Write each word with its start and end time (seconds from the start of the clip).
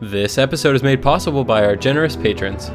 This 0.00 0.38
episode 0.38 0.76
is 0.76 0.82
made 0.84 1.02
possible 1.02 1.42
by 1.42 1.64
our 1.64 1.74
generous 1.74 2.14
patrons. 2.14 2.70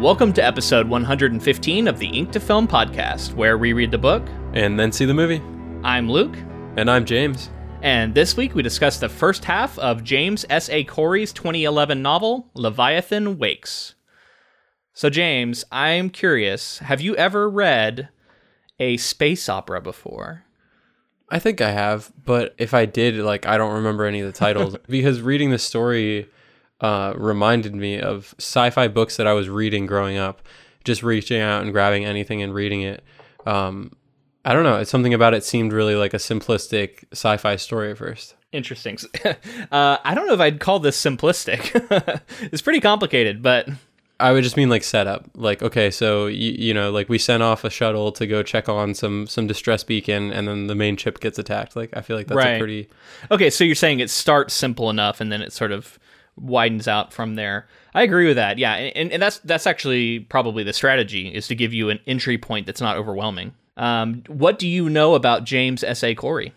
Welcome 0.00 0.32
to 0.34 0.44
episode 0.44 0.88
115 0.88 1.86
of 1.86 1.98
the 1.98 2.06
Ink 2.08 2.32
to 2.32 2.40
Film 2.40 2.66
podcast, 2.66 3.34
where 3.34 3.58
we 3.58 3.74
read 3.74 3.90
the 3.90 3.98
book. 3.98 4.26
And 4.54 4.80
then 4.80 4.92
see 4.92 5.04
the 5.04 5.12
movie. 5.12 5.42
I'm 5.84 6.10
Luke, 6.10 6.36
And 6.76 6.90
I'm 6.90 7.04
James. 7.04 7.50
and 7.82 8.14
this 8.14 8.34
week 8.36 8.54
we 8.54 8.62
discuss 8.62 8.98
the 8.98 9.10
first 9.10 9.44
half 9.44 9.78
of 9.78 10.02
James 10.02 10.46
S.A. 10.48 10.84
Corey's 10.84 11.34
2011 11.34 12.00
novel, 12.00 12.48
Leviathan 12.54 13.36
Wakes. 13.38 13.94
So, 14.94 15.10
James, 15.10 15.64
I'm 15.70 16.08
curious 16.08 16.78
have 16.78 17.02
you 17.02 17.14
ever 17.16 17.48
read 17.48 18.08
a 18.78 18.96
space 18.96 19.48
opera 19.50 19.82
before? 19.82 20.44
I 21.28 21.38
think 21.38 21.60
I 21.60 21.72
have, 21.72 22.10
but 22.24 22.54
if 22.58 22.72
I 22.72 22.86
did, 22.86 23.16
like, 23.16 23.46
I 23.46 23.58
don't 23.58 23.74
remember 23.74 24.04
any 24.06 24.20
of 24.20 24.26
the 24.32 24.38
titles 24.38 24.76
because 24.88 25.20
reading 25.20 25.50
the 25.50 25.58
story 25.58 26.26
uh, 26.80 27.14
reminded 27.16 27.74
me 27.74 28.00
of 28.00 28.34
sci-fi 28.38 28.88
books 28.88 29.16
that 29.16 29.26
I 29.26 29.32
was 29.32 29.48
reading 29.48 29.86
growing 29.86 30.16
up. 30.16 30.42
Just 30.84 31.02
reaching 31.02 31.40
out 31.40 31.62
and 31.62 31.72
grabbing 31.72 32.06
anything 32.06 32.40
and 32.42 32.54
reading 32.54 32.80
it. 32.82 33.04
Um, 33.46 33.92
I 34.44 34.54
don't 34.54 34.64
know. 34.64 34.76
It's 34.78 34.90
something 34.90 35.12
about 35.12 35.34
it 35.34 35.44
seemed 35.44 35.72
really 35.74 35.94
like 35.94 36.14
a 36.14 36.18
simplistic 36.18 37.04
sci-fi 37.12 37.56
story 37.56 37.90
at 37.90 37.98
first. 37.98 38.34
Interesting. 38.52 38.96
uh, 39.70 39.98
I 40.02 40.14
don't 40.14 40.26
know 40.26 40.32
if 40.32 40.40
I'd 40.40 40.58
call 40.58 40.78
this 40.80 41.00
simplistic. 41.00 42.20
it's 42.40 42.62
pretty 42.62 42.80
complicated, 42.80 43.42
but 43.42 43.68
I 44.18 44.32
would 44.32 44.42
just 44.42 44.56
mean 44.56 44.70
like 44.70 44.82
setup. 44.82 45.28
Like, 45.34 45.62
okay, 45.62 45.90
so 45.90 46.26
you, 46.26 46.52
you 46.52 46.74
know, 46.74 46.90
like 46.90 47.10
we 47.10 47.18
sent 47.18 47.42
off 47.42 47.62
a 47.62 47.70
shuttle 47.70 48.10
to 48.12 48.26
go 48.26 48.42
check 48.42 48.68
on 48.68 48.94
some 48.94 49.26
some 49.26 49.46
distress 49.46 49.84
beacon, 49.84 50.32
and 50.32 50.48
then 50.48 50.66
the 50.66 50.74
main 50.74 50.96
ship 50.96 51.20
gets 51.20 51.38
attacked. 51.38 51.76
Like, 51.76 51.90
I 51.94 52.00
feel 52.00 52.16
like 52.16 52.26
that's 52.26 52.36
Right. 52.36 52.54
a 52.54 52.58
pretty 52.58 52.88
Okay, 53.30 53.50
so 53.50 53.64
you're 53.64 53.74
saying 53.74 54.00
it 54.00 54.08
starts 54.10 54.54
simple 54.54 54.88
enough 54.90 55.20
and 55.20 55.30
then 55.30 55.42
it 55.42 55.52
sort 55.52 55.72
of 55.72 55.98
widens 56.36 56.86
out 56.88 57.12
from 57.12 57.34
there. 57.34 57.66
I 57.94 58.02
agree 58.02 58.26
with 58.26 58.36
that. 58.36 58.58
Yeah, 58.58 58.74
and, 58.74 59.12
and 59.12 59.22
that's 59.22 59.38
that's 59.40 59.66
actually 59.66 60.20
probably 60.20 60.62
the 60.64 60.72
strategy 60.72 61.28
is 61.34 61.48
to 61.48 61.54
give 61.54 61.72
you 61.74 61.90
an 61.90 61.98
entry 62.06 62.38
point 62.38 62.66
that's 62.66 62.80
not 62.80 62.96
overwhelming. 62.96 63.54
Um, 63.76 64.22
what 64.28 64.58
do 64.58 64.68
you 64.68 64.88
know 64.90 65.14
about 65.14 65.44
James 65.44 65.82
S. 65.82 66.02
A. 66.04 66.14
Corey? 66.14 66.52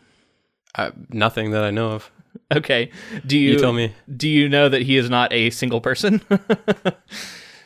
uh, 0.75 0.91
nothing 1.09 1.51
that 1.51 1.63
I 1.63 1.71
know 1.71 1.91
of. 1.91 2.11
Okay, 2.53 2.89
do 3.27 3.37
you, 3.37 3.51
You 3.53 3.59
tell 3.59 3.73
me. 3.73 3.93
Do 4.17 4.27
you 4.27 4.49
know 4.49 4.67
that 4.69 4.81
he 4.81 4.97
is 4.97 5.09
not 5.09 5.31
a 5.31 5.49
single 5.51 5.81
person? 5.81 6.21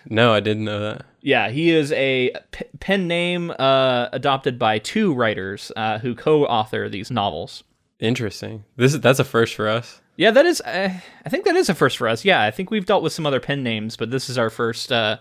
No, 0.09 0.33
I 0.33 0.39
didn't 0.39 0.63
know 0.63 0.79
that. 0.79 1.05
yeah, 1.21 1.49
he 1.49 1.69
is 1.71 1.91
a 1.91 2.31
p- 2.51 2.63
pen 2.79 3.07
name 3.09 3.51
uh, 3.59 4.07
adopted 4.13 4.57
by 4.57 4.79
two 4.79 5.13
writers 5.13 5.69
uh, 5.75 5.99
who 5.99 6.15
co-author 6.15 6.87
these 6.87 7.11
novels. 7.11 7.65
Interesting. 7.99 8.63
This 8.77 8.93
is 8.93 9.01
that's 9.01 9.19
a 9.19 9.25
first 9.25 9.53
for 9.55 9.67
us. 9.67 10.01
Yeah, 10.17 10.31
that 10.31 10.45
is. 10.45 10.61
Uh, 10.61 10.93
I 11.25 11.29
think 11.29 11.45
that 11.45 11.55
is 11.55 11.69
a 11.69 11.75
first 11.75 11.97
for 11.97 12.07
us. 12.07 12.25
Yeah, 12.25 12.41
I 12.43 12.51
think 12.51 12.71
we've 12.71 12.85
dealt 12.85 13.03
with 13.03 13.13
some 13.13 13.25
other 13.25 13.39
pen 13.39 13.63
names, 13.63 13.95
but 13.95 14.11
this 14.11 14.29
is 14.29 14.37
our 14.37 14.49
first 14.49 14.91
uh, 14.91 15.19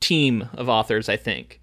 team 0.00 0.48
of 0.54 0.68
authors. 0.68 1.08
I 1.08 1.16
think, 1.16 1.60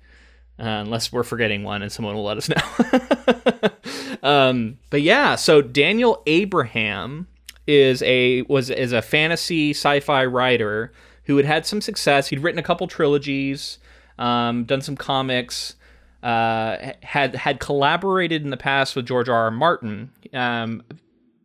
uh, 0.60 0.64
unless 0.66 1.12
we're 1.12 1.24
forgetting 1.24 1.64
one, 1.64 1.82
and 1.82 1.92
someone 1.92 2.16
will 2.16 2.24
let 2.24 2.38
us 2.38 2.48
know. 2.48 4.20
um, 4.30 4.78
but 4.92 5.02
yeah, 5.02 5.36
so 5.36 5.62
Daniel 5.62 6.22
Abraham 6.28 7.28
is 7.66 8.04
a 8.04 8.44
was 8.44 8.70
is 8.70 8.94
a 8.94 9.02
fantasy 9.02 9.72
sci-fi 9.72 10.24
writer 10.26 10.94
who 11.24 11.38
had 11.38 11.48
had 11.48 11.66
some 11.66 11.82
success. 11.82 12.28
He'd 12.28 12.40
written 12.40 12.60
a 12.60 12.64
couple 12.64 12.88
trilogies, 12.88 13.80
um, 14.20 14.64
done 14.66 14.82
some 14.82 14.96
comics 14.96 15.76
uh, 16.24 16.94
had 17.02 17.36
had 17.36 17.60
collaborated 17.60 18.44
in 18.44 18.50
the 18.50 18.58
past 18.58 18.96
with 18.96 19.06
George 19.06 19.30
R. 19.30 19.46
R. 19.46 19.52
Martin. 19.52 20.12
Um, 20.34 20.84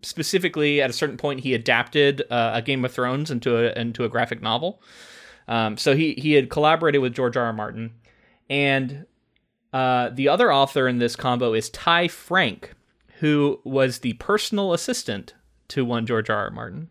specifically, 0.05 0.81
at 0.81 0.91
a 0.91 0.93
certain 0.93 1.17
point, 1.17 1.41
he 1.41 1.55
adapted 1.55 2.23
uh, 2.31 2.53
a 2.55 2.63
Game 2.63 2.85
of 2.85 2.93
Thrones 2.93 3.31
into 3.31 3.57
a 3.57 3.79
into 3.79 4.05
a 4.05 4.09
graphic 4.09 4.41
novel. 4.43 4.83
Um, 5.49 5.77
so 5.77 5.95
he 5.97 6.15
he 6.15 6.33
had 6.35 6.49
collaborated 6.51 7.01
with 7.03 7.15
George 7.15 7.37
R. 7.37 7.45
R. 7.47 7.53
Martin, 7.53 7.93
and 8.49 9.07
uh, 9.73 10.11
the 10.11 10.29
other 10.29 10.53
author 10.53 10.87
in 10.89 10.99
this 10.99 11.17
combo 11.17 11.53
is 11.53 11.69
Ty 11.71 12.09
Franck, 12.09 12.75
who 13.21 13.61
was 13.65 13.99
the 13.99 14.13
personal 14.15 14.73
assistant 14.73 15.35
to 15.69 15.85
one 15.85 16.07
George 16.07 16.31
R. 16.31 16.37
R. 16.45 16.51
Martin. 16.51 16.91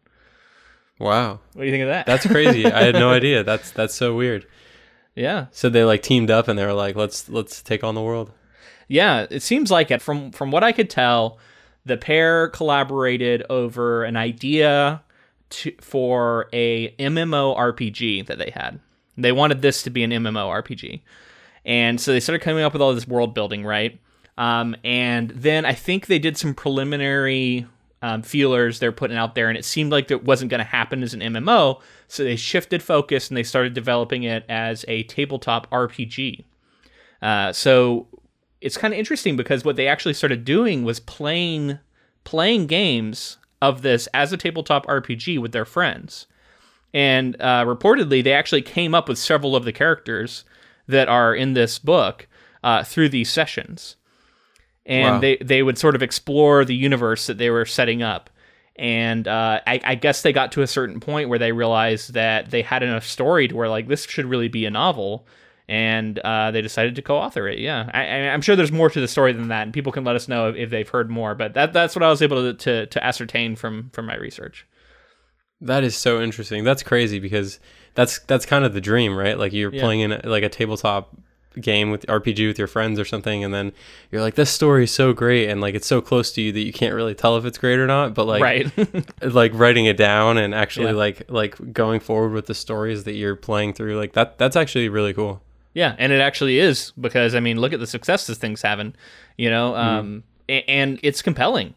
Wow, 1.00 1.40
What 1.54 1.64
do 1.64 1.66
you 1.66 1.72
think 1.72 1.84
of 1.84 1.90
that? 1.90 2.06
that's 2.06 2.26
crazy. 2.28 2.66
I 2.66 2.84
had 2.84 2.96
no 2.96 3.10
idea. 3.20 3.44
That's 3.44 3.72
that's 3.72 3.96
so 3.96 4.16
weird. 4.16 4.46
yeah, 5.16 5.48
So 5.52 5.68
they 5.70 5.84
like 5.84 6.04
teamed 6.04 6.30
up 6.30 6.48
and 6.48 6.58
they 6.58 6.66
were 6.66 6.74
like, 6.74 6.96
let's 6.96 7.28
let's 7.30 7.62
take 7.62 7.84
on 7.84 7.96
the 7.96 8.02
world. 8.02 8.32
Yeah, 8.88 9.26
it 9.30 9.42
seems 9.42 9.72
like 9.72 9.90
it. 9.92 10.02
From 10.02 10.32
from 10.32 10.52
what 10.52 10.64
I 10.64 10.72
could 10.72 10.90
tell, 10.90 11.40
the 11.86 11.98
pair 11.98 12.50
collaborated 12.50 13.44
over 13.50 14.04
an 14.04 14.16
idea 14.16 15.02
to, 15.50 15.74
for 15.82 16.50
a 16.54 16.92
MMO 16.98 17.58
RPG 17.58 18.26
that 18.28 18.38
they 18.38 18.52
had. 18.52 18.80
They 19.18 19.32
wanted 19.32 19.62
this 19.62 19.84
to 19.84 19.90
be 19.90 20.04
an 20.04 20.12
MMO 20.12 20.64
RPG, 20.64 21.02
and 21.66 22.02
so 22.02 22.12
they 22.12 22.20
started 22.20 22.42
coming 22.44 22.64
up 22.64 22.74
with 22.74 22.82
all 22.82 22.94
this 22.94 23.08
world 23.08 23.34
building, 23.34 23.64
right? 23.64 24.00
Um, 24.38 24.76
and 24.84 25.30
then 25.30 25.66
I 25.66 25.74
think 25.74 26.08
they 26.08 26.18
did 26.18 26.38
some 26.38 26.56
preliminary 26.56 27.68
um, 28.02 28.22
feelers 28.22 28.80
they're 28.80 28.92
putting 28.92 29.18
out 29.18 29.36
there, 29.36 29.50
and 29.50 29.58
it 29.58 29.66
seemed 29.66 29.92
like 29.92 30.12
it 30.12 30.26
wasn't 30.26 30.52
going 30.52 30.60
to 30.60 30.66
happen 30.66 31.04
as 31.04 31.14
an 31.14 31.22
MMO. 31.22 31.82
So 32.08 32.24
they 32.24 32.36
shifted 32.36 32.84
focus 32.84 33.30
and 33.30 33.38
they 33.38 33.44
started 33.44 33.74
developing 33.74 34.24
it 34.24 34.46
as 34.50 34.84
a 34.88 35.04
tabletop 35.04 35.70
RPG. 35.72 36.44
Uh, 37.22 37.54
so 37.54 38.08
it's 38.64 38.78
kind 38.78 38.94
of 38.94 39.00
interesting 39.00 39.36
because 39.36 39.64
what 39.64 39.76
they 39.76 39.88
actually 39.88 40.14
started 40.14 40.46
doing 40.46 40.84
was 40.84 41.00
playing 41.00 41.80
playing 42.24 42.68
games 42.68 43.38
of 43.62 43.82
this 43.82 44.08
as 44.14 44.32
a 44.32 44.38
tabletop 44.38 44.86
RPG 44.88 45.40
with 45.40 45.52
their 45.52 45.66
friends. 45.66 46.26
And 46.94 47.36
uh, 47.42 47.66
reportedly, 47.66 48.24
they 48.24 48.34
actually 48.34 48.62
came 48.62 48.96
up 48.96 49.10
with 49.10 49.18
several 49.18 49.56
of 49.56 49.66
the 49.66 49.74
characters 49.74 50.46
that 50.88 51.10
are 51.10 51.36
in 51.36 51.54
this 51.54 51.80
book 51.80 52.28
uh, 52.64 52.84
through 52.84 53.10
these 53.10 53.30
sessions. 53.30 53.96
And 54.86 55.16
Wow. 55.16 55.20
they, 55.20 55.38
they 55.38 55.64
would 55.64 55.78
sort 55.78 55.96
of 55.96 56.04
explore 56.04 56.66
the 56.66 56.76
universe 56.76 57.28
that 57.28 57.38
they 57.38 57.50
were 57.50 57.66
setting 57.66 58.04
up. 58.04 58.30
And 58.76 59.28
uh, 59.28 59.62
I, 59.66 59.80
I 59.84 59.96
guess 59.96 60.22
they 60.22 60.34
got 60.34 60.52
to 60.54 60.62
a 60.62 60.68
certain 60.68 61.00
point 61.00 61.30
where 61.30 61.40
they 61.40 61.52
realized 61.52 62.14
that 62.14 62.52
they 62.52 62.62
had 62.64 62.84
enough 62.84 63.06
story 63.06 63.48
to 63.48 63.56
where, 63.56 63.70
like, 63.70 63.88
this 63.88 64.06
should 64.06 64.26
really 64.26 64.48
be 64.50 64.66
a 64.66 64.72
novel 64.72 65.28
and 65.70 66.20
uh, 66.20 66.52
they 66.52 66.62
decided 66.62 66.96
to 66.96 67.02
co-author 67.02 67.48
it. 67.48 67.60
Yeah, 67.60 67.90
I, 67.94 68.02
I- 68.06 68.34
I'm 68.34 68.42
sure 68.42 68.56
there's 68.56 68.72
more 68.72 68.90
to 68.90 69.00
the 69.02 69.08
story 69.08 69.34
than 69.34 69.48
that, 69.48 69.64
and 69.64 69.74
people 69.74 69.92
can 69.92 70.04
let 70.04 70.16
us 70.16 70.28
know 70.28 70.50
if, 70.50 70.56
if 70.56 70.70
they've 70.70 70.88
heard 70.90 71.10
more. 71.10 71.36
But 71.36 71.54
that 71.54 71.74
that's 71.74 71.96
what 71.96 72.04
I 72.04 72.10
was 72.10 72.22
able 72.22 72.42
to, 72.42 72.54
to 72.54 72.86
to 72.88 73.04
ascertain 73.04 73.56
from 73.56 73.90
from 73.94 74.06
my 74.06 74.16
research. 74.16 74.68
That 75.62 75.84
is 75.84 75.96
so 75.96 76.22
interesting. 76.22 76.64
That's 76.66 76.84
crazy 76.84 77.20
because 77.20 77.60
that's 77.96 78.20
that's 78.20 78.46
kind 78.46 78.66
of 78.66 78.74
the 78.74 78.82
dream, 78.82 79.16
right? 79.16 79.38
Like 79.38 79.54
you're 79.54 79.74
Yeah. 79.74 79.82
playing 79.82 80.02
in 80.02 80.12
a, 80.12 80.22
like 80.26 80.44
a 80.44 80.50
tabletop 80.50 81.16
game 81.62 81.92
with 81.92 82.04
RPG 82.08 82.48
with 82.48 82.58
your 82.58 82.68
friends 82.68 83.00
or 83.00 83.06
something, 83.06 83.44
and 83.44 83.54
then 83.54 83.72
you're 84.12 84.22
like, 84.22 84.34
this 84.36 84.50
story 84.50 84.86
is 84.86 84.92
so 84.92 85.14
great, 85.14 85.48
and 85.48 85.62
like 85.62 85.76
it's 85.76 85.88
so 85.88 86.02
close 86.02 86.32
to 86.34 86.42
you 86.42 86.52
that 86.52 86.62
you 86.64 86.74
can't 86.74 86.94
really 86.96 87.14
tell 87.16 87.38
if 87.38 87.46
it's 87.46 87.58
great 87.60 87.80
or 87.80 87.88
not. 87.88 88.14
But 88.14 88.26
like, 88.26 88.42
right. 88.44 89.14
like 89.34 89.52
writing 89.54 89.86
it 89.86 89.96
down 89.96 90.38
and 90.38 90.54
actually 90.54 90.88
Yeah. 90.88 90.94
like 90.94 91.32
like 91.32 91.72
going 91.72 92.02
forward 92.02 92.34
with 92.34 92.48
the 92.48 92.56
stories 92.56 93.06
that 93.06 93.14
you're 93.14 93.36
playing 93.38 93.74
through, 93.74 93.98
like 93.98 94.14
that 94.14 94.38
that's 94.38 94.58
actually 94.58 94.90
really 94.90 95.14
cool. 95.14 95.42
Yeah, 95.74 95.96
and 95.98 96.12
it 96.14 96.22
actually 96.22 96.60
is 96.60 96.92
because 97.00 97.36
I 97.36 97.40
mean, 97.40 97.60
look 97.60 97.74
at 97.74 97.80
the 97.80 97.88
success 97.88 98.28
this 98.28 98.38
thing's 98.38 98.62
having. 98.62 98.94
You 99.38 99.50
know, 99.50 99.76
um, 99.76 100.24
a- 100.50 100.64
and 100.70 101.00
it's 101.04 101.22
compelling. 101.22 101.74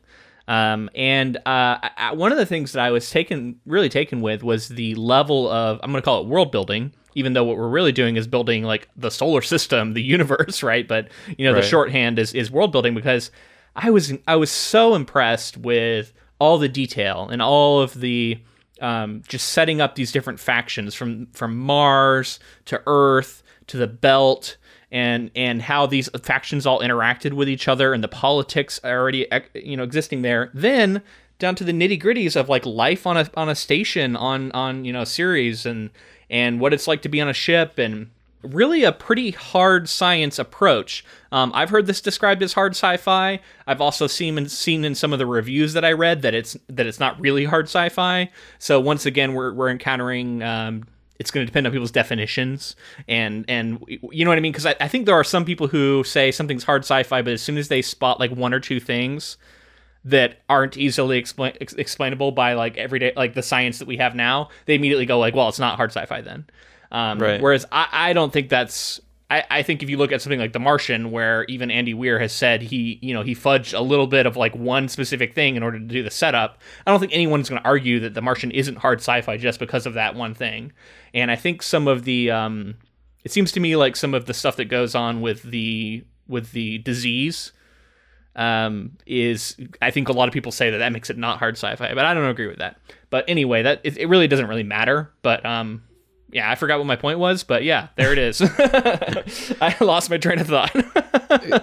Um, 0.49 0.89
and 0.95 1.39
uh, 1.39 1.79
I- 1.97 2.13
one 2.15 2.31
of 2.31 2.39
the 2.39 2.47
things 2.47 2.73
that 2.73 2.83
I 2.85 2.91
was 2.91 3.11
taken 3.11 3.59
really 3.67 3.89
taken 3.89 4.21
with 4.21 4.43
was 4.43 4.69
the 4.69 4.95
level 4.95 5.49
of 5.51 5.81
I'm 5.83 5.91
going 5.91 6.01
to 6.01 6.05
call 6.05 6.21
it 6.23 6.29
world 6.29 6.53
building, 6.53 6.93
even 7.15 7.33
though 7.33 7.43
what 7.45 7.57
we're 7.57 7.69
really 7.69 7.91
doing 7.93 8.17
is 8.17 8.27
building 8.29 8.63
like 8.63 8.89
the 8.97 9.11
solar 9.11 9.43
system, 9.43 9.95
the 9.95 10.03
universe, 10.17 10.63
right? 10.63 10.87
But 10.87 11.09
you 11.37 11.47
know, 11.47 11.53
Right. 11.55 11.63
the 11.63 11.67
shorthand 11.69 12.19
is 12.19 12.33
is 12.35 12.51
world 12.51 12.71
building 12.73 12.95
because 12.95 13.31
I 13.75 13.91
was 13.91 14.13
I 14.29 14.37
was 14.37 14.51
so 14.51 14.95
impressed 14.95 15.57
with 15.57 16.13
all 16.39 16.59
the 16.59 16.69
detail 16.69 17.29
and 17.33 17.41
all 17.43 17.81
of 17.81 17.99
the 18.01 18.39
um, 18.81 19.23
just 19.27 19.49
setting 19.49 19.81
up 19.81 19.95
these 19.95 20.13
different 20.13 20.39
factions 20.39 20.95
from 20.95 21.27
from 21.33 21.57
Mars 21.57 22.39
to 22.67 22.81
Earth 22.87 23.43
to 23.69 23.77
the 23.77 23.87
Belt 23.87 24.57
and 24.91 25.31
and 25.35 25.63
how 25.63 25.87
these 25.87 26.09
factions 26.23 26.67
all 26.67 26.81
interacted 26.81 27.33
with 27.33 27.49
each 27.49 27.69
other 27.69 27.93
and 27.93 28.05
the 28.05 28.09
politics 28.09 28.81
already 28.85 29.27
you 29.55 29.77
know 29.77 29.83
existing 29.83 30.23
there. 30.23 30.51
Then 30.55 31.03
down 31.39 31.55
to 31.57 31.65
the 31.65 31.73
nitty 31.73 32.01
gritties 32.01 32.37
of 32.37 32.49
like 32.49 32.65
life 32.65 33.07
on 33.07 33.17
a 33.17 33.31
on 33.37 33.49
a 33.49 33.55
station 33.55 34.17
on 34.17 34.53
on 34.53 34.85
you 34.85 34.93
know 34.93 35.05
Ceres 35.05 35.67
and 35.67 35.91
and 36.31 36.61
what 36.61 36.73
it's 36.73 36.87
like 36.87 37.03
to 37.03 37.09
be 37.09 37.21
on 37.21 37.29
a 37.29 37.35
ship 37.35 37.79
and 37.79 38.11
really 38.43 38.85
a 38.85 38.93
pretty 38.93 39.33
hard 39.33 39.89
science 39.89 40.39
approach. 40.39 41.05
Um, 41.33 41.51
I've 41.55 41.71
heard 41.71 41.87
this 41.87 42.01
described 42.01 42.43
as 42.43 42.53
hard 42.53 42.73
sci-fi. 42.73 43.41
I've 43.67 43.81
also 43.81 44.07
seen 44.07 44.49
seen 44.49 44.85
in 44.85 44.95
some 44.95 45.13
of 45.13 45.19
the 45.19 45.27
reviews 45.27 45.73
that 45.73 45.85
I 45.85 45.93
read 45.93 46.23
that 46.23 46.35
it's 46.35 46.57
that 46.69 46.87
it's 46.87 47.01
not 47.01 47.21
really 47.21 47.45
hard 47.45 47.67
sci-fi. 47.67 48.31
So 48.59 48.81
once 48.81 49.07
again, 49.07 49.35
we're 49.35 49.53
we're 49.53 49.71
encountering. 49.71 50.43
Um, 50.43 50.85
it's 51.19 51.31
going 51.31 51.47
to 51.47 51.51
depend 51.51 51.67
on 51.67 51.73
people's 51.73 51.91
definitions 51.91 52.77
and 53.09 53.45
and 53.49 53.83
you 53.89 54.25
know 54.25 54.31
what 54.31 54.39
I 54.39 54.41
mean 54.41 54.53
because 54.53 54.67
I, 54.67 54.75
I 54.81 54.89
think 54.89 55.07
there 55.07 55.15
are 55.15 55.25
some 55.25 55.45
people 55.45 55.67
who 55.69 56.05
say 56.05 56.31
something's 56.31 56.65
hard 56.65 56.83
sci-fi, 56.83 57.23
but 57.23 57.33
as 57.33 57.43
soon 57.43 57.59
as 57.59 57.69
they 57.69 57.83
spot 57.83 58.21
like 58.21 58.31
one 58.31 58.53
or 58.53 58.61
two 58.61 58.81
things 58.81 59.37
that 60.05 60.39
aren't 60.49 60.77
easily 60.77 61.19
explain, 61.19 61.53
ex- 61.61 61.73
explainable 61.75 62.31
by 62.33 62.53
like 62.53 62.77
everyday 62.77 63.13
like 63.17 63.35
the 63.35 63.43
science 63.43 63.79
that 63.81 63.89
we 63.89 63.97
have 63.97 64.15
now, 64.15 64.51
they 64.67 64.75
immediately 64.75 65.07
go 65.07 65.19
like, 65.19 65.35
well, 65.35 65.49
it's 65.49 65.59
not 65.59 65.77
hard 65.77 65.91
sci-fi 65.91 66.21
then. 66.21 66.47
Um, 66.93 67.19
Right. 67.19 67.41
Whereas 67.41 67.67
I, 67.73 67.89
I 67.93 68.13
don't 68.13 68.33
think 68.33 68.49
that's. 68.49 69.01
I, 69.29 69.45
I 69.51 69.63
think 69.63 69.83
if 69.83 69.91
you 69.91 69.97
look 69.97 70.13
at 70.13 70.23
something 70.23 70.39
like 70.39 70.53
The 70.53 70.61
Martian, 70.61 71.11
where 71.11 71.45
even 71.45 71.71
Andy 71.71 71.95
Weir 71.95 72.19
has 72.21 72.33
said 72.33 72.63
he, 72.63 72.99
you 73.03 73.13
know, 73.13 73.23
he 73.23 73.35
fudged 73.35 73.77
a 73.77 73.83
little 73.83 74.07
bit 74.07 74.25
of 74.25 74.37
like 74.37 74.55
one 74.55 74.89
specific 74.89 75.35
thing 75.35 75.57
in 75.57 75.63
order 75.63 75.79
to 75.79 75.85
do 75.85 76.03
the 76.03 76.11
setup. 76.11 76.61
I 76.87 76.91
don't 76.91 77.01
think 77.01 77.13
anyone's 77.13 77.49
going 77.49 77.61
to 77.61 77.67
argue 77.67 77.99
that 78.01 78.15
The 78.15 78.23
Martian 78.23 78.53
isn't 78.53 78.79
hard 78.79 79.01
sci-fi 79.01 79.37
just 79.37 79.59
because 79.59 79.85
of 79.85 79.95
that 79.95 80.15
one 80.15 80.35
thing. 80.35 80.73
And 81.13 81.31
I 81.31 81.37
think 81.37 81.63
some 81.63 81.89
of 81.89 82.05
the, 82.05 82.31
um, 82.31 82.77
it 83.25 83.33
seems 83.33 83.51
to 83.53 83.61
me 83.61 83.75
like 83.75 83.97
some 83.97 84.15
of 84.15 84.27
the 84.27 84.35
stuff 84.35 84.55
that 84.57 84.67
goes 84.67 84.95
on 84.95 85.21
with 85.21 85.43
the 85.43 86.05
with 86.29 86.53
the 86.53 86.79
disease 86.79 87.53
um, 88.37 88.93
is 89.07 89.57
I 89.83 89.91
think 89.91 90.09
a 90.09 90.13
lot 90.13 90.29
of 90.29 90.35
people 90.35 90.53
say 90.53 90.71
that 90.71 90.79
that 90.79 90.93
makes 90.93 91.11
it 91.11 91.19
not 91.19 91.39
hard 91.39 91.57
sci-fi, 91.57 91.95
but 91.95 92.05
I 92.05 92.15
don't 92.15 92.29
agree 92.29 92.47
with 92.47 92.59
that. 92.59 92.79
But 93.11 93.25
anyway, 93.27 93.63
that 93.63 93.81
it, 93.83 93.97
it 93.97 94.07
really 94.07 94.29
doesn't 94.29 94.47
really 94.47 94.63
matter. 94.63 95.11
But 95.23 95.45
um, 95.45 95.83
yeah, 96.37 96.51
I 96.51 96.55
forgot 96.55 96.77
what 96.77 96.87
my 96.87 96.97
point 96.97 97.19
was, 97.19 97.45
but 97.45 97.65
yeah, 97.65 97.89
there 97.97 98.13
it 98.13 98.19
is. 98.19 98.43
I 99.59 99.75
lost 99.81 100.11
my 100.11 100.19
train 100.19 100.39
of 100.39 100.47
thought. 100.49 100.71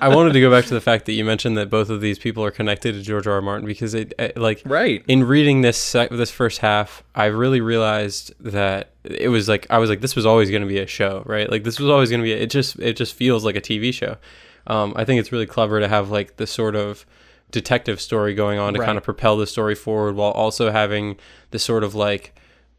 I 0.01 0.07
wanted 0.07 0.33
to 0.33 0.41
go 0.41 0.49
back 0.49 0.65
to 0.65 0.73
the 0.73 0.81
fact 0.81 1.05
that 1.05 1.11
you 1.11 1.23
mentioned 1.23 1.55
that 1.57 1.69
both 1.69 1.91
of 1.91 2.01
these 2.01 2.17
people 2.17 2.43
are 2.43 2.49
connected 2.49 2.93
to 2.93 3.03
George 3.03 3.27
R. 3.27 3.33
R. 3.33 3.41
Martin 3.43 3.67
because 3.67 3.93
it, 3.93 4.15
it 4.17 4.35
like 4.35 4.63
right. 4.65 5.05
in 5.07 5.25
reading 5.25 5.61
this 5.61 5.77
sec- 5.77 6.09
this 6.09 6.31
first 6.31 6.57
half, 6.57 7.03
I 7.13 7.25
really 7.25 7.61
realized 7.61 8.33
that 8.39 8.89
it 9.03 9.29
was 9.29 9.47
like 9.47 9.67
I 9.69 9.77
was 9.77 9.91
like 9.91 10.01
this 10.01 10.15
was 10.15 10.25
always 10.25 10.49
going 10.49 10.63
to 10.63 10.67
be 10.67 10.79
a 10.79 10.87
show, 10.87 11.21
right? 11.27 11.51
Like 11.51 11.63
this 11.63 11.79
was 11.79 11.87
always 11.91 12.09
going 12.09 12.21
to 12.21 12.25
be. 12.25 12.33
A, 12.33 12.37
it 12.37 12.49
just 12.49 12.79
it 12.79 12.97
just 12.97 13.13
feels 13.13 13.45
like 13.45 13.55
a 13.55 13.61
TV 13.61 13.93
show. 13.93 14.17
Um, 14.65 14.93
I 14.95 15.05
think 15.05 15.19
it's 15.19 15.31
really 15.31 15.45
clever 15.45 15.81
to 15.81 15.87
have 15.87 16.09
like 16.09 16.37
this 16.37 16.49
sort 16.49 16.75
of 16.75 17.05
detective 17.51 18.01
story 18.01 18.33
going 18.33 18.57
on 18.57 18.73
to 18.73 18.79
Right. 18.79 18.87
kind 18.87 18.97
of 18.97 19.03
propel 19.03 19.37
the 19.37 19.45
story 19.45 19.75
forward 19.75 20.15
while 20.15 20.31
also 20.31 20.71
having 20.71 21.17
this 21.51 21.63
sort 21.63 21.83
of 21.83 21.93
like 21.93 22.33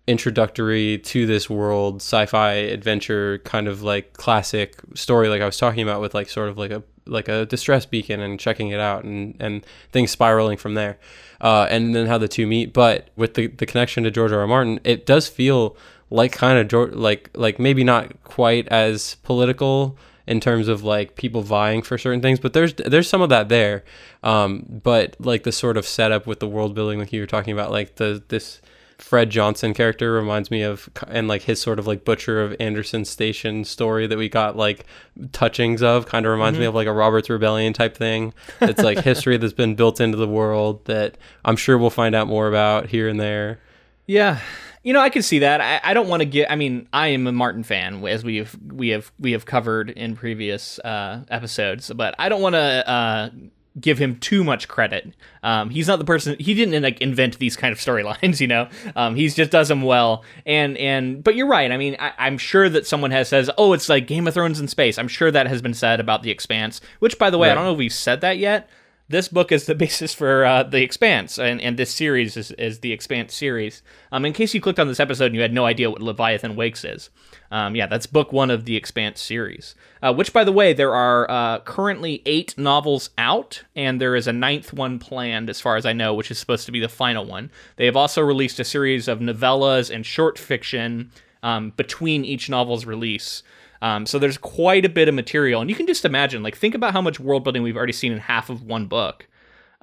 introductory 0.07 0.99
to 0.99 1.27
this 1.27 1.49
world 1.49 1.97
sci-fi 1.97 2.53
adventure 2.53 3.39
kind 3.39 3.67
of 3.67 3.83
like 3.83 4.13
classic 4.13 4.79
story 4.95 5.29
like 5.29 5.41
I 5.41 5.47
was 5.47 5.57
talking 5.57 5.83
about 5.83 6.03
with 6.03 6.15
like 6.15 6.29
sort 6.29 6.51
of 6.51 6.59
like 6.59 6.71
a 6.71 6.83
like 7.07 7.29
a 7.29 7.47
distress 7.47 7.87
beacon 7.87 8.21
and 8.21 8.39
checking 8.39 8.69
it 8.69 8.81
out 8.81 9.05
and 9.05 9.35
and 9.41 9.65
things 9.93 10.11
spiraling 10.11 10.59
from 10.59 10.75
there 10.75 10.99
uh, 11.41 11.67
and 11.71 11.95
then 11.95 12.07
how 12.07 12.19
the 12.19 12.29
two 12.29 12.47
meet 12.47 12.73
but 12.73 13.09
with 13.17 13.35
the, 13.35 13.47
the 13.47 13.67
connection 13.67 14.05
to 14.05 14.11
George 14.11 14.33
R. 14.33 14.41
R. 14.41 14.47
Martin 14.47 14.79
it 14.85 15.07
does 15.07 15.27
feel 15.27 15.77
like 16.11 16.33
kind 16.33 16.59
of 16.59 16.69
George, 16.69 16.93
like 16.93 17.31
like 17.35 17.59
maybe 17.59 17.83
not 17.83 18.23
quite 18.25 18.69
as 18.69 19.17
political 19.23 19.97
in 20.27 20.39
terms 20.39 20.69
of 20.69 20.83
like 20.83 21.17
people 21.17 21.41
vying 21.41 21.81
for 21.81 21.97
certain 21.97 22.21
things 22.21 22.39
but 22.39 22.53
there's 22.53 22.75
there's 22.75 23.09
some 23.09 23.23
of 23.23 23.31
that 23.31 23.49
there 23.49 23.85
um, 24.23 24.81
but 24.83 25.17
like 25.19 25.45
the 25.45 25.53
sort 25.53 25.79
of 25.79 25.87
setup 25.87 26.27
with 26.27 26.41
the 26.41 26.49
world 26.49 26.75
building 26.75 26.99
like 26.99 27.13
you 27.13 27.21
were 27.21 27.27
talking 27.27 27.55
about 27.55 27.71
like 27.71 27.97
the 27.97 28.23
this 28.29 28.61
Fred 28.99 29.31
Johnson 29.31 29.75
character 29.75 30.13
reminds 30.13 30.51
me 30.51 30.63
of, 30.63 30.89
and 31.09 31.29
like 31.29 31.43
his 31.43 31.61
sort 31.61 31.79
of 31.79 31.87
like 31.87 32.05
Butcher 32.05 32.41
of 32.41 32.55
Anderson 32.61 33.05
Station 33.05 33.65
story 33.65 34.07
that 34.07 34.19
we 34.19 34.29
got 34.29 34.57
like 34.57 34.87
touchings 35.33 35.83
of, 35.83 36.07
kind 36.07 36.27
of 36.27 36.33
reminds 36.33 36.59
me 36.59 36.65
of 36.65 36.75
like 36.75 36.87
a 36.87 36.93
Robert's 36.93 37.29
Rebellion 37.29 37.73
type 37.73 37.97
thing. 37.97 38.33
It's 38.61 38.83
like 38.83 38.99
history 39.05 39.37
that's 39.37 39.53
been 39.53 39.75
built 39.75 40.01
into 40.01 40.17
the 40.17 40.29
world 40.29 40.85
that 40.87 41.19
I'm 41.45 41.57
sure 41.57 41.77
we'll 41.79 41.91
find 41.91 42.15
out 42.15 42.29
more 42.29 42.49
about 42.49 42.87
here 42.87 43.09
and 43.09 43.19
there. 43.19 43.61
Yeah. 44.07 44.41
You 44.83 44.93
know, 44.93 45.01
I 45.01 45.09
can 45.09 45.23
see 45.23 45.39
that. 45.39 45.61
I, 45.63 45.81
I 45.83 45.95
don't 45.95 46.09
want 46.09 46.21
to 46.21 46.27
get. 46.27 46.51
I 46.51 46.57
mean, 46.57 46.89
I 46.93 47.09
am 47.09 47.27
a 47.27 47.33
Martin 47.33 47.63
fan, 47.63 48.05
as 48.05 48.23
we 48.23 48.37
have 48.37 48.55
we 48.71 48.91
have 48.91 49.11
we 49.19 49.33
have 49.33 49.47
covered 49.47 49.89
in 49.89 50.15
previous 50.15 50.79
uh, 50.81 51.25
episodes. 51.31 51.91
But 51.95 52.15
I 52.19 52.29
don't 52.29 52.43
want 52.43 52.55
to 52.55 52.89
uh, 52.89 53.31
give 53.81 53.99
him 53.99 54.17
too 54.19 54.45
much 54.45 54.69
credit. 54.69 55.15
Um, 55.43 55.71
he's 55.71 55.89
not 55.89 55.99
the 55.99 56.05
person. 56.05 56.37
He 56.39 56.55
didn't 56.55 56.81
like 56.83 57.01
invent 57.01 57.39
these 57.39 57.57
kind 57.57 57.73
of 57.73 57.79
storylines. 57.79 58.41
You 58.45 58.49
know, 58.49 58.69
um, 58.95 59.17
he's 59.17 59.35
just 59.35 59.51
does 59.51 59.69
them 59.69 59.81
well. 59.81 60.23
And 60.45 60.77
and 60.77 61.25
but 61.25 61.35
you're 61.35 61.47
right. 61.47 61.73
I 61.73 61.79
mean, 61.79 61.97
I, 61.99 62.13
I'm 62.19 62.37
sure 62.37 62.69
that 62.69 62.87
someone 62.87 63.11
has 63.11 63.29
says, 63.29 63.51
oh, 63.57 63.73
it's 63.73 63.89
like 63.89 64.07
Game 64.07 64.27
of 64.27 64.35
Thrones 64.35 64.61
in 64.61 64.69
space. 64.69 64.99
I'm 64.99 65.09
sure 65.09 65.31
that 65.31 65.47
has 65.47 65.63
been 65.63 65.73
said 65.73 65.99
about 65.99 66.23
the 66.23 66.31
Expanse. 66.31 66.83
Which, 66.99 67.19
by 67.19 67.31
the 67.31 67.39
way, 67.39 67.51
I 67.51 67.55
don't 67.55 67.65
know 67.65 67.73
if 67.73 67.79
we've 67.79 67.93
said 67.93 68.21
that 68.21 68.37
yet 68.37 68.69
this 69.09 69.29
book 69.29 69.53
is 69.53 69.67
the 69.67 69.75
basis 69.85 70.15
for 70.15 70.45
uh, 70.45 70.63
the 70.63 70.83
Expanse, 70.83 71.39
and, 71.39 71.61
and 71.61 71.77
this 71.77 71.95
series 71.95 72.37
is, 72.37 72.51
is 72.53 72.81
the 72.81 72.93
Expanse 72.93 73.35
series. 73.35 73.83
Um, 74.13 74.25
in 74.25 74.33
case 74.33 74.55
you 74.55 74.61
clicked 74.61 74.81
on 74.81 74.89
this 74.89 75.01
episode 75.01 75.27
and 75.27 75.35
you 75.35 75.43
had 75.43 75.53
no 75.53 75.67
idea 75.67 75.91
what 75.91 76.03
Leviathan 76.03 76.57
Wakes 76.57 76.85
is, 76.85 77.11
um, 77.55 77.77
yeah, 77.77 77.87
that's 77.87 78.07
book 78.07 78.33
one 78.33 78.51
of 78.51 78.65
the 78.65 78.75
Expanse 78.75 79.21
series. 79.21 79.77
Uh, 80.03 80.13
which, 80.13 80.33
by 80.33 80.43
the 80.43 80.51
way, 80.51 80.73
there 80.73 80.93
are 80.93 81.31
uh, 81.31 81.61
currently 81.61 82.21
eight 82.27 82.59
novels 82.59 83.11
out, 83.17 83.63
and 83.77 84.01
there 84.01 84.17
is 84.17 84.27
a 84.27 84.33
ninth 84.33 84.73
one 84.73 84.99
planned, 84.99 85.49
as 85.49 85.61
far 85.61 85.77
as 85.77 85.87
I 85.87 85.93
know, 85.93 86.15
which 86.15 86.33
is 86.33 86.39
supposed 86.41 86.67
to 86.67 86.73
be 86.73 86.81
the 86.81 86.89
final 86.89 87.25
one. 87.25 87.53
They 87.77 87.87
have 87.87 87.95
also 87.95 88.23
released 88.23 88.59
a 88.59 88.65
series 88.65 89.07
of 89.07 89.21
novellas 89.21 89.95
and 89.95 90.05
short 90.05 90.37
fiction 90.37 91.13
um, 91.45 91.71
between 91.77 92.25
each 92.25 92.51
novel's 92.51 92.87
release. 92.87 93.45
Um, 93.81 94.05
so 94.05 94.19
there's 94.19 94.37
quite 94.37 94.85
a 94.85 94.89
bit 94.89 95.09
of 95.09 95.15
material, 95.15 95.61
and 95.61 95.71
you 95.71 95.77
can 95.77 95.87
just 95.87 96.05
imagine, 96.05 96.43
like, 96.43 96.57
think 96.57 96.75
about 96.75 96.93
how 96.93 97.03
much 97.03 97.21
world 97.21 97.45
building 97.45 97.63
we've 97.63 97.77
already 97.77 97.93
seen 97.93 98.11
in 98.11 98.19
half 98.19 98.51
of 98.51 98.65
one 98.65 98.87
book. 98.87 99.29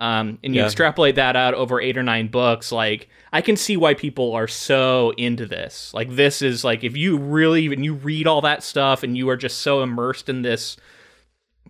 Um, 0.02 0.40
and 0.44 0.56
you 0.56 0.62
Yeah. 0.62 0.66
extrapolate 0.66 1.14
that 1.16 1.36
out 1.36 1.54
over 1.54 1.80
eight 1.80 1.96
or 1.96 2.02
nine 2.02 2.28
books, 2.28 2.72
like 2.72 3.08
I 3.32 3.42
can 3.42 3.56
see 3.56 3.78
why 3.78 3.94
people 3.94 4.34
are 4.34 4.48
so 4.48 5.14
into 5.16 5.46
this. 5.46 5.94
Like 5.94 6.10
this 6.16 6.42
is 6.42 6.64
like 6.64 6.84
if 6.84 6.98
you 6.98 7.18
really 7.18 7.70
when 7.70 7.84
you 7.84 7.94
read 7.94 8.26
all 8.26 8.42
that 8.42 8.64
stuff 8.64 9.04
and 9.04 9.16
you 9.16 9.30
are 9.30 9.38
just 9.38 9.60
so 9.60 9.84
immersed 9.84 10.28
in 10.28 10.42
this 10.42 10.76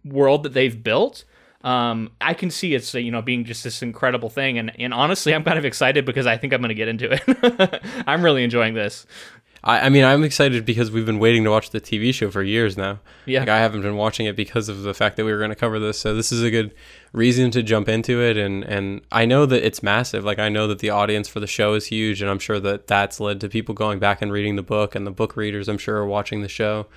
world 0.05 0.43
that 0.43 0.53
they've 0.53 0.81
built, 0.81 1.25
um, 1.63 2.09
I 2.21 2.33
can 2.33 2.49
see 2.49 2.73
it's 2.73 2.93
you 2.93 3.11
know 3.11 3.21
being 3.21 3.43
just 3.43 3.65
this 3.65 3.81
incredible 3.83 4.29
thing. 4.29 4.57
And 4.57 4.71
and 4.79 4.93
honestly, 4.93 5.35
I'm 5.35 5.43
kind 5.43 5.59
of 5.59 5.65
excited 5.65 6.05
because 6.05 6.25
I 6.25 6.37
think 6.37 6.53
I'm 6.53 6.61
going 6.61 6.69
to 6.69 6.73
get 6.75 6.87
into 6.87 7.11
it. 7.11 7.83
I'm 8.07 8.23
really 8.23 8.45
enjoying 8.45 8.73
this. 8.75 9.05
I, 9.63 9.81
I 9.81 9.89
mean, 9.89 10.03
I'm 10.03 10.23
excited 10.23 10.65
because 10.65 10.91
we've 10.91 11.05
been 11.05 11.19
waiting 11.19 11.43
to 11.43 11.51
watch 11.51 11.69
the 11.69 11.81
TV 11.81 12.13
show 12.13 12.31
for 12.31 12.41
years 12.41 12.77
now. 12.77 12.99
Yeah. 13.25 13.41
Like, 13.41 13.49
I 13.49 13.59
haven't 13.59 13.81
been 13.81 13.95
watching 13.95 14.25
it 14.25 14.35
because 14.35 14.69
of 14.69 14.83
the 14.83 14.93
fact 14.93 15.17
that 15.17 15.25
we 15.25 15.31
were 15.31 15.37
going 15.37 15.51
to 15.51 15.55
cover 15.55 15.79
this. 15.79 15.99
So 15.99 16.15
this 16.15 16.31
is 16.31 16.41
a 16.41 16.49
good 16.49 16.73
reason 17.13 17.51
to 17.51 17.61
jump 17.61 17.87
into 17.87 18.21
it. 18.21 18.37
And, 18.37 18.63
and 18.63 19.01
I 19.11 19.25
know 19.25 19.45
that 19.45 19.65
it's 19.65 19.83
massive. 19.83 20.23
Like, 20.23 20.39
I 20.39 20.49
know 20.49 20.67
that 20.67 20.79
the 20.79 20.89
audience 20.89 21.27
for 21.27 21.39
the 21.39 21.47
show 21.47 21.73
is 21.75 21.87
huge. 21.87 22.21
And 22.21 22.31
I'm 22.31 22.39
sure 22.39 22.59
that 22.59 22.87
that's 22.87 23.19
led 23.19 23.39
to 23.41 23.49
people 23.49 23.75
going 23.75 23.99
back 23.99 24.21
and 24.21 24.31
reading 24.31 24.55
the 24.55 24.63
book. 24.63 24.95
And 24.95 25.05
the 25.05 25.11
book 25.11 25.35
readers, 25.35 25.67
I'm 25.67 25.77
sure, 25.77 25.97
are 25.97 26.07
watching 26.07 26.41
the 26.41 26.49
show. 26.49 26.87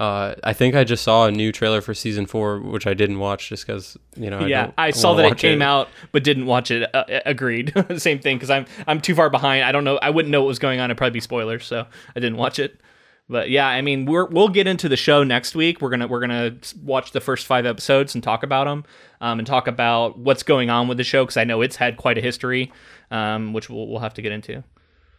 Uh, 0.00 0.34
I 0.42 0.54
think 0.54 0.74
I 0.74 0.82
just 0.82 1.04
saw 1.04 1.26
a 1.26 1.30
new 1.30 1.52
trailer 1.52 1.82
for 1.82 1.92
season 1.92 2.24
four, 2.24 2.58
which 2.58 2.86
I 2.86 2.94
didn't 2.94 3.18
watch 3.18 3.50
just 3.50 3.66
because, 3.66 3.98
you 4.16 4.30
know, 4.30 4.38
I 4.38 4.46
yeah, 4.46 4.70
I 4.78 4.92
saw 4.92 5.12
that 5.12 5.30
it 5.30 5.36
came 5.36 5.60
out 5.60 5.90
but 6.10 6.24
didn't 6.24 6.46
watch 6.46 6.70
it. 6.70 6.88
Uh, 6.94 7.04
agreed. 7.26 7.74
Same 7.98 8.18
thing 8.18 8.38
because 8.38 8.48
I'm 8.48 8.64
I'm 8.86 9.02
too 9.02 9.14
far 9.14 9.28
behind. 9.28 9.62
I 9.62 9.72
don't 9.72 9.84
know. 9.84 9.98
I 9.98 10.08
wouldn't 10.08 10.32
know 10.32 10.40
what 10.40 10.48
was 10.48 10.58
going 10.58 10.80
on. 10.80 10.86
It'd 10.86 10.96
probably 10.96 11.12
be 11.12 11.20
spoilers, 11.20 11.66
so 11.66 11.86
I 12.16 12.20
didn't 12.20 12.38
watch 12.38 12.58
it. 12.58 12.80
But 13.28 13.50
yeah, 13.50 13.66
I 13.68 13.82
mean, 13.82 14.06
we're 14.06 14.24
we'll 14.24 14.48
get 14.48 14.66
into 14.66 14.88
the 14.88 14.96
show 14.96 15.22
next 15.22 15.54
week. 15.54 15.82
We're 15.82 15.90
gonna 15.90 16.08
we're 16.08 16.20
gonna 16.20 16.56
watch 16.82 17.12
the 17.12 17.20
first 17.20 17.46
five 17.46 17.66
episodes 17.66 18.14
and 18.14 18.24
talk 18.24 18.42
about 18.42 18.64
them, 18.64 18.84
um, 19.20 19.38
and 19.38 19.46
talk 19.46 19.66
about 19.66 20.18
what's 20.18 20.42
going 20.42 20.70
on 20.70 20.88
with 20.88 20.96
the 20.96 21.04
show 21.04 21.24
because 21.24 21.36
I 21.36 21.44
know 21.44 21.60
it's 21.60 21.76
had 21.76 21.98
quite 21.98 22.16
a 22.16 22.22
history, 22.22 22.72
um, 23.10 23.52
which 23.52 23.68
we'll 23.68 23.86
we'll 23.86 24.00
have 24.00 24.14
to 24.14 24.22
get 24.22 24.32
into. 24.32 24.64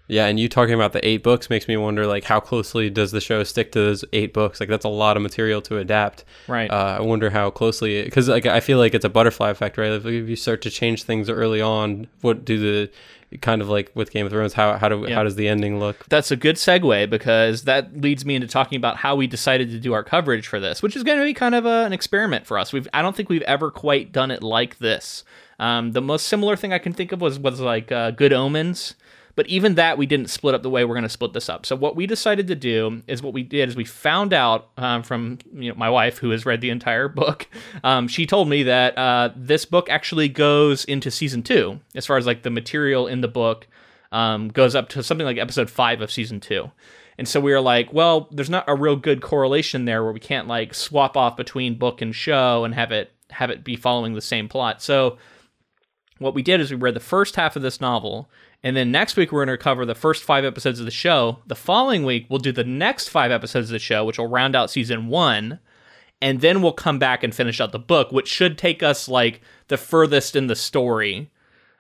Yeah, 0.08 0.26
and 0.26 0.38
you 0.40 0.50
talking 0.50 0.74
about 0.74 0.92
the 0.92 1.08
eight 1.08 1.24
books 1.24 1.50
makes 1.50 1.68
me 1.70 1.78
wonder, 1.78 2.06
like, 2.06 2.26
how 2.26 2.40
closely 2.42 2.90
does 2.90 3.12
the 3.12 3.22
show 3.22 3.44
stick 3.44 3.72
to 3.72 3.80
those 3.80 4.04
eight 4.12 4.34
books? 4.34 4.60
Like, 4.60 4.68
that's 4.68 4.84
a 4.84 4.90
lot 4.90 5.16
of 5.16 5.24
material 5.24 5.62
to 5.64 5.78
adapt. 5.78 6.26
Right. 6.50 6.70
Uh, 6.70 6.98
I 7.00 7.02
wonder 7.02 7.30
how 7.30 7.50
closely, 7.50 8.04
because 8.04 8.28
like 8.28 8.46
I 8.46 8.60
feel 8.60 8.78
like 8.78 8.94
it's 8.94 9.06
a 9.06 9.10
butterfly 9.10 9.50
effect, 9.52 9.78
right? 9.78 9.92
If 9.92 10.06
you 10.06 10.36
start 10.36 10.62
to 10.64 10.70
change 10.70 11.04
things 11.04 11.30
early 11.30 11.62
on, 11.62 12.08
what 12.22 12.44
do 12.44 12.58
the 12.60 12.92
kind 13.40 13.62
of 13.62 13.70
like 13.70 13.90
with 13.96 14.12
Game 14.12 14.26
of 14.26 14.32
Thrones? 14.34 14.52
How 14.54 14.78
how 14.78 14.90
do 14.90 15.06
Yeah. 15.08 15.16
how 15.16 15.24
does 15.24 15.36
the 15.38 15.48
ending 15.48 15.80
look? 15.80 16.06
that's 16.10 16.32
a 16.32 16.36
good 16.36 16.58
segue 16.58 17.10
because 17.10 17.64
that 17.64 18.02
leads 18.02 18.26
me 18.26 18.36
into 18.36 18.48
talking 18.48 18.76
about 18.76 18.98
how 18.98 19.16
we 19.16 19.26
decided 19.28 19.70
to 19.70 19.80
do 19.80 19.94
our 19.94 20.04
coverage 20.04 20.48
for 20.48 20.60
this, 20.60 20.84
which 20.84 20.98
is 20.98 21.04
going 21.04 21.18
to 21.18 21.24
be 21.24 21.34
kind 21.34 21.56
of 21.56 21.66
a, 21.66 21.86
an 21.86 21.94
experiment 21.94 22.46
for 22.46 22.58
us. 22.60 22.74
We've 22.74 22.90
I 22.94 23.02
don't 23.02 23.16
think 23.16 23.30
we've 23.30 23.42
ever 23.44 23.72
quite 23.72 24.12
done 24.12 24.32
it 24.32 24.44
like 24.44 24.80
this. 24.80 25.24
Um, 25.60 25.94
the 25.94 26.02
most 26.02 26.28
similar 26.28 26.58
thing 26.58 26.74
I 26.74 26.80
can 26.80 26.92
think 26.92 27.14
of 27.14 27.22
was 27.22 27.40
was 27.40 27.62
like 27.62 27.90
uh, 27.90 28.12
Good 28.12 28.34
Omens, 28.34 28.96
but 29.42 29.50
even 29.50 29.74
that 29.74 29.98
we 29.98 30.06
didn't 30.06 30.30
split 30.30 30.54
up 30.54 30.62
the 30.62 30.70
way 30.70 30.86
we're 30.86 30.94
going 30.94 31.02
to 31.02 31.10
split 31.10 31.34
this 31.34 31.50
up. 31.50 31.66
So 31.66 31.76
what 31.76 31.96
we 31.96 32.06
decided 32.06 32.46
to 32.46 32.54
do 32.54 33.02
is 33.08 33.24
what 33.24 33.34
we 33.34 33.42
did 33.42 33.70
is 33.70 33.76
we 33.76 33.86
found 33.86 34.34
out 34.34 34.70
um, 34.78 35.02
from 35.02 35.40
you 35.52 35.72
know 35.72 35.76
my 35.76 35.90
wife 35.90 36.20
who 36.20 36.30
has 36.30 36.46
read 36.46 36.62
the 36.62 36.70
entire 36.70 37.08
book. 37.22 37.48
Um, 37.84 38.08
she 38.08 38.28
told 38.28 38.48
me 38.50 38.62
that 38.62 38.96
uh, 39.00 39.32
this 39.36 39.66
book 39.66 39.90
actually 39.90 40.30
goes 40.30 40.86
into 40.86 41.10
season 41.10 41.42
two 41.42 41.80
as 41.96 42.06
far 42.06 42.18
as 42.18 42.28
like 42.28 42.44
the 42.44 42.52
material 42.52 43.08
in 43.08 43.22
the 43.22 43.28
book 43.28 43.66
um, 44.12 44.50
goes 44.50 44.76
up 44.76 44.90
to 44.90 45.02
something 45.02 45.26
like 45.26 45.40
episode 45.40 45.72
five 45.72 46.02
of 46.02 46.12
season 46.12 46.40
two. 46.40 46.70
And 47.18 47.28
so 47.28 47.40
we 47.40 47.52
were 47.52 47.62
like, 47.62 47.92
well, 47.92 48.28
there's 48.30 48.48
not 48.48 48.66
a 48.68 48.76
real 48.76 48.96
good 48.96 49.24
correlation 49.24 49.86
there 49.86 50.04
where 50.04 50.14
we 50.14 50.20
can't 50.20 50.48
like 50.48 50.76
swap 50.76 51.18
off 51.18 51.36
between 51.36 51.80
book 51.80 52.00
and 52.04 52.14
show 52.14 52.64
and 52.64 52.76
have 52.76 52.92
it 52.92 53.12
have 53.32 53.50
it 53.50 53.64
be 53.64 53.76
following 53.76 54.14
the 54.14 54.22
same 54.22 54.48
plot. 54.48 54.84
So 54.84 55.18
what 56.20 56.36
we 56.36 56.44
did 56.44 56.62
is 56.62 56.70
we 56.70 56.78
read 56.78 56.94
the 56.94 57.00
first 57.00 57.36
half 57.38 57.56
of 57.56 57.64
this 57.64 57.82
novel 57.82 58.30
and 58.64 58.76
then 58.76 58.92
next 58.92 59.18
week, 59.18 59.32
we're 59.32 59.46
going 59.46 59.58
to 59.58 59.64
cover 59.64 59.86
the 59.86 59.96
first 59.96 60.24
five 60.24 60.46
episodes 60.46 60.80
of 60.80 60.86
the 60.86 60.92
show. 60.92 61.40
The 61.48 61.56
following 61.56 62.06
week, 62.06 62.28
we'll 62.30 62.40
do 62.40 62.52
the 62.52 62.64
next 62.64 63.10
five 63.10 63.32
episodes 63.32 63.70
of 63.70 63.74
the 63.74 63.80
show, 63.80 64.06
which 64.06 64.20
will 64.20 64.28
round 64.28 64.56
out 64.56 64.70
season 64.70 65.08
one. 65.08 65.60
And 66.22 66.42
then 66.42 66.62
we'll 66.62 66.74
come 66.74 67.00
back 67.00 67.24
and 67.24 67.34
finish 67.34 67.60
out 67.60 67.72
the 67.72 67.80
book, 67.80 68.12
which 68.12 68.28
should 68.28 68.58
take 68.58 68.84
us 68.84 69.08
like 69.08 69.42
the 69.70 69.78
furthest 69.78 70.36
in 70.36 70.46
the 70.46 70.56
story 70.56 71.32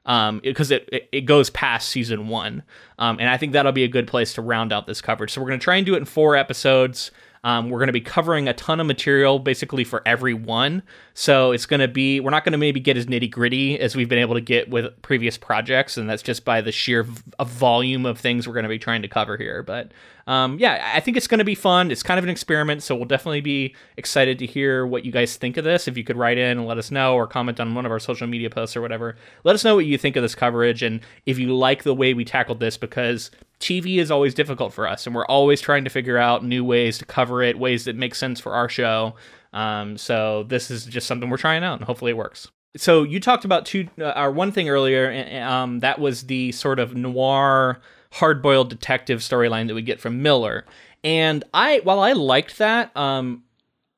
um, 0.06 0.40
because 0.40 0.72
it, 0.72 0.90
it, 0.92 1.10
it 1.12 1.22
goes 1.22 1.50
past 1.52 1.90
season 1.90 2.28
one. 2.28 2.64
Um, 2.98 3.20
and 3.20 3.30
I 3.30 3.38
think 3.38 3.54
that'll 3.54 3.72
be 3.72 3.84
a 3.84 3.88
good 3.88 4.08
place 4.08 4.34
to 4.34 4.42
round 4.42 4.74
out 4.74 4.88
this 4.88 5.02
coverage. 5.02 5.32
So 5.32 5.42
we're 5.42 5.50
going 5.50 5.60
to 5.60 5.64
try 5.64 5.76
and 5.76 5.86
do 5.86 5.94
it 5.94 5.98
in 5.98 6.06
four 6.06 6.36
episodes. 6.36 7.12
Um, 7.44 7.70
we're 7.70 7.80
going 7.80 7.88
to 7.88 7.94
be 7.94 8.02
covering 8.02 8.48
a 8.48 8.54
ton 8.54 8.80
of 8.80 8.86
material 8.86 9.40
basically 9.40 9.84
for 9.84 10.02
every 10.06 10.34
one. 10.34 10.84
So 11.14 11.52
it's 11.52 11.66
going 11.66 11.80
to 11.80 11.88
be, 11.88 12.20
we're 12.20 12.30
not 12.30 12.46
going 12.46 12.52
to 12.52 12.58
maybe 12.58 12.80
get 12.80 12.98
as 12.98 13.08
nitty 13.08 13.32
gritty 13.32 13.80
as 13.80 13.96
we've 13.96 14.10
been 14.10 14.20
able 14.20 14.36
to 14.36 14.42
get 14.42 14.70
with 14.70 15.02
previous 15.02 15.38
projects. 15.38 15.98
And 15.98 16.10
that's 16.10 16.22
just 16.22 16.46
by 16.46 16.62
the 16.62 16.72
sheer 16.72 17.04
v- 17.04 17.22
volume 17.44 18.06
of 18.06 18.20
things 18.20 18.48
we're 18.48 18.54
going 18.54 18.64
to 18.64 18.70
be 18.70 18.80
trying 18.80 19.02
to 19.02 19.08
cover 19.08 19.38
here. 19.38 19.64
But 19.64 19.92
um, 20.28 20.60
yeah, 20.60 20.92
I 20.94 21.00
think 21.00 21.18
it's 21.18 21.28
going 21.28 21.40
to 21.40 21.44
be 21.44 21.56
fun. 21.56 21.90
It's 21.90 22.04
kind 22.04 22.20
of 22.20 22.24
an 22.24 22.30
experiment. 22.30 22.84
So 22.84 22.96
we'll 22.96 23.06
definitely 23.06 23.42
be 23.42 23.76
excited 23.98 24.38
to 24.40 24.46
hear 24.46 24.86
what 24.86 25.04
you 25.04 25.12
guys 25.12 25.36
think 25.36 25.58
of 25.58 25.64
this. 25.64 25.88
If 25.88 25.98
you 25.98 26.04
could 26.04 26.18
write 26.18 26.38
in 26.38 26.60
and 26.60 26.68
let 26.68 26.78
us 26.78 26.92
know 26.92 27.16
or 27.16 27.26
comment 27.26 27.60
on 27.60 27.74
one 27.74 27.88
of 27.88 27.92
our 27.92 28.00
social 28.00 28.28
media 28.28 28.52
posts 28.52 28.78
or 28.78 28.82
whatever, 28.82 29.16
let 29.44 29.56
us 29.56 29.64
know 29.64 29.76
what 29.76 29.86
you 29.86 29.98
think 29.98 30.16
of 30.16 30.22
this 30.22 30.36
coverage 30.36 30.84
and 30.84 31.02
if 31.26 31.40
you 31.40 31.56
like 31.56 31.84
the 31.84 31.94
way 31.94 32.14
we 32.14 32.24
tackled 32.24 32.60
this 32.60 32.78
because 32.78 33.32
TV 33.62 33.98
is 33.98 34.12
always 34.12 34.34
difficult 34.34 34.74
for 34.74 34.88
us, 34.88 35.06
and 35.06 35.16
we're 35.16 35.26
always 35.26 35.62
trying 35.62 35.84
to 35.84 35.90
figure 35.90 36.18
out 36.18 36.44
new 36.44 36.66
ways 36.66 36.98
to 36.98 37.06
cover 37.06 37.42
it, 37.42 37.58
ways 37.58 37.86
that 37.86 37.96
make 37.96 38.16
sense 38.16 38.40
for 38.40 38.54
our 38.54 38.68
show. 38.68 39.16
Um, 39.54 39.98
so 39.98 40.44
this 40.44 40.72
is 40.72 40.86
just 40.86 41.08
something 41.08 41.30
we're 41.30 41.38
trying 41.38 41.64
out, 41.64 41.80
and 41.80 41.86
hopefully 41.86 42.12
it 42.12 42.18
works. 42.18 42.50
So 42.78 43.04
you 43.04 43.20
talked 43.20 43.46
about 43.46 43.66
two, 43.66 43.88
uh, 44.00 44.06
our 44.06 44.32
one 44.32 44.52
thing 44.52 44.70
earlier, 44.70 45.42
um, 45.44 45.82
that 45.82 46.00
was 46.00 46.24
the 46.24 46.52
sort 46.54 46.80
of 46.80 46.96
noir, 46.96 47.82
hard-boiled 48.14 48.70
detective 48.70 49.20
storyline 49.20 49.68
that 49.68 49.76
we 49.76 49.82
get 49.82 50.00
from 50.00 50.22
Miller. 50.22 50.66
And 51.04 51.44
I, 51.54 51.82
while 51.84 52.00
I 52.00 52.14
liked 52.14 52.58
that, 52.58 52.96
um, 52.96 53.44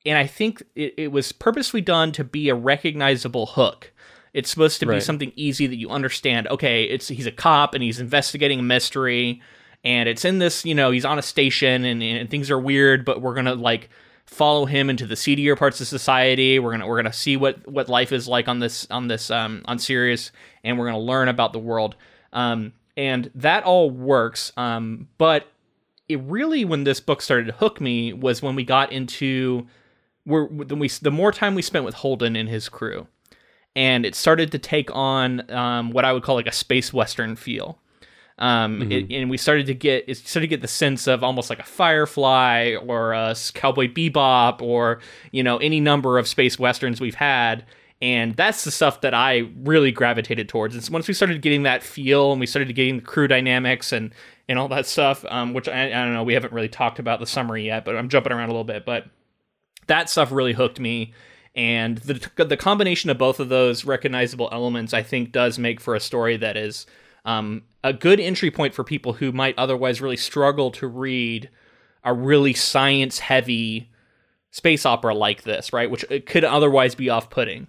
and 0.05 0.17
I 0.17 0.27
think 0.27 0.63
it, 0.75 0.96
it 0.98 1.08
was 1.12 1.32
purposely 1.32 1.82
done 1.82 2.12
to 2.13 2.24
be 2.24 2.50
a 2.50 2.55
recognizable 2.55 3.46
hook. 3.46 3.92
It's 4.33 4.49
supposed 4.49 4.79
to 4.79 4.87
be 4.87 4.99
something 4.99 5.31
easy 5.35 5.67
that 5.67 5.75
you 5.75 5.89
understand. 5.89 6.47
Okay, 6.47 6.85
it's 6.85 7.07
he's 7.07 7.27
a 7.27 7.31
cop 7.31 7.75
and 7.75 7.83
he's 7.83 7.99
investigating 7.99 8.59
a 8.59 8.63
mystery, 8.63 9.41
and 9.83 10.09
it's 10.09 10.25
in 10.25 10.39
this. 10.39 10.65
You 10.65 10.73
know, 10.73 10.91
he's 10.91 11.05
on 11.05 11.19
a 11.19 11.21
station 11.21 11.85
and, 11.85 12.01
and 12.01 12.29
things 12.29 12.49
are 12.49 12.59
weird, 12.59 13.05
but 13.05 13.21
we're 13.21 13.35
gonna 13.35 13.55
like 13.55 13.89
follow 14.25 14.65
him 14.65 14.89
into 14.89 15.05
the 15.05 15.15
seedier 15.15 15.55
parts 15.55 15.81
of 15.81 15.87
society. 15.87 16.57
We're 16.57 16.71
gonna 16.71 16.87
we're 16.87 16.95
gonna 16.97 17.13
see 17.13 17.37
what 17.37 17.67
what 17.67 17.89
life 17.89 18.11
is 18.11 18.27
like 18.27 18.47
on 18.47 18.59
this 18.59 18.87
on 18.89 19.07
this 19.07 19.29
um, 19.29 19.61
on 19.65 19.77
Ceres, 19.77 20.31
and 20.63 20.79
we're 20.79 20.85
gonna 20.85 20.99
learn 20.99 21.27
about 21.27 21.53
the 21.53 21.59
world. 21.59 21.95
Um, 22.31 22.73
and 22.97 23.29
that 23.35 23.63
all 23.63 23.89
works. 23.89 24.51
Um, 24.57 25.07
but 25.17 25.47
it 26.09 26.19
really, 26.21 26.65
when 26.65 26.83
this 26.83 26.99
book 26.99 27.21
started 27.21 27.47
to 27.47 27.53
hook 27.53 27.79
me, 27.79 28.13
was 28.13 28.41
when 28.41 28.55
we 28.55 28.63
got 28.63 28.91
into 28.91 29.67
where 30.25 30.45
when 30.45 30.79
we 30.79 30.87
the 30.87 31.11
more 31.11 31.31
time 31.31 31.55
we 31.55 31.61
spent 31.61 31.85
with 31.85 31.95
Holden 31.95 32.35
and 32.35 32.49
his 32.49 32.69
crew, 32.69 33.07
and 33.75 34.05
it 34.05 34.15
started 34.15 34.51
to 34.51 34.59
take 34.59 34.89
on 34.93 35.49
um, 35.51 35.91
what 35.91 36.05
I 36.05 36.13
would 36.13 36.23
call 36.23 36.35
like 36.35 36.47
a 36.47 36.51
space 36.51 36.93
western 36.93 37.35
feel. 37.35 37.79
Um, 38.39 38.91
it, 38.91 39.11
and 39.11 39.29
we 39.29 39.37
started 39.37 39.67
to 39.67 39.75
get 39.75 40.05
it 40.07 40.17
started 40.17 40.47
to 40.47 40.47
get 40.47 40.61
the 40.61 40.67
sense 40.67 41.07
of 41.07 41.23
almost 41.23 41.49
like 41.49 41.59
a 41.59 41.63
Firefly 41.63 42.75
or 42.85 43.13
a 43.13 43.35
Cowboy 43.53 43.87
Bebop 43.87 44.61
or 44.61 44.99
you 45.31 45.43
know 45.43 45.57
any 45.57 45.79
number 45.79 46.17
of 46.17 46.27
space 46.27 46.57
westerns 46.57 46.99
we've 46.99 47.15
had, 47.15 47.63
and 48.01 48.35
that's 48.35 48.63
the 48.63 48.71
stuff 48.71 49.01
that 49.01 49.13
I 49.13 49.49
really 49.63 49.91
gravitated 49.91 50.49
towards. 50.49 50.73
And 50.73 50.83
so 50.83 50.91
once 50.91 51.07
we 51.07 51.13
started 51.13 51.41
getting 51.43 51.63
that 51.63 51.83
feel 51.83 52.31
and 52.31 52.39
we 52.39 52.47
started 52.47 52.73
getting 52.73 52.97
the 52.97 53.03
crew 53.03 53.27
dynamics 53.27 53.91
and 53.91 54.11
and 54.49 54.57
all 54.57 54.67
that 54.69 54.87
stuff, 54.87 55.23
um, 55.29 55.53
which 55.53 55.69
I, 55.69 55.85
I 55.87 56.03
don't 56.03 56.13
know, 56.13 56.23
we 56.23 56.33
haven't 56.33 56.53
really 56.53 56.69
talked 56.69 56.99
about 56.99 57.19
the 57.19 57.27
summary 57.27 57.65
yet, 57.67 57.85
but 57.85 57.95
I'm 57.95 58.09
jumping 58.09 58.33
around 58.33 58.49
a 58.49 58.51
little 58.51 58.63
bit, 58.63 58.83
but 58.83 59.05
that 59.87 60.09
stuff 60.09 60.31
really 60.31 60.53
hooked 60.53 60.79
me 60.79 61.13
and 61.55 62.00
the 62.00 62.43
the 62.43 62.57
combination 62.57 63.10
of 63.10 63.17
both 63.17 63.39
of 63.39 63.50
those 63.50 63.86
recognizable 63.86 64.50
elements 64.51 64.93
i 64.93 65.03
think 65.03 65.31
does 65.31 65.60
make 65.60 65.79
for 65.79 65.95
a 65.95 66.00
story 66.00 66.38
that 66.38 66.57
is 66.57 66.86
um, 67.25 67.63
a 67.86 67.93
good 67.93 68.19
entry 68.19 68.51
point 68.51 68.74
for 68.74 68.83
people 68.83 69.13
who 69.13 69.31
might 69.31 69.57
otherwise 69.57 70.01
really 70.01 70.17
struggle 70.17 70.72
to 70.72 70.88
read 70.88 71.50
a 72.03 72.13
really 72.13 72.53
science 72.53 73.19
heavy 73.19 73.89
space 74.51 74.86
opera 74.86 75.13
like 75.13 75.43
this 75.43 75.72
right 75.72 75.89
which 75.89 76.03
it 76.10 76.25
could 76.25 76.43
otherwise 76.43 76.95
be 76.95 77.10
off-putting 77.10 77.67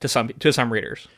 to 0.00 0.08
some 0.08 0.28
to 0.38 0.52
some 0.52 0.72
readers 0.72 1.08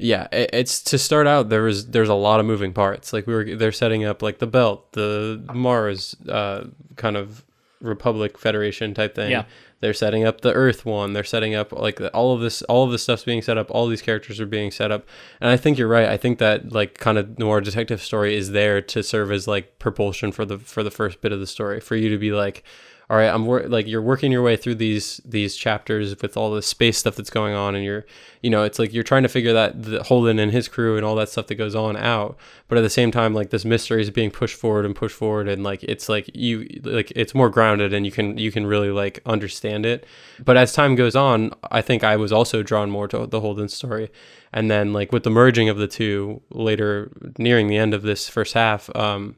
Yeah, 0.00 0.28
it's 0.30 0.80
to 0.84 0.98
start 0.98 1.26
out. 1.26 1.48
There 1.48 1.62
was 1.62 1.88
there's 1.88 2.08
a 2.08 2.14
lot 2.14 2.38
of 2.38 2.46
moving 2.46 2.72
parts. 2.72 3.12
Like 3.12 3.26
we 3.26 3.34
were, 3.34 3.56
they're 3.56 3.72
setting 3.72 4.04
up 4.04 4.22
like 4.22 4.38
the 4.38 4.46
belt, 4.46 4.92
the 4.92 5.42
Mars 5.52 6.14
uh, 6.28 6.66
kind 6.94 7.16
of 7.16 7.44
Republic 7.80 8.38
Federation 8.38 8.94
type 8.94 9.16
thing. 9.16 9.32
Yeah. 9.32 9.44
They're 9.80 9.94
setting 9.94 10.24
up 10.24 10.40
the 10.40 10.52
Earth 10.52 10.84
one. 10.84 11.12
They're 11.12 11.24
setting 11.24 11.54
up 11.54 11.72
like 11.72 12.00
all 12.12 12.34
of 12.34 12.40
this. 12.40 12.62
All 12.62 12.84
of 12.84 12.90
this 12.90 13.02
stuff's 13.02 13.24
being 13.24 13.42
set 13.42 13.58
up. 13.58 13.70
All 13.70 13.86
these 13.86 14.02
characters 14.02 14.40
are 14.40 14.46
being 14.46 14.70
set 14.70 14.90
up. 14.90 15.06
And 15.40 15.50
I 15.50 15.56
think 15.56 15.78
you're 15.78 15.88
right. 15.88 16.08
I 16.08 16.16
think 16.16 16.38
that 16.38 16.72
like 16.72 16.98
kind 16.98 17.18
of 17.18 17.38
noir 17.38 17.60
detective 17.60 18.02
story 18.02 18.36
is 18.36 18.50
there 18.50 18.80
to 18.82 19.02
serve 19.02 19.30
as 19.30 19.46
like 19.46 19.78
propulsion 19.78 20.32
for 20.32 20.44
the 20.44 20.58
for 20.58 20.82
the 20.82 20.90
first 20.90 21.20
bit 21.20 21.32
of 21.32 21.40
the 21.40 21.46
story 21.46 21.80
for 21.80 21.94
you 21.96 22.08
to 22.08 22.18
be 22.18 22.32
like 22.32 22.64
all 23.10 23.16
right 23.16 23.32
i'm 23.32 23.46
wor- 23.46 23.68
like 23.68 23.86
you're 23.86 24.02
working 24.02 24.30
your 24.30 24.42
way 24.42 24.56
through 24.56 24.74
these 24.74 25.20
these 25.24 25.56
chapters 25.56 26.14
with 26.20 26.36
all 26.36 26.50
the 26.50 26.62
space 26.62 26.98
stuff 26.98 27.16
that's 27.16 27.30
going 27.30 27.54
on 27.54 27.74
and 27.74 27.84
you're 27.84 28.04
you 28.42 28.50
know 28.50 28.62
it's 28.62 28.78
like 28.78 28.92
you're 28.92 29.02
trying 29.02 29.22
to 29.22 29.28
figure 29.28 29.52
that 29.52 29.82
the 29.82 30.02
holden 30.04 30.38
and 30.38 30.52
his 30.52 30.68
crew 30.68 30.96
and 30.96 31.04
all 31.04 31.14
that 31.14 31.28
stuff 31.28 31.46
that 31.46 31.54
goes 31.54 31.74
on 31.74 31.96
out 31.96 32.36
but 32.68 32.78
at 32.78 32.82
the 32.82 32.90
same 32.90 33.10
time 33.10 33.34
like 33.34 33.50
this 33.50 33.64
mystery 33.64 34.00
is 34.00 34.10
being 34.10 34.30
pushed 34.30 34.56
forward 34.56 34.84
and 34.84 34.94
pushed 34.94 35.16
forward 35.16 35.48
and 35.48 35.64
like 35.64 35.82
it's 35.84 36.08
like 36.08 36.30
you 36.34 36.68
like 36.84 37.10
it's 37.16 37.34
more 37.34 37.50
grounded 37.50 37.92
and 37.92 38.04
you 38.04 38.12
can 38.12 38.36
you 38.36 38.52
can 38.52 38.66
really 38.66 38.90
like 38.90 39.20
understand 39.26 39.86
it. 39.86 40.06
But 40.44 40.56
as 40.56 40.72
time 40.72 40.94
goes 40.94 41.16
on 41.16 41.52
i 41.70 41.80
think 41.80 42.04
i 42.04 42.16
was 42.16 42.32
also 42.32 42.62
drawn 42.62 42.90
more 42.90 43.08
to 43.08 43.26
the 43.26 43.40
holden 43.40 43.68
story. 43.68 44.10
And 44.52 44.70
then 44.70 44.92
like 44.92 45.12
with 45.12 45.24
the 45.24 45.30
merging 45.30 45.68
of 45.68 45.78
the 45.78 45.88
two 45.88 46.42
later 46.50 47.10
nearing 47.38 47.68
the 47.68 47.76
end 47.76 47.94
of 47.94 48.02
this 48.02 48.28
first 48.28 48.54
half 48.54 48.94
um 48.94 49.36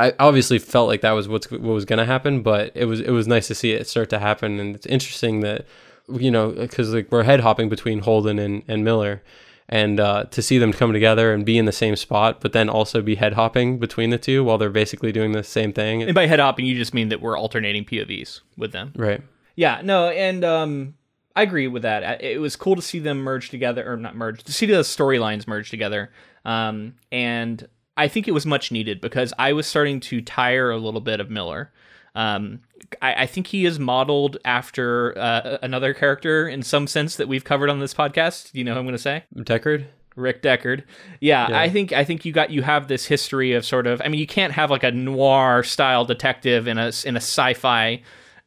I 0.00 0.12
obviously 0.18 0.58
felt 0.58 0.88
like 0.88 1.02
that 1.02 1.12
was 1.12 1.28
what's 1.28 1.50
what 1.50 1.60
was 1.60 1.84
going 1.84 1.98
to 1.98 2.06
happen, 2.06 2.42
but 2.42 2.72
it 2.74 2.86
was 2.86 3.00
it 3.00 3.10
was 3.10 3.28
nice 3.28 3.46
to 3.48 3.54
see 3.54 3.72
it 3.72 3.86
start 3.86 4.08
to 4.10 4.18
happen, 4.18 4.58
and 4.58 4.74
it's 4.74 4.86
interesting 4.86 5.40
that 5.40 5.66
you 6.08 6.30
know 6.30 6.50
because 6.50 6.94
like 6.94 7.10
we're 7.12 7.24
head 7.24 7.40
hopping 7.40 7.68
between 7.68 8.00
Holden 8.00 8.38
and, 8.38 8.62
and 8.66 8.82
Miller, 8.82 9.22
and 9.68 10.00
uh, 10.00 10.24
to 10.24 10.40
see 10.40 10.56
them 10.56 10.72
come 10.72 10.92
together 10.92 11.34
and 11.34 11.44
be 11.44 11.58
in 11.58 11.66
the 11.66 11.72
same 11.72 11.96
spot, 11.96 12.40
but 12.40 12.52
then 12.52 12.70
also 12.70 13.02
be 13.02 13.16
head 13.16 13.34
hopping 13.34 13.78
between 13.78 14.10
the 14.10 14.18
two 14.18 14.42
while 14.42 14.56
they're 14.56 14.70
basically 14.70 15.12
doing 15.12 15.32
the 15.32 15.44
same 15.44 15.72
thing, 15.72 16.02
and 16.02 16.14
by 16.14 16.26
head 16.26 16.40
hopping 16.40 16.64
you 16.64 16.76
just 16.76 16.94
mean 16.94 17.10
that 17.10 17.20
we're 17.20 17.38
alternating 17.38 17.84
povs 17.84 18.40
with 18.56 18.72
them 18.72 18.92
right? 18.96 19.22
Yeah, 19.56 19.82
no, 19.84 20.08
and 20.08 20.42
um, 20.44 20.94
I 21.36 21.42
agree 21.42 21.68
with 21.68 21.82
that. 21.82 22.22
It 22.24 22.40
was 22.40 22.56
cool 22.56 22.76
to 22.76 22.82
see 22.82 22.98
them 22.98 23.18
merge 23.18 23.50
together, 23.50 23.90
or 23.90 23.98
not 23.98 24.16
merge, 24.16 24.42
to 24.44 24.52
see 24.52 24.64
the 24.64 24.80
storylines 24.80 25.46
merge 25.46 25.68
together. 25.68 26.10
Um, 26.46 26.94
and 27.12 27.68
I 28.00 28.08
think 28.08 28.26
it 28.26 28.32
was 28.32 28.46
much 28.46 28.72
needed 28.72 29.00
because 29.00 29.34
I 29.38 29.52
was 29.52 29.66
starting 29.66 30.00
to 30.00 30.22
tire 30.22 30.70
a 30.70 30.78
little 30.78 31.02
bit 31.02 31.20
of 31.20 31.28
Miller. 31.28 31.70
Um, 32.14 32.60
I, 33.02 33.24
I 33.24 33.26
think 33.26 33.48
he 33.48 33.66
is 33.66 33.78
modeled 33.78 34.38
after 34.44 35.16
uh, 35.18 35.58
another 35.62 35.92
character 35.92 36.48
in 36.48 36.62
some 36.62 36.86
sense 36.86 37.16
that 37.16 37.28
we've 37.28 37.44
covered 37.44 37.68
on 37.68 37.78
this 37.78 37.92
podcast. 37.92 38.52
Do 38.52 38.58
you 38.58 38.64
know 38.64 38.72
who 38.72 38.78
I'm 38.78 38.86
going 38.86 38.96
to 38.96 38.98
say? 38.98 39.24
Deckard, 39.36 39.84
Rick 40.16 40.42
Deckard. 40.42 40.84
Yeah, 41.20 41.50
Yeah. 41.50 41.60
I 41.60 41.68
think 41.68 41.92
I 41.92 42.04
think 42.04 42.24
you 42.24 42.32
got 42.32 42.50
you 42.50 42.62
have 42.62 42.88
this 42.88 43.04
history 43.04 43.52
of 43.52 43.66
sort 43.66 43.86
of. 43.86 44.00
I 44.02 44.08
mean, 44.08 44.18
you 44.18 44.26
can't 44.26 44.54
have 44.54 44.70
like 44.70 44.82
a 44.82 44.90
noir 44.90 45.62
style 45.62 46.06
detective 46.06 46.66
in 46.66 46.78
a 46.78 46.92
in 47.04 47.16
a 47.16 47.20
sci-fi, 47.20 48.02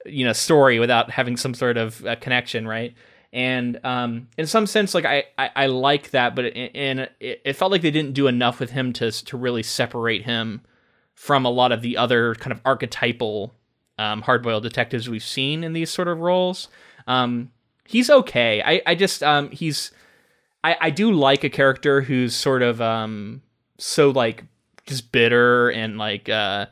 you 0.07 0.25
know, 0.25 0.33
story 0.33 0.79
without 0.79 1.11
having 1.11 1.37
some 1.37 1.53
sort 1.53 1.77
of 1.77 2.03
uh, 2.07 2.15
connection, 2.15 2.67
right? 2.67 2.95
And 3.33 3.83
um, 3.83 4.27
in 4.37 4.45
some 4.45 4.67
sense, 4.67 4.93
like 4.93 5.05
I, 5.05 5.23
I, 5.39 5.49
I 5.55 5.65
like 5.65 6.11
that, 6.11 6.35
but 6.35 6.45
in, 6.45 6.67
in 6.67 6.99
it, 7.19 7.41
it 7.43 7.53
felt 7.53 7.71
like 7.71 7.81
they 7.81 7.89
didn't 7.91 8.13
do 8.13 8.27
enough 8.27 8.59
with 8.59 8.69
him 8.69 8.93
to 8.93 9.11
to 9.11 9.35
really 9.37 9.63
separate 9.63 10.21
him 10.23 10.61
from 11.15 11.43
a 11.45 11.49
lot 11.49 11.71
of 11.71 11.81
the 11.81 11.97
other 11.97 12.35
kind 12.35 12.51
of 12.51 12.61
archetypal 12.63 13.53
um, 13.97 14.21
hard-boiled 14.21 14.63
detectives 14.63 15.09
we've 15.09 15.23
seen 15.23 15.63
in 15.63 15.73
these 15.73 15.89
sort 15.89 16.07
of 16.07 16.19
roles. 16.19 16.67
Um, 17.07 17.51
he's 17.87 18.09
okay. 18.09 18.61
I, 18.63 18.81
I 18.85 18.95
just 18.95 19.23
um, 19.23 19.49
he's 19.49 19.91
I, 20.63 20.77
I 20.79 20.89
do 20.91 21.11
like 21.11 21.43
a 21.43 21.49
character 21.49 22.01
who's 22.01 22.35
sort 22.35 22.61
of 22.61 22.81
um 22.81 23.41
so 23.79 24.11
like 24.11 24.43
just 24.85 25.11
bitter 25.11 25.69
and 25.69 25.97
like 25.97 26.29
uh 26.29 26.67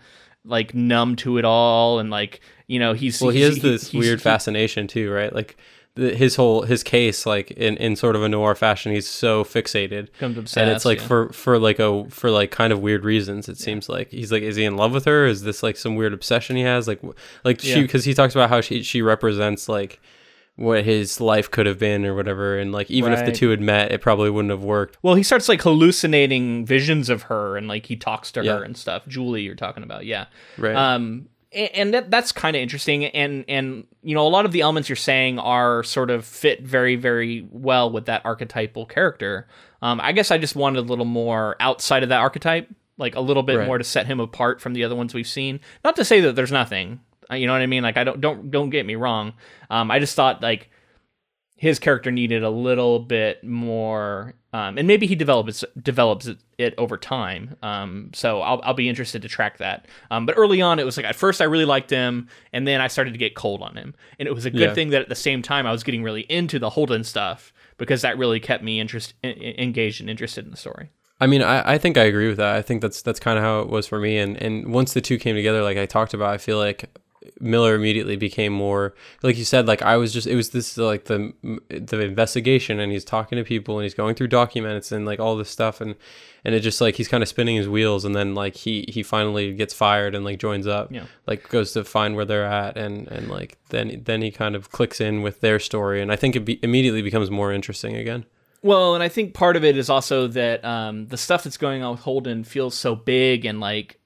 like 0.46 0.74
numb 0.76 1.16
to 1.18 1.38
it 1.38 1.46
all 1.46 2.00
and 2.00 2.10
like 2.12 2.42
you 2.68 2.78
know 2.80 2.94
he's 2.94 3.20
well, 3.20 3.32
he 3.32 3.40
he's- 3.40 3.56
has 3.56 3.64
this 3.64 3.88
he's- 3.90 4.00
weird 4.04 4.20
he- 4.20 4.24
fascination 4.24 4.86
too, 4.88 5.12
right? 5.12 5.34
Like 5.34 5.58
his 5.96 6.38
whole 6.38 6.62
his 6.62 6.84
case 6.84 7.26
like 7.26 7.52
in, 7.52 7.76
in 7.78 7.98
sort 7.98 8.16
of 8.16 8.24
a 8.24 8.30
noir 8.30 8.56
fashion 8.56 8.94
he's 8.94 9.08
so 9.08 9.44
fixated. 9.44 10.12
Becomes 10.14 10.38
obsessed, 10.38 10.58
and 10.58 10.70
it's 10.70 10.86
like 10.86 11.00
yeah. 11.00 11.08
for 11.08 11.30
for 11.34 11.60
like 11.60 11.80
a 11.80 12.10
for 12.10 12.32
like 12.32 12.52
kind 12.52 12.72
of 12.72 12.80
weird 12.80 13.04
reasons 13.04 13.50
it 13.50 13.58
seems 13.58 13.90
like. 13.90 14.10
He's 14.10 14.32
like 14.32 14.44
is 14.44 14.56
he 14.56 14.64
in 14.64 14.78
love 14.78 14.94
with 14.94 15.06
her? 15.06 15.26
Is 15.26 15.44
this 15.44 15.62
like 15.62 15.76
some 15.76 15.96
weird 15.96 16.14
obsession 16.14 16.56
he 16.56 16.64
has? 16.64 16.88
Like 16.88 17.02
like 17.44 17.60
she 17.60 17.82
because 17.82 18.06
he 18.06 18.14
talks 18.14 18.34
about 18.34 18.50
how 18.50 18.62
she 18.62 18.84
she 18.84 19.02
represents 19.02 19.68
like 19.68 20.00
what 20.56 20.84
his 20.84 21.20
life 21.20 21.50
could 21.50 21.66
have 21.66 21.80
been 21.80 22.06
or 22.06 22.14
whatever. 22.16 22.58
And 22.58 22.72
like 22.72 22.90
even 22.90 23.14
if 23.14 23.26
the 23.26 23.32
two 23.32 23.50
had 23.50 23.62
met 23.62 23.92
it 23.92 24.00
probably 24.02 24.30
wouldn't 24.30 24.52
have 24.52 24.64
worked. 24.64 24.98
Well, 25.02 25.16
he 25.16 25.24
starts 25.24 25.50
like 25.50 25.62
hallucinating 25.62 26.66
visions 26.66 27.10
of 27.10 27.24
her, 27.24 27.58
and 27.58 27.68
like 27.68 27.88
he 27.88 27.96
talks 27.96 28.32
to 28.34 28.44
Yeah. 28.44 28.58
her 28.58 28.64
and 28.64 28.78
stuff. 28.78 29.06
Julie, 29.08 29.42
you're 29.42 29.56
talking 29.56 29.84
about, 29.84 30.06
yeah. 30.06 30.26
right. 30.58 30.76
Um, 30.76 31.28
and 31.54 31.94
that 31.94 32.10
that's 32.12 32.32
kind 32.32 32.56
of 32.56 32.62
interesting, 32.62 33.06
and 33.06 33.46
and 33.48 33.86
you 34.02 34.16
know 34.16 34.26
a 34.26 34.30
lot 34.30 34.46
of 34.46 34.52
the 34.52 34.62
elements 34.62 34.88
you're 34.90 34.96
saying 34.96 35.40
are 35.40 35.84
sort 35.84 36.10
of 36.10 36.26
fit 36.26 36.62
very 36.62 36.96
very 36.96 37.48
well 37.52 37.92
with 37.92 38.06
that 38.06 38.24
archetypal 38.26 38.86
character. 38.86 39.48
Um, 39.82 40.00
I 40.02 40.12
guess 40.12 40.32
I 40.32 40.38
just 40.38 40.56
wanted 40.56 40.80
a 40.80 40.84
little 40.84 41.06
more 41.06 41.56
outside 41.60 42.04
of 42.04 42.10
that 42.10 42.20
archetype, 42.20 42.70
like 42.98 43.16
a 43.16 43.20
little 43.22 43.44
bit 43.44 43.58
Right. 43.58 43.68
more 43.68 43.78
to 43.78 43.84
set 43.84 44.06
him 44.08 44.20
apart 44.20 44.62
from 44.62 44.74
the 44.74 44.84
other 44.84 44.96
ones 44.96 45.14
we've 45.14 45.28
seen. 45.28 45.60
Not 45.84 45.96
to 45.98 46.06
say 46.06 46.22
that 46.22 46.36
there's 46.36 46.52
nothing, 46.52 47.00
uh, 47.32 47.36
you 47.36 47.48
know 47.48 47.54
what 47.54 47.62
I 47.62 47.68
mean? 47.68 47.84
Like 47.84 47.98
I 47.98 48.04
don't 48.04 48.22
don't 48.22 48.52
don't 48.52 48.70
get 48.70 48.86
me 48.86 48.96
wrong. 48.96 49.34
Um, 49.70 49.90
I 49.92 50.00
just 50.00 50.16
thought 50.16 50.42
like 50.42 50.70
his 51.58 51.80
character 51.80 52.12
needed 52.12 52.44
a 52.44 52.50
little 52.50 53.00
bit 53.00 53.44
more, 53.44 54.34
um, 54.54 54.78
and 54.78 54.88
maybe 54.88 55.08
he 55.08 55.16
develops 55.16 55.64
develops 55.82 56.28
it, 56.58 56.74
over 56.78 56.98
time. 56.98 57.56
Um, 57.64 58.12
so 58.14 58.42
I'll 58.42 58.62
I'll 58.64 58.74
be 58.74 58.90
interested 58.90 59.22
to 59.22 59.28
track 59.30 59.58
that. 59.60 59.88
Um, 60.10 60.26
but 60.26 60.36
early 60.38 60.62
on, 60.62 60.80
it 60.80 60.86
was 60.86 60.98
like 60.98 61.06
at 61.06 61.16
first 61.16 61.42
I 61.42 61.46
really 61.46 61.66
liked 61.66 61.90
him, 61.90 62.28
and 62.54 62.68
then 62.68 62.82
I 62.82 62.88
started 62.88 63.12
to 63.14 63.18
get 63.18 63.36
cold 63.36 63.62
on 63.62 63.76
him, 63.76 63.96
and 64.20 64.28
it 64.28 64.34
was 64.34 64.46
a 64.46 64.52
good 64.52 64.60
Yeah. 64.60 64.74
thing 64.74 64.90
that 64.90 65.02
at 65.02 65.10
the 65.10 65.16
same 65.16 65.42
time 65.42 65.66
I 65.66 65.72
was 65.72 65.84
getting 65.84 66.04
really 66.04 66.22
into 66.24 66.60
the 66.60 66.70
Holden 66.72 67.04
stuff 67.04 67.54
because 67.78 68.02
that 68.02 68.18
really 68.18 68.40
kept 68.40 68.64
me 68.64 68.80
interest 68.80 69.14
en- 69.24 69.42
engaged 69.58 70.02
and 70.02 70.10
interested 70.10 70.46
in 70.46 70.52
the 70.52 70.58
story. 70.58 70.90
I 71.20 71.28
mean, 71.28 71.42
I, 71.44 71.74
I 71.74 71.78
think 71.78 71.98
I 71.98 72.04
agree 72.04 72.28
with 72.28 72.38
that. 72.38 72.56
I 72.56 72.62
think 72.62 72.82
that's 72.82 73.02
that's 73.02 73.20
kind 73.20 73.38
of 73.38 73.44
how 73.44 73.62
it 73.62 73.70
was 73.70 73.88
for 73.88 74.00
me. 74.00 74.18
And 74.18 74.36
and 74.42 74.74
once 74.74 74.94
the 74.94 75.02
two 75.02 75.18
came 75.18 75.36
together, 75.36 75.62
like 75.64 75.78
I 75.78 75.86
talked 75.86 76.14
about, 76.14 76.34
I 76.34 76.38
feel 76.38 76.58
like 76.58 76.90
Miller 77.40 77.76
immediately 77.76 78.16
became 78.16 78.52
more 78.54 78.94
like 79.24 79.38
you 79.38 79.46
said. 79.46 79.68
Like 79.68 79.82
I 79.82 79.98
was 79.98 80.12
just 80.14 80.28
it 80.28 80.36
was 80.36 80.50
this 80.50 80.78
like 80.78 81.06
the 81.06 81.34
the 81.70 82.00
investigation, 82.02 82.80
and 82.80 82.92
he's 82.92 83.06
talking 83.06 83.38
to 83.38 83.44
people, 83.44 83.78
and 83.78 83.84
he's 83.84 83.94
going 83.94 84.16
through 84.16 84.28
documents 84.28 84.92
and 84.92 85.06
like 85.06 85.20
all 85.20 85.36
this 85.38 85.50
stuff, 85.50 85.82
and 85.82 85.96
and 86.44 86.56
it 86.56 86.62
just 86.62 86.82
like 86.82 86.96
he's 86.96 87.08
kind 87.08 87.22
of 87.22 87.30
spinning 87.30 87.56
his 87.56 87.68
wheels, 87.70 88.06
and 88.06 88.16
then 88.16 88.34
like 88.34 88.56
he 88.56 88.86
he 88.90 89.04
finally 89.04 89.54
gets 89.54 89.74
fired 89.74 90.16
and 90.16 90.26
like 90.26 90.40
joins 90.40 90.66
up, 90.68 90.92
Yeah. 90.92 91.06
like 91.28 91.48
goes 91.50 91.74
to 91.74 91.84
find 91.84 92.16
where 92.16 92.26
they're 92.26 92.46
at, 92.46 92.78
and 92.78 93.08
and 93.08 93.30
like 93.30 93.58
then 93.70 94.02
then 94.06 94.22
he 94.22 94.32
kind 94.32 94.56
of 94.56 94.72
clicks 94.72 95.00
in 95.00 95.22
with 95.22 95.42
their 95.42 95.60
story, 95.60 96.02
and 96.02 96.12
I 96.12 96.16
think 96.16 96.36
it 96.36 96.42
be, 96.46 96.60
immediately 96.64 97.02
becomes 97.02 97.30
more 97.30 97.52
interesting 97.54 97.96
again. 97.96 98.26
Well, 98.64 98.94
and 98.94 99.04
I 99.04 99.10
think 99.10 99.34
part 99.34 99.56
of 99.56 99.64
it 99.64 99.76
is 99.76 99.90
also 99.90 100.28
that 100.28 100.64
um, 100.64 101.08
the 101.08 101.18
stuff 101.18 101.44
that's 101.44 101.58
going 101.58 101.82
on 101.82 101.92
with 101.94 102.02
Holden 102.02 102.44
feels 102.44 102.76
so 102.76 102.96
big 102.96 103.44
and 103.46 103.60
like 103.60 104.00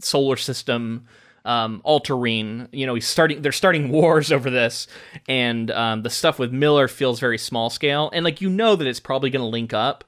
solar 0.00 0.36
system 0.36 1.06
um, 1.44 1.80
altering. 1.84 2.68
You 2.72 2.86
know, 2.86 2.94
he's 2.94 3.06
starting. 3.06 3.42
They're 3.42 3.52
starting 3.52 3.88
wars 3.92 4.30
over 4.32 4.50
this, 4.50 4.86
and 5.28 5.70
um, 5.70 6.02
the 6.02 6.10
stuff 6.10 6.38
with 6.38 6.52
Miller 6.52 6.88
feels 6.88 7.20
very 7.20 7.38
small 7.38 7.70
scale. 7.70 8.10
And 8.12 8.24
like 8.24 8.40
you 8.40 8.50
know 8.50 8.76
that 8.76 8.86
it's 8.86 9.00
probably 9.00 9.30
going 9.30 9.42
to 9.42 9.48
link 9.48 9.72
up. 9.72 10.04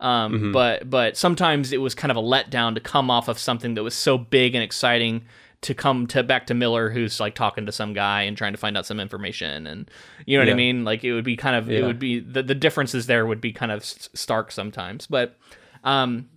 Um, 0.00 0.52
But 0.52 0.88
but 0.88 1.16
sometimes 1.16 1.72
it 1.72 1.78
was 1.80 1.94
kind 1.94 2.10
of 2.10 2.16
a 2.16 2.22
letdown 2.22 2.74
to 2.74 2.80
come 2.80 3.10
off 3.10 3.26
of 3.28 3.38
something 3.38 3.74
that 3.74 3.82
was 3.82 3.94
so 3.94 4.16
big 4.16 4.54
and 4.54 4.62
exciting 4.62 5.24
to 5.62 5.74
come 5.74 6.06
to 6.06 6.22
back 6.22 6.46
to 6.46 6.54
Miller, 6.54 6.88
who's 6.88 7.18
like 7.18 7.34
talking 7.34 7.66
to 7.66 7.72
some 7.72 7.92
guy 7.92 8.22
and 8.22 8.36
trying 8.36 8.52
to 8.52 8.58
find 8.58 8.78
out 8.78 8.86
some 8.86 9.00
information, 9.00 9.66
and 9.66 9.90
you 10.24 10.38
know 10.38 10.42
what 10.44 10.48
I 10.48 10.52
mean. 10.56 10.84
Like 10.84 11.02
it 11.02 11.12
would 11.12 11.24
be 11.24 11.36
kind 11.36 11.56
of 11.56 11.68
it 11.68 11.82
would 11.84 11.98
be 11.98 12.20
the 12.20 12.44
the 12.44 12.54
differences 12.54 13.06
there 13.06 13.26
would 13.26 13.40
be 13.40 13.52
kind 13.52 13.72
of 13.72 13.80
s- 13.80 14.08
stark 14.14 14.52
sometimes. 14.52 15.08
But 15.08 15.36
um, 15.82 16.28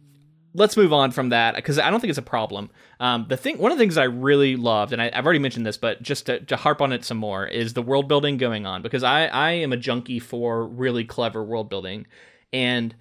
let's 0.56 0.76
move 0.76 0.92
on 0.92 1.12
from 1.12 1.30
that 1.30 1.56
because 1.56 1.78
I 1.78 1.92
don't 1.92 2.00
think 2.00 2.10
it's 2.10 2.18
a 2.18 2.24
problem. 2.24 2.72
Um, 3.02 3.26
the 3.28 3.36
thing, 3.36 3.58
one 3.58 3.72
of 3.72 3.80
the 3.80 3.82
things 3.82 3.98
I 3.98 4.04
really 4.04 4.56
loved, 4.56 4.94
and 4.94 5.02
I, 5.02 5.10
I've 5.12 5.26
already 5.26 5.40
mentioned 5.40 5.66
this, 5.66 5.76
but 5.76 6.04
just 6.04 6.28
to, 6.28 6.40
to 6.42 6.56
harp 6.56 6.84
on 6.84 6.94
it 6.94 7.04
some 7.04 7.18
more, 7.18 7.48
is 7.48 7.74
the 7.74 7.82
world 7.82 8.08
building 8.08 8.38
going 8.38 8.68
on 8.68 8.84
because 8.84 9.02
I 9.02 9.26
I 9.26 9.52
am 9.54 9.74
a 9.74 9.78
junkie 9.78 10.20
for 10.20 10.68
really 10.68 11.04
clever 11.04 11.44
world 11.44 11.68
building, 11.68 12.06
and 12.54 12.94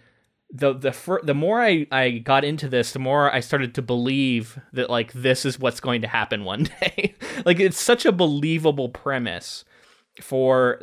the 0.50 0.73
the 0.73 0.93
fir- 0.93 1.21
the 1.23 1.34
more 1.34 1.60
I 1.60 1.86
I 1.93 2.13
got 2.13 2.47
into 2.47 2.67
this, 2.67 2.93
the 2.93 2.99
more 2.99 3.30
I 3.30 3.41
started 3.41 3.75
to 3.75 3.82
believe 3.82 4.58
that 4.73 4.89
like 4.89 5.13
this 5.13 5.45
is 5.45 5.58
what's 5.58 5.80
going 5.80 6.00
to 6.00 6.08
happen 6.08 6.45
one 6.45 6.63
day. 6.80 7.15
like 7.45 7.60
it's 7.60 7.78
such 7.78 8.06
a 8.06 8.13
believable 8.13 8.89
premise 8.89 9.67
for 10.23 10.80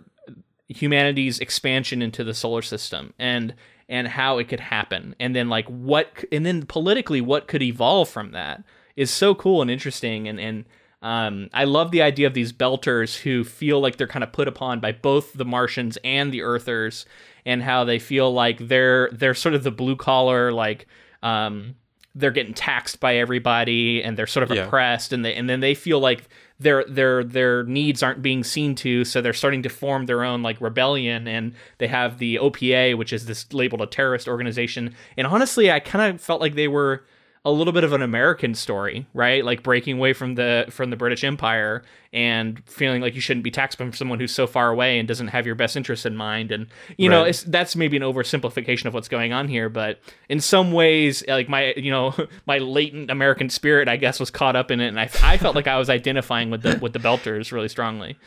humanity's 0.67 1.39
expansion 1.39 2.03
into 2.03 2.23
the 2.23 2.35
solar 2.35 2.61
system 2.61 3.15
and 3.17 3.55
and 3.89 4.09
how 4.09 4.37
it 4.37 4.47
could 4.47 4.59
happen. 4.59 5.15
And 5.19 5.35
then 5.35 5.49
like 5.49 5.67
what 5.67 6.23
and 6.31 6.45
then 6.45 6.67
politically 6.67 7.19
what 7.19 7.47
could 7.47 7.63
evolve 7.63 8.09
from 8.09 8.33
that 8.33 8.63
is 8.97 9.09
so 9.09 9.33
cool 9.33 9.61
and 9.61 9.71
interesting 9.71 10.27
and 10.27 10.39
and 10.39 10.65
um, 11.03 11.49
I 11.53 11.65
love 11.65 11.91
the 11.91 12.01
idea 12.01 12.25
of 12.25 12.33
these 12.33 12.51
belters 12.51 13.17
who 13.21 13.43
feel 13.43 13.79
like 13.79 13.97
they're 13.97 14.07
kind 14.07 14.23
of 14.23 14.33
put 14.33 14.47
upon 14.47 14.79
by 14.79 14.91
both 14.93 15.31
the 15.33 15.45
Martians 15.45 15.95
and 16.03 16.31
the 16.33 16.41
Earthers, 16.41 17.05
and 17.45 17.61
how 17.61 17.83
they 17.83 17.99
feel 17.99 18.33
like 18.33 18.67
they're 18.67 19.09
they're 19.13 19.35
sort 19.35 19.53
of 19.53 19.63
the 19.63 19.69
blue 19.71 19.95
collar 19.95 20.51
like 20.51 20.87
um, 21.21 21.75
they're 22.15 22.31
getting 22.31 22.55
taxed 22.55 22.99
by 22.99 23.15
everybody 23.17 24.01
and 24.03 24.17
they're 24.17 24.25
sort 24.25 24.49
of 24.49 24.55
Yeah. 24.57 24.65
oppressed 24.65 25.13
and 25.13 25.23
they 25.23 25.35
and 25.35 25.47
then 25.47 25.59
they 25.59 25.75
feel 25.75 25.99
like 25.99 26.27
their 26.59 26.83
their 26.85 27.23
their 27.23 27.63
needs 27.65 28.01
aren't 28.01 28.23
being 28.23 28.43
seen 28.43 28.73
to 28.75 29.05
so 29.05 29.21
they're 29.21 29.33
starting 29.33 29.61
to 29.61 29.69
form 29.69 30.07
their 30.07 30.23
own 30.23 30.41
like 30.41 30.59
rebellion 30.59 31.27
and 31.27 31.53
they 31.77 31.87
have 31.87 32.17
the 32.17 32.37
OPA 32.41 32.97
which 32.97 33.13
is 33.13 33.27
this 33.27 33.53
labeled 33.53 33.81
a 33.81 33.85
terrorist 33.85 34.27
organization 34.27 34.95
and 35.15 35.27
honestly 35.27 35.71
I 35.71 35.79
kind 35.79 36.15
of 36.15 36.19
felt 36.19 36.41
like 36.41 36.55
they 36.55 36.67
were 36.67 37.05
a 37.45 37.51
little 37.51 37.71
bit 37.71 37.83
of 37.85 37.93
an 37.93 38.01
American 38.01 38.53
story, 38.55 39.07
right? 39.13 39.45
Like 39.45 39.63
breaking 39.63 39.97
away 39.97 40.13
from 40.13 40.35
the 40.35 40.65
from 40.69 40.89
the 40.89 40.97
British 40.97 41.23
Empire 41.23 41.83
and 42.11 42.61
feeling 42.67 43.01
like 43.01 43.15
you 43.15 43.21
shouldn't 43.21 43.43
be 43.43 43.51
taxed 43.51 43.77
from 43.77 43.93
someone 43.93 44.19
who's 44.19 44.33
so 44.33 44.47
far 44.47 44.69
away 44.69 44.99
and 44.99 45.07
doesn't 45.07 45.29
have 45.29 45.45
your 45.45 45.55
best 45.55 45.77
interests 45.77 46.05
in 46.05 46.15
mind. 46.15 46.51
And 46.51 46.67
you 46.97 47.09
know, 47.09 47.21
Right. 47.21 47.29
it's 47.29 47.43
that's 47.43 47.75
maybe 47.75 47.95
an 47.95 48.03
oversimplification 48.03 48.85
of 48.85 48.93
what's 48.93 49.07
going 49.07 49.31
on 49.33 49.47
here, 49.47 49.69
but 49.69 49.99
in 50.27 50.41
some 50.41 50.71
ways, 50.73 51.23
like 51.27 51.47
my 51.47 51.73
you 51.77 51.91
know 51.91 52.13
my 52.45 52.57
latent 52.57 53.09
American 53.09 53.49
spirit, 53.49 53.87
I 53.87 53.95
guess, 53.97 54.19
was 54.19 54.29
caught 54.29 54.55
up 54.55 54.69
in 54.71 54.81
it, 54.81 54.87
and 54.87 54.99
I, 54.99 55.09
I 55.23 55.37
felt 55.37 55.55
like 55.55 55.67
I 55.67 55.77
was 55.77 55.89
identifying 55.89 56.49
with 56.49 56.63
the 56.63 56.77
with 56.81 56.93
the 56.93 56.99
Belters 56.99 57.51
really 57.53 57.69
strongly. 57.69 58.17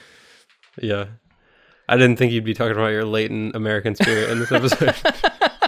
Yeah. 0.80 1.06
I 1.88 1.96
didn't 1.96 2.16
think 2.16 2.32
you'd 2.32 2.44
be 2.44 2.54
talking 2.54 2.72
about 2.76 2.92
your 2.92 3.04
latent 3.04 3.56
American 3.56 3.96
spirit 3.96 4.30
in 4.30 4.38
this 4.38 4.52
episode. 4.52 4.94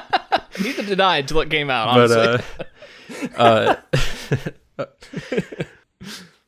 Neither 0.61 0.83
did 0.83 1.01
I 1.01 1.19
until 1.19 1.41
it 1.41 1.51
came 1.51 1.71
out. 1.71 1.95
but 1.95 2.11
Honestly, 2.11 3.31
uh, 3.37 3.77
uh, 4.79 4.85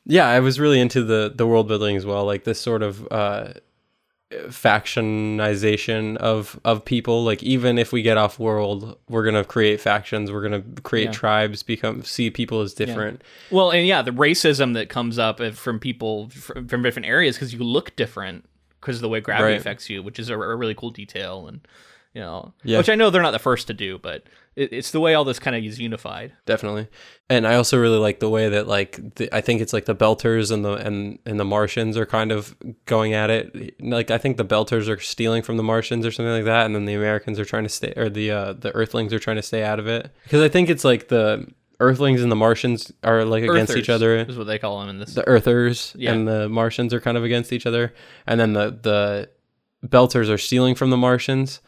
yeah, 0.06 0.26
I 0.28 0.40
was 0.40 0.58
really 0.60 0.80
into 0.80 1.02
the 1.02 1.32
the 1.34 1.46
world 1.46 1.68
building 1.68 1.96
as 1.96 2.04
well, 2.04 2.24
like 2.24 2.44
this 2.44 2.60
sort 2.60 2.82
of 2.82 3.06
uh, 3.10 3.54
factionization 4.48 6.16
of 6.18 6.58
of 6.64 6.84
people. 6.84 7.24
Like 7.24 7.42
even 7.42 7.78
if 7.78 7.92
we 7.92 8.02
get 8.02 8.16
off 8.16 8.38
world, 8.38 8.98
we're 9.08 9.24
gonna 9.24 9.44
create 9.44 9.80
factions. 9.80 10.30
We're 10.30 10.42
gonna 10.42 10.62
create 10.82 11.04
Yeah. 11.06 11.12
tribes, 11.12 11.62
become 11.62 12.02
see 12.02 12.30
people 12.30 12.60
as 12.60 12.74
different. 12.74 13.22
Well, 13.50 13.70
and 13.70 13.86
yeah, 13.86 14.02
the 14.02 14.10
racism 14.12 14.74
that 14.74 14.88
comes 14.88 15.18
up 15.18 15.40
uh, 15.40 15.52
from 15.52 15.78
people 15.78 16.28
from, 16.30 16.68
from 16.68 16.82
different 16.82 17.06
areas 17.06 17.36
because 17.36 17.52
you 17.52 17.60
look 17.60 17.94
different 17.96 18.44
because 18.80 18.96
of 18.96 19.02
the 19.02 19.08
way 19.08 19.20
gravity 19.20 19.52
Right. 19.52 19.60
affects 19.60 19.88
you, 19.88 20.02
which 20.02 20.18
is 20.18 20.28
a, 20.28 20.34
a 20.38 20.56
really 20.56 20.74
cool 20.74 20.90
detail, 20.90 21.46
and 21.48 21.66
you 22.14 22.20
know, 22.20 22.55
Yeah. 22.62 22.79
which 22.79 22.88
I 22.88 22.94
know 22.94 23.11
they're 23.11 23.22
not 23.22 23.33
the 23.33 23.38
first 23.38 23.66
to 23.66 23.74
do, 23.74 23.98
but 23.98 24.22
it, 24.57 24.72
it's 24.72 24.92
the 24.92 25.00
way 25.00 25.14
all 25.14 25.24
this 25.24 25.38
kind 25.40 25.57
of 25.57 25.64
is 25.64 25.81
unified. 25.81 26.33
definitely 26.46 26.87
and 27.29 27.44
i 27.46 27.55
also 27.57 27.77
really 27.81 27.96
like 27.98 28.20
the 28.20 28.29
way 28.31 28.48
that 28.50 28.68
like 28.68 29.14
the, 29.16 29.35
i 29.35 29.40
think 29.40 29.61
it's 29.62 29.72
like 29.72 29.87
the 29.87 29.94
belters 29.96 30.53
and 30.53 30.64
the 30.64 30.74
and 30.74 31.18
and 31.27 31.40
the 31.40 31.44
martians 31.44 31.96
are 31.96 32.05
kind 32.07 32.31
of 32.31 32.55
going 32.87 33.14
at 33.14 33.31
it 33.31 33.74
like 33.83 34.11
i 34.12 34.18
think 34.18 34.37
the 34.37 34.44
belters 34.44 34.88
are 34.88 35.00
stealing 35.00 35.42
from 35.42 35.57
the 35.57 35.62
martians 35.62 36.05
or 36.07 36.12
something 36.12 36.33
like 36.33 36.44
that 36.44 36.66
and 36.66 36.74
then 36.74 36.85
the 36.85 36.94
americans 36.94 37.40
are 37.40 37.44
trying 37.46 37.62
to 37.64 37.68
stay 37.68 37.92
or 37.96 38.09
the 38.11 38.31
uh 38.31 38.53
the 38.53 38.70
earthlings 38.77 39.12
are 39.12 39.18
trying 39.18 39.37
to 39.37 39.42
stay 39.42 39.64
out 39.64 39.79
of 39.81 39.87
it 39.88 40.11
because 40.24 40.42
i 40.42 40.48
think 40.48 40.68
it's 40.70 40.85
like 40.85 41.09
the 41.09 41.44
earthlings 41.81 42.22
and 42.22 42.31
the 42.31 42.37
martians 42.37 42.92
are 43.03 43.24
like 43.24 43.42
against 43.42 43.74
each 43.77 43.88
other 43.88 44.16
is 44.18 44.37
what 44.38 44.46
they 44.46 44.59
call 44.59 44.79
them 44.81 44.88
in 44.90 44.98
this. 44.98 45.14
the 45.14 45.27
earthers 45.27 45.94
Yeah. 45.98 46.12
and 46.12 46.29
the 46.29 46.48
martians 46.48 46.92
are 46.94 47.00
kind 47.00 47.16
of 47.16 47.24
against 47.24 47.53
each 47.53 47.66
other 47.66 47.92
and 48.27 48.38
then 48.38 48.53
the 48.53 48.70
the 48.83 49.31
belters 49.88 50.29
are 50.31 50.38
stealing 50.38 50.74
from 50.77 50.90
the 50.90 50.96
martians 50.96 51.61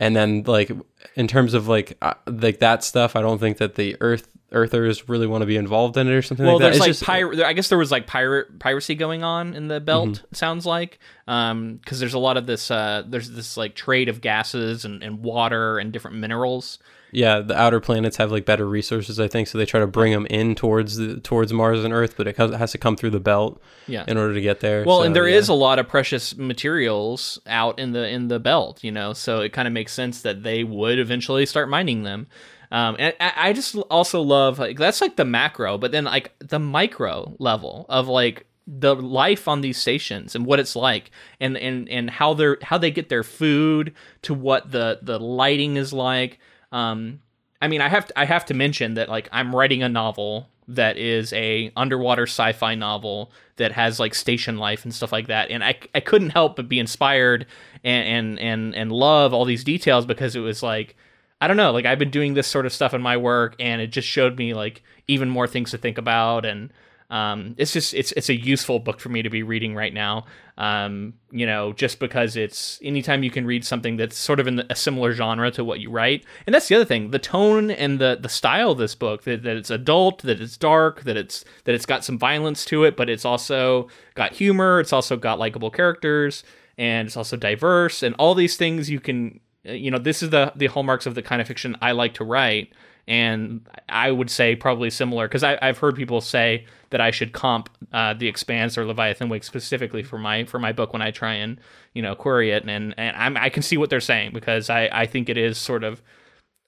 and 0.00 0.14
then 0.14 0.42
like 0.44 0.70
in 1.14 1.28
terms 1.28 1.54
of 1.54 1.68
like 1.68 1.96
uh, 2.02 2.14
like 2.26 2.58
that 2.60 2.82
stuff 2.82 3.16
i 3.16 3.20
don't 3.20 3.38
think 3.38 3.58
that 3.58 3.74
the 3.74 3.96
earth 4.00 4.28
earthers 4.54 5.08
really 5.08 5.26
want 5.26 5.42
to 5.42 5.46
be 5.46 5.56
involved 5.56 5.96
in 5.96 6.08
it 6.08 6.12
or 6.12 6.22
something 6.22 6.46
well, 6.46 6.54
like 6.56 6.62
that. 6.62 6.68
there's 6.70 6.80
like 6.80 6.88
just- 6.88 7.02
pirate. 7.04 7.40
I 7.40 7.52
guess 7.52 7.68
there 7.68 7.78
was 7.78 7.90
like 7.90 8.06
pirate 8.06 8.58
piracy 8.58 8.94
going 8.94 9.22
on 9.22 9.54
in 9.54 9.68
the 9.68 9.80
belt. 9.80 10.08
Mm-hmm. 10.10 10.24
it 10.32 10.36
Sounds 10.36 10.64
like 10.64 10.98
um 11.28 11.76
because 11.76 12.00
there's 12.00 12.14
a 12.14 12.18
lot 12.18 12.36
of 12.36 12.46
this 12.46 12.70
uh 12.70 13.02
there's 13.06 13.30
this 13.30 13.56
like 13.56 13.74
trade 13.74 14.08
of 14.08 14.20
gases 14.20 14.84
and, 14.84 15.02
and 15.02 15.20
water 15.22 15.78
and 15.78 15.92
different 15.92 16.16
minerals. 16.18 16.78
yeah, 17.12 17.38
the 17.40 17.56
outer 17.56 17.78
planets 17.80 18.16
have 18.16 18.32
like 18.32 18.44
better 18.44 18.66
resources, 18.68 19.20
I 19.20 19.28
think, 19.28 19.46
so 19.48 19.56
they 19.56 19.66
try 19.66 19.78
to 19.80 19.86
bring 19.86 20.12
them 20.12 20.26
in 20.26 20.54
towards 20.56 20.96
the 20.96 21.20
towards 21.20 21.52
Mars 21.52 21.84
and 21.84 21.92
Earth, 21.94 22.14
but 22.16 22.26
it 22.26 22.36
has- 22.36 22.72
to 22.72 22.78
come 22.78 22.96
through 22.96 23.10
the 23.10 23.20
belt 23.20 23.60
Yeah. 23.86 24.04
in 24.08 24.16
order 24.18 24.34
to 24.34 24.40
get 24.40 24.58
there. 24.60 24.82
Well, 24.84 24.98
So, 24.98 25.04
and 25.04 25.14
there 25.16 25.28
is 25.28 25.48
yeah. 25.48 25.54
a 25.54 25.56
lot 25.56 25.78
of 25.78 25.86
precious 25.88 26.36
materials 26.36 27.38
out 27.46 27.78
in 27.78 27.92
the 27.92 28.08
in 28.08 28.28
the 28.28 28.40
belt, 28.40 28.82
you 28.82 28.90
know, 28.92 29.12
so 29.12 29.40
it 29.40 29.52
kind 29.52 29.68
of 29.68 29.72
makes 29.74 29.92
sense 29.92 30.22
that 30.22 30.42
they 30.42 30.64
would 30.64 30.98
eventually 30.98 31.46
start 31.46 31.68
mining 31.68 32.02
them. 32.02 32.26
Um, 32.74 32.96
and 32.98 33.14
I, 33.20 33.52
just 33.52 33.76
also 33.76 34.20
love 34.20 34.58
like 34.58 34.76
that's 34.78 35.00
like 35.00 35.14
the 35.14 35.24
macro, 35.24 35.78
but 35.78 35.92
then 35.92 36.02
like 36.02 36.32
the 36.40 36.58
micro 36.58 37.36
level 37.38 37.86
of 37.88 38.08
like 38.08 38.46
the 38.66 38.96
life 38.96 39.46
on 39.46 39.60
these 39.60 39.78
stations 39.78 40.34
and 40.34 40.44
what 40.44 40.58
it's 40.58 40.74
like, 40.74 41.12
and 41.38 41.56
and 41.56 41.88
and 41.88 42.10
how 42.10 42.34
they're 42.34 42.58
how 42.62 42.76
they 42.76 42.90
get 42.90 43.10
their 43.10 43.22
food 43.22 43.94
to 44.22 44.34
what 44.34 44.72
the 44.72 44.98
the 45.02 45.20
lighting 45.20 45.76
is 45.76 45.92
like. 45.92 46.40
Um, 46.72 47.20
I 47.62 47.68
mean, 47.68 47.80
I 47.80 47.88
have 47.88 48.08
to, 48.08 48.18
I 48.18 48.24
have 48.24 48.44
to 48.46 48.54
mention 48.54 48.94
that 48.94 49.08
like 49.08 49.28
I'm 49.30 49.54
writing 49.54 49.84
a 49.84 49.88
novel 49.88 50.48
that 50.66 50.96
is 50.96 51.32
a 51.32 51.70
underwater 51.76 52.24
sci-fi 52.24 52.74
novel 52.74 53.30
that 53.54 53.70
has 53.70 54.00
like 54.00 54.16
station 54.16 54.58
life 54.58 54.82
and 54.82 54.92
stuff 54.92 55.12
like 55.12 55.28
that, 55.28 55.48
and 55.48 55.62
I, 55.62 55.78
I 55.94 56.00
couldn't 56.00 56.30
help 56.30 56.56
but 56.56 56.68
be 56.68 56.80
inspired 56.80 57.46
and 57.84 58.08
and 58.08 58.40
and 58.40 58.74
and 58.74 58.90
love 58.90 59.32
all 59.32 59.44
these 59.44 59.62
details 59.62 60.06
because 60.06 60.34
it 60.34 60.40
was 60.40 60.60
like 60.60 60.96
I 61.44 61.46
don't 61.46 61.58
know, 61.58 61.72
like 61.72 61.84
I've 61.84 61.98
been 61.98 62.10
doing 62.10 62.32
this 62.32 62.46
sort 62.46 62.64
of 62.64 62.72
stuff 62.72 62.94
in 62.94 63.02
my 63.02 63.18
work, 63.18 63.54
and 63.60 63.82
it 63.82 63.88
just 63.88 64.08
showed 64.08 64.38
me 64.38 64.54
like 64.54 64.82
even 65.08 65.28
more 65.28 65.46
things 65.46 65.70
to 65.72 65.78
think 65.78 65.98
about 65.98 66.44
and. 66.46 66.72
Um, 67.10 67.54
it's 67.58 67.72
just 67.72 67.92
it's 67.92 68.12
it's 68.12 68.30
a 68.30 68.34
useful 68.34 68.80
book 68.80 68.98
for 68.98 69.10
me 69.10 69.20
to 69.22 69.28
be 69.28 69.42
reading 69.42 69.74
right 69.74 69.92
now. 69.92 70.24
Um, 70.56 71.12
you 71.30 71.44
know, 71.44 71.74
just 71.74 72.00
because 72.00 72.34
it's 72.34 72.80
anytime 72.82 73.22
you 73.22 73.30
can 73.30 73.46
read 73.46 73.64
something 73.64 73.98
that's 73.98 74.16
sort 74.16 74.40
of 74.40 74.46
in 74.46 74.56
the, 74.56 74.66
a 74.70 74.74
similar 74.74 75.12
genre 75.12 75.50
to 75.50 75.62
what 75.62 75.80
you 75.80 75.90
write, 75.90 76.24
and 76.46 76.54
that's 76.54 76.66
the 76.66 76.74
other 76.74 76.86
thing, 76.86 77.10
the 77.10 77.18
tone 77.18 77.70
and 77.70 78.00
the 78.00 78.18
the 78.20 78.30
style 78.30 78.70
of 78.70 78.78
this 78.78 78.94
book 78.94 79.24
that, 79.24 79.42
that 79.42 79.54
it's 79.54 79.70
adult, 79.70 80.22
that 80.22 80.40
it's 80.40 80.56
dark, 80.56 81.02
that 81.02 81.16
it's 81.16 81.44
that 81.64 81.74
it's 81.74 81.86
got 81.86 82.04
some 82.04 82.18
violence 82.18 82.64
to 82.64 82.84
it, 82.84 82.96
but 82.96 83.10
it's 83.10 83.26
also 83.26 83.86
got 84.14 84.32
humor, 84.32 84.80
it's 84.80 84.92
also 84.92 85.16
got 85.16 85.38
likable 85.38 85.70
characters, 85.70 86.42
and 86.78 87.06
it's 87.06 87.18
also 87.18 87.36
diverse, 87.36 88.02
and 88.02 88.14
all 88.18 88.34
these 88.34 88.56
things 88.56 88.88
you 88.88 88.98
can, 88.98 89.40
you 89.64 89.90
know, 89.90 89.98
this 89.98 90.22
is 90.22 90.30
the 90.30 90.52
the 90.56 90.66
hallmarks 90.66 91.06
of 91.06 91.14
the 91.14 91.22
kind 91.22 91.40
of 91.40 91.48
fiction 91.48 91.76
I 91.80 91.92
like 91.92 92.14
to 92.14 92.24
write 92.24 92.72
and 93.06 93.68
I 93.88 94.10
would 94.10 94.30
say 94.30 94.56
probably 94.56 94.90
similar 94.90 95.28
because 95.28 95.42
I've 95.42 95.78
heard 95.78 95.94
people 95.94 96.20
say 96.20 96.64
that 96.90 97.00
I 97.00 97.10
should 97.10 97.32
comp 97.32 97.68
uh, 97.92 98.14
the 98.14 98.28
Expanse 98.28 98.78
or 98.78 98.86
Leviathan 98.86 99.28
Wake 99.28 99.44
specifically 99.44 100.02
for 100.02 100.18
my 100.18 100.44
for 100.44 100.58
my 100.58 100.72
book 100.72 100.92
when 100.92 101.02
I 101.02 101.10
try 101.10 101.34
and 101.34 101.60
you 101.92 102.02
know 102.02 102.14
query 102.14 102.50
it, 102.50 102.64
and 102.66 102.94
and 102.96 103.16
I'm, 103.16 103.36
I 103.36 103.50
can 103.50 103.62
see 103.62 103.76
what 103.76 103.90
they're 103.90 104.00
saying 104.00 104.32
because 104.32 104.70
I 104.70 104.88
I 104.90 105.06
think 105.06 105.28
it 105.28 105.36
is 105.36 105.58
sort 105.58 105.84
of 105.84 106.00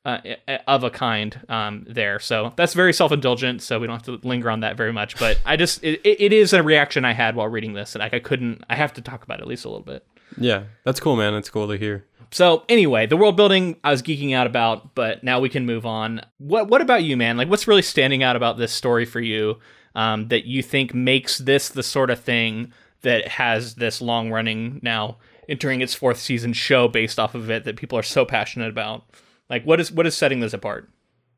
uh, 0.05 0.19
of 0.67 0.85
a 0.85 0.91
kind 0.91 1.41
um, 1.49 1.87
there. 1.89 2.19
So 2.21 2.53
that's 2.57 2.75
very 2.75 2.93
self 2.93 3.13
indulgent. 3.13 3.63
So 3.63 3.81
we 3.81 3.87
don't 3.87 3.97
have 3.97 4.21
to 4.21 4.29
linger 4.29 4.51
on 4.51 4.61
that 4.61 4.77
very 4.77 4.93
much. 4.93 5.19
But 5.19 5.41
I 5.47 5.57
just 5.57 5.83
it, 5.83 6.01
it 6.05 6.33
is 6.35 6.53
a 6.53 6.63
reaction 6.63 7.07
I 7.07 7.15
had 7.15 7.35
while 7.35 7.49
reading 7.49 7.73
this, 7.73 7.95
and 7.95 8.01
like 8.01 8.13
I 8.15 8.21
couldn't 8.21 8.63
I 8.69 8.77
have 8.77 8.93
to 8.95 9.01
talk 9.01 9.23
about 9.23 9.39
it 9.39 9.43
at 9.43 9.49
least 9.49 9.65
a 9.65 9.69
little 9.71 9.85
bit. 9.85 10.07
yeah, 10.37 10.65
that's 10.85 11.01
cool, 11.01 11.17
man. 11.17 11.33
It's 11.33 11.49
cool 11.49 11.69
to 11.69 11.79
hear. 11.79 12.05
So 12.31 12.65
anyway, 12.69 13.07
the 13.07 13.17
world 13.17 13.37
building 13.37 13.77
I 13.85 13.91
was 13.91 14.03
geeking 14.03 14.35
out 14.35 14.47
about, 14.47 14.95
but 14.95 15.23
now 15.23 15.41
we 15.41 15.49
can 15.49 15.67
move 15.67 15.87
on. 15.87 16.21
What 16.39 16.69
what 16.69 16.81
about 16.81 17.05
you, 17.05 17.17
man? 17.17 17.37
Like, 17.37 17.49
what's 17.49 17.69
really 17.69 17.83
standing 17.83 18.23
out 18.23 18.37
about 18.37 18.59
this 18.59 18.73
story 18.73 19.05
for 19.05 19.21
you 19.21 19.59
um, 19.95 20.29
that 20.29 20.47
you 20.47 20.63
think 20.63 20.95
makes 20.95 21.39
this 21.39 21.69
the 21.69 21.83
sort 21.83 22.11
of 22.11 22.21
thing 22.21 22.73
that 23.03 23.29
has 23.29 23.77
this 23.77 24.01
long 24.01 24.31
running 24.31 24.81
now 24.83 25.19
entering 25.49 25.81
its 25.81 25.95
fourth 25.95 26.19
season 26.19 26.53
show 26.53 26.89
based 26.89 27.19
off 27.19 27.35
of 27.35 27.51
it 27.51 27.65
that 27.65 27.77
people 27.77 27.99
are 27.99 28.03
so 28.03 28.25
passionate 28.25 28.69
about? 28.69 29.05
Like, 29.49 29.65
what 29.65 29.81
is 29.81 29.93
what 29.93 30.07
is 30.07 30.17
setting 30.17 30.41
this 30.41 30.53
apart? 30.53 30.91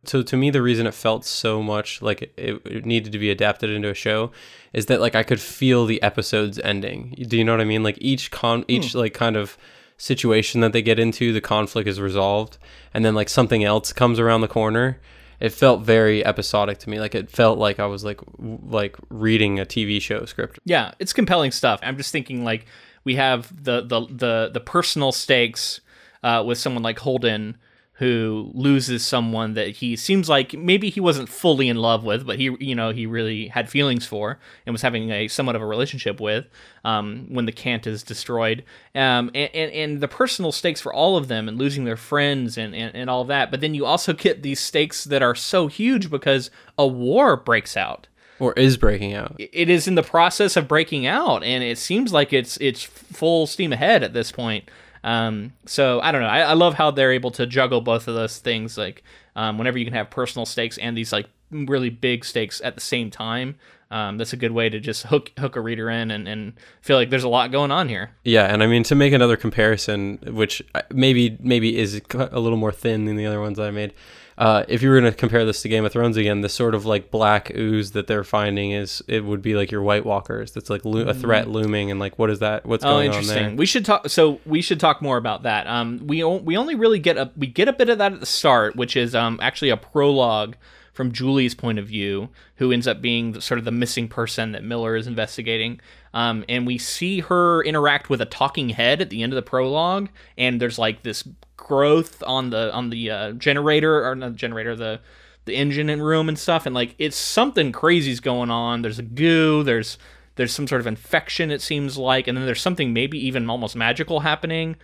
so 0.05 0.23
to 0.23 0.37
me 0.37 0.51
the 0.51 0.63
reason 0.63 0.87
it 0.87 0.95
felt 0.95 1.25
so 1.25 1.63
much 1.63 2.01
like 2.01 2.23
it, 2.37 2.63
it 2.65 2.87
needed 2.87 3.13
to 3.13 3.19
be 3.19 3.31
adapted 3.31 3.71
into 3.71 3.91
a 3.91 3.95
show 3.95 4.31
is 4.73 4.87
that 4.87 5.01
like 5.01 5.15
i 5.15 5.23
could 5.23 5.41
feel 5.41 5.87
the 5.87 6.01
episodes 6.03 6.59
ending 6.61 7.15
do 7.29 7.37
you 7.37 7.45
know 7.45 7.53
what 7.53 7.61
i 7.61 7.65
mean 7.65 7.83
like 7.83 7.99
each 8.01 8.31
con 8.31 8.65
each 8.69 8.95
like 8.95 9.13
kind 9.13 9.37
of 9.37 9.59
situation 9.99 10.61
that 10.63 10.73
they 10.73 10.81
get 10.81 10.99
into 10.99 11.33
the 11.33 11.41
conflict 11.41 11.87
is 11.89 12.01
resolved 12.01 12.57
and 12.95 13.05
then 13.05 13.15
like 13.15 13.29
something 13.29 13.65
else 13.65 13.93
comes 13.93 14.19
around 14.19 14.41
the 14.41 14.49
corner 14.49 14.99
it 15.41 15.51
felt 15.51 15.83
very 15.83 16.25
episodic 16.25 16.79
to 16.79 16.89
me 16.89 16.99
like 17.01 17.15
it 17.15 17.29
felt 17.29 17.59
like 17.59 17.79
i 17.79 17.87
was 17.87 18.05
like 18.05 18.19
w- 18.37 18.59
like 18.65 18.97
reading 19.11 19.59
a 19.61 19.67
tv 19.67 20.01
show 20.01 20.25
script 20.25 20.59
Yeah, 20.65 20.93
it's 20.99 21.13
compelling 21.13 21.51
stuff. 21.51 21.81
I'm 21.83 21.97
just 21.97 22.13
thinking 22.13 22.45
like 22.45 22.67
we 23.05 23.17
have 23.17 23.53
the 23.65 23.83
the 23.83 24.07
the 24.09 24.51
the 24.55 24.61
personal 24.61 25.13
stakes 25.13 25.81
uh, 26.23 26.43
with 26.47 26.59
someone 26.59 26.83
like 26.83 26.99
Holden 26.99 27.57
who 27.99 28.53
loses 28.55 29.05
someone 29.05 29.55
that 29.55 29.69
he 29.69 29.97
seems 29.97 30.29
like 30.29 30.55
maybe 30.55 30.89
he 30.89 31.01
wasn't 31.01 31.29
fully 31.29 31.69
in 31.69 31.77
love 31.77 32.05
with, 32.05 32.25
but 32.25 32.39
he 32.39 32.57
you 32.61 32.75
know 32.75 32.91
he 32.91 33.07
really 33.07 33.49
had 33.49 33.69
feelings 33.69 34.07
for 34.07 34.39
and 34.65 34.73
was 34.73 34.83
having 34.83 35.11
a 35.11 35.27
somewhat 35.27 35.57
of 35.57 35.63
a 35.63 35.67
relationship 35.67 36.21
with 36.21 36.47
um, 36.85 37.27
when 37.29 37.47
the 37.47 37.53
cant 37.53 37.89
is 37.89 38.05
destroyed. 38.05 38.65
Um, 38.95 39.33
and, 39.35 39.51
and 39.53 39.73
and 39.73 40.01
the 40.01 40.07
personal 40.07 40.53
stakes 40.53 40.81
for 40.81 40.93
all 40.93 41.17
of 41.17 41.27
them 41.27 41.49
and 41.49 41.59
losing 41.59 41.85
their 41.85 41.97
friends 41.97 42.57
and, 42.57 42.73
and 42.73 42.95
and 42.95 43.11
all 43.11 43.25
that. 43.25 43.51
But 43.51 43.61
then 43.61 43.75
you 43.75 43.85
also 43.85 44.13
get 44.13 44.43
these 44.43 44.61
stakes 44.61 45.03
that 45.05 45.23
are 45.23 45.35
so 45.35 45.67
huge 45.67 46.09
because 46.09 46.53
a 46.79 46.87
war 46.87 47.37
breaks 47.37 47.77
out 47.77 48.07
or 48.39 48.53
is 48.53 48.77
breaking 48.77 49.15
out 49.15 49.35
it 49.37 49.69
is 49.69 49.89
in 49.89 49.97
the 49.97 50.03
process 50.05 50.57
of 50.57 50.69
breaking 50.69 51.07
out 51.07 51.43
and 51.43 51.65
it 51.65 51.77
seems 51.77 52.13
like 52.13 52.33
it's 52.33 52.57
it's 52.59 52.85
full 52.85 53.49
steam 53.49 53.73
ahead 53.73 54.05
at 54.05 54.13
this 54.13 54.31
point 54.31 54.71
um, 55.05 55.53
so 55.67 56.01
i 56.01 56.13
don't 56.13 56.21
know 56.21 56.29
I, 56.29 56.41
I 56.41 56.53
love 56.55 56.75
how 56.75 56.91
they're 56.91 57.13
able 57.13 57.31
to 57.33 57.47
juggle 57.47 57.81
both 57.81 58.09
of 58.09 58.15
those 58.15 58.39
things 58.39 58.79
like 58.79 59.03
um, 59.37 59.59
whenever 59.59 59.79
you 59.79 59.85
can 59.85 59.95
have 59.95 60.11
personal 60.11 60.47
stakes 60.47 60.79
and 60.79 60.97
these 60.97 61.13
like 61.13 61.29
really 61.51 61.91
big 61.91 62.25
stakes 62.25 62.61
at 62.63 62.75
the 62.75 62.81
same 62.81 63.11
time 63.11 63.57
um, 63.91 64.19
that's 64.19 64.35
a 64.35 64.37
good 64.37 64.53
way 64.53 64.69
to 64.69 64.81
just 64.81 65.05
hook 65.05 65.33
hook 65.39 65.57
a 65.57 65.61
reader 65.61 65.89
in 65.89 66.11
and, 66.11 66.29
and 66.29 66.53
feel 66.83 66.97
like 66.97 67.11
there's 67.11 67.25
a 67.25 67.29
lot 67.29 67.51
going 67.51 67.71
on 67.71 67.89
here 67.89 68.11
Yeah, 68.23 68.45
and 68.53 68.63
I 68.63 68.67
mean 68.67 68.83
to 68.85 68.95
make 68.95 69.13
another 69.13 69.37
comparison, 69.37 70.19
which 70.27 70.63
uh, 70.75 70.83
maybe 70.93 71.39
maybe 71.41 71.79
is 71.79 72.01
a 72.13 72.39
little 72.39 72.59
more 72.59 72.73
thin 72.73 73.07
than 73.07 73.17
the 73.17 73.25
other 73.25 73.41
ones 73.41 73.59
I 73.59 73.71
made. 73.71 73.95
Uh, 74.39 74.65
if 74.69 74.83
you 74.83 74.89
were 74.89 75.01
going 75.01 75.13
to 75.13 75.19
compare 75.19 75.45
this 75.45 75.63
to 75.63 75.69
Game 75.69 75.85
of 75.85 75.91
Thrones 75.91 76.17
again, 76.17 76.43
the 76.43 76.49
sort 76.49 76.77
of 76.77 76.87
like 76.87 77.11
black 77.11 77.51
ooze 77.57 77.91
that 77.91 78.07
they're 78.07 78.23
finding 78.23 78.71
is 78.71 79.03
it 79.09 79.25
would 79.25 79.43
be 79.43 79.57
like 79.57 79.73
your 79.73 79.83
White 79.83 80.05
Walkers. 80.07 80.53
That's 80.53 80.71
like 80.71 80.85
lo- 80.85 81.01
a 81.09 81.13
threat 81.13 81.49
looming, 81.49 81.91
and 81.91 81.99
like 81.99 82.21
what 82.21 82.31
is 82.31 82.39
that? 82.39 82.65
What's 82.65 82.85
Mm. 82.85 82.87
Oh, 82.87 82.91
going 82.93 83.09
on 83.09 83.15
Oh 83.15 83.19
interesting. 83.19 83.47
there? 83.49 83.57
We 83.57 83.67
should 83.67 83.85
talk. 83.85 84.09
So 84.09 84.41
we 84.47 84.63
should 84.63 84.79
talk 84.79 85.03
more 85.03 85.17
about 85.17 85.43
that. 85.43 85.67
Um, 85.67 86.01
we 86.07 86.23
o- 86.23 86.37
we 86.37 86.57
only 86.57 86.77
really 86.77 87.01
get 87.01 87.17
a 87.19 87.33
we 87.37 87.49
get 87.49 87.67
a 87.67 87.73
bit 87.73 87.89
of 87.89 87.99
that 87.99 88.13
at 88.13 88.21
the 88.21 88.27
start, 88.27 88.77
which 88.77 88.97
is 88.97 89.13
um 89.15 89.41
actually 89.43 89.71
a 89.71 89.77
prologue 89.77 90.55
from 90.93 91.11
Julie's 91.13 91.55
point 91.55 91.79
of 91.81 91.87
view, 91.87 92.29
who 92.57 92.73
ends 92.73 92.89
up 92.89 93.01
being 93.01 93.33
the, 93.33 93.41
sort 93.41 93.59
of 93.59 93.65
the 93.65 93.71
missing 93.71 94.09
person 94.09 94.53
that 94.53 94.65
Miller 94.65 94.97
is 94.97 95.07
investigating. 95.07 95.81
Um, 96.13 96.45
and 96.49 96.67
we 96.67 96.77
see 96.79 97.21
her 97.21 97.63
interact 97.63 98.09
with 98.11 98.21
a 98.21 98.25
talking 98.25 98.71
head 98.71 99.01
at 99.01 99.09
the 99.11 99.23
end 99.23 99.33
of 99.33 99.37
the 99.37 99.43
prologue, 99.43 100.09
and 100.37 100.61
there's 100.61 100.79
like 100.79 101.03
this 101.03 101.23
growth 101.69 102.23
on 102.27 102.51
the 102.51 102.73
on 102.73 102.91
the 102.91 103.11
uh, 103.11 103.33
generator 103.33 104.05
or 104.09 104.15
not 104.17 104.31
the 104.31 104.37
generator 104.37 104.75
the 104.75 105.01
the 105.45 105.55
engine 105.55 105.89
and 105.89 106.05
room 106.05 106.29
and 106.29 106.39
stuff, 106.39 106.67
and 106.67 106.75
like 106.75 106.95
it's 106.99 107.17
something 107.17 107.73
crazy's 107.73 108.21
going 108.21 108.51
on. 108.51 108.83
There's 108.83 108.99
a 108.99 109.03
goo. 109.03 109.63
There's 109.63 109.99
there's 110.37 110.53
some 110.53 110.67
sort 110.67 110.81
of 110.81 110.87
infection 110.87 111.51
it 111.51 111.61
seems 111.61 111.99
like, 111.99 112.29
and 112.29 112.37
then 112.39 112.47
there's 112.47 112.61
something 112.61 112.93
maybe 112.93 113.19
even 113.27 113.49
almost 113.51 113.77
magical 113.77 114.21
happening. 114.21 114.77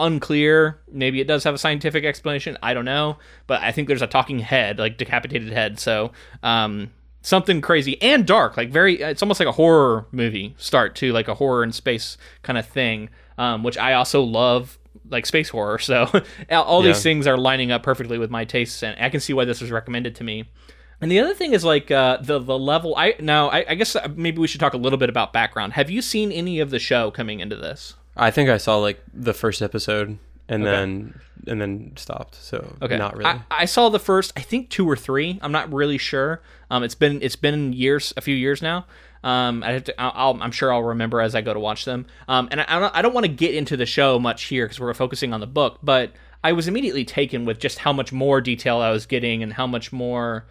Unclear. 0.00 0.80
Maybe 0.90 1.20
it 1.20 1.26
does 1.26 1.44
have 1.44 1.54
a 1.54 1.58
scientific 1.58 2.04
explanation. 2.04 2.56
I 2.62 2.72
don't 2.72 2.84
know, 2.84 3.18
but 3.46 3.62
I 3.62 3.72
think 3.72 3.88
there's 3.88 4.02
a 4.02 4.06
talking 4.06 4.38
head, 4.38 4.78
like 4.78 4.96
decapitated 4.96 5.52
head. 5.52 5.78
So 5.78 6.12
um, 6.42 6.90
something 7.20 7.60
crazy 7.60 8.00
and 8.00 8.26
dark, 8.26 8.56
like 8.56 8.70
very. 8.70 9.00
It's 9.00 9.22
almost 9.22 9.40
like 9.40 9.48
a 9.48 9.52
horror 9.52 10.06
movie 10.10 10.54
start 10.56 10.94
to 10.96 11.12
like 11.12 11.28
a 11.28 11.34
horror 11.34 11.62
in 11.64 11.72
space 11.72 12.16
kind 12.42 12.58
of 12.58 12.66
thing, 12.66 13.10
um, 13.36 13.62
which 13.62 13.76
I 13.76 13.94
also 13.94 14.22
love 14.22 14.77
like 15.10 15.26
space 15.26 15.48
horror. 15.48 15.78
So 15.78 16.10
all 16.50 16.82
these 16.82 17.02
things 17.02 17.26
are 17.26 17.36
lining 17.36 17.70
up 17.72 17.82
perfectly 17.82 18.18
with 18.18 18.30
my 18.30 18.44
tastes, 18.44 18.82
and 18.82 18.96
I 19.02 19.08
can 19.08 19.20
see 19.20 19.32
why 19.32 19.44
this 19.44 19.60
was 19.60 19.70
recommended 19.70 20.14
to 20.16 20.24
me. 20.24 20.44
And 21.00 21.10
the 21.12 21.20
other 21.20 21.34
thing 21.34 21.52
is 21.52 21.64
like 21.64 21.90
uh, 21.90 22.16
the 22.20 22.38
the 22.40 22.58
level. 22.58 22.94
I 22.96 23.14
now 23.20 23.48
I, 23.50 23.64
I 23.68 23.74
guess 23.76 23.94
uh, 23.94 24.08
maybe 24.16 24.38
we 24.38 24.48
should 24.48 24.60
talk 24.60 24.74
a 24.74 24.78
little 24.78 24.98
bit 24.98 25.08
about 25.08 25.32
background. 25.32 25.74
Have 25.74 25.90
you 25.90 26.02
seen 26.02 26.32
any 26.32 26.58
of 26.60 26.70
the 26.70 26.78
show 26.78 27.10
coming 27.10 27.40
into 27.40 27.56
this? 27.56 27.94
I 28.16 28.30
think 28.32 28.50
I 28.50 28.56
saw 28.56 28.78
like 28.78 29.00
the 29.14 29.32
first 29.32 29.62
episode 29.62 30.18
and 30.48 30.62
Okay. 30.64 30.70
then 30.72 31.20
and 31.46 31.60
then 31.60 31.92
stopped. 31.96 32.34
So 32.34 32.74
Okay, 32.82 32.96
not 32.96 33.16
really. 33.16 33.30
I, 33.30 33.42
I 33.48 33.64
saw 33.66 33.90
the 33.90 34.00
first, 34.00 34.32
I 34.36 34.40
think 34.40 34.70
two 34.70 34.90
or 34.90 34.96
three. 34.96 35.38
I'm 35.40 35.52
not 35.52 35.72
really 35.72 35.98
sure. 35.98 36.42
Um, 36.68 36.82
it's 36.82 36.96
been 36.96 37.22
it's 37.22 37.36
been 37.36 37.72
years, 37.72 38.12
a 38.16 38.20
few 38.20 38.34
years 38.34 38.60
now. 38.60 38.84
Um, 39.24 39.62
I 39.62 39.72
have 39.72 39.84
to. 39.84 40.00
I'll, 40.00 40.38
I'm 40.40 40.52
sure 40.52 40.72
I'll 40.72 40.82
remember 40.82 41.20
as 41.20 41.34
I 41.34 41.40
go 41.40 41.52
to 41.52 41.60
watch 41.60 41.84
them. 41.84 42.06
Um, 42.28 42.48
and 42.50 42.60
I, 42.60 42.64
I 42.68 42.78
don't, 42.78 42.96
I 42.96 43.02
don't 43.02 43.14
want 43.14 43.26
to 43.26 43.32
get 43.32 43.54
into 43.54 43.76
the 43.76 43.86
show 43.86 44.18
much 44.18 44.44
here 44.44 44.66
because 44.66 44.80
we're 44.80 44.94
focusing 44.94 45.32
on 45.32 45.40
the 45.40 45.46
book. 45.46 45.78
But 45.82 46.12
I 46.42 46.52
was 46.52 46.68
immediately 46.68 47.04
taken 47.04 47.44
with 47.44 47.58
just 47.58 47.80
how 47.80 47.92
much 47.92 48.12
more 48.12 48.40
detail 48.40 48.78
I 48.78 48.90
was 48.90 49.06
getting 49.06 49.42
and 49.42 49.52
how 49.52 49.66
much 49.66 49.92
more 49.92 50.46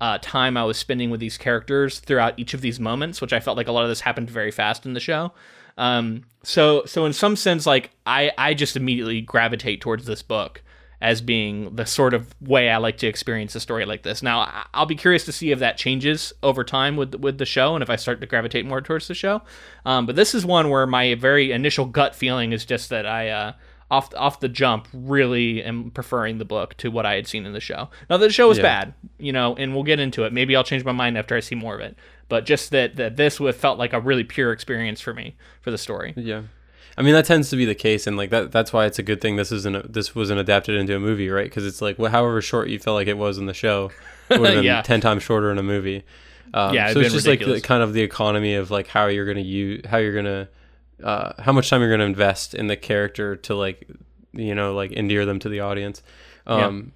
uh, 0.00 0.18
time 0.20 0.56
I 0.56 0.64
was 0.64 0.76
spending 0.76 1.10
with 1.10 1.20
these 1.20 1.38
characters 1.38 2.00
throughout 2.00 2.38
each 2.38 2.54
of 2.54 2.60
these 2.60 2.80
moments, 2.80 3.20
which 3.20 3.32
I 3.32 3.40
felt 3.40 3.56
like 3.56 3.68
a 3.68 3.72
lot 3.72 3.84
of 3.84 3.88
this 3.88 4.00
happened 4.00 4.30
very 4.30 4.50
fast 4.50 4.86
in 4.86 4.94
the 4.94 5.00
show. 5.00 5.32
Um, 5.76 6.24
so 6.42 6.84
so 6.86 7.04
in 7.06 7.12
some 7.12 7.36
sense, 7.36 7.66
like 7.66 7.90
I 8.04 8.32
I 8.36 8.54
just 8.54 8.76
immediately 8.76 9.20
gravitate 9.20 9.80
towards 9.80 10.06
this 10.06 10.22
book 10.22 10.62
as 11.00 11.20
being 11.20 11.76
the 11.76 11.86
sort 11.86 12.12
of 12.12 12.34
way 12.40 12.70
I 12.70 12.78
like 12.78 12.98
to 12.98 13.06
experience 13.06 13.54
a 13.54 13.60
story 13.60 13.84
like 13.84 14.02
this. 14.02 14.22
Now, 14.22 14.66
I'll 14.74 14.86
be 14.86 14.96
curious 14.96 15.24
to 15.26 15.32
see 15.32 15.52
if 15.52 15.58
that 15.60 15.76
changes 15.76 16.32
over 16.42 16.64
time 16.64 16.96
with 16.96 17.14
with 17.14 17.38
the 17.38 17.46
show 17.46 17.74
and 17.74 17.82
if 17.82 17.90
I 17.90 17.96
start 17.96 18.20
to 18.20 18.26
gravitate 18.26 18.66
more 18.66 18.80
towards 18.80 19.06
the 19.08 19.14
show. 19.14 19.42
Um, 19.86 20.06
but 20.06 20.16
this 20.16 20.34
is 20.34 20.44
one 20.44 20.70
where 20.70 20.86
my 20.86 21.14
very 21.14 21.52
initial 21.52 21.84
gut 21.86 22.14
feeling 22.14 22.52
is 22.52 22.64
just 22.64 22.90
that 22.90 23.06
I. 23.06 23.30
Uh, 23.30 23.52
off 23.90 24.12
off 24.18 24.40
the 24.40 24.50
jump, 24.50 24.86
really 24.92 25.62
am 25.64 25.90
preferring 25.90 26.36
the 26.36 26.44
book 26.44 26.76
to 26.76 26.90
what 26.90 27.06
I 27.06 27.14
had 27.14 27.26
seen 27.26 27.46
in 27.46 27.54
the 27.54 27.58
show. 27.60 27.88
Now 28.10 28.18
the 28.18 28.28
show 28.28 28.46
was 28.46 28.58
Yeah. 28.58 28.62
bad, 28.64 28.94
you 29.18 29.32
know, 29.32 29.56
and 29.56 29.72
we'll 29.72 29.82
get 29.82 29.98
into 29.98 30.24
it. 30.24 30.32
Maybe 30.34 30.54
I'll 30.54 30.62
change 30.62 30.84
my 30.84 30.92
mind 30.92 31.16
after 31.16 31.34
I 31.34 31.40
see 31.40 31.54
more 31.54 31.74
of 31.74 31.80
it. 31.80 31.96
But 32.28 32.44
just 32.44 32.70
that 32.72 32.96
that 32.96 33.16
this 33.16 33.40
would 33.40 33.54
felt 33.54 33.78
like 33.78 33.94
a 33.94 34.00
really 34.00 34.24
pure 34.24 34.52
experience 34.52 35.00
for 35.00 35.14
me 35.14 35.36
for 35.62 35.70
the 35.70 35.78
story. 35.78 36.12
Yeah. 36.18 36.42
I 36.98 37.02
mean 37.02 37.14
that 37.14 37.24
tends 37.24 37.48
to 37.50 37.56
be 37.56 37.64
the 37.64 37.74
case, 37.76 38.06
and 38.06 38.16
like 38.16 38.30
that. 38.30 38.50
That's 38.52 38.72
why 38.72 38.84
it's 38.86 38.98
a 38.98 39.02
good 39.04 39.20
thing 39.20 39.36
this 39.36 39.52
isn't. 39.52 39.76
A, 39.76 39.82
this 39.88 40.14
wasn't 40.14 40.40
adapted 40.40 40.74
into 40.74 40.96
a 40.96 40.98
movie, 41.00 41.28
right? 41.30 41.44
Because 41.44 41.64
it's 41.64 41.80
like, 41.80 41.96
wh- 41.96 42.10
however 42.10 42.42
short 42.42 42.68
you 42.68 42.78
felt 42.78 42.96
like 42.96 43.06
it 43.08 43.16
was 43.16 43.38
in 43.38 43.46
the 43.46 43.54
show, 43.54 43.90
it 44.28 44.40
would 44.40 44.48
have 44.50 44.56
been 44.58 44.64
Yeah. 44.64 44.82
ten 44.82 45.00
times 45.00 45.22
shorter 45.22 45.50
in 45.52 45.58
a 45.58 45.62
movie. 45.62 46.02
Um, 46.52 46.74
Yeah, 46.74 46.92
so 46.92 47.00
it's 47.00 47.12
just 47.12 47.26
like 47.26 47.38
the, 47.40 47.60
kind 47.60 47.82
of 47.82 47.92
the 47.92 48.02
economy 48.02 48.54
of 48.54 48.70
like 48.70 48.88
how 48.88 49.06
you're 49.06 49.26
gonna 49.26 49.40
use, 49.40 49.86
how 49.86 49.98
you're 49.98 50.14
gonna, 50.14 50.48
uh, 51.04 51.34
how 51.40 51.52
much 51.52 51.70
time 51.70 51.80
you're 51.82 51.90
gonna 51.90 52.04
invest 52.04 52.52
in 52.54 52.66
the 52.66 52.76
character 52.76 53.36
to 53.36 53.54
like, 53.54 53.86
you 54.32 54.54
know, 54.54 54.74
like 54.74 54.90
endear 54.92 55.24
them 55.24 55.38
to 55.38 55.48
the 55.48 55.60
audience. 55.60 56.02
Um, 56.46 56.92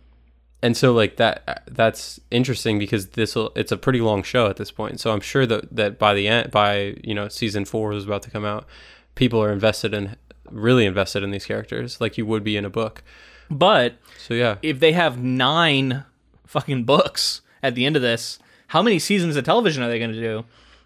and 0.65 0.77
so 0.77 0.93
like 0.93 1.17
that 1.17 1.65
that's 1.71 2.19
interesting 2.31 2.79
because 2.79 3.09
this 3.09 3.35
will 3.35 3.53
it's 3.57 3.71
a 3.73 3.77
pretty 3.77 4.01
long 4.01 4.23
show 4.23 4.47
at 4.47 4.57
this 4.59 4.71
point 4.71 5.01
so 5.01 5.12
i'm 5.12 5.21
sure 5.21 5.45
that 5.45 5.75
that 5.75 5.99
by 5.99 6.15
the 6.15 6.29
end 6.29 6.53
by 6.53 6.95
you 7.03 7.15
know 7.15 7.27
season 7.27 7.65
four 7.65 7.93
is 7.93 8.05
about 8.05 8.23
to 8.23 8.31
come 8.31 8.45
out 8.45 8.65
people 9.14 9.42
are 9.42 9.53
invested 9.53 9.94
in 9.94 10.16
really 10.51 10.85
invested 10.85 11.22
in 11.22 11.31
these 11.31 11.46
characters 11.46 12.01
like 12.01 12.18
you 12.18 12.27
would 12.27 12.44
be 12.44 12.57
in 12.57 12.64
a 12.64 12.70
book 12.70 13.03
But 13.51 13.94
so 14.18 14.35
yeah 14.35 14.57
if 14.62 14.81
they 14.81 14.92
have 14.92 15.22
nine 15.22 16.05
fucking 16.46 16.85
books 16.85 17.40
at 17.62 17.75
the 17.75 17.87
end 17.87 17.96
of 17.96 18.03
this, 18.03 18.38
how 18.68 18.83
many 18.83 18.98
seasons 18.98 19.37
of 19.37 19.44
television 19.44 19.83
are 19.83 19.88
they 19.88 19.98
going 19.98 20.12
to 20.12 20.20
do? 20.20 20.44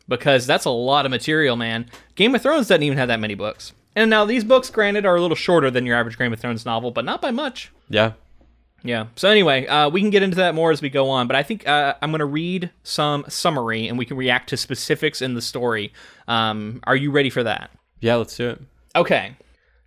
Because 0.08 0.46
that's 0.46 0.64
a 0.64 0.70
lot 0.70 1.04
of 1.04 1.10
material, 1.10 1.56
man. 1.56 1.90
Game 2.14 2.34
of 2.34 2.42
Thrones 2.42 2.68
doesn't 2.68 2.82
even 2.82 2.98
have 2.98 3.08
that 3.08 3.18
many 3.18 3.34
books. 3.34 3.72
And 3.96 4.10
now 4.10 4.24
these 4.24 4.44
books, 4.44 4.70
granted, 4.70 5.04
are 5.06 5.16
a 5.16 5.20
little 5.20 5.36
shorter 5.36 5.70
than 5.70 5.86
your 5.86 5.96
average 5.96 6.18
Game 6.18 6.32
of 6.32 6.38
Thrones 6.38 6.64
novel, 6.64 6.90
but 6.90 7.04
not 7.04 7.20
by 7.20 7.30
much. 7.30 7.72
yeah 7.88 8.12
Yeah. 8.84 9.06
So 9.16 9.28
anyway, 9.28 9.66
uh, 9.66 9.88
we 9.88 10.00
can 10.00 10.10
get 10.10 10.22
into 10.22 10.36
that 10.36 10.54
more 10.54 10.70
as 10.70 10.80
we 10.80 10.90
go 10.90 11.08
on, 11.10 11.26
but 11.26 11.34
I 11.34 11.42
think 11.42 11.66
uh, 11.66 11.94
I'm 12.00 12.10
going 12.10 12.20
to 12.20 12.26
read 12.26 12.70
some 12.84 13.24
summary 13.28 13.88
and 13.88 13.98
we 13.98 14.04
can 14.04 14.16
react 14.16 14.50
to 14.50 14.56
specifics 14.56 15.20
in 15.20 15.34
the 15.34 15.42
story. 15.42 15.92
Um, 16.28 16.80
are 16.84 16.96
you 16.96 17.10
ready 17.10 17.30
for 17.30 17.42
that? 17.42 17.70
Yeah 18.00 18.14
let's 18.14 18.36
do 18.36 18.50
it 18.50 18.60
Okay. 18.96 19.36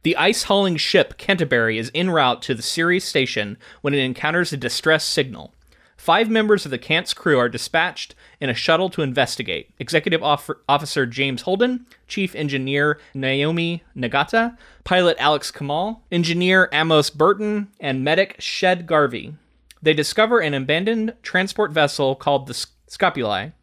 The 0.04 0.16
ice 0.18 0.44
hauling 0.44 0.78
ship 0.78 1.18
Canterbury 1.18 1.80
is 1.80 1.92
en 1.96 2.12
route 2.12 2.44
to 2.44 2.54
the 2.54 2.62
Ceres 2.62 3.04
station 3.04 3.58
when 3.82 3.96
it 3.96 3.98
encounters 3.98 4.54
a 4.54 4.58
distress 4.58 5.04
signal. 5.04 5.52
Five 5.98 6.30
members 6.30 6.64
of 6.64 6.70
the 6.72 6.78
Cant's 6.78 7.14
crew 7.14 7.40
are 7.40 7.50
dispatched 7.50 8.14
in 8.40 8.50
a 8.52 8.54
shuttle 8.54 8.90
to 8.92 9.02
investigate 9.02 9.72
Executive 9.80 10.22
Off- 10.24 10.50
Officer 10.70 11.08
James 11.08 11.42
Holden, 11.42 11.88
Chief 12.08 12.36
Engineer 12.36 13.00
Naomi 13.16 13.84
Nagata, 13.98 14.56
Pilot 14.84 15.18
Alex 15.20 15.50
Kamal, 15.50 16.04
Engineer 16.12 16.70
Amos 16.72 17.10
Burton, 17.10 17.70
and 17.80 18.04
Medic 18.04 18.36
Shed 18.40 18.86
Garvey. 18.86 19.34
They 19.82 19.94
discover 19.94 20.40
an 20.40 20.54
abandoned 20.54 21.16
transport 21.24 21.72
vessel 21.72 22.16
called 22.16 22.46
the 22.46 22.54
Scopuli. 22.88 23.54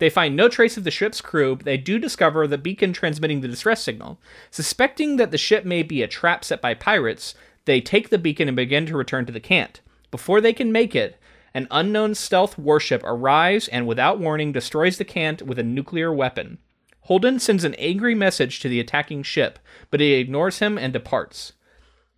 They 0.00 0.10
find 0.10 0.34
no 0.34 0.48
trace 0.48 0.78
of 0.78 0.84
the 0.84 0.90
ship's 0.90 1.20
crew, 1.20 1.56
but 1.56 1.66
they 1.66 1.76
do 1.76 1.98
discover 1.98 2.46
the 2.46 2.58
beacon 2.58 2.94
transmitting 2.94 3.42
the 3.42 3.48
distress 3.48 3.82
signal. 3.82 4.18
Suspecting 4.50 5.16
that 5.16 5.30
the 5.30 5.38
ship 5.38 5.66
may 5.66 5.82
be 5.82 6.02
a 6.02 6.08
trap 6.08 6.42
set 6.42 6.62
by 6.62 6.72
pirates, 6.72 7.34
they 7.66 7.82
take 7.82 8.08
the 8.08 8.18
beacon 8.18 8.48
and 8.48 8.56
begin 8.56 8.86
to 8.86 8.96
return 8.96 9.26
to 9.26 9.32
the 9.32 9.40
Cant. 9.40 9.82
Before 10.10 10.40
they 10.40 10.54
can 10.54 10.72
make 10.72 10.96
it, 10.96 11.18
an 11.52 11.68
unknown 11.70 12.14
stealth 12.14 12.56
warship 12.56 13.02
arrives 13.04 13.68
and, 13.68 13.86
without 13.86 14.18
warning, 14.18 14.52
destroys 14.52 14.96
the 14.96 15.04
Cant 15.04 15.42
with 15.42 15.58
a 15.58 15.62
nuclear 15.62 16.10
weapon. 16.10 16.56
Holden 17.02 17.38
sends 17.38 17.64
an 17.64 17.74
angry 17.74 18.14
message 18.14 18.60
to 18.60 18.70
the 18.70 18.80
attacking 18.80 19.22
ship, 19.22 19.58
but 19.90 20.00
it 20.00 20.18
ignores 20.18 20.60
him 20.60 20.78
and 20.78 20.94
departs. 20.94 21.52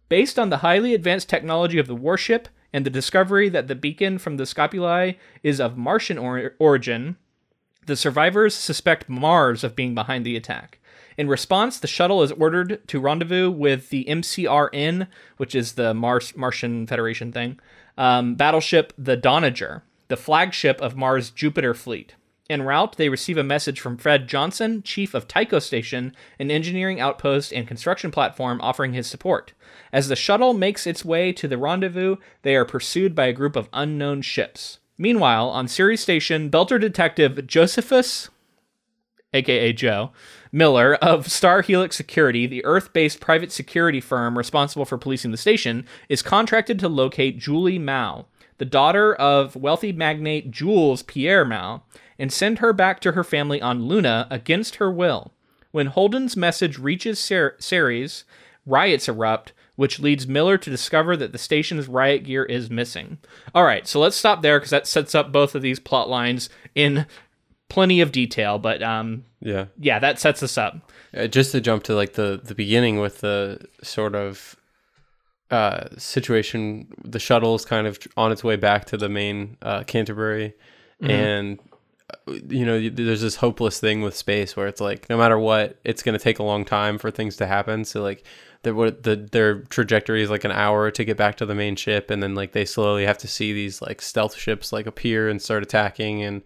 Based 0.09 0.38
on 0.38 0.51
the 0.51 0.59
highly 0.59 0.95
advanced 0.95 1.29
technology 1.29 1.79
of 1.79 1.88
the 1.88 1.97
warship 1.97 2.49
and 2.73 2.87
the 2.87 2.90
discovery 2.90 3.49
that 3.49 3.66
the 3.66 3.75
beacon 3.75 4.18
from 4.18 4.37
the 4.37 4.45
Scopuli 4.45 5.16
is 5.42 5.61
of 5.61 5.77
Martian 5.77 6.16
or- 6.16 6.55
origin, 6.61 7.16
the 7.87 7.97
survivors 7.97 8.55
suspect 8.55 9.09
Mars 9.09 9.64
of 9.64 9.77
being 9.77 9.95
behind 9.95 10.25
the 10.25 10.37
attack. 10.37 10.79
In 11.16 11.29
response, 11.29 11.79
the 11.79 11.87
shuttle 11.87 12.23
is 12.23 12.33
ordered 12.33 12.87
to 12.88 13.01
rendezvous 13.01 13.51
with 13.51 13.90
the 13.90 14.05
MCRN, 14.09 15.09
which 15.37 15.55
is 15.55 15.73
the 15.73 15.92
Mars 15.92 16.35
Martian 16.37 16.87
Federation 16.87 17.33
thing, 17.33 17.61
um, 17.99 18.35
battleship 18.35 18.92
the 18.97 19.16
Donager, 19.16 19.83
the 20.09 20.16
flagship 20.16 20.81
of 20.81 20.97
Mars 20.97 21.31
Jupiter 21.31 21.75
fleet. 21.75 22.14
En 22.51 22.62
route, 22.62 22.97
they 22.97 23.09
receive 23.09 23.38
a 23.38 23.45
message 23.45 23.81
from 23.81 23.97
Fred 23.97 24.29
Johnson, 24.29 24.83
chief 24.83 25.14
of 25.14 25.29
Tycho 25.29 25.59
Station, 25.59 26.14
an 26.38 26.51
engineering 26.51 27.01
outpost 27.01 27.53
and 27.53 27.68
construction 27.68 28.11
platform, 28.11 28.61
offering 28.61 28.92
his 28.92 29.07
support. 29.07 29.53
As 29.92 30.09
the 30.09 30.16
shuttle 30.16 30.53
makes 30.53 30.87
its 30.87 31.05
way 31.05 31.33
to 31.33 31.49
the 31.49 31.57
rendezvous, 31.57 32.16
they 32.42 32.57
are 32.57 32.64
pursued 32.64 33.14
by 33.14 33.27
a 33.27 33.33
group 33.33 33.57
of 33.57 33.68
unknown 33.73 34.23
ships. 34.23 34.79
Meanwhile, 35.03 35.49
on 35.49 35.67
Ceres 35.67 36.01
Station, 36.01 36.49
Belter 36.49 36.81
Detective 36.81 37.45
Josephus, 37.49 38.29
aka 39.35 39.73
Joe, 39.73 40.12
Miller 40.53 40.95
of 40.95 41.29
Star 41.29 41.61
Helix 41.61 41.97
Security, 41.97 42.47
the 42.47 42.65
Earth 42.65 42.93
based 42.93 43.19
private 43.19 43.51
security 43.51 44.01
firm 44.01 44.38
responsible 44.38 44.85
for 44.85 44.97
policing 44.97 45.33
the 45.33 45.37
station, 45.37 45.87
is 46.09 46.23
contracted 46.23 46.79
to 46.79 46.88
locate 46.88 47.41
Julie 47.41 47.81
Mao, 47.81 48.27
the 48.59 48.65
daughter 48.65 49.12
of 49.12 49.57
wealthy 49.57 49.91
magnate 49.91 50.53
Jules 50.53 51.03
Pierre 51.03 51.45
Mao, 51.45 51.83
and 52.17 52.33
send 52.33 52.61
her 52.61 52.73
back 52.73 53.01
to 53.01 53.11
her 53.11 53.25
family 53.25 53.61
on 53.61 53.87
Luna 53.87 54.29
against 54.31 54.77
her 54.77 54.88
will. 54.88 55.33
When 55.73 55.88
Holden's 55.88 56.37
message 56.37 56.79
reaches 56.79 57.19
Cer- 57.19 57.57
Ceres, 57.59 58.23
riots 58.65 59.09
erupt, 59.09 59.53
which 59.83 59.99
leads 59.99 60.29
Miller 60.29 60.57
to 60.57 60.71
discover 60.71 61.16
that 61.16 61.33
the 61.33 61.38
station's 61.38 61.88
riot 61.88 62.23
gear 62.23 62.45
is 62.45 62.71
missing. 62.71 63.18
All 63.53 63.64
right, 63.64 63.85
so 63.85 63.99
let's 63.99 64.14
stop 64.14 64.40
there 64.40 64.61
because 64.61 64.71
that 64.71 64.87
sets 64.87 65.12
up 65.12 65.33
both 65.33 65.57
of 65.57 65.62
these 65.62 65.81
plot 65.81 66.09
lines 66.09 66.49
in 66.77 67.05
plenty 67.68 68.01
of 68.01 68.12
detail. 68.12 68.61
But 68.61 68.81
um, 68.81 69.25
yeah 69.40 69.66
yeah, 69.77 69.99
that 69.99 70.21
sets 70.21 70.40
us 70.40 70.57
up. 70.57 70.92
Uh, 71.12 71.27
just 71.27 71.51
to 71.51 71.61
jump 71.61 71.83
to 71.83 71.97
like 71.97 72.12
the 72.12 72.40
the 72.45 72.55
beginning 72.55 73.01
with 73.01 73.23
the 73.23 73.59
sort 73.83 74.14
of 74.14 74.55
uh 75.51 75.88
situation 75.99 76.87
the 77.03 77.18
shuttle 77.18 77.57
is 77.57 77.64
kind 77.64 77.88
of 77.88 77.99
on 78.16 78.31
its 78.31 78.45
way 78.45 78.55
back 78.55 78.85
to 78.85 78.97
the 78.97 79.09
main 79.09 79.57
uh 79.62 79.83
canterbury 79.83 80.55
and 81.03 81.59
uh, 82.09 82.33
you 82.49 82.64
know 82.64 82.88
there's 82.88 83.21
this 83.21 83.37
hopeless 83.37 83.79
thing 83.79 84.01
with 84.01 84.16
space 84.16 84.57
where 84.57 84.66
it's 84.66 84.81
like 84.81 85.11
no 85.11 85.18
matter 85.18 85.38
what 85.38 85.77
it's 85.85 86.03
going 86.03 86.16
to 86.16 86.23
take 86.23 86.38
a 86.38 86.42
long 86.42 86.64
time 86.64 86.97
for 86.97 87.11
things 87.11 87.37
to 87.37 87.47
happen 87.47 87.85
so 87.85 88.01
like 88.01 88.25
the, 88.62 88.75
what 88.75 89.03
the 89.03 89.16
their 89.16 89.61
trajectory 89.62 90.22
is 90.22 90.31
like 90.31 90.44
an 90.44 90.53
hour 90.53 90.90
to 90.90 91.05
get 91.05 91.16
back 91.16 91.37
to 91.37 91.46
the 91.46 91.55
main 91.55 91.77
ship 91.77 92.11
and 92.11 92.22
then 92.22 92.35
like 92.35 92.53
they 92.53 92.64
slowly 92.64 93.05
have 93.05 93.18
to 93.18 93.29
see 93.29 93.53
these 93.53 93.83
like 93.83 94.01
stealth 94.01 94.37
ships 94.37 94.72
like 94.72 94.87
appear 94.87 95.29
and 95.29 95.42
start 95.42 95.62
attacking 95.62 96.22
and 96.22 96.42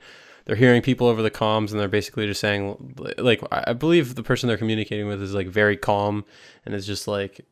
they're 0.47 0.57
hearing 0.57 0.81
people 0.81 1.09
over 1.09 1.23
the 1.23 1.31
comms 1.31 1.73
and 1.73 1.81
they're 1.81 1.89
basically 1.89 2.27
just 2.27 2.41
saying 2.41 2.95
like 3.19 3.43
I 3.51 3.73
believe 3.73 4.15
the 4.15 4.23
person 4.23 4.49
they're 4.49 4.57
communicating 4.57 5.07
with 5.09 5.21
is 5.21 5.35
like 5.35 5.49
very 5.49 5.77
calm 5.77 6.25
and 6.65 6.75
is 6.75 6.87
just 6.87 7.07
like 7.07 7.45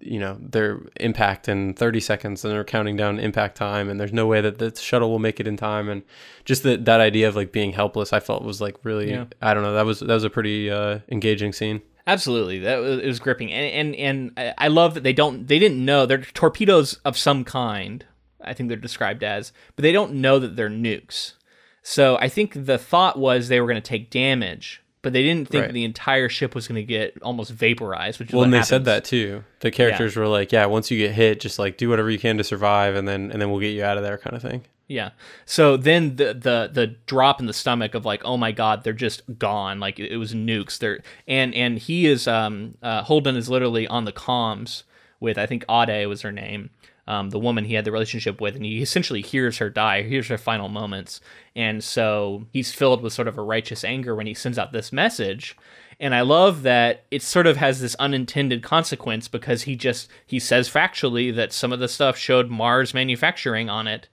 you 0.00 0.18
know 0.18 0.36
their 0.40 0.80
impact 0.98 1.48
in 1.48 1.72
30 1.74 2.00
seconds 2.00 2.44
and 2.44 2.52
they're 2.52 2.64
counting 2.64 2.96
down 2.96 3.20
impact 3.20 3.56
time 3.56 3.88
and 3.88 4.00
there's 4.00 4.12
no 4.12 4.26
way 4.26 4.40
that 4.40 4.58
the 4.58 4.74
shuttle 4.74 5.10
will 5.10 5.20
make 5.20 5.38
it 5.38 5.46
in 5.46 5.56
time 5.56 5.88
and 5.88 6.02
just 6.44 6.64
that 6.64 6.84
that 6.86 7.00
idea 7.00 7.28
of 7.28 7.36
like 7.36 7.52
being 7.52 7.72
helpless 7.72 8.12
I 8.12 8.18
felt 8.18 8.42
was 8.42 8.60
like 8.60 8.76
really 8.82 9.10
Yeah. 9.12 9.26
I 9.40 9.54
don't 9.54 9.62
know 9.62 9.74
that 9.74 9.86
was 9.86 10.00
that 10.00 10.12
was 10.12 10.24
a 10.24 10.30
pretty 10.30 10.68
uh 10.70 11.00
engaging 11.10 11.52
scene 11.52 11.82
Absolutely, 12.08 12.60
that 12.60 12.78
was, 12.78 13.00
it 13.00 13.06
was 13.06 13.20
gripping, 13.20 13.52
and 13.52 13.94
and 13.94 14.32
and 14.36 14.54
I- 14.56 14.68
love 14.68 14.94
that 14.94 15.02
they 15.02 15.12
don't 15.12 15.46
they 15.46 15.58
didn't 15.58 15.84
know 15.84 16.06
they're 16.06 16.22
torpedoes 16.22 16.94
of 17.04 17.18
some 17.18 17.44
kind. 17.44 18.06
I 18.40 18.54
think 18.54 18.70
they're 18.70 18.78
described 18.78 19.22
as, 19.22 19.52
but 19.76 19.82
they 19.82 19.92
don't 19.92 20.14
know 20.14 20.38
that 20.38 20.56
they're 20.56 20.70
nukes. 20.70 21.34
So 21.82 22.16
I 22.16 22.30
think 22.30 22.64
the 22.64 22.78
thought 22.78 23.18
was 23.18 23.48
they 23.48 23.60
were 23.60 23.66
going 23.66 23.82
to 23.82 23.86
take 23.86 24.10
damage, 24.10 24.82
but 25.02 25.12
they 25.12 25.22
didn't 25.22 25.48
think 25.48 25.64
Right. 25.66 25.72
the 25.72 25.84
entire 25.84 26.28
ship 26.28 26.54
was 26.54 26.66
going 26.68 26.76
to 26.76 26.82
get 26.86 27.16
almost 27.22 27.50
vaporized. 27.50 28.18
Which 28.18 28.28
is 28.30 28.34
well 28.34 28.44
and 28.44 28.52
they 28.52 28.58
happens. 28.58 28.68
said 28.68 28.84
that 28.86 29.04
too 29.04 29.44
the 29.60 29.70
characters 29.70 30.16
were 30.16 30.26
like 30.26 30.52
yeah 30.52 30.66
once 30.66 30.90
you 30.90 30.98
get 30.98 31.12
hit 31.12 31.40
just 31.40 31.58
like 31.58 31.76
do 31.76 31.88
whatever 31.88 32.10
you 32.10 32.18
can 32.18 32.36
to 32.38 32.44
survive 32.44 32.94
and 32.96 33.06
then 33.08 33.30
and 33.30 33.40
then 33.40 33.50
we'll 33.50 33.60
get 33.60 33.70
you 33.74 33.84
out 33.84 33.96
of 33.96 34.02
there 34.02 34.18
kind 34.18 34.34
of 34.36 34.42
thing 34.42 34.64
Yeah. 34.88 35.10
So 35.44 35.76
then 35.76 36.16
the 36.16 36.32
the 36.34 36.70
the 36.72 36.86
drop 37.06 37.40
in 37.40 37.46
the 37.46 37.52
stomach 37.52 37.94
of 37.94 38.04
like, 38.06 38.22
oh 38.24 38.36
my 38.38 38.52
god, 38.52 38.84
they're 38.84 38.92
just 38.94 39.20
gone. 39.38 39.80
Like 39.80 39.98
it 39.98 40.16
was 40.16 40.32
nukes. 40.34 40.78
They're 40.78 41.00
and 41.26 41.54
and 41.54 41.78
he 41.78 42.06
is 42.06 42.26
um 42.26 42.74
uh, 42.82 43.02
Holden 43.02 43.36
is 43.36 43.48
literally 43.50 43.86
on 43.86 44.04
the 44.06 44.12
comms 44.12 44.84
with 45.20 45.36
I 45.36 45.44
think 45.46 45.64
Ade 45.70 46.08
was 46.08 46.22
her 46.22 46.32
name. 46.32 46.70
Um, 47.08 47.30
the 47.30 47.38
woman 47.38 47.64
he 47.64 47.74
had 47.74 47.86
the 47.86 47.90
relationship 47.90 48.38
with, 48.38 48.54
and 48.54 48.66
he 48.66 48.82
essentially 48.82 49.22
hears 49.22 49.58
her 49.58 49.70
die, 49.70 50.02
hears 50.02 50.28
her 50.28 50.36
final 50.36 50.68
moments, 50.68 51.22
and 51.56 51.82
so 51.82 52.46
he's 52.52 52.70
filled 52.70 53.02
with 53.02 53.14
sort 53.14 53.26
of 53.26 53.38
a 53.38 53.42
righteous 53.42 53.82
anger 53.82 54.14
when 54.14 54.26
he 54.26 54.34
sends 54.34 54.58
out 54.58 54.72
this 54.72 54.92
message. 54.92 55.56
And 55.98 56.14
I 56.14 56.20
love 56.20 56.62
that 56.62 57.06
it 57.10 57.22
sort 57.22 57.46
of 57.46 57.56
has 57.56 57.80
this 57.80 57.96
unintended 57.96 58.62
consequence 58.62 59.26
because 59.26 59.62
he 59.62 59.74
just 59.74 60.08
he 60.26 60.38
says 60.38 60.68
factually 60.68 61.34
that 61.34 61.52
some 61.52 61.72
of 61.72 61.80
the 61.80 61.88
stuff 61.88 62.16
showed 62.16 62.50
Mars 62.50 62.94
manufacturing 62.94 63.70
on 63.70 63.86
it. 63.86 64.08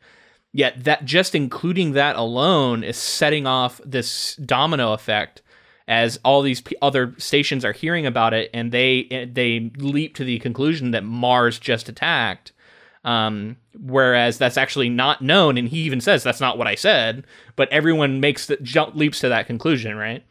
Yet 0.54 0.86
that 0.86 1.04
just 1.04 1.36
including 1.36 1.92
that 1.92 2.16
alone 2.16 2.82
is 2.84 2.96
setting 2.96 3.46
off 3.46 3.82
this 3.86 4.38
domino 4.38 4.94
effect 4.94 5.42
as 5.86 6.18
all 6.24 6.42
these 6.42 6.62
p- 6.62 6.78
other 6.82 7.14
stations 7.18 7.66
are 7.66 7.74
hearing 7.74 8.06
about 8.06 8.34
it 8.34 8.50
and 8.54 8.72
they 8.72 9.30
they 9.32 9.70
leap 9.76 10.16
to 10.16 10.24
the 10.24 10.40
conclusion 10.40 10.92
that 10.92 11.04
Mars 11.04 11.60
just 11.60 11.90
attacked. 11.90 12.54
Um, 13.06 13.58
whereas 13.80 14.39
that's 14.39 14.58
actually 14.58 14.89
not 14.89 15.22
known, 15.22 15.58
and 15.58 15.70
he 15.70 15.80
even 15.80 16.02
says 16.02 16.24
that's 16.24 16.41
not 16.41 16.58
what 16.58 16.68
I 16.68 16.76
said. 16.76 17.24
But 17.56 17.72
everyone 17.72 18.20
makes 18.20 18.48
the 18.48 18.58
jump 18.58 18.96
leaps 18.96 19.20
to 19.20 19.30
that 19.30 19.48
conclusion, 19.48 19.96
right? 19.96 20.24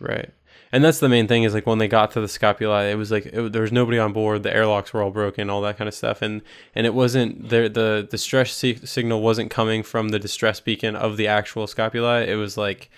Right. 0.00 0.30
And 0.74 0.82
that's 0.82 1.00
the 1.00 1.08
main 1.10 1.28
thing 1.28 1.42
is 1.42 1.52
like 1.52 1.66
when 1.66 1.76
they 1.76 1.86
got 1.86 2.12
to 2.12 2.20
the 2.22 2.26
Scopuli, 2.26 2.90
it 2.90 2.94
was 2.94 3.10
like 3.10 3.26
it, 3.26 3.52
there 3.52 3.60
was 3.60 3.72
nobody 3.72 3.98
on 3.98 4.14
board. 4.14 4.42
The 4.42 4.54
airlocks 4.54 4.94
were 4.94 5.02
all 5.02 5.10
broken, 5.10 5.50
all 5.50 5.60
that 5.60 5.76
kind 5.76 5.86
of 5.86 5.94
stuff, 5.94 6.22
and 6.22 6.40
and 6.74 6.86
it 6.86 6.94
wasn't 6.94 7.50
the 7.50 7.68
the 7.68 8.08
distress 8.10 8.54
si- 8.54 8.86
signal 8.86 9.20
wasn't 9.20 9.50
coming 9.50 9.82
from 9.82 10.08
the 10.08 10.18
distress 10.18 10.60
beacon 10.60 10.96
of 10.96 11.18
the 11.18 11.28
actual 11.28 11.66
Scopuli. 11.66 12.26
It 12.26 12.36
was 12.36 12.56
like 12.56 12.90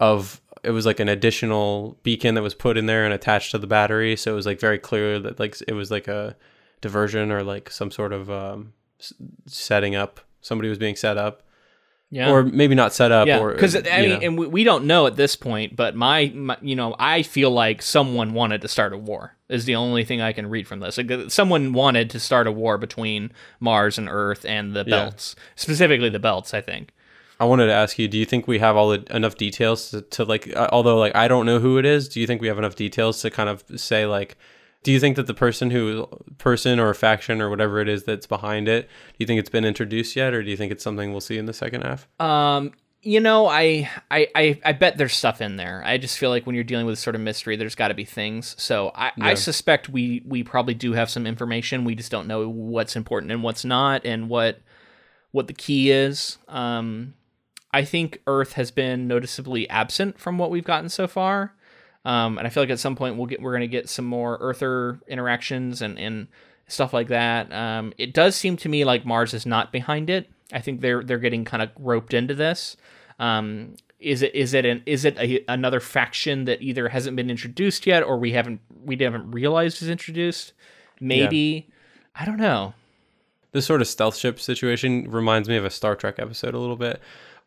of 0.00 0.40
it 0.64 0.72
was 0.72 0.84
like 0.84 0.98
an 0.98 1.08
additional 1.08 1.96
beacon 2.02 2.34
that 2.34 2.42
was 2.42 2.54
put 2.54 2.76
in 2.76 2.86
there 2.86 3.04
and 3.04 3.14
attached 3.14 3.52
to 3.52 3.58
the 3.58 3.68
battery. 3.68 4.16
So 4.16 4.32
it 4.32 4.34
was 4.34 4.46
like 4.46 4.58
very 4.58 4.80
clear 4.80 5.20
that 5.20 5.38
like 5.38 5.56
it 5.68 5.74
was 5.74 5.92
like 5.92 6.08
a 6.08 6.36
diversion 6.80 7.30
or 7.30 7.44
like 7.44 7.70
some 7.70 7.92
sort 7.92 8.12
of 8.12 8.28
um, 8.28 8.72
setting 9.46 9.94
up. 9.94 10.20
Somebody 10.40 10.68
was 10.68 10.78
being 10.78 10.96
set 10.96 11.16
up, 11.18 11.42
Yeah. 12.10 12.30
or 12.30 12.42
maybe 12.42 12.74
not 12.74 12.92
set 12.94 13.12
up. 13.12 13.26
yeah, 13.28 13.38
or 13.40 13.52
because 13.52 13.76
I 13.76 13.80
mean, 14.00 14.10
know. 14.10 14.18
and 14.22 14.38
we, 14.38 14.46
we 14.46 14.64
don't 14.64 14.84
know 14.86 15.06
at 15.06 15.16
this 15.16 15.36
point, 15.36 15.76
but 15.76 15.94
my, 15.94 16.32
my, 16.34 16.56
you 16.62 16.74
know, 16.74 16.94
I 16.98 17.22
feel 17.22 17.50
like 17.50 17.82
someone 17.82 18.32
wanted 18.32 18.62
to 18.62 18.68
start 18.68 18.92
a 18.92 18.98
war. 18.98 19.36
Is 19.50 19.64
the 19.64 19.74
only 19.74 20.04
thing 20.04 20.20
I 20.20 20.32
can 20.32 20.48
read 20.48 20.68
from 20.68 20.78
this. 20.78 20.96
Like, 20.96 21.10
uh, 21.10 21.28
someone 21.28 21.72
wanted 21.72 22.08
to 22.10 22.20
start 22.20 22.46
a 22.46 22.52
war 22.52 22.78
between 22.78 23.32
Mars 23.58 23.98
and 23.98 24.08
Earth 24.08 24.44
and 24.46 24.74
the 24.76 24.84
Yeah. 24.86 25.04
belts, 25.06 25.34
specifically 25.56 26.08
the 26.08 26.20
belts. 26.20 26.54
I 26.54 26.60
think. 26.60 26.92
I 27.40 27.44
wanted 27.46 27.66
to 27.66 27.72
ask 27.72 27.98
you: 27.98 28.06
Do 28.06 28.16
you 28.16 28.24
think 28.26 28.46
we 28.46 28.60
have 28.60 28.76
all 28.76 28.90
the, 28.90 29.02
enough 29.14 29.34
details 29.36 29.90
to, 29.90 30.02
to 30.02 30.24
like? 30.24 30.54
Uh, 30.54 30.68
although 30.70 30.98
like 30.98 31.16
I 31.16 31.26
don't 31.26 31.46
know 31.46 31.58
who 31.58 31.78
it 31.78 31.84
is, 31.84 32.08
do 32.08 32.20
you 32.20 32.26
think 32.28 32.40
we 32.40 32.46
have 32.48 32.58
enough 32.58 32.76
details 32.76 33.20
to 33.22 33.30
kind 33.30 33.48
of 33.48 33.64
say 33.76 34.06
like? 34.06 34.36
Do 34.82 34.92
you 34.92 34.98
think 35.00 35.16
that 35.16 35.26
the 35.26 35.34
person 35.34 35.70
who 35.70 36.08
person 36.38 36.80
or 36.80 36.94
faction 36.94 37.42
or 37.42 37.50
whatever 37.50 37.80
it 37.80 37.88
is 37.88 38.04
that's 38.04 38.26
behind 38.26 38.66
it, 38.66 38.84
do 38.84 39.16
you 39.18 39.26
think 39.26 39.38
it's 39.38 39.50
been 39.50 39.64
introduced 39.64 40.16
yet, 40.16 40.32
or 40.32 40.42
do 40.42 40.50
you 40.50 40.56
think 40.56 40.72
it's 40.72 40.82
something 40.82 41.10
we'll 41.10 41.20
see 41.20 41.36
in 41.36 41.44
the 41.44 41.52
second 41.52 41.82
half? 41.82 42.08
Um, 42.18 42.72
you 43.02 43.20
know, 43.20 43.46
I, 43.46 43.90
I, 44.10 44.28
I, 44.34 44.60
I 44.64 44.72
bet 44.72 44.98
there's 44.98 45.14
stuff 45.14 45.40
in 45.40 45.56
there. 45.56 45.82
I 45.84 45.98
just 45.98 46.18
feel 46.18 46.30
like 46.30 46.46
when 46.46 46.54
you're 46.54 46.64
dealing 46.64 46.86
with 46.86 46.98
sort 46.98 47.14
of 47.14 47.22
mystery, 47.22 47.56
there's 47.56 47.74
got 47.74 47.88
to 47.88 47.94
be 47.94 48.04
things. 48.04 48.54
So 48.58 48.92
I, 48.94 49.12
I 49.20 49.34
suspect 49.34 49.88
we, 49.88 50.22
we 50.26 50.42
probably 50.42 50.74
do 50.74 50.92
have 50.92 51.08
some 51.08 51.26
information. 51.26 51.84
We 51.84 51.94
just 51.94 52.10
don't 52.10 52.26
know 52.26 52.48
what's 52.48 52.96
important 52.96 53.32
and 53.32 53.42
what's 53.42 53.64
not, 53.64 54.04
and 54.04 54.28
what, 54.28 54.60
what 55.30 55.46
the 55.46 55.54
key 55.54 55.90
is. 55.90 56.38
Um, 56.48 57.14
I 57.72 57.84
think 57.84 58.20
Earth 58.26 58.54
has 58.54 58.70
been 58.70 59.08
noticeably 59.08 59.68
absent 59.70 60.18
from 60.18 60.36
what 60.38 60.50
we've 60.50 60.64
gotten 60.64 60.88
so 60.88 61.06
far. 61.06 61.54
Um, 62.04 62.38
and 62.38 62.46
I 62.46 62.50
feel 62.50 62.62
like 62.62 62.70
at 62.70 62.78
some 62.78 62.96
point 62.96 63.16
we'll 63.16 63.26
get 63.26 63.42
we're 63.42 63.52
gonna 63.52 63.66
get 63.66 63.88
some 63.88 64.06
more 64.06 64.38
Earther 64.40 64.98
interactions 65.06 65.82
and, 65.82 65.98
and 65.98 66.28
stuff 66.68 66.92
like 66.92 67.08
that. 67.08 67.52
Um, 67.52 67.92
it 67.98 68.14
does 68.14 68.36
seem 68.36 68.56
to 68.58 68.68
me 68.68 68.84
like 68.84 69.04
Mars 69.04 69.34
is 69.34 69.46
not 69.46 69.72
behind 69.72 70.08
it. 70.08 70.28
I 70.52 70.60
think 70.60 70.80
they're 70.80 71.02
they're 71.02 71.18
getting 71.18 71.44
kind 71.44 71.62
of 71.62 71.70
roped 71.78 72.14
into 72.14 72.34
this. 72.34 72.76
Um, 73.18 73.74
is 73.98 74.22
it 74.22 74.34
is 74.34 74.54
it 74.54 74.64
an 74.64 74.82
is 74.86 75.04
it 75.04 75.18
a, 75.18 75.44
another 75.48 75.80
faction 75.80 76.46
that 76.46 76.62
either 76.62 76.88
hasn't 76.88 77.16
been 77.16 77.30
introduced 77.30 77.86
yet 77.86 78.02
or 78.02 78.18
we 78.18 78.32
haven't 78.32 78.60
we 78.84 78.96
haven't 78.96 79.30
realized 79.30 79.82
is 79.82 79.90
introduced? 79.90 80.52
Maybe 81.00 81.68
I 82.14 82.24
don't 82.24 82.38
know. 82.38 82.74
This 83.52 83.66
sort 83.66 83.80
of 83.80 83.88
stealth 83.88 84.16
ship 84.16 84.38
situation 84.40 85.10
reminds 85.10 85.48
me 85.48 85.56
of 85.56 85.64
a 85.64 85.70
Star 85.70 85.96
Trek 85.96 86.18
episode 86.18 86.54
a 86.54 86.58
little 86.58 86.76
bit, 86.76 87.00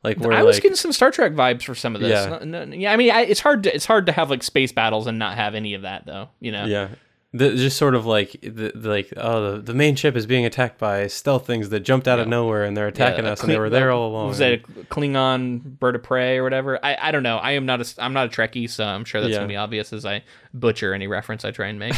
like 0.03 0.21
I 0.21 0.43
was 0.43 0.55
like 0.57 0.63
getting 0.63 0.75
some 0.75 0.91
Star 0.91 1.11
Trek 1.11 1.33
vibes 1.33 1.63
for 1.63 1.75
some 1.75 1.95
of 1.95 2.01
this. 2.01 2.09
Yeah. 2.11 2.39
No- 2.43 2.65
no- 2.65 2.75
yeah. 2.75 2.91
I 2.91 2.97
mean, 2.97 3.11
I, 3.11 3.21
it's 3.21 3.39
hard 3.39 3.63
to 3.63 3.73
it's 3.73 3.85
hard 3.85 4.05
to 4.07 4.11
have 4.11 4.29
like 4.29 4.43
space 4.43 4.71
battles 4.71 5.07
and 5.07 5.17
not 5.19 5.35
have 5.37 5.55
any 5.55 5.73
of 5.73 5.83
that 5.83 6.05
though. 6.05 6.29
You 6.39 6.51
know. 6.51 6.65
yeah. 6.65 6.89
The, 7.35 7.49
just 7.55 7.77
sort 7.77 7.95
of 7.95 8.05
like 8.05 8.33
the, 8.43 8.71
the- 8.75 8.89
like 8.89 9.11
oh 9.17 9.53
the, 9.53 9.61
the 9.61 9.73
main 9.73 9.95
ship 9.95 10.15
is 10.15 10.27
being 10.27 10.45
attacked 10.45 10.77
by 10.77 11.07
stealth 11.07 11.47
things 11.47 11.69
that 11.69 11.79
jumped 11.79 12.07
out 12.07 12.19
of 12.19 12.27
nowhere 12.27 12.63
and 12.63 12.77
they're 12.77 12.85
attacking 12.87 13.25
Yeah, 13.25 13.31
us 13.31 13.41
and 13.41 13.49
they 13.51 13.57
were 13.57 13.71
there 13.71 13.89
all 13.91 14.07
along. 14.11 14.27
Was 14.27 14.37
that 14.37 14.53
a 14.53 14.57
Klingon 14.57 15.79
bird 15.79 15.95
of 15.95 16.03
prey 16.03 16.37
or 16.37 16.43
whatever? 16.43 16.77
I, 16.85 16.95
I 17.01 17.11
don't 17.11 17.23
know. 17.23 17.37
I 17.37 17.53
am 17.53 17.65
not 17.65 17.81
a 17.81 18.03
I'm 18.03 18.13
not 18.13 18.27
a 18.27 18.29
Trekkie, 18.29 18.69
so 18.69 18.85
I'm 18.85 19.03
sure 19.03 19.19
that's 19.19 19.31
Yeah. 19.31 19.37
gonna 19.37 19.47
be 19.47 19.55
obvious 19.55 19.91
as 19.93 20.05
I 20.05 20.23
butcher 20.53 20.93
any 20.93 21.07
reference 21.07 21.43
I 21.43 21.49
try 21.49 21.69
and 21.69 21.79
make. 21.79 21.95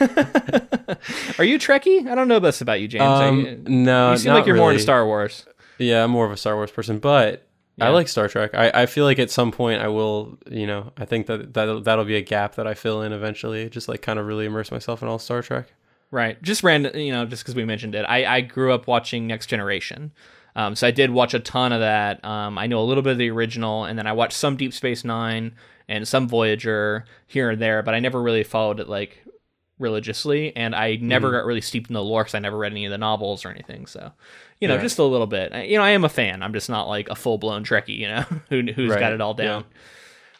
Are 1.38 1.44
you 1.44 1.56
a 1.56 1.58
Trekkie? 1.58 2.06
I 2.08 2.14
don't 2.14 2.28
know 2.28 2.38
this 2.38 2.60
about 2.60 2.80
you, 2.80 2.88
James. 2.88 3.02
Um, 3.02 3.40
you, 3.40 3.62
no, 3.66 4.12
you 4.12 4.16
seem 4.18 4.32
like 4.32 4.46
you're 4.46 4.56
more 4.56 4.70
into. 4.72 4.82
Star 4.82 5.04
Wars. 5.04 5.44
Yeah, 5.80 6.04
I'm 6.04 6.10
more 6.10 6.26
of 6.26 6.32
a 6.32 6.36
Star 6.36 6.54
Wars 6.54 6.70
person, 6.70 6.98
but 6.98 7.46
I 7.80 7.88
like 7.88 8.08
Star 8.08 8.28
Trek. 8.28 8.50
I, 8.54 8.70
I 8.82 8.86
feel 8.86 9.04
like 9.04 9.18
at 9.18 9.30
some 9.30 9.50
point 9.50 9.80
I 9.80 9.88
will, 9.88 10.38
you 10.50 10.66
know, 10.66 10.92
I 10.98 11.06
think 11.06 11.26
that 11.26 11.54
that'll, 11.54 11.80
that'll 11.80 12.04
be 12.04 12.16
a 12.16 12.22
gap 12.22 12.56
that 12.56 12.66
I 12.66 12.74
fill 12.74 13.00
in 13.02 13.12
eventually. 13.12 13.70
Just 13.70 13.88
like 13.88 14.02
kind 14.02 14.18
of 14.18 14.26
really 14.26 14.44
immerse 14.44 14.70
myself 14.70 15.02
in 15.02 15.08
all 15.08 15.18
Star 15.18 15.40
Trek. 15.40 15.72
Right. 16.10 16.40
Just 16.42 16.62
random, 16.62 16.96
you 16.96 17.12
know, 17.12 17.24
just 17.24 17.42
because 17.42 17.54
we 17.54 17.64
mentioned 17.64 17.94
it. 17.94 18.02
I, 18.02 18.26
I 18.26 18.40
grew 18.42 18.72
up 18.72 18.86
watching 18.86 19.26
Next 19.26 19.46
Generation. 19.46 20.12
Um, 20.56 20.74
so 20.74 20.86
I 20.86 20.90
did 20.90 21.10
watch 21.10 21.32
a 21.32 21.40
ton 21.40 21.72
of 21.72 21.80
that. 21.80 22.22
Um, 22.24 22.58
I 22.58 22.66
know 22.66 22.80
a 22.80 22.84
little 22.84 23.02
bit 23.02 23.12
of 23.12 23.18
the 23.18 23.30
original, 23.30 23.84
and 23.84 23.98
then 23.98 24.06
I 24.06 24.12
watched 24.12 24.36
some 24.36 24.56
Deep 24.56 24.74
Space 24.74 25.04
Nine 25.04 25.54
and 25.88 26.06
some 26.06 26.28
Voyager 26.28 27.04
here 27.26 27.50
and 27.50 27.62
there, 27.62 27.82
but 27.82 27.94
I 27.94 28.00
never 28.00 28.20
really 28.20 28.42
followed 28.42 28.80
it 28.80 28.88
like 28.88 29.24
religiously, 29.80 30.54
and 30.56 30.74
I 30.74 30.96
never 30.96 31.28
Mm-hmm. 31.28 31.36
got 31.38 31.44
really 31.46 31.60
steeped 31.60 31.88
in 31.90 31.94
the 31.94 32.02
lore 32.04 32.22
because 32.22 32.34
I 32.36 32.38
never 32.38 32.56
read 32.56 32.70
any 32.72 32.84
of 32.84 32.90
the 32.92 32.98
novels 32.98 33.44
or 33.44 33.48
anything. 33.50 33.86
So, 33.86 34.12
you 34.60 34.68
know, 34.68 34.74
Yeah. 34.76 34.82
just 34.82 34.98
a 34.98 35.04
little 35.04 35.26
bit. 35.26 35.52
You 35.68 35.78
know, 35.78 35.82
I 35.84 35.90
am 35.90 36.04
a 36.04 36.08
fan. 36.08 36.42
I'm 36.42 36.52
just 36.52 36.68
not 36.68 36.86
like 36.88 37.08
a 37.08 37.14
full 37.16 37.38
blown 37.38 37.64
Trekkie, 37.64 37.96
you 37.98 38.06
know, 38.08 38.20
who, 38.50 38.62
who's 38.72 38.94
got 38.94 39.12
it 39.12 39.20
all 39.20 39.34
down. 39.34 39.64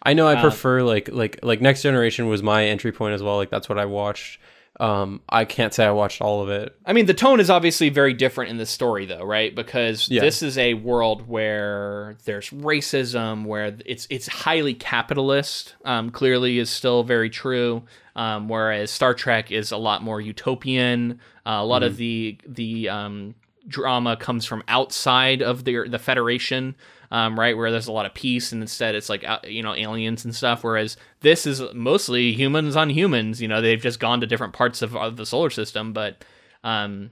I 0.03 0.15
know 0.15 0.27
I 0.29 0.35
Uh, 0.37 0.41
prefer 0.43 0.83
like 0.83 1.09
like 1.11 1.41
like 1.43 1.61
Next 1.61 1.83
Generation 1.83 2.29
was 2.29 2.43
my 2.43 2.65
entry 2.67 2.93
point 2.93 3.15
as 3.15 3.23
well. 3.23 3.37
Like 3.37 3.51
that's 3.51 3.69
what 3.69 3.79
I 3.79 3.85
watched. 3.87 4.39
Um, 4.81 5.21
I 5.29 5.45
can't 5.45 5.75
say 5.75 5.85
I 5.85 5.91
watched 5.91 6.23
all 6.23 6.43
of 6.43 6.49
it. 6.49 6.75
I 6.87 6.95
mean, 6.95 7.05
the 7.05 7.15
tone 7.15 7.39
is 7.39 7.51
obviously 7.51 7.91
very 7.91 8.15
different 8.15 8.51
in 8.51 8.57
this 8.57 8.71
story, 8.71 9.05
though, 9.05 9.23
right? 9.23 9.55
Because 9.55 10.09
Yeah. 10.09 10.23
this 10.23 10.43
is 10.43 10.57
a 10.57 10.73
world 10.75 11.29
where 11.29 12.17
there's 12.25 12.49
racism, 12.51 13.45
where 13.45 13.77
it's 13.85 14.07
it's 14.11 14.27
highly 14.27 14.73
capitalist. 14.73 15.75
Um, 15.85 16.11
clearly, 16.11 16.59
is 16.59 16.71
still 16.71 17.03
very 17.03 17.29
true. 17.31 17.83
Um, 18.17 18.49
whereas 18.49 18.91
Star 18.91 19.13
Trek 19.15 19.53
is 19.53 19.71
a 19.71 19.77
lot 19.77 20.03
more 20.03 20.21
utopian. 20.21 21.21
Uh, 21.47 21.59
a 21.61 21.65
lot 21.65 21.83
of 21.83 21.97
the 21.99 22.39
the 22.47 22.89
um, 22.89 23.35
drama 23.69 24.17
comes 24.17 24.47
from 24.47 24.63
outside 24.67 25.43
of 25.43 25.65
the 25.65 25.87
the 25.89 25.99
Federation, 25.99 26.75
um, 27.11 27.39
right? 27.39 27.57
Where 27.57 27.71
there's 27.71 27.87
a 27.89 27.93
lot 27.93 28.07
of 28.07 28.15
peace, 28.15 28.53
and 28.53 28.63
instead 28.63 28.95
it's 28.95 29.09
like 29.09 29.23
uh, 29.29 29.39
you 29.45 29.63
know 29.63 29.75
aliens 29.75 30.25
and 30.25 30.35
stuff. 30.35 30.63
Whereas 30.65 30.97
this 31.21 31.47
is 31.47 31.63
mostly 31.75 32.33
humans 32.33 32.77
on 32.77 32.91
humans. 32.91 33.41
You 33.43 33.49
know, 33.49 33.61
they've 33.61 33.81
just 33.81 34.01
gone 34.01 34.21
to 34.21 34.27
different 34.27 34.53
parts 34.53 34.83
of, 34.83 34.97
of 34.97 35.17
the 35.17 35.27
solar 35.27 35.51
system, 35.51 35.93
but 35.93 36.25
um, 36.65 37.11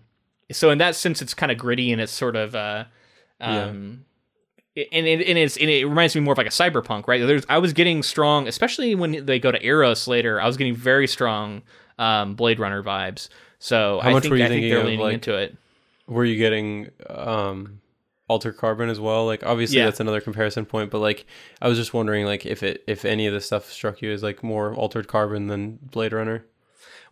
so 0.52 0.70
in 0.70 0.78
that 0.78 0.94
sense, 0.96 1.20
it's 1.22 1.34
kind 1.34 1.52
of 1.52 1.58
gritty 1.58 1.92
and 1.92 2.00
it's 2.00 2.12
sort 2.12 2.36
of 2.36 2.54
uh, 2.54 2.84
um. 3.40 4.04
it- 4.74 4.88
And 4.92 5.06
it, 5.06 5.26
and, 5.26 5.36
it's, 5.36 5.56
and 5.56 5.68
it 5.68 5.84
reminds 5.84 6.14
me 6.14 6.20
more 6.20 6.32
of 6.32 6.38
like 6.38 6.46
a 6.46 6.50
cyberpunk, 6.50 7.08
right? 7.08 7.26
There's, 7.26 7.44
I 7.48 7.58
was 7.58 7.72
getting 7.72 8.02
strong, 8.04 8.46
especially 8.46 8.94
when 8.94 9.26
they 9.26 9.40
go 9.40 9.50
to 9.50 9.60
Eros 9.66 10.06
later. 10.06 10.40
I 10.40 10.46
was 10.46 10.56
getting 10.56 10.76
very 10.76 11.08
strong 11.08 11.62
um, 11.98 12.34
Blade 12.36 12.60
Runner 12.60 12.80
vibes. 12.82 13.28
So 13.58 13.98
How 14.00 14.10
I 14.10 14.12
much 14.12 14.22
think, 14.22 14.30
were 14.30 14.36
you 14.38 14.44
I 14.44 14.48
think 14.48 14.54
thinking 14.62 14.70
they're 14.70 14.84
leaning 14.84 15.00
like, 15.00 15.14
into 15.14 15.36
it. 15.36 15.56
Were 16.06 16.24
you 16.24 16.36
getting 16.38 16.90
um, 17.10 17.80
Altered 18.28 18.56
Carbon 18.56 18.88
as 18.88 19.00
well? 19.00 19.26
Like 19.26 19.44
obviously 19.44 19.78
Yeah. 19.78 19.86
that's 19.86 20.00
another 20.00 20.20
comparison 20.20 20.64
point, 20.66 20.90
but 20.90 20.98
like 21.00 21.26
I 21.60 21.68
was 21.68 21.78
just 21.78 21.92
wondering 21.94 22.24
like 22.26 22.44
if 22.46 22.62
it 22.62 22.84
if 22.86 23.04
any 23.04 23.26
of 23.26 23.32
this 23.34 23.46
stuff 23.46 23.70
struck 23.72 24.02
you 24.02 24.12
as 24.12 24.22
like 24.22 24.42
more 24.42 24.74
Altered 24.74 25.08
Carbon 25.08 25.46
than 25.48 25.78
Blade 25.90 26.12
Runner. 26.12 26.44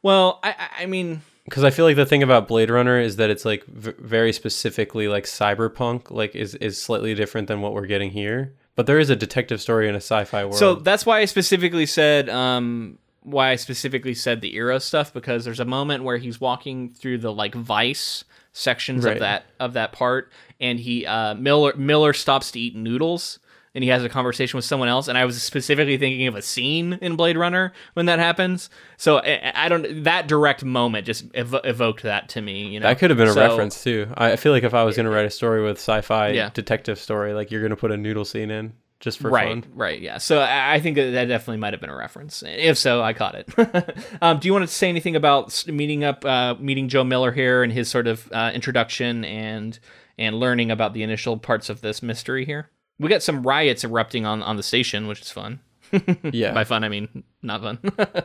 Well, 0.03 0.39
I, 0.43 0.55
I- 0.81 0.87
mean, 0.87 1.23
because 1.47 1.65
I 1.65 1.71
feel 1.71 1.85
like 1.85 1.97
the 1.97 2.07
thing 2.07 2.23
about 2.23 2.49
Blade 2.49 2.71
Runner 2.71 3.01
is 3.01 3.17
that 3.17 3.31
it's 3.31 3.45
like 3.45 3.65
v- 3.67 3.95
very 3.99 4.33
specifically 4.33 5.09
like 5.09 5.25
cyberpunk, 5.25 6.11
like 6.11 6.35
is 6.37 6.55
is 6.57 6.81
slightly 6.81 7.15
different 7.15 7.49
than 7.49 7.61
what 7.61 7.73
we're 7.73 7.87
getting 7.87 8.11
here. 8.11 8.53
But 8.75 8.87
there 8.87 8.99
is 8.99 9.09
a 9.11 9.17
detective 9.17 9.61
story 9.63 9.89
in 9.89 9.95
a 9.95 9.99
sci-fi 10.03 10.45
world. 10.45 10.57
So 10.57 10.75
that's 10.75 11.07
why 11.07 11.21
I 11.21 11.25
specifically 11.25 11.87
said 11.87 12.29
um 12.29 12.99
why 13.23 13.51
I 13.51 13.57
specifically 13.57 14.15
said 14.15 14.41
the 14.41 14.55
Eros 14.55 14.85
stuff 14.85 15.13
because 15.13 15.45
there's 15.45 15.59
a 15.61 15.65
moment 15.65 16.05
where 16.05 16.19
he's 16.19 16.41
walking 16.41 16.91
through 16.91 17.19
the 17.19 17.33
like 17.33 17.55
Vice 17.55 18.23
sections 18.57 19.05
Right. 19.05 19.15
of 19.15 19.19
that 19.21 19.45
of 19.61 19.73
that 19.75 19.93
part 19.93 20.33
and 20.61 20.81
he 20.81 21.05
uh 21.05 21.35
Miller 21.35 21.75
Miller 21.77 22.13
stops 22.15 22.51
to 22.53 22.61
eat 22.61 22.75
noodles 22.75 23.39
and 23.75 23.85
he 23.85 23.91
has 23.91 24.03
a 24.03 24.09
conversation 24.09 24.57
with 24.57 24.65
someone 24.65 24.89
else. 24.89 25.07
And 25.07 25.19
I 25.19 25.27
was 25.27 25.43
specifically 25.43 25.99
thinking 25.99 26.27
of 26.29 26.35
a 26.35 26.41
scene 26.41 26.95
in 27.03 27.15
Blade 27.15 27.37
Runner 27.37 27.75
when 27.93 28.07
that 28.07 28.19
happens. 28.19 28.71
So 28.97 29.19
I, 29.19 29.53
I 29.55 29.69
don't 29.69 30.05
that 30.05 30.27
direct 30.27 30.65
moment 30.65 31.05
just 31.07 31.27
ev- 31.35 31.55
evoked 31.63 32.03
that 32.05 32.31
to 32.31 32.41
me. 32.41 32.69
You 32.69 32.81
know, 32.81 32.87
That 32.87 32.99
could 32.99 33.11
have 33.11 33.19
been 33.19 33.29
a 33.29 33.35
So- 33.35 33.41
reference 33.47 33.85
too. 33.85 34.09
I 34.17 34.37
feel 34.37 34.53
like 34.53 34.65
if 34.65 34.73
I 34.73 34.83
was 34.85 34.97
going 34.97 35.05
to 35.05 35.13
write 35.13 35.27
a 35.27 35.31
story 35.31 35.63
with 35.63 35.77
sci-fi 35.77 36.29
Yeah. 36.31 36.49
detective 36.55 36.99
story, 36.99 37.35
like 37.35 37.51
you're 37.51 37.61
going 37.61 37.69
to 37.69 37.77
put 37.77 37.93
a 37.93 37.99
noodle 37.99 38.25
scene 38.25 38.51
in 38.51 38.73
just 39.01 39.19
for 39.19 39.31
right, 39.31 39.63
fun. 39.63 39.73
right, 39.75 40.01
yeah. 40.01 40.19
So 40.19 40.41
I 40.41 40.75
I 40.75 40.81
think 40.81 40.97
that 40.97 41.11
that 41.13 41.27
definitely 41.27 41.59
might 41.59 41.75
have 41.75 41.81
been 41.81 41.91
a 41.91 41.97
reference. 41.97 42.43
If 42.47 42.79
so, 42.79 43.03
I 43.03 43.13
caught 43.13 43.35
it. 43.35 44.07
um, 44.23 44.39
do 44.39 44.49
you 44.49 44.53
want 44.53 44.67
to 44.67 44.73
say 44.73 44.89
anything 44.89 45.17
about 45.17 45.67
meeting 45.67 46.05
up, 46.05 46.25
uh, 46.25 46.55
meeting 46.59 46.89
Joe 46.89 47.05
Miller 47.05 47.33
here 47.33 47.63
and 47.63 47.73
his 47.73 47.89
sort 47.89 48.07
of 48.07 48.31
uh, 48.33 48.51
introduction 48.55 49.25
and 49.25 49.79
and 50.19 50.41
learning 50.41 50.71
about 50.71 50.95
the 50.95 51.03
initial 51.03 51.37
parts 51.37 51.69
of 51.69 51.81
this 51.83 52.03
mystery 52.03 52.45
here? 52.45 52.71
We 52.99 53.09
got 53.11 53.23
some 53.23 53.43
riots 53.43 53.85
erupting 53.85 54.25
on 54.25 54.43
on 54.43 54.57
the 54.57 54.63
station, 54.63 55.07
which 55.07 55.21
is 55.21 55.31
fun. 55.31 55.61
Yeah. 56.33 56.53
By 56.53 56.65
fun, 56.65 56.85
I 56.85 56.89
mean 56.89 57.25
not 57.43 57.63
fun. 57.63 57.79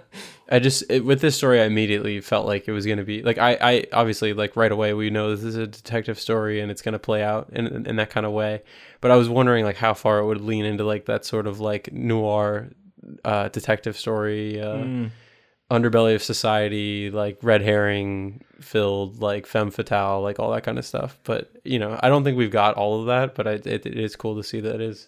I 0.49 0.59
just 0.59 0.84
it, 0.89 1.05
with 1.05 1.22
this 1.22 1.36
story, 1.36 1.62
I 1.62 1.66
immediately 1.66 2.20
felt 2.22 2.45
like 2.45 2.68
it 2.68 2.72
was 2.72 2.86
going 2.86 2.97
to 2.97 3.03
be 3.03 3.22
like 3.22 3.38
I, 3.38 3.57
I 3.62 3.86
obviously 3.93 4.34
like 4.34 4.55
right 4.55 4.72
away 4.72 4.93
we 4.93 5.09
know 5.09 5.36
this 5.36 5.43
is 5.43 5.55
a 5.55 5.68
detective 5.68 6.20
story 6.20 6.59
and 6.59 6.72
it's 6.72 6.82
going 6.82 6.93
to 6.93 6.99
play 6.99 7.24
out 7.24 7.49
in, 7.53 7.68
in 7.68 7.86
in 7.86 7.95
that 7.97 8.09
kind 8.09 8.26
of 8.26 8.32
way. 8.32 8.64
But 8.99 9.12
I 9.12 9.16
was 9.16 9.30
wondering 9.30 9.66
like 9.66 9.78
how 9.78 9.93
far 9.93 10.20
it 10.20 10.26
would 10.26 10.41
lean 10.41 10.66
into 10.66 10.84
like 10.84 11.05
that 11.05 11.26
sort 11.26 11.47
of 11.47 11.59
like 11.59 11.91
noir 11.93 12.70
uh, 13.24 13.49
detective 13.49 13.97
story, 13.97 14.62
uh, 14.62 15.07
underbelly 15.72 16.16
of 16.16 16.24
society, 16.24 17.09
like 17.09 17.38
red 17.41 17.62
herring 17.62 18.43
filled, 18.59 19.22
like 19.22 19.45
femme 19.45 19.72
fatale, 19.72 20.22
like 20.22 20.39
all 20.39 20.51
that 20.51 20.64
kind 20.64 20.78
of 20.78 20.86
stuff. 20.86 21.18
But 21.24 21.51
you 21.64 21.80
know, 21.80 21.99
I 22.01 22.09
don't 22.09 22.24
think 22.24 22.38
we've 22.38 22.51
got 22.51 22.76
all 22.76 22.99
of 22.99 23.07
that. 23.07 23.36
But 23.36 23.47
I, 23.47 23.51
it, 23.51 23.86
it 23.86 23.97
is 23.97 24.16
cool 24.16 24.36
to 24.36 24.43
see 24.43 24.59
that 24.62 24.76
it 24.76 24.82
is 24.82 25.07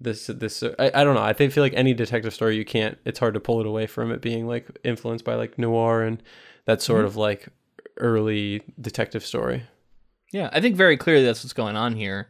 this 0.00 0.26
this 0.26 0.62
I, 0.78 0.90
I 0.94 1.04
don't 1.04 1.14
know 1.14 1.22
i 1.22 1.32
think 1.32 1.52
feel 1.52 1.64
like 1.64 1.72
any 1.74 1.94
detective 1.94 2.34
story 2.34 2.56
you 2.56 2.64
can't 2.64 2.98
it's 3.04 3.18
hard 3.18 3.34
to 3.34 3.40
pull 3.40 3.60
it 3.60 3.66
away 3.66 3.86
from 3.86 4.12
it 4.12 4.20
being 4.20 4.46
like 4.46 4.66
influenced 4.84 5.24
by 5.24 5.34
like 5.36 5.58
noir 5.58 6.02
and 6.02 6.22
that 6.66 6.82
sort 6.82 7.04
of 7.06 7.16
like 7.16 7.48
early 7.98 8.62
detective 8.80 9.24
story 9.24 9.62
Yeah, 10.32 10.50
I 10.52 10.60
think 10.60 10.76
very 10.76 10.96
clearly 10.96 11.24
that's 11.24 11.42
what's 11.44 11.52
going 11.52 11.76
on 11.76 11.94
here. 11.94 12.28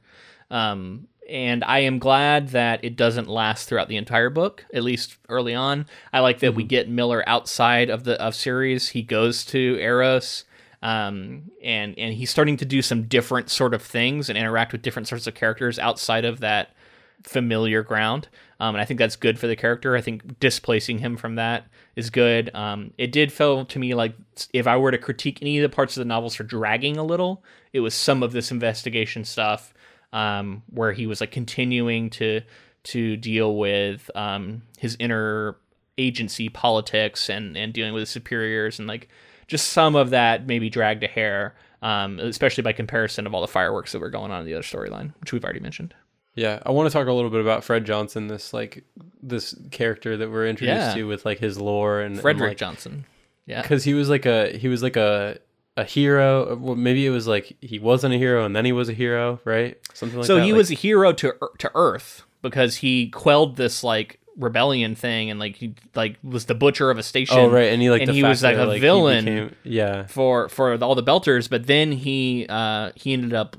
Um, 0.50 1.08
and 1.28 1.64
I 1.64 1.80
am 1.80 1.98
glad 1.98 2.50
that 2.50 2.84
it 2.84 2.94
doesn't 2.94 3.26
last 3.26 3.68
throughout 3.68 3.88
the 3.88 3.96
entire 3.96 4.30
book, 4.30 4.64
at 4.72 4.84
least 4.84 5.16
early 5.28 5.54
on. 5.54 5.86
I 6.12 6.20
like 6.20 6.38
that 6.40 6.54
we 6.54 6.62
get 6.62 6.88
Miller 6.88 7.24
outside 7.26 7.90
of 7.90 8.04
the 8.04 8.20
of 8.22 8.34
Ceres. 8.36 8.90
He 8.90 9.02
goes 9.02 9.44
to 9.46 9.76
Eros, 9.80 10.44
um, 10.82 11.50
and 11.62 11.98
and 11.98 12.14
he's 12.14 12.30
starting 12.30 12.56
to 12.58 12.64
do 12.64 12.80
some 12.80 13.04
different 13.04 13.50
sort 13.50 13.74
of 13.74 13.82
things 13.82 14.28
and 14.28 14.38
interact 14.38 14.70
with 14.70 14.82
different 14.82 15.08
sorts 15.08 15.26
of 15.26 15.34
characters 15.34 15.78
outside 15.80 16.24
of 16.24 16.38
that 16.40 16.75
familiar 17.22 17.82
ground. 17.82 18.28
Um, 18.58 18.74
and 18.74 18.82
I 18.82 18.84
think 18.84 18.98
that's 18.98 19.16
good 19.16 19.38
for 19.38 19.46
the 19.46 19.56
character. 19.56 19.96
I 19.96 20.00
think 20.00 20.40
displacing 20.40 20.98
him 20.98 21.16
from 21.16 21.34
that 21.34 21.66
is 21.94 22.10
good. 22.10 22.54
Um, 22.54 22.92
it 22.96 23.12
did 23.12 23.32
feel 23.32 23.64
to 23.66 23.78
me 23.78 23.94
like 23.94 24.14
if 24.52 24.66
I 24.66 24.76
were 24.76 24.90
to 24.90 24.98
critique 24.98 25.40
any 25.42 25.58
of 25.58 25.68
the 25.68 25.74
parts 25.74 25.96
of 25.96 26.00
the 26.00 26.06
novels 26.06 26.34
for 26.34 26.44
dragging 26.44 26.96
a 26.96 27.04
little, 27.04 27.44
it 27.72 27.80
was 27.80 27.94
some 27.94 28.22
of 28.22 28.32
this 28.32 28.50
investigation 28.50 29.24
stuff 29.24 29.74
um, 30.12 30.62
where 30.70 30.92
he 30.92 31.06
was 31.06 31.20
like 31.20 31.30
continuing 31.30 32.10
to 32.10 32.40
to 32.84 33.16
deal 33.16 33.56
with 33.56 34.10
um, 34.14 34.62
his 34.78 34.96
inner 35.00 35.56
agency 35.98 36.48
politics 36.48 37.28
and 37.28 37.56
and 37.56 37.72
dealing 37.72 37.92
with 37.92 38.02
his 38.02 38.10
superiors 38.10 38.78
and 38.78 38.88
like 38.88 39.08
just 39.46 39.68
some 39.70 39.94
of 39.94 40.10
that 40.10 40.46
maybe 40.46 40.68
dragged 40.68 41.04
a 41.04 41.08
hair, 41.08 41.54
um, 41.82 42.18
especially 42.18 42.62
by 42.62 42.72
comparison 42.72 43.26
of 43.26 43.34
all 43.34 43.40
the 43.40 43.46
fireworks 43.46 43.92
that 43.92 44.00
were 44.00 44.10
going 44.10 44.30
on 44.30 44.40
in 44.40 44.46
the 44.46 44.54
other 44.54 44.62
storyline, 44.62 45.12
which 45.20 45.32
we've 45.32 45.44
already 45.44 45.60
mentioned. 45.60 45.94
Yeah 46.36 46.62
i 46.64 46.70
want 46.70 46.88
to 46.88 46.92
talk 46.92 47.08
a 47.08 47.12
little 47.12 47.30
bit 47.30 47.40
about 47.40 47.64
fred 47.64 47.84
johnson 47.84 48.28
this 48.28 48.52
like 48.54 48.84
this 49.22 49.54
character 49.72 50.16
that 50.16 50.30
we're 50.30 50.46
introduced 50.46 50.88
Yeah. 50.88 50.94
to 50.94 51.04
with 51.04 51.24
like 51.24 51.38
his 51.40 51.58
lore 51.58 52.00
and 52.00 52.20
Frederick 52.20 52.42
and, 52.42 52.50
like, 52.50 52.58
Johnson. 52.58 53.04
Yeah. 53.46 53.62
because 53.62 53.82
he 53.84 53.94
was 53.94 54.08
like 54.08 54.24
a 54.26 54.56
he 54.56 54.68
was 54.68 54.82
like 54.82 54.96
a 54.96 55.38
a 55.76 55.84
hero 55.84 56.54
well, 56.56 56.74
maybe 56.76 57.04
it 57.06 57.10
was 57.10 57.26
like 57.26 57.56
he 57.60 57.78
wasn't 57.78 58.14
a 58.14 58.18
hero 58.18 58.44
and 58.44 58.54
then 58.54 58.64
he 58.64 58.72
was 58.72 58.88
a 58.88 58.92
hero 58.94 59.40
right 59.44 59.76
something 59.94 60.18
like 60.18 60.26
so 60.26 60.36
that 60.36 60.40
So 60.40 60.44
he 60.46 60.52
Like- 60.52 60.58
was 60.58 60.70
a 60.70 60.74
hero 60.74 61.12
to 61.12 61.34
to 61.58 61.70
Earth 61.74 62.22
because 62.42 62.76
he 62.76 63.08
quelled 63.08 63.56
this 63.56 63.82
like 63.84 64.20
rebellion 64.38 64.94
thing 64.94 65.30
and 65.30 65.40
like 65.40 65.56
he 65.56 65.74
like 65.94 66.16
was 66.22 66.44
the 66.46 66.54
butcher 66.54 66.90
of 66.90 66.98
a 66.98 67.02
station. 67.02 67.38
oh 67.38 67.48
right 67.50 67.72
and 67.72 67.80
he 67.82 67.88
like 67.90 68.02
and 68.02 68.10
he 68.10 68.22
was 68.22 68.42
like 68.42 68.56
that, 68.56 68.68
a 68.68 68.74
he 68.74 68.80
villain 68.80 69.24
became- 69.24 69.56
yeah 69.64 70.06
for 70.06 70.48
for 70.48 70.74
all 70.82 70.94
the 70.94 71.02
Belters, 71.02 71.48
but 71.48 71.66
then 71.66 71.90
he 71.92 72.46
uh 72.48 72.92
he 72.94 73.12
ended 73.14 73.32
up 73.34 73.56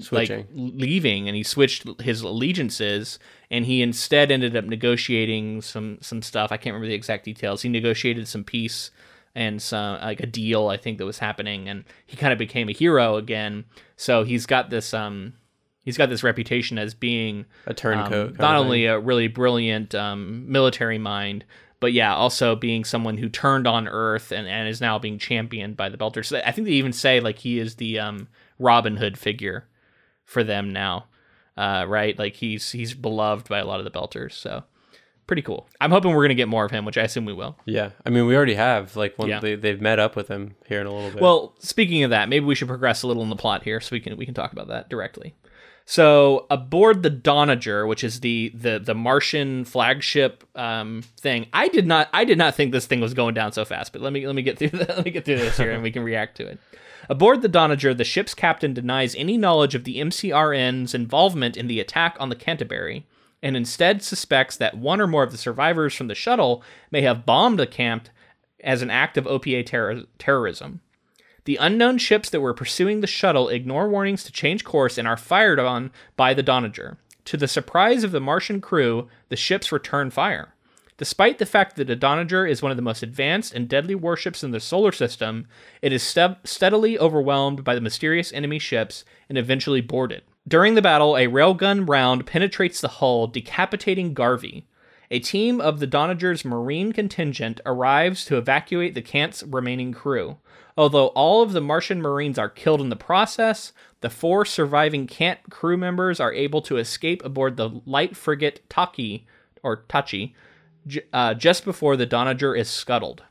Switching. 0.00 0.38
like 0.38 0.48
leaving 0.52 1.28
and 1.28 1.36
he 1.36 1.42
switched 1.42 2.00
his 2.00 2.22
allegiances 2.22 3.18
and 3.50 3.66
he 3.66 3.82
instead 3.82 4.30
ended 4.30 4.56
up 4.56 4.64
negotiating 4.64 5.60
some 5.60 5.98
some 6.00 6.22
stuff. 6.22 6.50
I 6.50 6.56
can't 6.56 6.72
remember 6.72 6.88
the 6.88 6.94
exact 6.94 7.24
details. 7.24 7.62
He 7.62 7.68
negotiated 7.68 8.26
some 8.26 8.44
peace 8.44 8.90
and 9.34 9.60
some 9.60 10.00
like 10.00 10.20
a 10.20 10.26
deal 10.26 10.68
I 10.68 10.78
think 10.78 10.98
that 10.98 11.04
was 11.04 11.18
happening 11.18 11.68
and 11.68 11.84
he 12.06 12.16
kind 12.16 12.32
of 12.32 12.38
became 12.38 12.68
a 12.68 12.72
hero 12.72 13.16
again. 13.16 13.64
So 13.96 14.24
he's 14.24 14.46
got 14.46 14.70
this 14.70 14.94
um 14.94 15.34
he's 15.84 15.98
got 15.98 16.08
this 16.08 16.22
reputation 16.22 16.78
as 16.78 16.94
being 16.94 17.44
a 17.66 17.74
turncoat 17.74 18.30
um, 18.30 18.36
not 18.38 18.56
only 18.56 18.86
a 18.86 18.98
really 18.98 19.28
brilliant 19.28 19.94
um, 19.94 20.50
military 20.50 20.98
mind, 20.98 21.44
but 21.78 21.92
yeah, 21.92 22.14
also 22.14 22.56
being 22.56 22.84
someone 22.84 23.18
who 23.18 23.28
turned 23.28 23.66
on 23.66 23.86
Earth 23.86 24.32
and, 24.32 24.48
and 24.48 24.66
is 24.66 24.80
now 24.80 24.98
being 24.98 25.18
championed 25.18 25.76
by 25.76 25.90
the 25.90 25.98
Belters. 25.98 26.26
So 26.26 26.40
I 26.44 26.52
think 26.52 26.66
they 26.66 26.72
even 26.72 26.94
say 26.94 27.20
like 27.20 27.38
he 27.40 27.58
is 27.58 27.74
the 27.74 27.98
um, 27.98 28.28
Robin 28.58 28.96
Hood 28.96 29.18
figure 29.18 29.66
for 30.34 30.44
them 30.44 30.72
now, 30.74 31.06
uh, 31.56 31.86
right? 31.88 32.18
Like 32.18 32.34
he's 32.34 32.70
he's 32.72 32.92
beloved 32.92 33.48
by 33.48 33.60
a 33.60 33.64
lot 33.64 33.80
of 33.80 33.84
the 33.84 33.90
Belters. 33.90 34.32
So 34.32 34.64
pretty 35.26 35.40
cool. 35.40 35.66
I'm 35.80 35.90
hoping 35.90 36.12
we're 36.14 36.24
gonna 36.24 36.34
get 36.34 36.48
more 36.48 36.66
of 36.66 36.70
him, 36.70 36.84
which 36.84 36.98
I 36.98 37.02
assume 37.04 37.24
we 37.24 37.32
will. 37.32 37.56
Yeah, 37.64 37.90
I 38.04 38.10
mean, 38.10 38.26
we 38.26 38.36
already 38.36 38.56
have 38.56 38.94
like 38.96 39.14
when 39.16 39.28
Yeah. 39.30 39.40
they 39.40 39.54
they've 39.54 39.80
met 39.80 39.98
up 39.98 40.16
with 40.16 40.28
him 40.28 40.56
here 40.66 40.82
in 40.82 40.86
a 40.86 40.92
little 40.92 41.10
bit. 41.10 41.22
Well, 41.22 41.54
speaking 41.60 42.02
of 42.02 42.10
that, 42.10 42.28
maybe 42.28 42.44
we 42.44 42.54
should 42.54 42.68
progress 42.68 43.02
a 43.02 43.06
little 43.06 43.22
in 43.22 43.30
the 43.30 43.36
plot 43.36 43.62
here, 43.62 43.80
so 43.80 43.88
we 43.92 44.00
can 44.00 44.16
we 44.18 44.26
can 44.26 44.34
talk 44.34 44.52
about 44.52 44.68
that 44.68 44.90
directly. 44.90 45.34
So 45.86 46.46
aboard 46.50 47.02
the 47.02 47.10
Donager, 47.10 47.86
which 47.86 48.02
is 48.04 48.20
the 48.20 48.50
the 48.54 48.78
the 48.78 48.94
Martian 48.94 49.64
flagship 49.66 50.42
um, 50.54 51.02
thing, 51.20 51.46
I 51.52 51.68
did 51.68 51.86
not 51.86 52.08
I 52.12 52.24
did 52.24 52.38
not 52.38 52.54
think 52.54 52.72
this 52.72 52.86
thing 52.86 53.00
was 53.00 53.12
going 53.12 53.34
down 53.34 53.52
so 53.52 53.64
fast. 53.66 53.92
But 53.92 54.00
let 54.00 54.12
me 54.12 54.26
let 54.26 54.34
me 54.34 54.42
get 54.42 54.58
through 54.58 54.70
the, 54.70 54.78
let 54.96 55.04
me 55.04 55.10
get 55.10 55.24
through 55.26 55.36
this 55.36 55.58
here, 55.58 55.72
and 55.72 55.82
we 55.82 55.90
can 55.90 56.02
react 56.02 56.38
to 56.38 56.46
it. 56.46 56.58
Aboard 57.08 57.42
the 57.42 57.48
Donager, 57.48 57.94
the 57.94 58.04
ship's 58.04 58.34
captain 58.34 58.72
denies 58.72 59.14
any 59.14 59.36
knowledge 59.36 59.74
of 59.74 59.84
the 59.84 59.98
MCRN's 59.98 60.94
involvement 60.94 61.56
in 61.56 61.66
the 61.66 61.80
attack 61.80 62.16
on 62.18 62.30
the 62.30 62.36
Canterbury, 62.36 63.06
and 63.42 63.56
instead 63.56 64.02
suspects 64.02 64.56
that 64.56 64.78
one 64.78 65.00
or 65.00 65.06
more 65.06 65.22
of 65.22 65.30
the 65.30 65.38
survivors 65.38 65.94
from 65.94 66.08
the 66.08 66.14
shuttle 66.14 66.62
may 66.90 67.02
have 67.02 67.26
bombed 67.26 67.58
the 67.58 67.66
camp 67.66 68.08
as 68.62 68.80
an 68.80 68.90
act 68.90 69.18
of 69.18 69.26
OPA 69.26 69.66
terror- 69.66 70.04
terrorism. 70.18 70.80
The 71.44 71.56
unknown 71.56 71.98
ships 71.98 72.30
that 72.30 72.40
were 72.40 72.54
pursuing 72.54 73.02
the 73.02 73.06
shuttle 73.06 73.50
ignore 73.50 73.86
warnings 73.86 74.24
to 74.24 74.32
change 74.32 74.64
course 74.64 74.96
and 74.96 75.06
are 75.06 75.18
fired 75.18 75.58
on 75.58 75.90
by 76.16 76.32
the 76.32 76.42
Donager. 76.42 76.96
To 77.26 77.36
the 77.36 77.48
surprise 77.48 78.02
of 78.02 78.12
the 78.12 78.20
Martian 78.20 78.62
crew, 78.62 79.08
the 79.28 79.36
ships 79.36 79.70
return 79.70 80.10
fire. 80.10 80.53
Despite 80.96 81.38
the 81.38 81.46
fact 81.46 81.74
that 81.76 81.88
the 81.88 81.96
Donager 81.96 82.48
is 82.48 82.62
one 82.62 82.70
of 82.70 82.76
the 82.76 82.82
most 82.82 83.02
advanced 83.02 83.52
and 83.52 83.68
deadly 83.68 83.96
warships 83.96 84.44
in 84.44 84.52
the 84.52 84.60
solar 84.60 84.92
system, 84.92 85.48
it 85.82 85.92
is 85.92 86.04
ste- 86.04 86.38
steadily 86.44 86.96
overwhelmed 86.98 87.64
by 87.64 87.74
the 87.74 87.80
mysterious 87.80 88.32
enemy 88.32 88.60
ships 88.60 89.04
and 89.28 89.36
eventually 89.36 89.80
boarded. 89.80 90.22
During 90.46 90.74
the 90.74 90.82
battle, 90.82 91.16
a 91.16 91.26
railgun 91.26 91.88
round 91.88 92.26
penetrates 92.26 92.80
the 92.80 92.88
hull, 92.88 93.26
decapitating 93.26 94.14
Garvey. 94.14 94.66
A 95.10 95.18
team 95.18 95.60
of 95.60 95.80
the 95.80 95.86
Donager's 95.86 96.44
Marine 96.44 96.92
contingent 96.92 97.60
arrives 97.66 98.24
to 98.26 98.36
evacuate 98.36 98.94
the 98.94 99.02
Cant's 99.02 99.42
remaining 99.42 99.92
crew. 99.92 100.38
Although 100.76 101.08
all 101.08 101.42
of 101.42 101.52
the 101.52 101.60
Martian 101.60 102.00
Marines 102.00 102.38
are 102.38 102.48
killed 102.48 102.80
in 102.80 102.88
the 102.88 102.96
process, 102.96 103.72
the 104.00 104.10
four 104.10 104.44
surviving 104.44 105.06
Cant 105.06 105.38
crew 105.50 105.76
members 105.76 106.20
are 106.20 106.32
able 106.32 106.62
to 106.62 106.76
escape 106.76 107.24
aboard 107.24 107.56
the 107.56 107.80
light 107.84 108.16
frigate 108.16 108.68
Taki, 108.68 109.26
or 109.62 109.84
Tachi, 109.88 110.34
uh, 111.12 111.34
just 111.34 111.64
before 111.64 111.96
the 111.96 112.06
Donager 112.06 112.54
is 112.54 112.68
scuttled. 112.68 113.22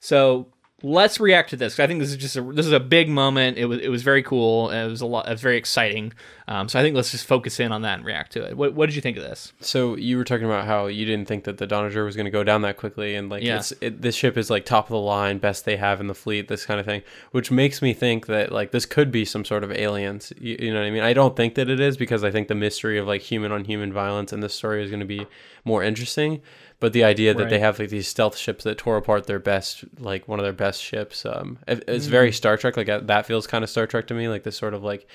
So 0.00 0.48
let's 0.82 1.18
react 1.18 1.48
to 1.50 1.56
this. 1.56 1.80
I 1.80 1.86
think 1.86 2.00
this 2.00 2.10
is 2.10 2.16
just 2.18 2.36
a 2.36 2.42
this 2.42 2.66
is 2.66 2.72
a 2.72 2.80
big 2.80 3.08
moment. 3.08 3.56
It 3.56 3.64
was 3.64 3.80
it 3.80 3.88
was 3.88 4.02
very 4.02 4.22
cool. 4.22 4.70
It 4.70 4.86
was 4.86 5.00
a 5.00 5.06
lot. 5.06 5.26
It 5.26 5.30
was 5.30 5.40
very 5.40 5.56
exciting. 5.56 6.12
Um, 6.46 6.68
so 6.68 6.78
I 6.78 6.82
think 6.82 6.94
let's 6.94 7.10
just 7.10 7.24
focus 7.26 7.58
in 7.58 7.72
on 7.72 7.80
that 7.82 7.94
and 8.00 8.04
react 8.04 8.32
to 8.32 8.44
it. 8.44 8.54
What, 8.54 8.74
what 8.74 8.84
did 8.84 8.94
you 8.94 9.00
think 9.00 9.16
of 9.16 9.22
this? 9.22 9.54
so 9.60 9.96
you 9.96 10.18
were 10.18 10.24
talking 10.24 10.44
about 10.44 10.66
how 10.66 10.88
you 10.88 11.06
didn't 11.06 11.26
think 11.26 11.44
that 11.44 11.56
the 11.56 11.66
Donager 11.66 12.04
was 12.04 12.16
going 12.16 12.26
to 12.26 12.30
go 12.30 12.44
down 12.44 12.60
that 12.62 12.76
quickly, 12.76 13.14
and 13.14 13.30
like 13.30 13.42
Yeah. 13.42 13.56
it's 13.56 13.72
it, 13.80 14.02
this 14.02 14.14
ship 14.14 14.36
is 14.36 14.50
like 14.50 14.66
top 14.66 14.84
of 14.84 14.90
the 14.90 14.98
line, 14.98 15.38
best 15.38 15.64
they 15.64 15.78
have 15.78 16.02
in 16.02 16.06
the 16.06 16.14
fleet, 16.14 16.48
this 16.48 16.66
kind 16.66 16.78
of 16.78 16.84
thing, 16.84 17.00
which 17.30 17.50
makes 17.50 17.80
me 17.80 17.94
think 17.94 18.26
that 18.26 18.52
like 18.52 18.72
this 18.72 18.84
could 18.84 19.10
be 19.10 19.24
some 19.24 19.46
sort 19.46 19.64
of 19.64 19.72
aliens. 19.72 20.34
You, 20.38 20.56
you 20.60 20.70
know 20.74 20.80
what 20.80 20.86
I 20.86 20.90
mean? 20.90 21.02
I 21.02 21.14
don't 21.14 21.34
think 21.34 21.54
that 21.54 21.70
it 21.70 21.80
is 21.80 21.96
because 21.96 22.22
I 22.22 22.30
think 22.30 22.48
the 22.48 22.54
mystery 22.54 22.98
of 22.98 23.06
like 23.06 23.22
human 23.22 23.50
on 23.50 23.64
human 23.64 23.90
violence 23.90 24.34
in 24.34 24.40
this 24.40 24.52
story 24.52 24.84
is 24.84 24.90
going 24.90 25.00
to 25.00 25.06
be 25.06 25.26
more 25.64 25.82
interesting. 25.82 26.42
But 26.84 26.92
the 26.92 27.04
idea 27.04 27.32
that 27.32 27.48
they 27.48 27.58
have 27.60 27.78
like 27.78 27.88
these 27.88 28.06
stealth 28.08 28.36
ships 28.36 28.64
that 28.64 28.76
tore 28.76 28.98
apart 28.98 29.26
their 29.26 29.38
best, 29.38 29.84
like 29.98 30.28
one 30.28 30.38
of 30.38 30.44
their 30.44 30.52
best 30.52 30.82
ships, 30.82 31.24
um, 31.24 31.56
it- 31.66 31.84
it's 31.88 32.06
very 32.06 32.30
Mm. 32.30 32.34
Star 32.34 32.56
Trek. 32.58 32.76
Like 32.76 32.88
uh, 32.90 33.00
that 33.04 33.24
feels 33.26 33.46
kind 33.46 33.64
of 33.64 33.70
Star 33.70 33.86
Trek 33.86 34.06
to 34.08 34.14
me. 34.14 34.28
Like 34.28 34.42
this 34.42 34.56
sort 34.58 34.74
of 34.74 34.82
like 34.84 35.06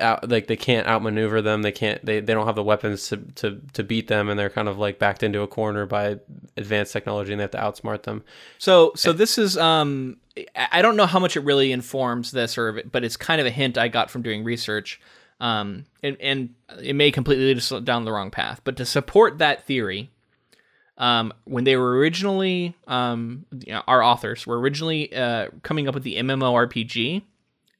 out, 0.00 0.28
like 0.28 0.48
they 0.48 0.56
can't 0.56 0.86
outmaneuver 0.86 1.40
them. 1.40 1.62
They 1.62 1.72
can't. 1.72 2.04
They, 2.04 2.20
they 2.20 2.34
don't 2.34 2.46
have 2.46 2.56
the 2.56 2.62
weapons 2.64 3.08
to, 3.08 3.16
to 3.36 3.60
to 3.72 3.82
beat 3.84 4.08
them, 4.08 4.28
and 4.28 4.38
they're 4.38 4.50
kind 4.50 4.68
of 4.68 4.76
like 4.78 4.98
backed 4.98 5.22
into 5.22 5.40
a 5.42 5.46
corner 5.46 5.86
by 5.86 6.18
advanced 6.56 6.92
technology, 6.92 7.32
and 7.32 7.40
they 7.40 7.44
have 7.44 7.52
to 7.52 7.58
outsmart 7.58 8.02
them. 8.02 8.22
So 8.58 8.92
so 8.94 9.12
this 9.14 9.38
is 9.38 9.56
um 9.56 10.18
I 10.36 10.68
I 10.72 10.82
don't 10.82 10.96
know 10.96 11.06
how 11.06 11.20
much 11.20 11.36
it 11.36 11.44
really 11.44 11.72
informs 11.72 12.32
this 12.32 12.58
or 12.58 12.82
but 12.92 13.02
it's 13.04 13.16
kind 13.16 13.40
of 13.40 13.46
a 13.46 13.50
hint 13.50 13.78
I 13.78 13.88
got 13.88 14.10
from 14.10 14.22
doing 14.22 14.44
research. 14.44 15.00
Um 15.40 15.86
and 16.02 16.16
and 16.20 16.50
it 16.82 16.94
may 16.96 17.10
completely 17.12 17.46
lead 17.46 17.58
us 17.58 17.72
down 17.84 18.04
the 18.04 18.12
wrong 18.12 18.30
path, 18.30 18.60
but 18.64 18.76
to 18.76 18.84
support 18.84 19.38
that 19.38 19.64
theory, 19.66 20.10
um 20.98 21.32
when 21.44 21.64
they 21.64 21.76
were 21.76 21.96
originally 21.96 22.76
um 22.86 23.46
you 23.66 23.72
know, 23.72 23.82
our 23.86 24.02
authors 24.02 24.46
were 24.46 24.60
originally 24.60 25.14
uh 25.14 25.48
coming 25.62 25.88
up 25.88 25.94
with 25.94 26.04
the 26.04 26.16
MMORPG, 26.16 27.22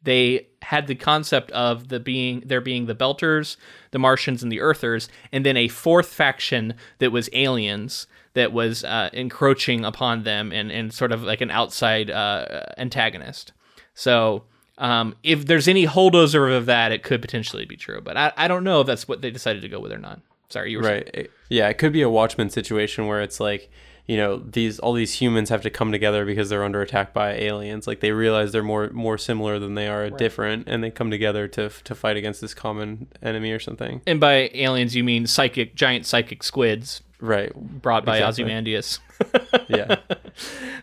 they 0.03 0.47
had 0.62 0.87
the 0.87 0.95
concept 0.95 1.51
of 1.53 1.89
the 1.89 2.01
being 2.01 2.43
there 2.47 2.61
being 2.61 2.87
the 2.87 2.95
Belters, 2.95 3.57
the 3.91 3.99
Martians, 3.99 4.43
and 4.43 4.51
the 4.51 4.61
Earthers, 4.61 5.09
and 5.33 5.45
then 5.45 5.57
a 5.57 5.69
fourth 5.69 6.09
faction 6.09 6.75
that 6.99 7.12
was 7.12 7.29
aliens 7.33 8.07
that 8.35 8.53
was 8.53 8.85
uh, 8.85 9.11
encroaching 9.12 9.85
upon 9.85 10.23
them 10.23 10.53
and, 10.53 10.71
and 10.71 10.93
sort 10.93 11.12
of 11.12 11.23
like 11.25 11.41
an 11.41 11.51
outside 11.51 12.11
uh, 12.11 12.62
antagonist. 12.77 13.53
So 13.95 14.45
um, 14.77 15.16
if 15.25 15.47
there's 15.47 15.66
any 15.66 15.87
holdover 15.87 16.57
of 16.57 16.66
that, 16.66 16.93
it 16.93 17.03
could 17.03 17.21
potentially 17.21 17.64
be 17.64 17.77
true, 17.77 18.01
but 18.01 18.16
I, 18.16 18.33
I 18.37 18.47
don't 18.47 18.62
know 18.62 18.81
if 18.81 18.87
that's 18.87 19.09
what 19.09 19.23
they 19.23 19.31
decided 19.31 19.62
to 19.62 19.69
go 19.69 19.81
with 19.81 19.93
or 19.93 19.99
not. 19.99 20.21
Sorry, 20.51 20.71
you 20.71 20.79
were 20.79 20.85
Right. 20.85 21.11
It- 21.13 21.31
yeah, 21.49 21.69
it 21.69 21.79
could 21.79 21.93
be 21.93 22.03
a 22.03 22.09
Watchmen 22.11 22.51
situation 22.51 23.07
where 23.07 23.21
it's 23.23 23.41
like, 23.41 23.71
you 24.07 24.17
know, 24.17 24.39
these 24.39 24.79
all 24.79 24.95
these 24.95 25.21
humans 25.21 25.51
have 25.51 25.61
to 25.63 25.71
come 25.71 25.93
together 25.93 26.25
because 26.25 26.49
they're 26.49 26.65
under 26.65 26.81
attack 26.81 27.13
by 27.13 27.33
aliens. 27.35 27.87
Like 27.87 28.01
they 28.01 28.13
realize 28.13 28.53
they're 28.53 28.63
more 28.63 28.89
more 28.91 29.19
similar 29.19 29.59
than 29.59 29.75
they 29.75 29.89
are 29.89 30.09
different, 30.09 30.65
and 30.67 30.83
they 30.83 30.91
come 30.91 31.11
together 31.11 31.47
to 31.49 31.69
to 31.85 31.95
fight 31.95 32.17
against 32.17 32.41
this 32.41 32.55
common 32.55 33.09
enemy 33.23 33.51
or 33.53 33.59
something. 33.61 34.01
And 34.07 34.19
by 34.19 34.51
aliens, 34.55 34.97
you 34.97 35.05
mean 35.05 35.27
psychic, 35.27 35.75
giant 35.75 36.07
psychic 36.07 36.43
squids 36.43 37.03
Right. 37.21 37.53
brought 37.55 38.05
by 38.05 38.19
Exactly. 38.19 38.45
Ozymandias. 38.45 38.99
Yeah. 39.69 39.97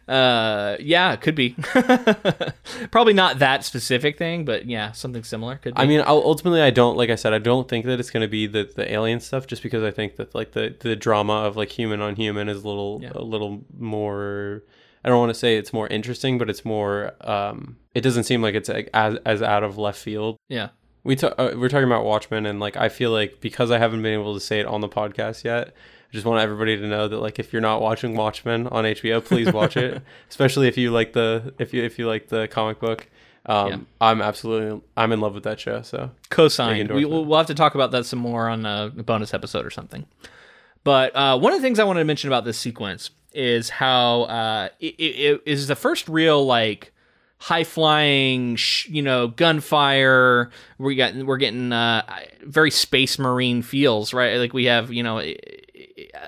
Uh, 0.08 0.76
yeah, 0.80 1.16
could 1.16 1.34
be. 1.34 1.56
Probably 2.92 3.14
not 3.14 3.40
that 3.40 3.64
specific 3.64 4.18
thing, 4.18 4.46
but 4.46 4.66
yeah, 4.68 4.92
something 4.92 5.24
similar 5.24 5.56
could 5.56 5.74
be. 5.74 5.82
I 5.82 5.86
mean, 5.86 6.02
I'll, 6.06 6.22
ultimately, 6.24 6.62
I 6.62 6.70
don't 6.70 6.96
like 6.98 7.10
I 7.10 7.16
said, 7.16 7.34
I 7.34 7.40
don't 7.40 7.68
think 7.68 7.86
that 7.86 8.00
it's 8.00 8.12
going 8.12 8.22
to 8.22 8.28
be 8.28 8.46
the 8.48 8.70
the 8.76 8.92
alien 8.92 9.20
stuff, 9.20 9.48
just 9.48 9.64
because 9.64 9.84
I 9.84 9.92
think 9.92 10.18
that 10.18 10.36
like 10.36 10.52
the 10.52 10.76
the 10.80 10.96
drama 10.96 11.34
of 11.34 11.56
like 11.58 11.70
human 11.72 12.02
on 12.02 12.16
human 12.16 12.50
is 12.50 12.64
a 12.64 12.68
little 12.68 13.00
Yeah. 13.02 13.12
a 13.16 13.24
little 13.24 13.64
more. 13.78 14.64
I 15.04 15.10
don't 15.10 15.20
want 15.20 15.30
to 15.32 15.40
say 15.40 15.58
it's 15.58 15.74
more 15.74 15.88
interesting, 15.88 16.38
but 16.38 16.50
it's 16.50 16.66
more. 16.66 17.14
Um, 17.22 17.78
it 17.94 18.02
doesn't 18.02 18.26
seem 18.26 18.42
like 18.42 18.56
it's 18.56 18.70
like, 18.70 18.90
as 18.94 19.16
as 19.26 19.42
out 19.42 19.64
of 19.64 19.78
left 19.78 20.00
field. 20.00 20.38
yeah. 20.50 20.70
We 21.04 21.16
ta- 21.16 21.36
uh, 21.38 21.52
we're 21.56 21.70
talking 21.70 21.86
about 21.86 22.04
Watchmen, 22.04 22.48
and 22.48 22.60
like 22.60 22.76
I 22.78 22.90
feel 22.90 23.12
like 23.12 23.40
because 23.40 23.70
I 23.70 23.78
haven't 23.78 24.02
been 24.02 24.14
able 24.20 24.34
to 24.34 24.40
say 24.40 24.60
it 24.60 24.66
on 24.66 24.82
the 24.82 24.90
podcast 24.90 25.44
yet, 25.44 25.76
just 26.16 26.26
want 26.26 26.42
everybody 26.42 26.78
to 26.78 26.88
know 26.88 27.08
that 27.08 27.18
like 27.18 27.38
if 27.38 27.54
you're 27.54 27.62
not 27.62 27.82
watching 27.82 28.16
Watchmen 28.16 28.68
on 28.68 28.86
HBO, 28.86 29.24
please 29.24 29.52
watch 29.54 29.78
it. 29.78 30.02
Especially 30.30 30.68
if 30.68 30.78
you 30.78 30.92
like 30.92 31.14
the 31.14 31.54
if 31.60 31.74
you 31.74 31.84
if 31.84 32.00
you 32.00 32.08
like 32.08 32.30
the 32.30 32.48
comic 32.48 32.80
book. 32.80 33.08
Um, 33.46 33.70
Yeah. 33.70 33.78
I'm 34.02 34.22
absolutely 34.22 34.82
I'm 34.98 35.12
in 35.12 35.20
love 35.20 35.36
with 35.36 35.44
that 35.44 35.60
show. 35.60 35.84
So 35.84 36.10
Cosigned. 36.32 36.88
Big 36.88 36.92
We, 36.92 37.06
we'll, 37.06 37.26
we'll 37.26 37.38
have 37.38 37.48
to 37.48 37.54
talk 37.54 37.76
about 37.76 37.92
that 37.92 38.06
some 38.06 38.20
more 38.20 38.50
on 38.50 38.66
a 38.66 38.90
bonus 38.90 39.34
episode 39.34 39.66
or 39.66 39.70
something. 39.70 40.06
But 40.84 41.16
uh, 41.16 41.38
one 41.38 41.54
of 41.54 41.60
the 41.60 41.64
things 41.64 41.78
I 41.80 41.84
wanted 41.84 42.00
to 42.00 42.06
mention 42.06 42.30
about 42.30 42.46
this 42.46 42.58
sequence 42.58 43.12
is 43.34 43.70
how 43.70 44.24
uh, 44.24 44.70
it, 44.80 44.96
it, 44.98 45.04
it 45.04 45.42
is 45.46 45.68
the 45.68 45.76
first 45.76 46.08
real 46.08 46.46
like 46.46 46.94
high 47.38 47.64
flying, 47.64 48.56
sh- 48.56 48.88
you 48.88 49.02
know, 49.02 49.28
gunfire. 49.28 50.50
We 50.78 50.96
got 50.96 51.16
we're 51.16 51.38
getting 51.38 51.72
uh, 51.72 52.04
very 52.44 52.72
space 52.72 53.20
marine 53.20 53.62
feels, 53.62 54.14
right? 54.14 54.38
Like 54.38 54.54
we 54.54 54.66
have, 54.66 54.92
you 54.92 55.04
know. 55.04 55.22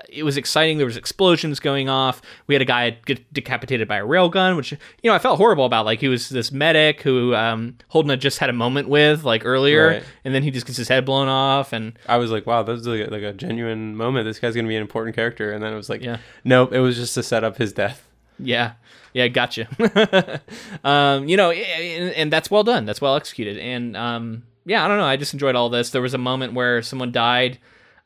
It, 0.08 0.22
was 0.22 0.36
exciting. 0.36 0.78
There 0.78 0.86
was 0.86 0.96
explosions 0.96 1.60
going 1.60 1.88
off. 1.88 2.22
We 2.46 2.54
had 2.54 2.62
a 2.62 2.64
guy 2.64 2.90
get 3.06 3.32
decapitated 3.32 3.86
by 3.88 3.96
a 3.98 4.04
railgun, 4.04 4.56
which 4.56 4.72
you 4.72 4.78
know 5.04 5.14
I 5.14 5.18
felt 5.18 5.36
horrible 5.38 5.64
about. 5.64 5.84
Like 5.84 6.00
he 6.00 6.08
was 6.08 6.28
this 6.28 6.50
medic 6.52 7.02
who 7.02 7.34
um, 7.34 7.76
Holden 7.88 8.10
had 8.10 8.20
just 8.20 8.38
had 8.38 8.50
a 8.50 8.52
moment 8.52 8.88
with 8.88 9.24
like 9.24 9.42
earlier, 9.44 9.86
Right. 9.88 10.04
and 10.24 10.34
then 10.34 10.42
he 10.42 10.50
just 10.50 10.66
gets 10.66 10.76
his 10.78 10.88
head 10.88 11.04
blown 11.04 11.28
off. 11.28 11.72
And 11.72 11.98
I 12.08 12.16
was 12.16 12.30
like, 12.30 12.46
wow, 12.46 12.62
that's 12.62 12.86
like 12.86 13.08
a, 13.08 13.10
like 13.10 13.22
a 13.22 13.32
genuine 13.32 13.96
moment. 13.96 14.24
This 14.26 14.38
guy's 14.38 14.54
gonna 14.54 14.68
be 14.68 14.76
an 14.76 14.82
important 14.82 15.14
character. 15.16 15.52
And 15.52 15.62
then 15.62 15.72
it 15.72 15.76
was 15.76 15.88
like, 15.88 16.02
Yeah. 16.02 16.18
nope, 16.44 16.72
it 16.72 16.80
was 16.80 16.96
just 16.96 17.14
to 17.14 17.22
set 17.22 17.44
up 17.44 17.56
his 17.58 17.72
death. 17.72 18.06
Yeah, 18.40 18.72
yeah, 19.14 19.26
gotcha. 19.28 19.66
um, 20.84 21.28
you 21.28 21.36
know, 21.36 21.50
and, 21.50 22.14
and 22.14 22.32
that's 22.32 22.50
well 22.50 22.62
done. 22.64 22.84
That's 22.84 23.00
well 23.00 23.16
executed. 23.16 23.58
And 23.58 23.96
um, 23.96 24.44
yeah, 24.64 24.84
I 24.84 24.88
don't 24.88 24.98
know. 24.98 25.04
I 25.04 25.16
just 25.16 25.32
enjoyed 25.32 25.54
all 25.56 25.68
this. 25.70 25.90
There 25.90 26.02
was 26.02 26.14
a 26.14 26.18
moment 26.18 26.52
where 26.52 26.82
someone 26.82 27.10
died, 27.10 27.58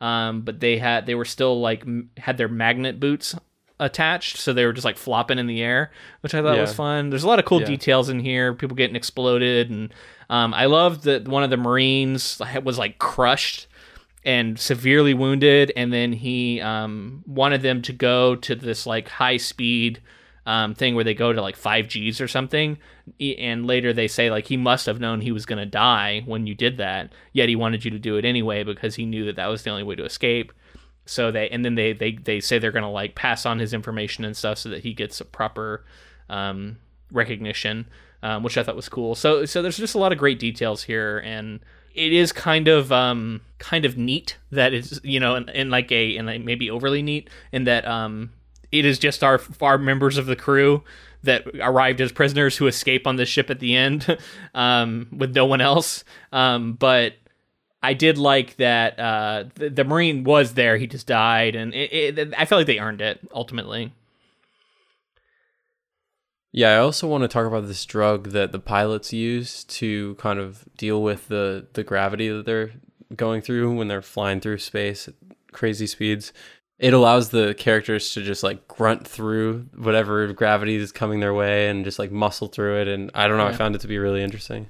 um, 0.03 0.42
but 0.42 0.61
they 0.61 0.76
had 0.78 1.07
they 1.07 1.14
were 1.14 1.24
still 1.24 1.61
like 1.61 1.82
m- 1.82 2.11
had 2.18 2.36
their 2.36 2.48
magnet 2.48 3.00
boots 3.00 3.34
attached, 3.80 4.36
so 4.36 4.53
they 4.53 4.66
were 4.66 4.72
just 4.72 4.84
like 4.84 4.96
flopping 4.98 5.38
in 5.38 5.46
the 5.46 5.62
air, 5.62 5.90
which 6.20 6.34
I 6.34 6.42
thought 6.42 6.59
was 6.59 6.74
fun. 6.74 7.09
There's 7.11 7.24
a 7.24 7.28
lot 7.28 7.38
of 7.38 7.44
cool 7.44 7.61
Yeah. 7.61 7.66
details 7.66 8.09
in 8.09 8.20
here. 8.20 8.53
People 8.55 8.76
getting 8.76 8.96
exploded, 8.96 9.70
and 9.70 9.94
um, 10.28 10.53
I 10.55 10.66
love 10.66 11.03
that 11.03 11.26
one 11.26 11.42
of 11.42 11.50
the 11.50 11.57
Marines 11.57 12.40
was 12.62 12.78
like 12.78 12.98
crushed 12.98 13.68
and 14.24 14.57
severely 14.59 15.14
wounded 15.14 15.72
and 15.74 15.92
then 15.92 16.12
he 16.12 16.61
um, 16.61 17.24
wanted 17.26 17.61
them 17.62 17.82
to 17.82 17.92
go 17.92 18.36
to 18.36 18.55
this 18.55 18.86
like 18.86 19.09
high 19.09 19.36
speed 19.36 20.00
um, 20.45 20.74
thing 20.74 20.95
where 20.95 21.05
they 21.05 21.14
go 21.14 21.32
to 21.32 21.40
like 21.40 21.57
5g's 21.57 22.20
or 22.20 22.28
something 22.28 22.78
and 23.38 23.66
later 23.66 23.93
they 23.93 24.09
say 24.09 24.30
like 24.30 24.47
he 24.47 24.57
must 24.57 24.86
have 24.86 25.01
known 25.01 25.20
he 25.20 25.32
was 25.32 25.47
to 25.59 25.66
die 25.66 26.22
when 26.26 26.47
you 26.47 26.55
did 26.55 26.78
that 26.78 27.12
yet 27.32 27.49
he 27.49 27.57
wanted 27.57 27.84
you 27.84 27.90
to 27.90 27.99
do 27.99 28.16
it 28.16 28.24
anyway 28.24 28.64
because 28.64 28.97
he 28.97 29.07
knew 29.07 29.24
that 29.24 29.36
that 29.36 29.47
was 29.47 29.62
the 29.62 29.70
only 29.70 29.82
way 29.82 29.95
to 29.95 30.05
escape. 30.05 30.53
So 31.05 31.30
they 31.30 31.49
and 31.51 31.64
then 31.64 31.74
they 31.74 31.93
they, 31.93 32.12
they 32.12 32.40
say 32.40 32.59
they're 32.59 32.72
to 32.82 32.88
like 32.88 33.14
pass 33.14 33.47
on 33.47 33.59
his 33.59 33.72
information 33.72 34.24
and 34.24 34.36
stuff 34.36 34.59
so 34.59 34.68
that 34.70 34.82
he 34.82 34.93
gets 34.93 35.20
a 35.20 35.24
proper 35.24 35.84
um, 36.28 36.78
recognition 37.11 37.86
um, 38.22 38.43
which 38.43 38.57
i 38.57 38.62
thought 38.62 38.76
was 38.76 38.88
cool. 38.88 39.14
So 39.14 39.45
so 39.45 39.62
there's 39.62 39.76
just 39.76 39.95
a 39.95 39.99
lot 39.99 40.12
of 40.12 40.18
great 40.18 40.38
details 40.38 40.84
here 40.84 41.18
and 41.24 41.61
it 41.95 42.12
is 42.12 42.32
kind 42.32 42.68
of 42.68 42.90
um 42.90 43.43
kind 43.59 43.84
of 43.84 43.99
neat 43.99 44.38
that 44.51 44.72
it's 44.72 45.01
you 45.03 45.20
know 45.20 45.34
and 45.34 45.70
like 45.70 45.93
a 45.93 46.16
and 46.16 46.26
like 46.26 46.43
maybe 46.43 46.70
overly 46.70 47.03
neat 47.03 47.28
in 47.53 47.64
that 47.64 47.86
um 47.86 48.32
it 48.72 48.84
is 48.84 48.98
just 48.98 49.22
our 49.22 49.40
our 49.60 49.78
members 49.78 50.18
of 50.18 50.26
the 50.26 50.36
crew 50.36 50.82
that 51.22 51.46
arrived 51.60 52.00
as 52.00 52.10
prisoners 52.10 52.56
who 52.56 52.66
escape 52.66 53.06
on 53.06 53.16
this 53.16 53.28
ship 53.28 53.48
at 53.50 53.60
the 53.60 53.76
end 53.76 54.18
um 54.54 55.06
with 55.16 55.34
no 55.34 55.46
one 55.46 55.60
else 55.60 56.04
um 56.32 56.72
but 56.72 57.14
I 57.82 57.94
did 57.94 58.16
like 58.16 58.56
that 58.58 58.98
uh, 58.98 59.44
the, 59.56 59.68
the 59.68 59.84
Marine 59.84 60.22
was 60.22 60.54
there. 60.54 60.76
He 60.76 60.86
just 60.86 61.08
died, 61.08 61.56
and 61.56 61.74
it, 61.74 62.16
it, 62.16 62.34
I 62.38 62.44
felt 62.44 62.60
like 62.60 62.68
they 62.68 62.78
earned 62.78 63.00
it 63.00 63.18
ultimately. 63.34 63.92
Yeah, 66.52 66.74
I 66.74 66.76
also 66.76 67.08
want 67.08 67.22
to 67.22 67.28
talk 67.28 67.46
about 67.46 67.66
this 67.66 67.84
drug 67.84 68.28
that 68.30 68.52
the 68.52 68.60
pilots 68.60 69.12
use 69.12 69.64
to 69.64 70.14
kind 70.16 70.38
of 70.38 70.64
deal 70.76 71.02
with 71.02 71.28
the 71.28 71.66
the 71.72 71.82
gravity 71.82 72.28
that 72.28 72.46
they're 72.46 72.72
going 73.16 73.40
through 73.40 73.74
when 73.74 73.88
they're 73.88 74.02
flying 74.02 74.38
through 74.38 74.58
space 74.58 75.08
at 75.08 75.14
crazy 75.50 75.86
speeds. 75.86 76.32
It 76.83 76.93
allows 76.93 77.30
the 77.30 77.55
characters 77.55 78.12
to 78.14 78.22
just 78.22 78.43
like 78.43 78.66
grunt 78.66 79.07
through 79.07 79.68
whatever 79.76 80.33
gravity 80.33 80.74
is 80.74 80.91
coming 80.91 81.20
their 81.20 81.33
way 81.33 81.68
and 81.68 81.85
just 81.85 81.99
like 81.99 82.11
muscle 82.11 82.49
through 82.49 82.80
it. 82.80 82.89
And 82.89 83.11
I 83.14 83.28
don't 83.28 83.39
know, 83.39 83.47
I 83.47 83.53
found 83.53 83.76
it 83.76 83.83
to 83.83 83.89
be 83.89 83.99
really 83.99 84.20
interesting. 84.20 84.68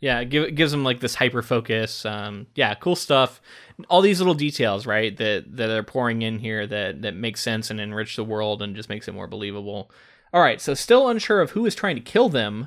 Yeah, 0.00 0.18
it 0.18 0.56
gives 0.56 0.72
them 0.72 0.82
like 0.82 0.98
this 0.98 1.14
hyper 1.14 1.40
focus. 1.42 2.04
Um, 2.04 2.48
yeah, 2.56 2.74
cool 2.74 2.96
stuff. 2.96 3.40
All 3.88 4.00
these 4.00 4.18
little 4.18 4.34
details, 4.34 4.84
right, 4.84 5.16
that 5.16 5.56
that 5.56 5.70
are 5.70 5.84
pouring 5.84 6.22
in 6.22 6.40
here 6.40 6.66
that 6.66 7.02
that 7.02 7.14
make 7.14 7.36
sense 7.36 7.70
and 7.70 7.80
enrich 7.80 8.16
the 8.16 8.24
world 8.24 8.60
and 8.60 8.74
just 8.74 8.88
makes 8.88 9.06
it 9.06 9.14
more 9.14 9.28
believable. 9.28 9.88
All 10.34 10.42
right, 10.42 10.60
so 10.60 10.74
still 10.74 11.08
unsure 11.08 11.40
of 11.40 11.52
who 11.52 11.64
is 11.66 11.76
trying 11.76 11.94
to 11.94 12.02
kill 12.02 12.28
them. 12.28 12.66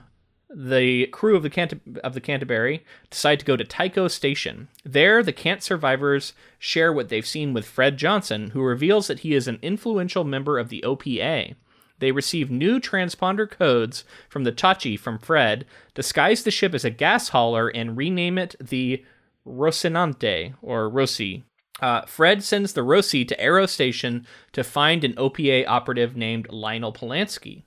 The 0.58 1.08
crew 1.08 1.36
of 1.36 1.44
the 1.44 1.50
Cant- 1.50 1.82
of 2.02 2.14
the 2.14 2.22
Canterbury 2.22 2.86
decide 3.10 3.40
to 3.40 3.46
go 3.46 3.58
to 3.58 3.66
Tycho 3.66 4.08
Station. 4.08 4.70
There, 4.86 5.22
the 5.22 5.34
Cant 5.34 5.62
survivors 5.62 6.32
share 6.58 6.94
what 6.94 7.10
they've 7.10 7.28
seen 7.28 7.54
with 7.54 7.68
Fred 7.68 7.98
Johnson, 7.98 8.52
who 8.52 8.62
reveals 8.62 9.08
that 9.08 9.20
he 9.20 9.34
is 9.34 9.50
an 9.50 9.60
influential 9.62 10.24
member 10.24 10.58
of 10.58 10.70
the 10.70 10.82
OPA. 10.86 11.56
They 12.00 12.12
receive 12.14 12.50
new 12.50 12.80
transponder 12.80 13.52
codes 13.52 14.06
from 14.30 14.46
the 14.46 14.54
Tachi 14.54 14.98
from 14.98 15.20
Fred, 15.20 15.66
disguise 15.94 16.44
the 16.44 16.52
ship 16.52 16.74
as 16.74 16.86
a 16.86 16.90
gas 16.90 17.30
hauler, 17.30 17.68
and 17.68 17.98
rename 17.98 18.38
it 18.38 18.56
the 18.58 19.04
Rocinante 19.46 20.54
or 20.62 20.90
Rossi. 20.90 21.44
Uh, 21.82 22.04
Fred 22.04 22.42
sends 22.44 22.72
the 22.72 22.84
Rossi 22.84 23.26
to 23.26 23.44
Eros 23.44 23.74
Station 23.74 24.26
to 24.54 24.64
find 24.64 25.04
an 25.04 25.16
OPA 25.16 25.66
operative 25.68 26.16
named 26.16 26.50
Lionel 26.50 26.94
Polanski. 26.94 27.64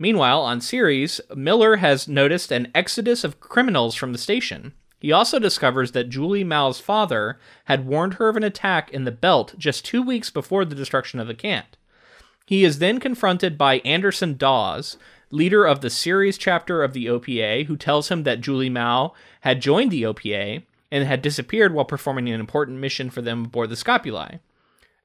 Meanwhile, 0.00 0.40
on 0.40 0.62
Ceres, 0.62 1.20
Miller 1.36 1.76
has 1.76 2.08
noticed 2.08 2.50
an 2.50 2.72
exodus 2.74 3.22
of 3.22 3.38
criminals 3.38 3.94
from 3.94 4.12
the 4.12 4.18
station. 4.18 4.72
He 4.98 5.12
also 5.12 5.38
discovers 5.38 5.92
that 5.92 6.08
Julie 6.08 6.42
Mao's 6.42 6.80
father 6.80 7.38
had 7.66 7.86
warned 7.86 8.14
her 8.14 8.30
of 8.30 8.36
an 8.36 8.42
attack 8.42 8.90
in 8.92 9.04
the 9.04 9.12
belt 9.12 9.54
just 9.58 9.84
two 9.84 10.02
weeks 10.02 10.30
before 10.30 10.64
the 10.64 10.74
destruction 10.74 11.20
of 11.20 11.26
the 11.26 11.34
Cant. 11.34 11.76
He 12.46 12.64
is 12.64 12.78
then 12.78 12.98
confronted 12.98 13.58
by 13.58 13.80
Anderson 13.80 14.38
Dawes, 14.38 14.96
leader 15.30 15.66
of 15.66 15.82
the 15.82 15.90
Ceres 15.90 16.38
chapter 16.38 16.82
of 16.82 16.94
the 16.94 17.06
OPA, 17.06 17.66
who 17.66 17.76
tells 17.76 18.08
him 18.08 18.22
that 18.22 18.40
Julie 18.40 18.70
Mao 18.70 19.12
had 19.42 19.60
joined 19.60 19.90
the 19.90 20.04
OPA 20.04 20.62
and 20.90 21.06
had 21.06 21.20
disappeared 21.20 21.74
while 21.74 21.84
performing 21.84 22.30
an 22.30 22.40
important 22.40 22.78
mission 22.78 23.10
for 23.10 23.20
them 23.20 23.44
aboard 23.44 23.68
the 23.68 23.76
Scopuli. 23.76 24.40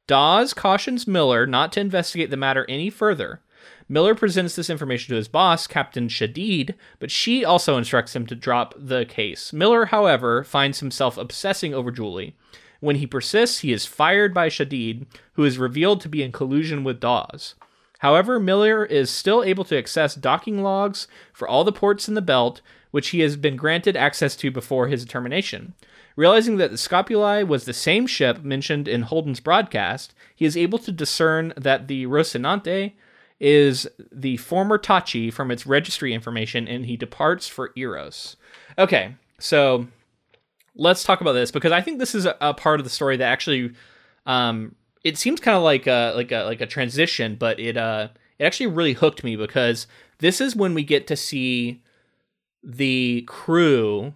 Dawes 0.07 0.53
cautions 0.53 1.05
Miller 1.05 1.45
not 1.45 1.73
to 1.73 1.81
investigate 1.81 2.29
the 2.29 2.37
matter 2.37 2.65
any 2.69 2.89
further. 2.89 3.41
Miller 3.87 4.15
presents 4.15 4.55
this 4.55 4.69
information 4.69 5.09
to 5.09 5.17
his 5.17 5.27
boss, 5.27 5.67
Captain 5.67 6.07
Shadid, 6.07 6.75
but 6.99 7.11
she 7.11 7.45
also 7.45 7.77
instructs 7.77 8.15
him 8.15 8.25
to 8.27 8.35
drop 8.35 8.73
the 8.77 9.05
case. 9.05 9.53
Miller, 9.53 9.85
however, 9.85 10.43
finds 10.43 10.79
himself 10.79 11.17
obsessing 11.17 11.73
over 11.73 11.91
Julie. 11.91 12.35
When 12.79 12.97
he 12.97 13.07
persists, 13.07 13.59
he 13.59 13.71
is 13.71 13.85
fired 13.85 14.33
by 14.33 14.49
Shadid, 14.49 15.05
who 15.33 15.43
is 15.43 15.57
revealed 15.57 16.01
to 16.01 16.09
be 16.09 16.23
in 16.23 16.31
collusion 16.31 16.83
with 16.83 16.99
Dawes. 16.99 17.55
However, 17.99 18.39
Miller 18.39 18.85
is 18.85 19.09
still 19.09 19.43
able 19.43 19.63
to 19.65 19.77
access 19.77 20.15
docking 20.15 20.61
logs 20.61 21.07
for 21.33 21.47
all 21.47 21.63
the 21.63 21.71
ports 21.71 22.07
in 22.07 22.13
the 22.13 22.21
belt, 22.21 22.61
which 22.91 23.09
he 23.09 23.21
has 23.21 23.35
been 23.35 23.55
granted 23.55 23.97
access 23.97 24.35
to 24.37 24.51
before 24.51 24.87
his 24.87 25.05
termination. 25.05 25.73
Realizing 26.15 26.57
that 26.57 26.71
the 26.71 26.77
Scopuli 26.77 27.45
was 27.45 27.65
the 27.65 27.73
same 27.73 28.07
ship 28.07 28.43
mentioned 28.43 28.87
in 28.87 29.01
Holden's 29.01 29.39
broadcast, 29.39 30.13
he 30.33 30.45
is 30.45 30.55
able 30.55 30.79
to 30.79 30.91
discern 30.91 31.53
that 31.57 31.87
the 31.87 32.05
Rocinante 32.05 32.93
is 33.39 33.87
the 34.11 34.37
former 34.37 34.77
Tachi 34.77 35.31
from 35.31 35.51
its 35.51 35.65
registry 35.65 36.13
information, 36.13 36.67
and 36.67 36.85
he 36.85 36.97
departs 36.97 37.47
for 37.47 37.71
Eros. 37.75 38.37
Okay, 38.77 39.15
so 39.39 39.87
let's 40.75 41.03
talk 41.03 41.21
about 41.21 41.33
this 41.33 41.51
because 41.51 41.71
I 41.71 41.81
think 41.81 41.99
this 41.99 42.15
is 42.15 42.25
a, 42.25 42.35
a 42.41 42.53
part 42.53 42.79
of 42.79 42.83
the 42.83 42.89
story 42.89 43.17
that 43.17 43.25
actually, 43.25 43.73
um, 44.25 44.75
it 45.03 45.17
seems 45.17 45.39
kind 45.39 45.57
of 45.57 45.63
like 45.63 45.87
a 45.87 46.13
like 46.15 46.31
a 46.31 46.43
like 46.43 46.61
a 46.61 46.65
transition, 46.65 47.35
but 47.35 47.59
it 47.59 47.77
uh 47.77 48.07
it 48.39 48.45
actually 48.45 48.67
really 48.67 48.93
hooked 48.93 49.23
me 49.23 49.35
because 49.35 49.87
this 50.19 50.41
is 50.41 50.55
when 50.55 50.73
we 50.73 50.83
get 50.83 51.07
to 51.07 51.15
see 51.15 51.81
the 52.63 53.23
crew 53.27 54.13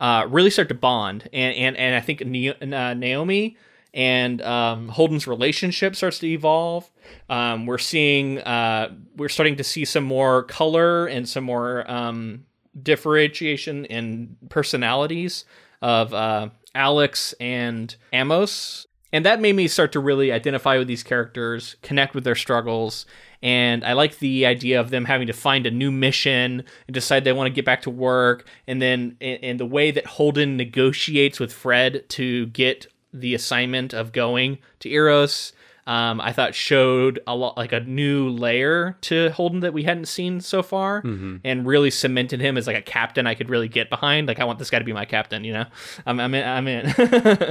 uh, 0.00 0.26
really 0.28 0.50
start 0.50 0.68
to 0.68 0.74
bond, 0.74 1.28
and 1.32 1.54
and 1.54 1.76
and 1.76 1.94
I 1.94 2.00
think 2.00 2.20
uh, 2.22 2.94
Naomi 2.94 3.56
and 3.94 4.40
um, 4.42 4.88
Holden's 4.88 5.26
relationship 5.26 5.96
starts 5.96 6.18
to 6.20 6.26
evolve. 6.26 6.90
Um, 7.28 7.66
we're 7.66 7.78
seeing 7.78 8.38
uh, 8.40 8.92
we're 9.16 9.28
starting 9.28 9.56
to 9.56 9.64
see 9.64 9.84
some 9.84 10.04
more 10.04 10.44
color 10.44 11.06
and 11.06 11.28
some 11.28 11.44
more 11.44 11.90
um, 11.90 12.44
differentiation 12.80 13.84
in 13.86 14.36
personalities 14.48 15.44
of 15.80 16.14
uh, 16.14 16.48
Alex 16.74 17.34
and 17.40 17.94
Amos. 18.12 18.86
And 19.14 19.26
that 19.26 19.42
made 19.42 19.56
me 19.56 19.68
start 19.68 19.92
to 19.92 20.00
really 20.00 20.32
identify 20.32 20.78
with 20.78 20.88
these 20.88 21.02
characters, 21.02 21.76
connect 21.82 22.14
with 22.14 22.24
their 22.24 22.34
struggles, 22.34 23.04
and 23.42 23.84
I 23.84 23.94
like 23.94 24.20
the 24.20 24.46
idea 24.46 24.80
of 24.80 24.90
them 24.90 25.04
having 25.04 25.26
to 25.26 25.32
find 25.32 25.66
a 25.66 25.70
new 25.70 25.90
mission 25.90 26.64
and 26.86 26.94
decide 26.94 27.24
they 27.24 27.32
want 27.32 27.48
to 27.48 27.54
get 27.54 27.64
back 27.64 27.82
to 27.82 27.90
work, 27.90 28.46
and 28.68 28.80
then 28.80 29.16
and 29.20 29.58
the 29.58 29.66
way 29.66 29.90
that 29.90 30.06
Holden 30.06 30.56
negotiates 30.56 31.40
with 31.40 31.52
Fred 31.52 32.08
to 32.10 32.46
get 32.46 32.86
the 33.12 33.34
assignment 33.34 33.92
of 33.92 34.12
going 34.12 34.58
to 34.80 34.90
Eros 34.90 35.52
um, 35.84 36.20
I 36.20 36.32
thought 36.32 36.54
showed 36.54 37.18
a 37.26 37.34
lot 37.34 37.56
like 37.56 37.72
a 37.72 37.80
new 37.80 38.28
layer 38.28 38.96
to 39.02 39.30
Holden 39.30 39.60
that 39.60 39.72
we 39.72 39.82
hadn't 39.82 40.06
seen 40.06 40.40
so 40.40 40.62
far, 40.62 41.02
mm-hmm. 41.02 41.38
and 41.42 41.66
really 41.66 41.90
cemented 41.90 42.40
him 42.40 42.56
as 42.56 42.68
like 42.68 42.76
a 42.76 42.82
captain 42.82 43.26
I 43.26 43.34
could 43.34 43.50
really 43.50 43.66
get 43.66 43.90
behind. 43.90 44.28
Like 44.28 44.38
I 44.38 44.44
want 44.44 44.60
this 44.60 44.70
guy 44.70 44.78
to 44.78 44.84
be 44.84 44.92
my 44.92 45.06
captain, 45.06 45.42
you 45.42 45.52
know. 45.52 45.64
I'm, 46.06 46.20
I'm 46.20 46.34
in. 46.34 46.46
I'm 46.46 46.68
in. 46.68 46.86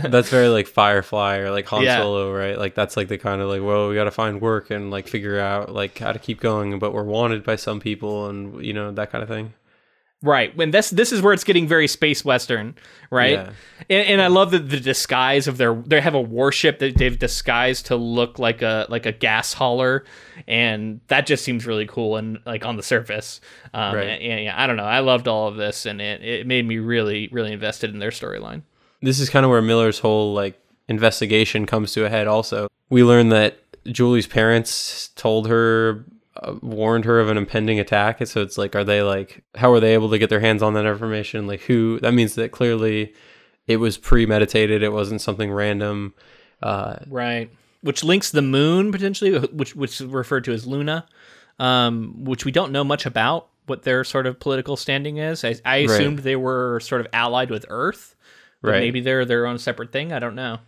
that's 0.09 0.29
very 0.29 0.47
like 0.47 0.67
Firefly 0.67 1.37
or 1.37 1.51
like 1.51 1.65
Han 1.67 1.83
yeah. 1.83 1.97
Solo, 1.97 2.33
right? 2.33 2.57
Like 2.57 2.73
that's 2.73 2.95
like 2.95 3.09
the 3.09 3.17
kind 3.17 3.41
of 3.41 3.49
like 3.49 3.61
well 3.61 3.89
we 3.89 3.95
got 3.95 4.05
to 4.05 4.11
find 4.11 4.39
work 4.39 4.71
and 4.71 4.91
like 4.91 5.09
figure 5.09 5.37
out 5.37 5.73
like 5.73 5.97
how 5.97 6.13
to 6.13 6.19
keep 6.19 6.39
going, 6.39 6.79
but 6.79 6.93
we're 6.93 7.03
wanted 7.03 7.43
by 7.43 7.57
some 7.57 7.81
people 7.81 8.29
and 8.29 8.63
you 8.63 8.71
know 8.71 8.91
that 8.93 9.11
kind 9.11 9.23
of 9.23 9.27
thing. 9.27 9.53
Right. 10.23 10.55
When 10.55 10.69
this 10.69 10.91
this 10.91 11.11
is 11.11 11.21
where 11.21 11.33
it's 11.33 11.43
getting 11.43 11.67
very 11.67 11.87
space 11.87 12.23
western, 12.23 12.75
right? 13.09 13.31
Yeah. 13.31 13.51
And, 13.89 14.07
and 14.07 14.21
I 14.21 14.27
love 14.27 14.51
the, 14.51 14.59
the 14.59 14.79
disguise 14.79 15.47
of 15.47 15.57
their 15.57 15.73
they 15.73 15.99
have 15.99 16.13
a 16.13 16.21
warship 16.21 16.77
that 16.79 16.97
they've 16.97 17.17
disguised 17.17 17.87
to 17.87 17.95
look 17.95 18.37
like 18.37 18.61
a 18.61 18.85
like 18.87 19.07
a 19.07 19.11
gas 19.11 19.53
hauler, 19.53 20.05
and 20.47 21.01
that 21.07 21.25
just 21.25 21.43
seems 21.43 21.65
really 21.65 21.87
cool 21.87 22.17
and 22.17 22.37
like 22.45 22.65
on 22.65 22.77
the 22.77 22.83
surface. 22.83 23.41
Um, 23.73 23.95
right. 23.95 24.03
And, 24.03 24.21
and, 24.21 24.43
yeah, 24.43 24.61
I 24.61 24.67
don't 24.67 24.77
know. 24.77 24.83
I 24.83 24.99
loved 24.99 25.27
all 25.27 25.47
of 25.47 25.55
this, 25.55 25.87
and 25.87 25.99
it 25.99 26.23
it 26.23 26.45
made 26.45 26.67
me 26.67 26.77
really 26.77 27.27
really 27.31 27.51
invested 27.51 27.91
in 27.91 27.97
their 27.97 28.11
storyline. 28.11 28.61
This 29.01 29.19
is 29.19 29.27
kind 29.27 29.43
of 29.43 29.49
where 29.49 29.61
Miller's 29.63 29.97
whole 29.97 30.35
like 30.35 30.59
investigation 30.87 31.65
comes 31.65 31.93
to 31.93 32.05
a 32.05 32.09
head. 32.09 32.27
Also, 32.27 32.67
we 32.91 33.03
learn 33.03 33.29
that 33.29 33.57
Julie's 33.85 34.27
parents 34.27 35.07
told 35.15 35.47
her 35.47 36.05
uh, 36.37 36.55
warned 36.61 37.05
her 37.05 37.19
of 37.19 37.29
an 37.29 37.37
impending 37.37 37.79
attack. 37.79 38.21
And 38.21 38.29
so 38.29 38.41
it's 38.41 38.57
like, 38.57 38.75
are 38.75 38.83
they 38.83 39.01
like, 39.01 39.43
how 39.55 39.73
are 39.73 39.79
they 39.79 39.93
able 39.93 40.09
to 40.09 40.17
get 40.17 40.29
their 40.29 40.39
hands 40.39 40.63
on 40.63 40.73
that 40.75 40.85
information? 40.85 41.47
Like, 41.47 41.61
who? 41.61 41.99
That 41.99 42.13
means 42.13 42.35
that 42.35 42.51
clearly 42.51 43.13
it 43.67 43.77
was 43.77 43.97
premeditated. 43.97 44.83
It 44.83 44.93
wasn't 44.93 45.21
something 45.21 45.51
random. 45.51 46.13
Uh, 46.61 46.97
right. 47.07 47.49
Which 47.81 48.03
links 48.03 48.31
the 48.31 48.41
moon 48.41 48.91
potentially, 48.91 49.39
which 49.39 49.75
which 49.75 49.99
is 49.99 50.07
referred 50.07 50.43
to 50.45 50.53
as 50.53 50.67
Luna, 50.67 51.07
um, 51.59 52.23
which 52.23 52.45
we 52.45 52.51
don't 52.51 52.71
know 52.71 52.83
much 52.83 53.05
about 53.05 53.47
what 53.65 53.83
their 53.83 54.03
sort 54.03 54.27
of 54.27 54.39
political 54.39 54.77
standing 54.77 55.17
is. 55.17 55.43
I, 55.43 55.55
I 55.65 55.77
assumed 55.77 56.19
right. 56.19 56.23
they 56.23 56.35
were 56.35 56.79
sort 56.81 57.01
of 57.01 57.07
allied 57.13 57.49
with 57.49 57.65
Earth, 57.69 58.15
but 58.61 58.71
right. 58.71 58.79
maybe 58.79 59.01
they're 59.01 59.25
their 59.25 59.47
own 59.47 59.57
separate 59.57 59.91
thing. 59.91 60.13
I 60.13 60.19
don't 60.19 60.35
know. 60.35 60.59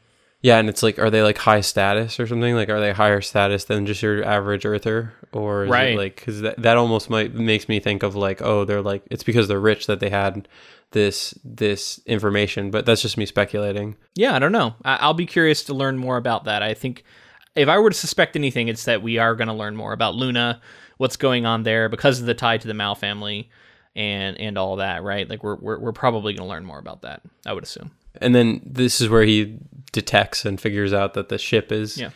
Yeah, 0.43 0.57
and 0.57 0.67
it's 0.67 0.83
like, 0.83 0.99
are 0.99 1.09
they 1.09 1.23
like 1.23 1.37
high 1.37 1.61
status 1.61 2.19
or 2.19 2.27
something? 2.27 2.53
Like, 2.53 2.67
are 2.67 2.81
they 2.81 2.91
higher 2.91 3.21
status 3.21 3.63
than 3.63 3.85
just 3.85 4.03
your 4.03 4.25
average 4.25 4.65
Earther, 4.65 5.13
or 5.31 5.63
is 5.63 5.71
right? 5.71 5.93
It 5.93 5.97
like, 5.97 6.15
because 6.17 6.41
that 6.41 6.61
that 6.61 6.75
almost 6.75 7.09
might 7.09 7.33
makes 7.33 7.69
me 7.69 7.79
think 7.79 8.03
of 8.03 8.13
like, 8.13 8.41
oh, 8.41 8.65
they're 8.65 8.81
like, 8.81 9.03
it's 9.09 9.23
because 9.23 9.47
they're 9.47 9.59
rich 9.59 9.87
that 9.87 10.01
they 10.01 10.09
had 10.09 10.49
this 10.91 11.33
this 11.45 12.01
information, 12.05 12.71
but 12.71 12.85
that's 12.85 13.01
just 13.01 13.17
me 13.17 13.25
speculating. 13.25 13.95
Yeah, 14.15 14.35
I 14.35 14.39
don't 14.39 14.51
know. 14.51 14.75
I- 14.83 15.07
will 15.07 15.13
be 15.13 15.25
curious 15.25 15.63
to 15.63 15.73
learn 15.73 15.97
more 15.97 16.17
about 16.17 16.43
that. 16.43 16.61
I 16.61 16.73
think 16.73 17.05
if 17.55 17.69
I 17.69 17.79
were 17.79 17.89
to 17.89 17.97
suspect 17.97 18.35
anything, 18.35 18.67
it's 18.67 18.83
that 18.83 19.01
we 19.01 19.17
are 19.19 19.35
going 19.35 19.47
to 19.47 19.53
learn 19.53 19.77
more 19.77 19.93
about 19.93 20.15
Luna, 20.15 20.59
what's 20.97 21.15
going 21.15 21.45
on 21.45 21.63
there 21.63 21.87
because 21.87 22.19
of 22.19 22.25
the 22.25 22.33
tie 22.33 22.57
to 22.57 22.67
the 22.67 22.73
Mao 22.73 22.95
family, 22.95 23.49
and 23.95 24.37
and 24.41 24.57
all 24.57 24.75
that. 24.75 25.03
Right? 25.03 25.29
Like, 25.29 25.41
we're 25.41 25.55
we're, 25.55 25.79
we're 25.79 25.93
probably 25.93 26.33
going 26.33 26.45
to 26.45 26.51
learn 26.51 26.65
more 26.65 26.79
about 26.79 27.03
that. 27.03 27.21
I 27.45 27.53
would 27.53 27.63
assume. 27.63 27.91
And 28.21 28.33
then 28.35 28.61
this 28.65 29.01
is 29.01 29.09
where 29.09 29.23
he 29.23 29.57
detects 29.91 30.45
and 30.45 30.59
figures 30.59 30.93
out 30.93 31.13
that 31.13 31.29
the 31.29 31.37
ship 31.37 31.71
is 31.71 31.97
yeah. 31.97 32.09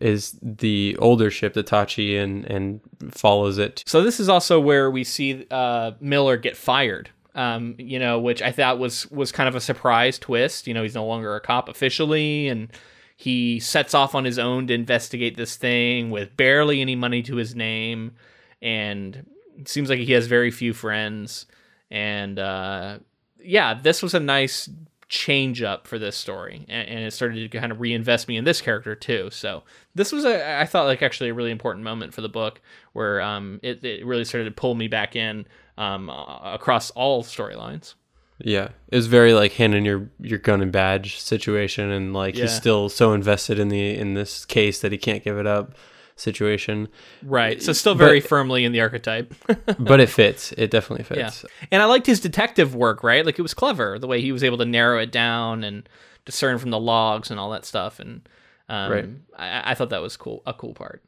is 0.00 0.38
the 0.42 0.96
older 0.98 1.30
ship, 1.30 1.54
the 1.54 1.64
Tachi, 1.64 2.22
and 2.22 2.44
and 2.44 2.80
follows 3.10 3.58
it. 3.58 3.82
So 3.86 4.02
this 4.02 4.20
is 4.20 4.28
also 4.28 4.60
where 4.60 4.90
we 4.90 5.04
see 5.04 5.46
uh, 5.50 5.92
Miller 6.00 6.36
get 6.36 6.56
fired. 6.56 7.10
Um, 7.32 7.76
you 7.78 8.00
know, 8.00 8.18
which 8.18 8.42
I 8.42 8.50
thought 8.50 8.78
was 8.78 9.08
was 9.10 9.30
kind 9.30 9.48
of 9.48 9.54
a 9.54 9.60
surprise 9.60 10.18
twist. 10.18 10.66
You 10.66 10.74
know, 10.74 10.82
he's 10.82 10.96
no 10.96 11.06
longer 11.06 11.34
a 11.36 11.40
cop 11.40 11.68
officially, 11.68 12.48
and 12.48 12.68
he 13.16 13.60
sets 13.60 13.94
off 13.94 14.14
on 14.14 14.24
his 14.24 14.38
own 14.38 14.66
to 14.66 14.74
investigate 14.74 15.36
this 15.36 15.56
thing 15.56 16.10
with 16.10 16.36
barely 16.36 16.80
any 16.80 16.96
money 16.96 17.22
to 17.22 17.36
his 17.36 17.54
name, 17.54 18.12
and 18.60 19.26
it 19.58 19.68
seems 19.68 19.88
like 19.88 20.00
he 20.00 20.12
has 20.12 20.26
very 20.26 20.50
few 20.50 20.72
friends. 20.72 21.46
And 21.90 22.38
uh, 22.38 22.98
yeah, 23.38 23.74
this 23.74 24.02
was 24.02 24.14
a 24.14 24.20
nice 24.20 24.68
change 25.10 25.60
up 25.60 25.88
for 25.88 25.98
this 25.98 26.16
story 26.16 26.64
and, 26.68 26.88
and, 26.88 27.00
it 27.00 27.12
started 27.12 27.50
to 27.50 27.58
kind 27.58 27.72
of 27.72 27.80
reinvest 27.80 28.28
me 28.28 28.36
in 28.36 28.44
this 28.44 28.60
character 28.60 28.94
too. 28.94 29.28
So 29.32 29.64
this 29.96 30.12
was 30.12 30.24
a 30.24 30.60
i 30.60 30.64
thought 30.64 30.84
like 30.84 31.02
actually 31.02 31.30
a 31.30 31.34
really 31.34 31.50
important 31.50 31.84
moment 31.84 32.14
for 32.14 32.20
the 32.20 32.28
book 32.28 32.60
where 32.92 33.20
um 33.20 33.58
it, 33.60 33.84
it 33.84 34.06
really 34.06 34.24
started 34.24 34.44
to 34.44 34.52
pull 34.52 34.76
me 34.76 34.86
back 34.86 35.16
in 35.16 35.46
um 35.76 36.08
across 36.08 36.90
all 36.92 37.24
storylines. 37.24 37.94
Yeah. 38.38 38.68
It 38.88 38.96
was 38.96 39.08
very 39.08 39.34
like 39.34 39.52
handing 39.54 39.84
your 39.84 40.08
your 40.20 40.38
gun 40.38 40.62
and 40.62 40.70
badge 40.70 41.18
situation 41.18 41.90
and 41.90 42.14
like 42.14 42.36
yeah. 42.36 42.42
he's 42.42 42.54
still 42.54 42.88
so 42.88 43.12
invested 43.12 43.58
in 43.58 43.68
the 43.68 43.96
in 43.96 44.14
this 44.14 44.44
case 44.44 44.80
that 44.80 44.92
he 44.92 44.98
can't 44.98 45.24
give 45.24 45.38
it 45.38 45.46
up 45.46 45.74
situation. 46.20 46.88
Right. 47.22 47.62
So 47.62 47.72
still 47.72 47.94
very 47.94 48.20
but, 48.20 48.28
firmly 48.28 48.64
in 48.64 48.72
the 48.72 48.80
archetype. 48.80 49.34
but 49.78 50.00
it 50.00 50.08
fits. 50.08 50.52
It 50.52 50.70
definitely 50.70 51.04
fits. 51.04 51.44
Yeah. 51.44 51.66
And 51.72 51.82
I 51.82 51.86
liked 51.86 52.06
his 52.06 52.20
detective 52.20 52.74
work, 52.74 53.02
right? 53.02 53.24
Like 53.24 53.38
it 53.38 53.42
was 53.42 53.54
clever 53.54 53.98
the 53.98 54.06
way 54.06 54.20
he 54.20 54.32
was 54.32 54.44
able 54.44 54.58
to 54.58 54.64
narrow 54.64 54.98
it 54.98 55.10
down 55.10 55.64
and 55.64 55.88
discern 56.24 56.58
from 56.58 56.70
the 56.70 56.80
logs 56.80 57.30
and 57.30 57.40
all 57.40 57.50
that 57.50 57.64
stuff. 57.64 58.00
And 58.00 58.28
um, 58.68 58.92
right. 58.92 59.08
I, 59.36 59.72
I 59.72 59.74
thought 59.74 59.90
that 59.90 60.02
was 60.02 60.16
cool. 60.16 60.42
A 60.46 60.54
cool 60.54 60.74
part. 60.74 61.02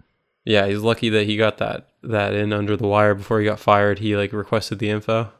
Yeah, 0.44 0.66
he's 0.66 0.80
lucky 0.80 1.08
that 1.10 1.26
he 1.26 1.36
got 1.36 1.58
that 1.58 1.88
that 2.02 2.34
in 2.34 2.52
under 2.52 2.76
the 2.76 2.88
wire 2.88 3.14
before 3.14 3.38
he 3.38 3.46
got 3.46 3.60
fired. 3.60 4.00
He 4.00 4.16
like 4.16 4.32
requested 4.32 4.80
the 4.80 4.90
info. 4.90 5.30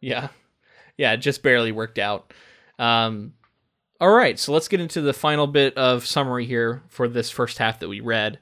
Yeah, 0.00 0.28
yeah, 0.96 1.12
it 1.12 1.18
just 1.18 1.42
barely 1.42 1.72
worked 1.72 1.98
out. 1.98 2.32
Um, 2.78 3.34
all 4.00 4.10
right, 4.10 4.38
so 4.38 4.52
let's 4.52 4.68
get 4.68 4.80
into 4.80 5.02
the 5.02 5.12
final 5.12 5.46
bit 5.46 5.76
of 5.76 6.06
summary 6.06 6.46
here 6.46 6.82
for 6.88 7.06
this 7.06 7.28
first 7.28 7.58
half 7.58 7.80
that 7.80 7.88
we 7.88 8.00
read. 8.00 8.38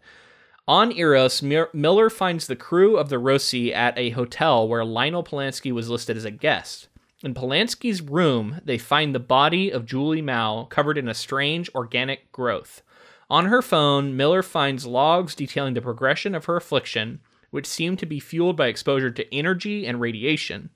On 0.69 0.93
Eros, 0.93 1.41
Miller 1.41 2.11
finds 2.11 2.47
the 2.47 2.55
crew 2.55 2.99
of 2.99 3.09
the 3.09 3.17
Roci 3.17 3.75
at 3.75 3.97
a 3.97 4.11
hotel 4.11 4.69
where 4.69 4.85
Lionel 4.85 5.25
Polanski 5.25 5.73
was 5.73 5.89
listed 5.89 6.15
as 6.15 6.27
a 6.27 6.31
guest. 6.31 6.89
In 7.25 7.33
Polanski's 7.33 8.03
room, 8.03 8.61
they 8.63 8.77
find 8.77 9.15
the 9.15 9.19
body 9.19 9.71
of 9.71 9.87
Julie 9.87 10.21
Mao 10.21 10.65
covered 10.65 10.99
in 10.99 11.09
a 11.09 11.15
strange 11.15 11.71
organic 11.75 12.31
growth. 12.33 12.83
On 13.31 13.47
her 13.47 13.63
phone, 13.63 14.15
Miller 14.15 14.43
finds 14.43 14.85
logs 14.85 15.35
detailing 15.35 15.73
the 15.73 15.81
progression 15.81 16.35
of 16.35 16.45
her 16.45 16.57
affliction, 16.57 17.21
which 17.51 17.67
seem 17.67 17.97
to 17.97 18.05
be 18.05 18.21
fueled 18.21 18.59
by 18.59 18.67
exposure 18.67 19.11
to 19.11 19.35
energy 19.35 19.87
and 19.87 20.03
radiation, 20.03 20.69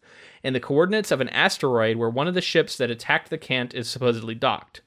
and 0.43 0.55
the 0.55 0.61
coordinates 0.61 1.11
of 1.11 1.20
an 1.20 1.28
asteroid 1.28 1.99
where 1.99 2.09
one 2.09 2.26
of 2.26 2.32
the 2.32 2.40
ships 2.40 2.78
that 2.78 2.90
attacked 2.90 3.28
the 3.28 3.36
Cant 3.36 3.74
is 3.74 3.90
supposedly 3.90 4.34
docked. 4.34 4.80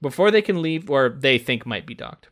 Before 0.00 0.30
they 0.30 0.40
can 0.40 0.62
leave, 0.62 0.88
or 0.88 1.08
they 1.08 1.36
think 1.36 1.66
might 1.66 1.84
be 1.84 1.94
docked. 1.96 2.28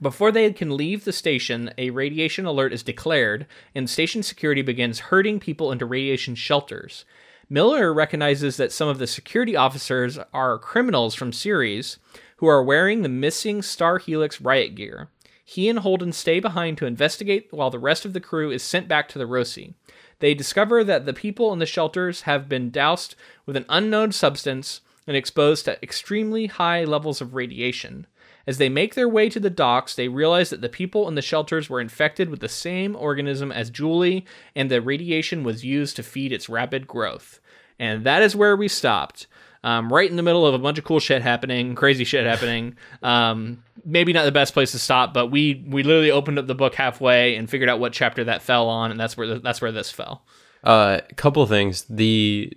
Before 0.00 0.30
they 0.30 0.52
can 0.52 0.76
leave 0.76 1.04
the 1.04 1.12
station, 1.12 1.72
a 1.76 1.90
radiation 1.90 2.46
alert 2.46 2.72
is 2.72 2.84
declared, 2.84 3.46
and 3.74 3.90
station 3.90 4.22
security 4.22 4.62
begins 4.62 5.00
herding 5.00 5.40
people 5.40 5.72
into 5.72 5.86
radiation 5.86 6.36
shelters. 6.36 7.04
Miller 7.50 7.92
recognizes 7.92 8.56
that 8.58 8.72
some 8.72 8.88
of 8.88 8.98
the 8.98 9.06
security 9.06 9.56
officers 9.56 10.18
are 10.32 10.58
criminals 10.58 11.14
from 11.14 11.32
Ceres 11.32 11.98
who 12.36 12.46
are 12.46 12.62
wearing 12.62 13.02
the 13.02 13.08
missing 13.08 13.62
Star 13.62 13.98
Helix 13.98 14.40
riot 14.40 14.76
gear. 14.76 15.08
He 15.44 15.68
and 15.68 15.80
Holden 15.80 16.12
stay 16.12 16.38
behind 16.38 16.78
to 16.78 16.86
investigate 16.86 17.48
while 17.50 17.70
the 17.70 17.78
rest 17.78 18.04
of 18.04 18.12
the 18.12 18.20
crew 18.20 18.50
is 18.50 18.62
sent 18.62 18.86
back 18.86 19.08
to 19.08 19.18
the 19.18 19.24
Roci. 19.24 19.74
They 20.20 20.34
discover 20.34 20.84
that 20.84 21.06
the 21.06 21.12
people 21.12 21.52
in 21.52 21.58
the 21.58 21.66
shelters 21.66 22.22
have 22.22 22.48
been 22.48 22.70
doused 22.70 23.16
with 23.46 23.56
an 23.56 23.64
unknown 23.68 24.12
substance 24.12 24.82
and 25.06 25.16
exposed 25.16 25.64
to 25.64 25.82
extremely 25.82 26.46
high 26.46 26.84
levels 26.84 27.20
of 27.20 27.34
radiation. 27.34 28.06
As 28.48 28.56
they 28.56 28.70
make 28.70 28.94
their 28.94 29.10
way 29.10 29.28
to 29.28 29.38
the 29.38 29.50
docks, 29.50 29.94
they 29.94 30.08
realize 30.08 30.48
that 30.48 30.62
the 30.62 30.70
people 30.70 31.06
in 31.06 31.16
the 31.16 31.20
shelters 31.20 31.68
were 31.68 31.82
infected 31.82 32.30
with 32.30 32.40
the 32.40 32.48
same 32.48 32.96
organism 32.96 33.52
as 33.52 33.68
Julie, 33.68 34.24
and 34.56 34.70
the 34.70 34.80
radiation 34.80 35.44
was 35.44 35.66
used 35.66 35.96
to 35.96 36.02
feed 36.02 36.32
its 36.32 36.48
rapid 36.48 36.86
growth. 36.86 37.40
And 37.78 38.04
that 38.04 38.22
is 38.22 38.34
where 38.34 38.56
we 38.56 38.66
stopped. 38.66 39.26
Um, 39.62 39.92
right 39.92 40.08
in 40.08 40.16
the 40.16 40.22
middle 40.22 40.46
of 40.46 40.54
a 40.54 40.58
bunch 40.58 40.78
of 40.78 40.84
cool 40.84 40.98
shit 40.98 41.20
happening, 41.20 41.74
crazy 41.74 42.04
shit 42.04 42.24
happening. 42.24 42.78
Um, 43.02 43.62
maybe 43.84 44.14
not 44.14 44.24
the 44.24 44.32
best 44.32 44.54
place 44.54 44.72
to 44.72 44.78
stop, 44.78 45.12
but 45.12 45.26
we 45.26 45.62
we 45.68 45.82
literally 45.82 46.10
opened 46.10 46.38
up 46.38 46.46
the 46.46 46.54
book 46.54 46.74
halfway 46.74 47.36
and 47.36 47.50
figured 47.50 47.68
out 47.68 47.80
what 47.80 47.92
chapter 47.92 48.24
that 48.24 48.40
fell 48.40 48.70
on, 48.70 48.90
and 48.90 48.98
that's 48.98 49.14
where 49.14 49.26
the, 49.26 49.40
that's 49.40 49.60
where 49.60 49.72
this 49.72 49.90
fell. 49.90 50.24
A 50.64 50.68
uh, 50.68 51.00
couple 51.16 51.42
of 51.42 51.50
things. 51.50 51.84
The 51.90 52.56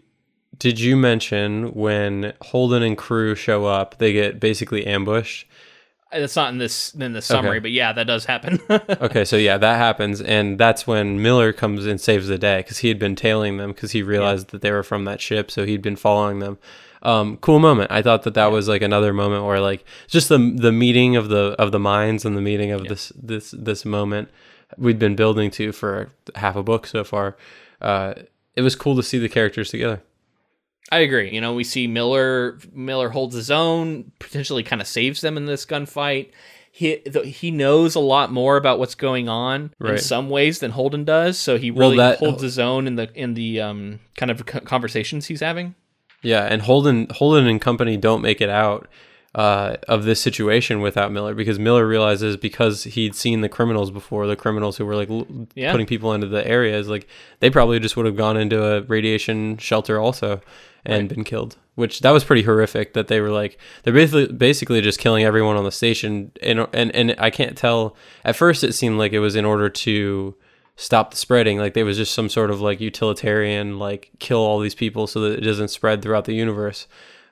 did 0.57 0.79
you 0.79 0.95
mention 0.95 1.73
when 1.73 2.31
Holden 2.41 2.81
and 2.81 2.97
crew 2.97 3.35
show 3.35 3.65
up, 3.65 3.97
they 3.97 4.13
get 4.13 4.39
basically 4.39 4.87
ambushed? 4.87 5.47
That's 6.11 6.35
not 6.35 6.51
in 6.51 6.57
this 6.57 6.93
in 6.93 7.13
the 7.13 7.21
summary, 7.21 7.51
Okay. 7.51 7.59
but 7.59 7.71
yeah, 7.71 7.93
that 7.93 8.05
does 8.05 8.25
happen. 8.25 8.59
Okay, 8.69 9.23
so 9.25 9.35
yeah, 9.37 9.57
that 9.57 9.77
happens, 9.77 10.21
and 10.21 10.59
that's 10.59 10.85
when 10.85 11.21
Miller 11.21 11.53
comes 11.53 11.85
and 11.85 11.99
saves 11.99 12.27
the 12.27 12.37
day 12.37 12.57
because 12.59 12.79
he 12.79 12.87
had 12.89 12.99
been 12.99 13.15
tailing 13.15 13.57
them 13.57 13.71
because 13.71 13.91
he 13.91 14.03
realized 14.03 14.49
that 14.49 14.61
they 14.61 14.71
were 14.71 14.83
from 14.83 15.05
that 15.05 15.21
ship, 15.21 15.49
so 15.49 15.65
he'd 15.65 15.81
been 15.81 15.95
following 15.95 16.39
them. 16.39 16.57
Um, 17.03 17.37
cool 17.37 17.59
moment. 17.59 17.91
I 17.91 18.01
thought 18.01 18.23
that 18.23 18.35
that 18.35 18.51
was 18.51 18.67
like 18.67 18.81
another 18.83 19.11
moment 19.13 19.45
where 19.45 19.59
like 19.59 19.83
just 20.07 20.29
the 20.29 20.37
the 20.37 20.71
meeting 20.71 21.15
of 21.15 21.29
the 21.29 21.55
of 21.57 21.71
the 21.71 21.79
minds 21.79 22.25
and 22.25 22.37
the 22.37 22.41
meeting 22.41 22.71
of 22.71 22.87
this 22.87 23.11
this 23.15 23.51
this 23.51 23.85
moment 23.85 24.29
we'd 24.77 24.99
been 24.99 25.15
building 25.15 25.49
to 25.51 25.71
for 25.71 26.09
half 26.35 26.55
a 26.55 26.63
book 26.63 26.85
so 26.87 27.03
far. 27.03 27.35
Uh, 27.81 28.13
it 28.55 28.61
was 28.61 28.75
cool 28.75 28.95
to 28.95 29.03
see 29.03 29.17
the 29.17 29.29
characters 29.29 29.69
together. 29.69 30.01
I 30.91 30.99
agree. 30.99 31.31
You 31.31 31.41
know, 31.41 31.53
we 31.53 31.63
see 31.63 31.87
Miller 31.87 32.57
Miller 32.73 33.09
holds 33.09 33.35
his 33.35 33.51
own, 33.51 34.11
potentially 34.19 34.63
kind 34.63 34.81
of 34.81 34.87
saves 34.87 35.21
them 35.21 35.37
in 35.37 35.45
this 35.45 35.65
gunfight. 35.65 36.31
He 36.71 36.95
th- 36.97 37.37
he 37.39 37.51
knows 37.51 37.95
a 37.95 37.99
lot 37.99 38.31
more 38.31 38.55
about 38.57 38.79
what's 38.79 38.95
going 38.95 39.27
on 39.29 39.73
in 39.81 39.99
some 39.99 40.29
ways 40.29 40.59
than 40.59 40.71
Holden 40.71 41.03
does, 41.03 41.37
so 41.37 41.57
he 41.57 41.69
Well, 41.69 41.89
really 41.89 41.97
that- 41.97 42.19
holds 42.19 42.41
his 42.41 42.57
own 42.59 42.87
in 42.87 42.95
the 42.95 43.09
in 43.13 43.33
the 43.33 43.59
um, 43.61 43.99
kind 44.17 44.31
of 44.31 44.45
conversations 44.45 45.27
he's 45.27 45.41
having. 45.41 45.75
Yeah, 46.23 46.45
and 46.45 46.61
Holden 46.61 47.07
Holden 47.11 47.47
and 47.47 47.59
company 47.59 47.97
don't 47.97 48.21
make 48.21 48.41
it 48.41 48.49
out 48.49 48.87
uh, 49.33 49.77
of 49.87 50.03
this 50.03 50.19
situation 50.21 50.81
without 50.81 51.11
Miller 51.11 51.33
because 51.33 51.57
Miller 51.57 51.87
realizes 51.87 52.35
because 52.35 52.83
he'd 52.83 53.15
seen 53.15 53.41
the 53.41 53.47
criminals 53.49 53.89
before, 53.89 54.27
the 54.27 54.35
criminals 54.35 54.75
who 54.77 54.85
were 54.85 54.95
like 54.95 55.09
l- 55.09 55.27
Yeah. 55.55 55.71
putting 55.71 55.87
people 55.87 56.13
into 56.13 56.27
the 56.27 56.45
areas, 56.45 56.89
like 56.89 57.07
they 57.39 57.49
probably 57.49 57.79
just 57.79 57.95
would 57.95 58.05
have 58.05 58.17
gone 58.17 58.35
into 58.35 58.61
a 58.63 58.81
radiation 58.81 59.57
shelter 59.57 59.99
also 59.99 60.41
and 60.85 61.07
been 61.07 61.23
killed. 61.23 61.55
Which 61.75 62.01
that 62.01 62.11
was 62.11 62.25
pretty 62.25 62.41
horrific. 62.43 62.93
That 62.93 63.07
they 63.07 63.21
were 63.21 63.29
like 63.29 63.57
they're 63.83 63.93
basically 63.93 64.27
basically 64.35 64.81
just 64.81 64.99
killing 64.99 65.23
everyone 65.23 65.55
on 65.55 65.63
the 65.63 65.71
station, 65.71 66.31
and 66.43 66.67
and 66.73 66.93
and 66.93 67.15
I 67.17 67.29
can't 67.29 67.55
tell. 67.57 67.95
At 68.25 68.35
first, 68.35 68.63
it 68.65 68.73
seemed 68.73 68.97
like 68.97 69.13
it 69.13 69.19
was 69.19 69.37
in 69.37 69.45
order 69.45 69.69
to 69.69 70.35
stop 70.75 71.11
the 71.11 71.17
spreading 71.17 71.57
like 71.59 71.73
there 71.75 71.85
was 71.85 71.95
just 71.97 72.13
some 72.13 72.27
sort 72.27 72.49
of 72.51 72.59
like 72.59 72.81
utilitarian 72.81 73.77
like 73.77 74.09
kill 74.19 74.39
all 74.39 74.59
these 74.59 74.73
people 74.75 75.05
so 75.07 75.19
that 75.21 75.37
it 75.37 75.41
doesn't 75.41 75.67
spread 75.67 76.01
throughout 76.01 76.25
the 76.25 76.33
universe 76.33 76.87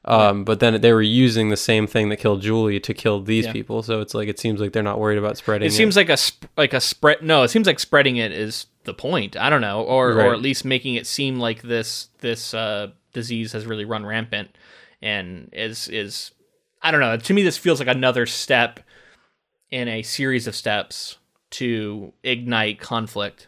um, 0.09 0.43
but 0.43 0.59
then 0.59 0.81
they 0.81 0.91
were 0.93 1.01
using 1.01 1.49
the 1.49 1.57
same 1.57 1.85
thing 1.87 2.09
that 2.09 2.17
killed 2.17 2.41
Julie 2.41 2.79
to 2.79 2.93
kill 2.93 3.21
these 3.21 3.45
Yeah. 3.45 3.51
people 3.53 3.83
so 3.83 4.01
it's 4.01 4.13
like 4.13 4.27
it 4.27 4.39
seems 4.39 4.59
like 4.59 4.71
they're 4.73 4.83
not 4.83 4.99
worried 4.99 5.17
about 5.17 5.37
spreading 5.37 5.67
It 5.67 5.71
seems 5.71 5.95
like 5.95 6.09
a 6.09 6.17
sp- 6.17 6.49
like 6.57 6.73
a 6.73 6.81
spread. 6.81 7.21
No, 7.21 7.43
it 7.43 7.49
seems 7.49 7.67
like 7.67 7.79
spreading 7.79 8.17
it 8.17 8.31
is 8.31 8.65
the 8.85 8.93
point. 8.93 9.37
I 9.37 9.49
don't 9.49 9.61
know, 9.61 9.81
or 9.83 10.13
Right. 10.13 10.25
or 10.27 10.33
at 10.33 10.41
least 10.41 10.65
making 10.65 10.95
it 10.95 11.05
seem 11.05 11.39
like 11.39 11.61
this 11.61 12.09
this 12.19 12.53
uh, 12.53 12.87
disease 13.13 13.51
has 13.53 13.65
really 13.65 13.85
run 13.85 14.05
rampant 14.05 14.49
and 15.01 15.49
is 15.53 15.87
is 15.89 16.31
I 16.81 16.91
don't 16.91 17.01
know. 17.01 17.17
To 17.17 17.33
me, 17.33 17.43
this 17.43 17.57
feels 17.57 17.79
like 17.79 17.89
another 17.89 18.25
step 18.25 18.79
in 19.69 19.87
a 19.87 20.01
series 20.01 20.47
of 20.47 20.55
steps 20.55 21.17
to 21.51 22.13
ignite 22.23 22.79
conflict 22.79 23.47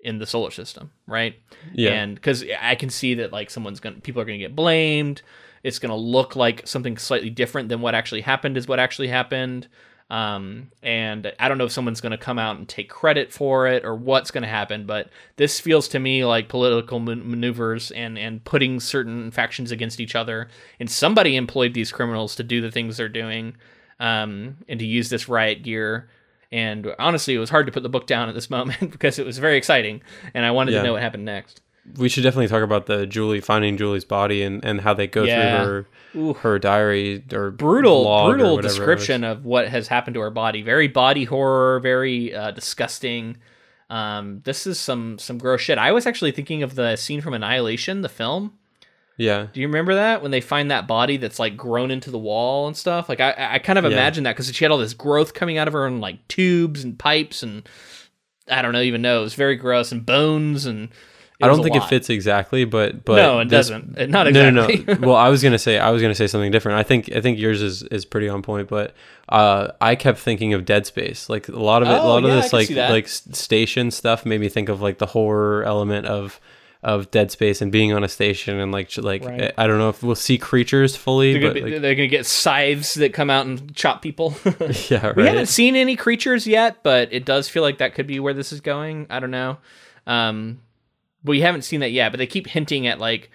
in 0.00 0.18
the 0.18 0.26
solar 0.26 0.50
system, 0.50 0.90
right? 1.06 1.34
Yeah. 1.74 1.90
And 1.90 2.14
because 2.14 2.44
I 2.60 2.74
can 2.76 2.88
see 2.90 3.14
that 3.14 3.32
like 3.32 3.50
someone's 3.50 3.78
gonna 3.80 3.96
people 4.00 4.22
are 4.22 4.24
gonna 4.24 4.38
get 4.38 4.56
blamed. 4.56 5.22
It's 5.66 5.78
gonna 5.78 5.96
look 5.96 6.36
like 6.36 6.66
something 6.66 6.96
slightly 6.96 7.30
different 7.30 7.68
than 7.68 7.80
what 7.80 7.94
actually 7.94 8.20
happened 8.22 8.56
is 8.56 8.66
what 8.68 8.78
actually 8.78 9.08
happened. 9.08 9.68
Um, 10.08 10.70
and 10.84 11.32
I 11.40 11.48
don't 11.48 11.58
know 11.58 11.64
if 11.64 11.72
someone's 11.72 12.00
going 12.00 12.12
to 12.12 12.16
come 12.16 12.38
out 12.38 12.58
and 12.58 12.68
take 12.68 12.88
credit 12.88 13.32
for 13.32 13.66
it 13.66 13.84
or 13.84 13.96
what's 13.96 14.30
going 14.30 14.42
to 14.42 14.48
happen, 14.48 14.86
but 14.86 15.08
this 15.34 15.58
feels 15.58 15.88
to 15.88 15.98
me 15.98 16.24
like 16.24 16.48
political 16.48 17.00
man- 17.00 17.28
maneuvers 17.28 17.90
and, 17.90 18.16
and 18.16 18.44
putting 18.44 18.78
certain 18.78 19.32
factions 19.32 19.72
against 19.72 19.98
each 19.98 20.14
other. 20.14 20.46
And 20.78 20.88
somebody 20.88 21.34
employed 21.34 21.74
these 21.74 21.90
criminals 21.90 22.36
to 22.36 22.44
do 22.44 22.60
the 22.60 22.70
things 22.70 22.96
they're 22.98 23.08
doing 23.08 23.56
um, 23.98 24.58
and 24.68 24.78
to 24.78 24.86
use 24.86 25.08
this 25.10 25.28
riot 25.28 25.64
gear. 25.64 26.08
And 26.52 26.86
honestly, 27.00 27.34
it 27.34 27.38
was 27.40 27.50
hard 27.50 27.66
to 27.66 27.72
put 27.72 27.82
the 27.82 27.88
book 27.88 28.06
down 28.06 28.28
at 28.28 28.34
this 28.36 28.48
moment 28.48 28.78
because 28.92 29.18
it 29.18 29.26
was 29.26 29.38
very 29.38 29.56
exciting 29.56 30.02
and 30.34 30.44
I 30.44 30.52
wanted 30.52 30.70
Yeah. 30.70 30.82
to 30.82 30.86
know 30.86 30.92
what 30.92 31.02
happened 31.02 31.24
next. 31.24 31.62
We 31.96 32.08
should 32.08 32.22
definitely 32.22 32.48
talk 32.48 32.62
about 32.62 32.86
the 32.86 33.06
Julie 33.06 33.40
finding 33.40 33.76
Julie's 33.76 34.04
body 34.04 34.42
and, 34.42 34.64
and 34.64 34.80
how 34.80 34.92
they 34.94 35.06
go 35.06 35.22
Yeah. 35.24 35.62
through 35.64 35.84
Ooh. 36.16 36.32
her 36.34 36.40
her 36.40 36.58
diary 36.58 37.24
or 37.32 37.50
brutal 37.50 38.06
or 38.06 38.30
brutal 38.30 38.56
whatever 38.56 38.68
description 38.68 39.22
of 39.24 39.44
what 39.44 39.68
has 39.68 39.88
happened 39.88 40.14
to 40.14 40.20
her 40.20 40.30
body. 40.30 40.62
Very 40.62 40.88
body 40.88 41.24
horror 41.24 41.78
very 41.80 42.34
uh, 42.34 42.50
disgusting. 42.52 43.36
Um, 43.88 44.40
this 44.44 44.66
is 44.66 44.78
some 44.80 45.18
some 45.18 45.38
gross 45.38 45.60
shit. 45.60 45.78
I 45.78 45.92
was 45.92 46.06
actually 46.06 46.32
thinking 46.32 46.62
of 46.62 46.74
the 46.74 46.96
scene 46.96 47.20
from 47.20 47.34
annihilation 47.34 48.00
the 48.02 48.08
film. 48.08 48.54
Yeah. 49.18 49.46
Do 49.52 49.60
you 49.60 49.66
remember 49.68 49.94
that? 49.94 50.20
When 50.22 50.30
they 50.30 50.42
find 50.42 50.70
that 50.70 50.86
body 50.86 51.16
that's 51.16 51.38
like 51.38 51.56
grown 51.56 51.90
into 51.90 52.10
the 52.10 52.18
wall 52.18 52.66
and 52.66 52.76
stuff? 52.76 53.08
Like 53.08 53.20
i 53.20 53.34
i 53.52 53.58
kind 53.60 53.78
of 53.78 53.84
Yeah. 53.84 53.92
imagine 53.92 54.24
that 54.24 54.34
because 54.36 54.52
she 54.54 54.64
had 54.64 54.70
all 54.72 54.78
this 54.78 54.92
growth 54.94 55.34
coming 55.34 55.56
out 55.56 55.68
of 55.68 55.74
her 55.74 55.86
in 55.86 56.00
like 56.00 56.26
tubes 56.28 56.82
and 56.84 56.98
pipes 56.98 57.42
and 57.42 57.66
i 58.48 58.60
don't 58.62 58.72
know 58.72 58.80
even 58.82 59.02
know. 59.02 59.20
It 59.20 59.24
was 59.24 59.34
very 59.34 59.56
gross 59.56 59.92
and 59.92 60.04
bones 60.04 60.66
and 60.66 60.88
I 61.42 61.48
don't 61.48 61.60
a 61.60 61.62
think 61.62 61.76
it 61.76 61.84
fits 61.84 62.08
exactly, 62.08 62.64
but 62.64 63.04
but 63.04 63.16
no 63.16 63.40
it 63.40 63.48
this- 63.48 63.68
doesn't 63.68 64.08
not 64.10 64.32
No, 64.32 64.50
no, 64.50 64.66
no. 64.66 64.96
well, 65.00 65.16
I 65.16 65.28
was 65.28 65.42
gonna 65.42 65.58
say 65.58 65.78
I 65.78 65.90
was 65.90 66.00
gonna 66.00 66.14
say 66.14 66.26
something 66.26 66.50
different. 66.50 66.78
I 66.78 66.82
think 66.82 67.12
I 67.14 67.20
think 67.20 67.38
yours 67.38 67.60
is, 67.62 67.82
is 67.84 68.04
pretty 68.04 68.28
on 68.28 68.42
point, 68.42 68.68
but 68.68 68.94
uh, 69.28 69.72
I 69.80 69.96
kept 69.96 70.18
thinking 70.18 70.54
of 70.54 70.64
Dead 70.64 70.86
Space. 70.86 71.28
Like 71.28 71.48
a 71.48 71.52
lot 71.52 71.82
of 71.82 71.88
it, 71.88 71.92
a 71.92 72.00
Oh, 72.00 72.08
lot 72.08 72.22
yeah, 72.22 72.30
of 72.36 72.42
this 72.42 72.52
like 72.52 72.70
like 72.70 73.08
station 73.08 73.90
stuff 73.90 74.24
made 74.24 74.40
me 74.40 74.48
think 74.48 74.68
of 74.68 74.80
like 74.80 74.98
the 74.98 75.06
horror 75.06 75.62
element 75.64 76.06
of 76.06 76.40
of 76.82 77.10
Dead 77.10 77.30
Space 77.32 77.60
and 77.60 77.72
being 77.72 77.92
on 77.92 78.04
a 78.04 78.08
station 78.08 78.58
and 78.60 78.70
like 78.70 78.96
like 78.96 79.24
Right. 79.24 79.52
I 79.58 79.66
don't 79.66 79.78
know 79.78 79.88
if 79.88 80.02
we'll 80.02 80.14
see 80.14 80.38
creatures 80.38 80.94
fully, 80.96 81.32
they're 81.32 81.42
but 81.42 81.54
gonna, 81.54 81.66
be- 81.66 81.72
like, 81.72 81.82
they're 81.82 81.94
gonna 81.96 82.06
get 82.06 82.24
scythes 82.26 82.94
that 82.94 83.12
come 83.12 83.28
out 83.28 83.44
and 83.46 83.74
chop 83.74 84.00
people 84.02 84.36
yeah, 84.88 85.12
We 85.16 85.26
haven't 85.26 85.46
seen 85.46 85.74
any 85.76 85.96
creatures 85.96 86.46
yet, 86.46 86.82
but 86.82 87.12
it 87.12 87.24
does 87.24 87.48
feel 87.48 87.62
like 87.62 87.78
that 87.78 87.94
could 87.94 88.06
be 88.06 88.20
where 88.20 88.34
this 88.34 88.52
is 88.52 88.60
going. 88.60 89.06
I 89.10 89.18
don't 89.20 89.32
know. 89.32 89.58
Um, 90.06 90.60
we 91.24 91.40
haven't 91.40 91.62
seen 91.62 91.80
that 91.80 91.92
yet, 91.92 92.12
but 92.12 92.18
they 92.18 92.26
keep 92.26 92.46
hinting 92.46 92.86
at 92.86 92.98
like 92.98 93.30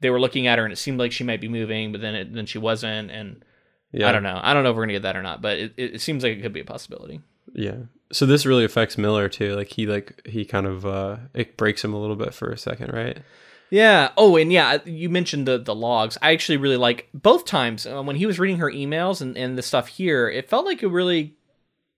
they 0.00 0.10
were 0.10 0.20
looking 0.20 0.46
at 0.46 0.58
her 0.58 0.64
and 0.64 0.72
it 0.72 0.76
seemed 0.76 0.98
like 0.98 1.12
she 1.12 1.24
might 1.24 1.40
be 1.40 1.48
moving, 1.48 1.92
but 1.92 2.00
then 2.00 2.14
it, 2.14 2.34
then 2.34 2.46
she 2.46 2.58
wasn't, 2.58 3.10
and 3.10 3.44
Yeah, 3.92 4.08
I 4.08 4.12
don't 4.12 4.22
know. 4.22 4.38
I 4.42 4.52
don't 4.52 4.62
know 4.62 4.70
if 4.70 4.76
we're 4.76 4.82
gonna 4.82 4.94
get 4.94 5.02
that 5.02 5.16
or 5.16 5.22
not, 5.22 5.40
but 5.40 5.58
it, 5.58 5.74
it, 5.76 5.94
it 5.94 6.00
seems 6.00 6.22
like 6.22 6.36
it 6.36 6.42
could 6.42 6.52
be 6.52 6.60
a 6.60 6.64
possibility. 6.64 7.20
Yeah. 7.54 7.76
So 8.12 8.26
this 8.26 8.46
really 8.46 8.64
affects 8.64 8.98
Miller 8.98 9.28
too. 9.28 9.54
Like 9.56 9.72
he 9.72 9.86
like 9.86 10.26
he 10.26 10.44
kind 10.44 10.66
of 10.66 10.84
uh 10.86 11.16
it 11.34 11.56
breaks 11.56 11.82
him 11.84 11.94
a 11.94 12.00
little 12.00 12.16
bit 12.16 12.34
for 12.34 12.50
a 12.50 12.58
second, 12.58 12.92
right? 12.92 13.18
Yeah. 13.70 14.10
Oh, 14.16 14.36
and 14.36 14.52
yeah, 14.52 14.78
you 14.84 15.08
mentioned 15.08 15.46
the 15.48 15.58
the 15.58 15.74
logs. 15.74 16.16
I 16.22 16.32
actually 16.32 16.58
really 16.58 16.76
like 16.76 17.08
both 17.14 17.44
times 17.46 17.86
uh, 17.86 18.02
when 18.02 18.16
he 18.16 18.26
was 18.26 18.38
reading 18.38 18.58
her 18.58 18.70
emails 18.70 19.20
and 19.20 19.36
and 19.36 19.56
the 19.58 19.62
stuff 19.62 19.88
here. 19.88 20.28
It 20.28 20.48
felt 20.48 20.66
like 20.66 20.82
a 20.82 20.88
really 20.88 21.34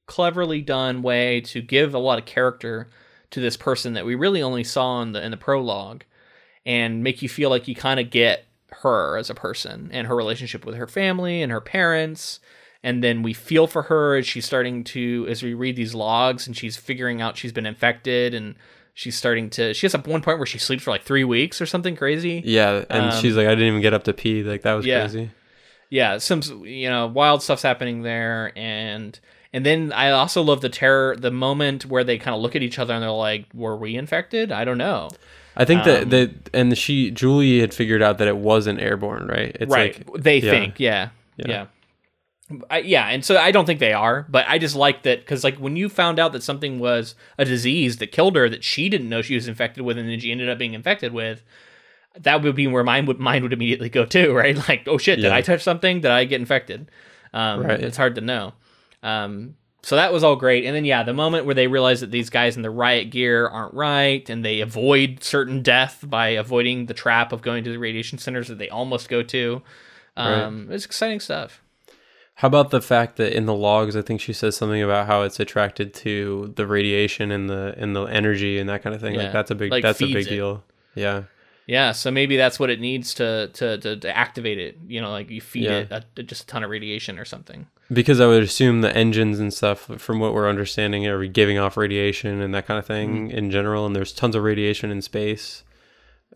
cleverly 0.07 0.63
done 0.63 1.03
way 1.03 1.43
to 1.43 1.61
give 1.61 1.93
a 1.93 1.99
lot 1.99 2.19
of 2.19 2.25
character 2.25 2.89
to 3.31 3.41
this 3.41 3.57
person 3.57 3.93
that 3.95 4.07
we 4.07 4.15
really 4.15 4.43
only 4.43 4.65
saw 4.65 5.01
in 5.03 5.13
the 5.13 5.23
in 5.25 5.31
the 5.31 5.37
prologue, 5.37 6.05
and 6.67 7.03
make 7.03 7.23
you 7.23 7.29
feel 7.29 7.51
like 7.51 7.69
you 7.69 7.75
kind 7.75 8.01
of 8.01 8.11
get 8.11 8.45
her 8.83 9.17
as 9.17 9.31
a 9.31 9.35
person 9.35 9.89
and 9.93 10.07
her 10.07 10.15
relationship 10.17 10.65
with 10.67 10.75
her 10.77 10.87
family 10.87 11.43
and 11.43 11.51
her 11.51 11.61
parents 11.61 12.39
and 12.83 13.03
then 13.03 13.23
we 13.23 13.33
feel 13.33 13.67
for 13.67 13.83
her 13.85 14.15
as 14.17 14.27
she's 14.27 14.45
starting 14.45 14.85
to 14.85 15.27
as 15.29 15.43
we 15.43 15.55
read 15.55 15.75
these 15.75 15.95
logs 15.95 16.47
and 16.47 16.55
she's 16.57 16.77
figuring 16.77 17.21
out 17.23 17.37
she's 17.37 17.51
been 17.51 17.65
infected 17.67 18.35
and 18.35 18.55
she's 18.93 19.17
starting 19.17 19.49
to 19.49 19.73
she 19.73 19.87
has 19.87 19.95
at 19.95 20.07
one 20.07 20.21
point 20.21 20.39
where 20.39 20.47
she 20.47 20.59
sleeps 20.59 20.83
for 20.83 20.91
like 20.91 21.03
three 21.03 21.25
weeks 21.25 21.63
or 21.63 21.67
something 21.67 21.97
crazy 21.97 22.43
Yeah, 22.45 22.85
and 22.91 23.11
Um, 23.11 23.21
she's 23.23 23.37
like, 23.37 23.47
I 23.47 23.51
didn't 23.55 23.69
even 23.69 23.81
get 23.81 23.95
up 23.95 24.05
to 24.05 24.13
pee. 24.13 24.43
Like 24.45 24.63
that 24.63 24.75
was 24.75 24.85
Yeah. 24.85 25.01
crazy. 25.01 25.31
yeah 25.89 26.19
some 26.19 26.43
you 26.67 26.91
know 26.91 27.07
wild 27.07 27.43
stuff's 27.43 27.63
happening 27.63 28.03
there 28.03 28.53
and 28.55 29.19
and 29.53 29.65
then 29.67 29.93
i 29.93 30.11
also 30.11 30.43
love 30.43 30.61
the 30.61 30.69
terror 30.69 31.17
the 31.17 31.31
moment 31.31 31.87
where 31.87 32.05
they 32.05 32.19
kind 32.19 32.35
of 32.35 32.41
look 32.43 32.55
at 32.57 32.63
each 32.63 32.79
other 32.79 32.95
and 32.95 33.03
they're 33.03 33.11
like 33.11 33.47
were 33.55 33.77
we 33.77 33.97
infected 33.97 34.53
i 34.53 34.65
don't 34.65 34.79
know 34.79 35.09
I 35.57 35.65
think 35.65 35.83
that 35.85 36.03
Um, 36.05 36.09
that 36.11 36.31
and 36.55 36.79
she 36.79 37.11
Julie 37.11 37.59
had 37.61 37.75
figured 37.75 38.01
out 38.01 38.19
that 38.19 38.29
it 38.29 38.37
wasn't 38.37 38.81
airborne, 38.81 39.27
right? 39.27 39.57
It's 39.59 39.73
right 39.75 40.07
like 40.09 40.23
they 40.23 40.39
yeah. 40.39 40.51
think 40.53 40.79
yeah 40.79 41.09
Yeah. 41.37 41.47
yeah 41.49 41.67
I, 42.71 42.79
yeah 42.79 43.09
and 43.09 43.23
so 43.25 43.37
i 43.37 43.51
don't 43.51 43.67
think 43.67 43.79
they 43.81 43.93
are 43.93 44.25
but 44.31 44.47
i 44.49 44.57
just 44.57 44.75
like 44.75 45.03
that 45.03 45.21
because 45.21 45.45
like 45.45 45.57
when 45.59 45.77
you 45.77 45.89
found 45.91 46.19
out 46.19 46.33
that 46.33 46.43
something 46.43 46.79
was 46.79 47.15
a 47.37 47.45
disease 47.45 47.99
that 47.99 48.07
killed 48.13 48.37
her 48.37 48.49
that 48.49 48.65
she 48.65 48.89
didn't 48.89 49.09
know 49.11 49.21
she 49.21 49.35
was 49.35 49.49
infected 49.49 49.85
with 49.85 49.99
and 49.99 50.09
then 50.09 50.19
she 50.21 50.31
ended 50.33 50.49
up 50.49 50.57
being 50.59 50.73
infected 50.75 51.13
with 51.13 51.43
that 52.19 52.41
would 52.43 52.55
be 52.57 52.67
where 52.67 52.83
mine 52.85 53.05
would 53.05 53.19
mine 53.19 53.43
would 53.43 53.53
immediately 53.53 53.89
go 53.91 54.05
to, 54.07 54.33
right 54.43 54.57
like 54.69 54.85
oh 54.87 54.97
shit 54.97 55.17
did 55.17 55.25
Yeah. 55.27 55.35
i 55.35 55.43
touch 55.43 55.63
something 55.63 56.01
did 56.01 56.11
i 56.11 56.25
get 56.25 56.41
infected 56.41 56.89
um 57.35 57.63
Right. 57.65 57.81
it's 57.81 57.97
hard 57.99 58.15
to 58.15 58.21
know 58.23 58.55
um 59.03 59.55
so 59.83 59.95
that 59.97 60.13
was 60.13 60.25
all 60.25 60.37
great 60.37 60.65
and 60.65 60.75
then 60.75 60.85
yeah 60.85 61.03
the 61.03 61.13
moment 61.15 61.47
where 61.47 61.55
they 61.55 61.67
realize 61.67 62.01
that 62.01 62.11
these 62.11 62.31
guys 62.31 62.57
in 62.57 62.63
the 62.63 62.71
riot 62.71 63.11
gear 63.11 63.47
aren't 63.47 63.75
right 63.75 64.29
and 64.29 64.45
they 64.45 64.61
avoid 64.61 65.23
certain 65.23 65.63
death 65.63 66.05
by 66.07 66.29
avoiding 66.29 66.87
the 66.87 66.95
trap 66.95 67.33
of 67.33 67.43
going 67.43 67.63
to 67.65 67.71
the 67.71 67.79
radiation 67.79 68.19
centers 68.19 68.49
that 68.49 68.59
they 68.59 68.69
almost 68.69 69.09
go 69.09 69.23
to 69.23 69.63
um 70.17 70.69
it's 70.71 70.85
exciting 70.85 71.21
stuff 71.21 71.63
How 72.37 72.47
about 72.49 72.71
the 72.71 72.81
fact 72.81 73.17
that 73.17 73.33
in 73.37 73.47
the 73.47 73.55
logs, 73.55 73.97
I 73.97 74.03
think 74.03 74.21
she 74.21 74.33
says 74.33 74.57
something 74.57 74.81
about 74.83 75.07
how 75.09 75.23
it's 75.23 75.41
attracted 75.41 75.93
to 76.05 76.53
the 76.57 76.67
radiation 76.67 77.31
and 77.33 77.49
the 77.51 77.75
and 77.77 77.95
the 77.97 78.05
energy 78.05 78.59
and 78.61 78.69
that 78.69 78.83
kind 78.83 78.95
of 78.95 79.01
thing. 79.01 79.15
Yeah. 79.15 79.25
Like 79.25 79.33
that's 79.33 79.51
a 79.51 79.55
big 79.57 79.71
Like, 79.73 79.83
that's 79.83 80.01
a 80.01 80.07
big 80.07 80.27
it. 80.27 80.31
deal. 80.31 80.63
Yeah, 80.95 81.25
Yeah, 81.67 81.91
so 81.93 82.11
maybe 82.13 82.37
that's 82.37 82.59
what 82.61 82.71
it 82.71 82.79
needs 82.81 83.15
to 83.15 83.49
to 83.55 83.79
to, 83.79 83.97
to 83.97 84.17
activate 84.17 84.59
it. 84.59 84.79
You 84.87 85.01
know, 85.01 85.11
like 85.11 85.31
you 85.31 85.41
feed 85.41 85.65
Yeah. 85.65 85.87
it 85.91 86.05
a, 86.17 86.23
just 86.23 86.43
a 86.45 86.47
ton 86.47 86.63
of 86.65 86.71
radiation 86.71 87.19
or 87.19 87.25
something. 87.25 87.67
Because 87.93 88.21
I 88.21 88.27
would 88.27 88.43
assume 88.43 88.81
the 88.83 88.95
engines 88.97 89.39
and 89.39 89.53
stuff, 89.53 89.81
from 89.99 90.19
what 90.21 90.35
we're 90.35 90.49
understanding, 90.49 91.07
are 91.07 91.25
giving 91.27 91.59
off 91.59 91.77
radiation 91.77 92.41
and 92.41 92.55
that 92.55 92.67
kind 92.67 92.79
of 92.79 92.87
thing 92.87 93.29
Mm-hmm. 93.29 93.37
in 93.39 93.51
general. 93.51 93.87
And 93.87 93.95
there's 93.97 94.13
tons 94.13 94.35
of 94.37 94.43
radiation 94.43 94.91
in 94.91 95.01
space, 95.03 95.65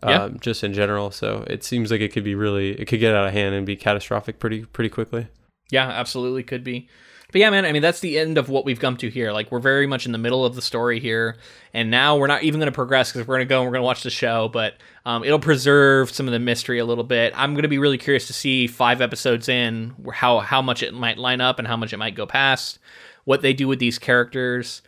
Yeah. 0.03 0.23
um, 0.23 0.39
just 0.39 0.63
in 0.63 0.73
general. 0.73 1.11
So 1.11 1.43
it 1.47 1.63
seems 1.63 1.91
like 1.91 2.01
it 2.01 2.11
could 2.11 2.23
be 2.23 2.35
really, 2.35 2.71
it 2.79 2.85
could 2.87 2.99
get 2.99 3.15
out 3.15 3.27
of 3.27 3.33
hand 3.33 3.53
and 3.55 3.65
be 3.65 3.75
catastrophic 3.75 4.39
pretty 4.39 4.65
pretty 4.65 4.89
quickly. 4.89 5.27
Yeah, 5.71 5.87
absolutely 5.89 6.43
could 6.43 6.63
be. 6.63 6.87
But 7.33 7.41
yeah, 7.41 7.49
man, 7.49 7.65
I 7.65 7.71
mean 7.73 7.81
that's 7.81 7.99
the 7.99 8.17
end 8.17 8.37
of 8.37 8.47
what 8.47 8.63
we've 8.63 8.79
come 8.79 8.95
to 8.97 9.09
here. 9.09 9.33
Like 9.33 9.51
we're 9.51 9.59
very 9.59 9.87
much 9.87 10.05
in 10.05 10.13
the 10.13 10.17
middle 10.17 10.45
of 10.45 10.55
the 10.55 10.61
story 10.61 10.99
here, 11.01 11.35
and 11.73 11.91
now 11.91 12.15
we're 12.15 12.27
not 12.27 12.43
even 12.43 12.59
going 12.59 12.71
to 12.71 12.75
progress 12.75 13.11
because 13.11 13.27
we're 13.27 13.35
going 13.35 13.47
to 13.47 13.49
go 13.49 13.61
and 13.61 13.65
we're 13.67 13.73
going 13.73 13.81
to 13.81 13.85
watch 13.87 14.03
the 14.03 14.09
show. 14.11 14.47
But 14.49 14.75
um, 15.05 15.23
it'll 15.23 15.39
preserve 15.39 16.11
some 16.11 16.27
of 16.27 16.31
the 16.31 16.39
mystery 16.39 16.79
a 16.79 16.85
little 16.85 17.03
bit. 17.03 17.33
I'm 17.35 17.53
going 17.53 17.63
to 17.63 17.67
be 17.67 17.79
really 17.79 17.97
curious 17.97 18.27
to 18.27 18.33
see 18.33 18.67
five 18.67 19.01
episodes 19.01 19.49
in 19.49 19.95
how 20.13 20.39
how 20.39 20.61
much 20.61 20.83
it 20.83 20.93
might 20.93 21.17
line 21.17 21.41
up 21.41 21.59
and 21.59 21.67
how 21.67 21.75
much 21.75 21.91
it 21.91 21.97
might 21.97 22.15
go 22.15 22.25
past. 22.25 22.79
What 23.25 23.41
they 23.41 23.53
do 23.53 23.67
with 23.67 23.79
these 23.79 23.99
characters. 23.99 24.81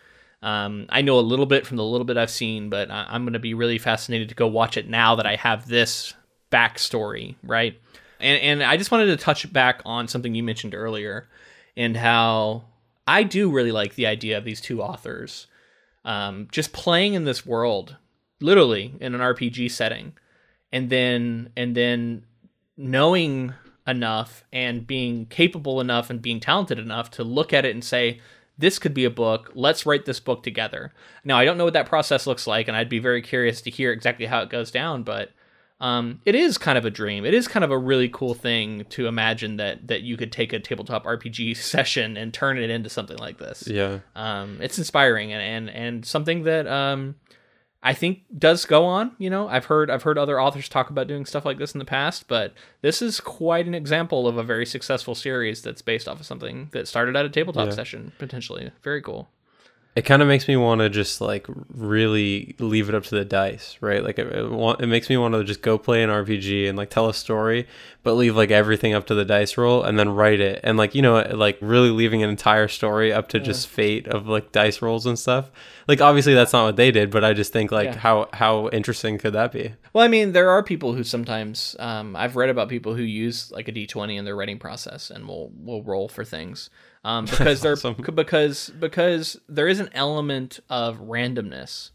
Um, 0.44 0.86
I 0.90 1.02
know 1.02 1.18
a 1.18 1.22
little 1.22 1.48
bit 1.48 1.66
from 1.66 1.78
the 1.78 1.84
little 1.84 2.06
bit 2.06 2.18
I've 2.18 2.30
seen, 2.30 2.70
but 2.70 2.92
I- 2.92 3.08
I'm 3.10 3.24
going 3.24 3.34
to 3.34 3.40
be 3.40 3.56
really 3.56 3.80
fascinated 3.80 4.30
to 4.30 4.36
go 4.36 4.46
watch 4.46 4.78
it 4.78 4.88
now 4.88 5.16
that 5.16 5.26
I 5.26 5.36
have 5.38 5.68
this 5.68 6.14
backstory, 6.52 7.36
right? 7.44 7.80
And 8.20 8.40
and 8.42 8.64
I 8.64 8.78
just 8.78 8.92
wanted 8.92 9.08
to 9.08 9.18
touch 9.18 9.52
back 9.52 9.82
on 9.86 10.08
something 10.08 10.36
you 10.36 10.44
mentioned 10.44 10.76
earlier, 10.76 11.28
and 11.78 11.98
how 11.98 12.66
I 13.08 13.24
do 13.24 13.52
really 13.52 13.72
like 13.72 13.96
the 13.96 14.08
idea 14.08 14.38
of 14.38 14.46
these 14.46 14.62
two 14.62 14.82
authors, 14.82 15.48
um, 16.04 16.48
just 16.52 16.74
playing 16.74 17.14
in 17.14 17.26
this 17.26 17.46
world, 17.46 17.98
literally 18.40 18.96
in 19.00 19.14
an 19.14 19.22
RPG 19.22 19.72
setting, 19.72 20.14
and 20.72 20.90
then 20.90 21.50
and 21.56 21.76
then 21.76 22.26
knowing 22.78 23.54
enough 23.88 24.44
and 24.52 24.88
being 24.88 25.28
capable 25.28 25.80
enough 25.80 26.10
and 26.10 26.22
being 26.22 26.40
talented 26.40 26.80
enough 26.80 27.12
to 27.12 27.24
look 27.24 27.54
at 27.54 27.66
it 27.66 27.74
and 27.74 27.84
say 27.84 28.20
this 28.58 28.80
could 28.80 28.94
be 28.94 29.06
a 29.06 29.10
book. 29.12 29.52
Let's 29.54 29.86
write 29.86 30.06
this 30.06 30.20
book 30.20 30.42
together. 30.44 30.94
Now 31.24 31.38
i 31.38 31.46
don't 31.46 31.58
know 31.58 31.66
what 31.66 31.74
that 31.74 31.88
process 31.88 32.26
looks 32.26 32.48
like 32.48 32.68
and 32.68 32.76
i'd 32.76 32.90
be 32.90 33.00
very 33.00 33.22
curious 33.22 33.62
to 33.62 33.70
hear 33.70 33.92
exactly 33.92 34.26
how 34.26 34.42
it 34.42 34.50
goes 34.50 34.72
down 34.72 35.04
but 35.04 35.32
um, 35.82 36.22
it 36.26 36.36
is 36.36 36.58
kind 36.58 36.78
of 36.78 36.86
a 36.86 36.90
dream. 36.90 37.26
It 37.26 37.34
is 37.34 37.48
kind 37.48 37.64
of 37.64 37.72
a 37.72 37.78
really 37.78 38.08
cool 38.10 38.34
thing 38.34 38.86
to 38.92 39.08
imagine 39.08 39.58
that 39.58 39.88
that 39.88 40.02
you 40.04 40.16
could 40.18 40.32
take 40.32 40.54
a 40.54 40.60
tabletop 40.60 41.04
RPG 41.06 41.58
session 41.74 42.16
and 42.18 42.34
turn 42.34 42.58
it 42.58 42.70
into 42.70 42.90
something 42.90 43.18
like 43.18 43.38
this. 43.38 43.68
Yeah, 43.68 44.00
Um, 44.16 44.60
it's 44.62 44.78
inspiring 44.78 45.34
and, 45.34 45.42
and 45.42 45.70
and 45.76 46.06
something 46.06 46.44
that 46.44 46.66
um, 46.68 47.16
I 47.84 47.94
think 47.94 48.22
does 48.38 48.66
go 48.66 48.86
on. 48.86 49.12
You 49.18 49.30
know, 49.30 49.48
I've 49.50 49.66
heard 49.66 49.92
I've 49.92 50.04
heard 50.04 50.18
other 50.18 50.40
authors 50.40 50.70
talk 50.70 50.90
about 50.90 51.08
doing 51.08 51.26
stuff 51.26 51.44
like 51.46 51.58
this 51.58 51.74
in 51.76 51.80
the 51.80 51.86
past, 51.86 52.28
but 52.30 52.54
this 52.82 53.02
is 53.02 53.20
quite 53.20 53.68
an 53.68 53.76
example 53.76 54.28
of 54.28 54.38
a 54.38 54.44
very 54.44 54.66
successful 54.66 55.14
series 55.14 55.62
that's 55.62 55.82
based 55.82 56.08
off 56.08 56.22
of 56.22 56.26
something 56.26 56.70
that 56.72 56.88
started 56.88 57.16
at 57.18 57.26
a 57.26 57.30
tabletop 57.30 57.68
Yeah. 57.68 57.74
session 57.76 58.14
potentially. 58.18 58.72
Very 58.82 59.02
cool. 59.02 59.30
It 59.96 60.04
kind 60.04 60.22
of 60.22 60.28
makes 60.28 60.48
me 60.48 60.58
want 60.58 60.80
to 60.82 60.90
just 60.90 61.22
like 61.22 61.48
really 61.74 62.54
leave 62.60 62.90
it 62.90 62.96
up 62.96 63.04
to 63.06 63.16
the 63.16 63.24
dice, 63.26 63.78
right? 63.80 64.04
Like 64.04 64.20
it, 64.20 64.28
it, 64.28 64.52
wa- 64.52 64.76
it 64.78 64.88
makes 64.88 65.10
me 65.10 65.16
want 65.16 65.34
to 65.36 65.44
just 65.44 65.62
go 65.62 65.78
play 65.78 66.04
an 66.04 66.10
RPG 66.10 66.68
and 66.68 66.78
like 66.78 66.90
tell 66.90 67.08
a 67.08 67.14
story, 67.14 67.66
but 68.04 68.14
leave 68.16 68.36
like 68.36 68.52
everything 68.52 68.94
up 68.94 69.06
to 69.08 69.16
the 69.16 69.24
dice 69.24 69.58
roll 69.58 69.84
and 69.84 69.98
then 69.98 70.10
write 70.10 70.42
it. 70.42 70.60
And 70.64 70.78
like, 70.78 70.96
you 70.96 71.02
know, 71.02 71.22
like 71.34 71.58
really 71.62 71.92
leaving 71.92 72.24
an 72.24 72.30
entire 72.30 72.68
story 72.68 73.14
up 73.14 73.30
to 73.30 73.40
just 73.40 73.68
fate 73.70 74.06
of 74.08 74.28
like 74.28 74.52
dice 74.52 74.82
rolls 74.82 75.06
and 75.06 75.18
stuff. 75.18 75.50
Like 75.88 76.02
obviously 76.02 76.34
that's 76.34 76.52
not 76.52 76.66
what 76.66 76.76
they 76.76 76.92
did, 76.92 77.10
but 77.10 77.24
I 77.24 77.32
just 77.34 77.54
think 77.54 77.72
like 77.72 77.86
Yeah. 77.94 77.98
how 77.98 78.28
how 78.34 78.68
interesting 78.70 79.18
could 79.18 79.32
that 79.34 79.52
be? 79.54 79.76
Well, 79.94 80.04
I 80.04 80.08
mean, 80.10 80.34
there 80.34 80.50
are 80.50 80.62
people 80.62 80.94
who 80.94 81.04
sometimes 81.06 81.76
um, 81.80 82.16
I've 82.18 82.36
read 82.36 82.50
about 82.50 82.68
people 82.68 82.96
who 82.96 83.04
use 83.04 83.50
like 83.52 83.68
a 83.70 83.72
D 83.72 83.88
twenty 83.88 84.18
in 84.18 84.26
their 84.26 84.36
writing 84.36 84.60
process 84.60 85.10
and 85.10 85.26
will 85.28 85.52
will 85.56 85.84
roll 85.84 86.10
for 86.10 86.26
things 86.26 86.70
um, 87.06 87.26
because 87.30 87.62
they're 87.62 87.74
awesome. 87.74 87.94
because 87.94 88.72
because 88.80 89.40
there 89.48 89.68
is 89.68 89.80
an 89.80 89.90
element 89.94 90.60
of 90.70 90.98
randomness 90.98 91.92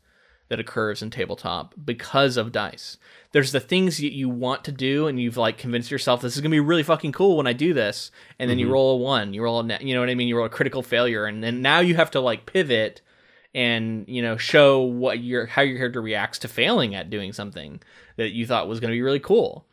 that 0.48 0.60
occurs 0.60 1.02
in 1.02 1.10
tabletop 1.10 1.74
because 1.84 2.36
of 2.36 2.52
dice. 2.52 2.96
There's 3.32 3.52
the 3.52 3.60
things 3.60 3.98
that 3.98 4.12
you 4.12 4.28
want 4.28 4.64
to 4.64 4.72
do, 4.72 5.06
and 5.06 5.20
you've 5.20 5.36
like 5.36 5.58
convinced 5.58 5.90
yourself 5.90 6.22
this 6.22 6.36
is 6.36 6.40
gonna 6.40 6.50
be 6.50 6.60
really 6.60 6.82
fucking 6.82 7.12
cool 7.12 7.36
when 7.36 7.46
I 7.46 7.52
do 7.52 7.74
this, 7.74 8.10
and 8.38 8.48
then 8.48 8.58
you 8.58 8.70
roll 8.70 8.94
a 8.94 8.96
one, 8.96 9.34
you 9.34 9.42
roll 9.42 9.60
a, 9.60 9.78
you 9.80 9.94
know 9.94 10.00
what 10.00 10.10
I 10.10 10.14
mean, 10.14 10.28
you 10.28 10.36
roll 10.36 10.46
a 10.46 10.50
critical 10.50 10.82
failure, 10.82 11.26
and 11.26 11.42
then 11.42 11.60
now 11.60 11.80
you 11.80 11.96
have 11.96 12.12
to 12.12 12.20
like 12.20 12.46
pivot 12.46 13.02
and 13.52 14.04
you 14.06 14.22
know 14.22 14.36
show 14.36 14.80
what 14.80 15.18
your 15.18 15.46
how 15.46 15.62
your 15.62 15.76
character 15.76 16.00
reacts 16.00 16.38
to 16.38 16.48
failing 16.48 16.94
at 16.94 17.10
doing 17.10 17.32
something 17.32 17.80
that 18.16 18.30
you 18.30 18.46
thought 18.46 18.68
was 18.68 18.78
going 18.78 18.90
to 18.90 18.96
be 18.96 19.02
really 19.02 19.18
cool 19.18 19.66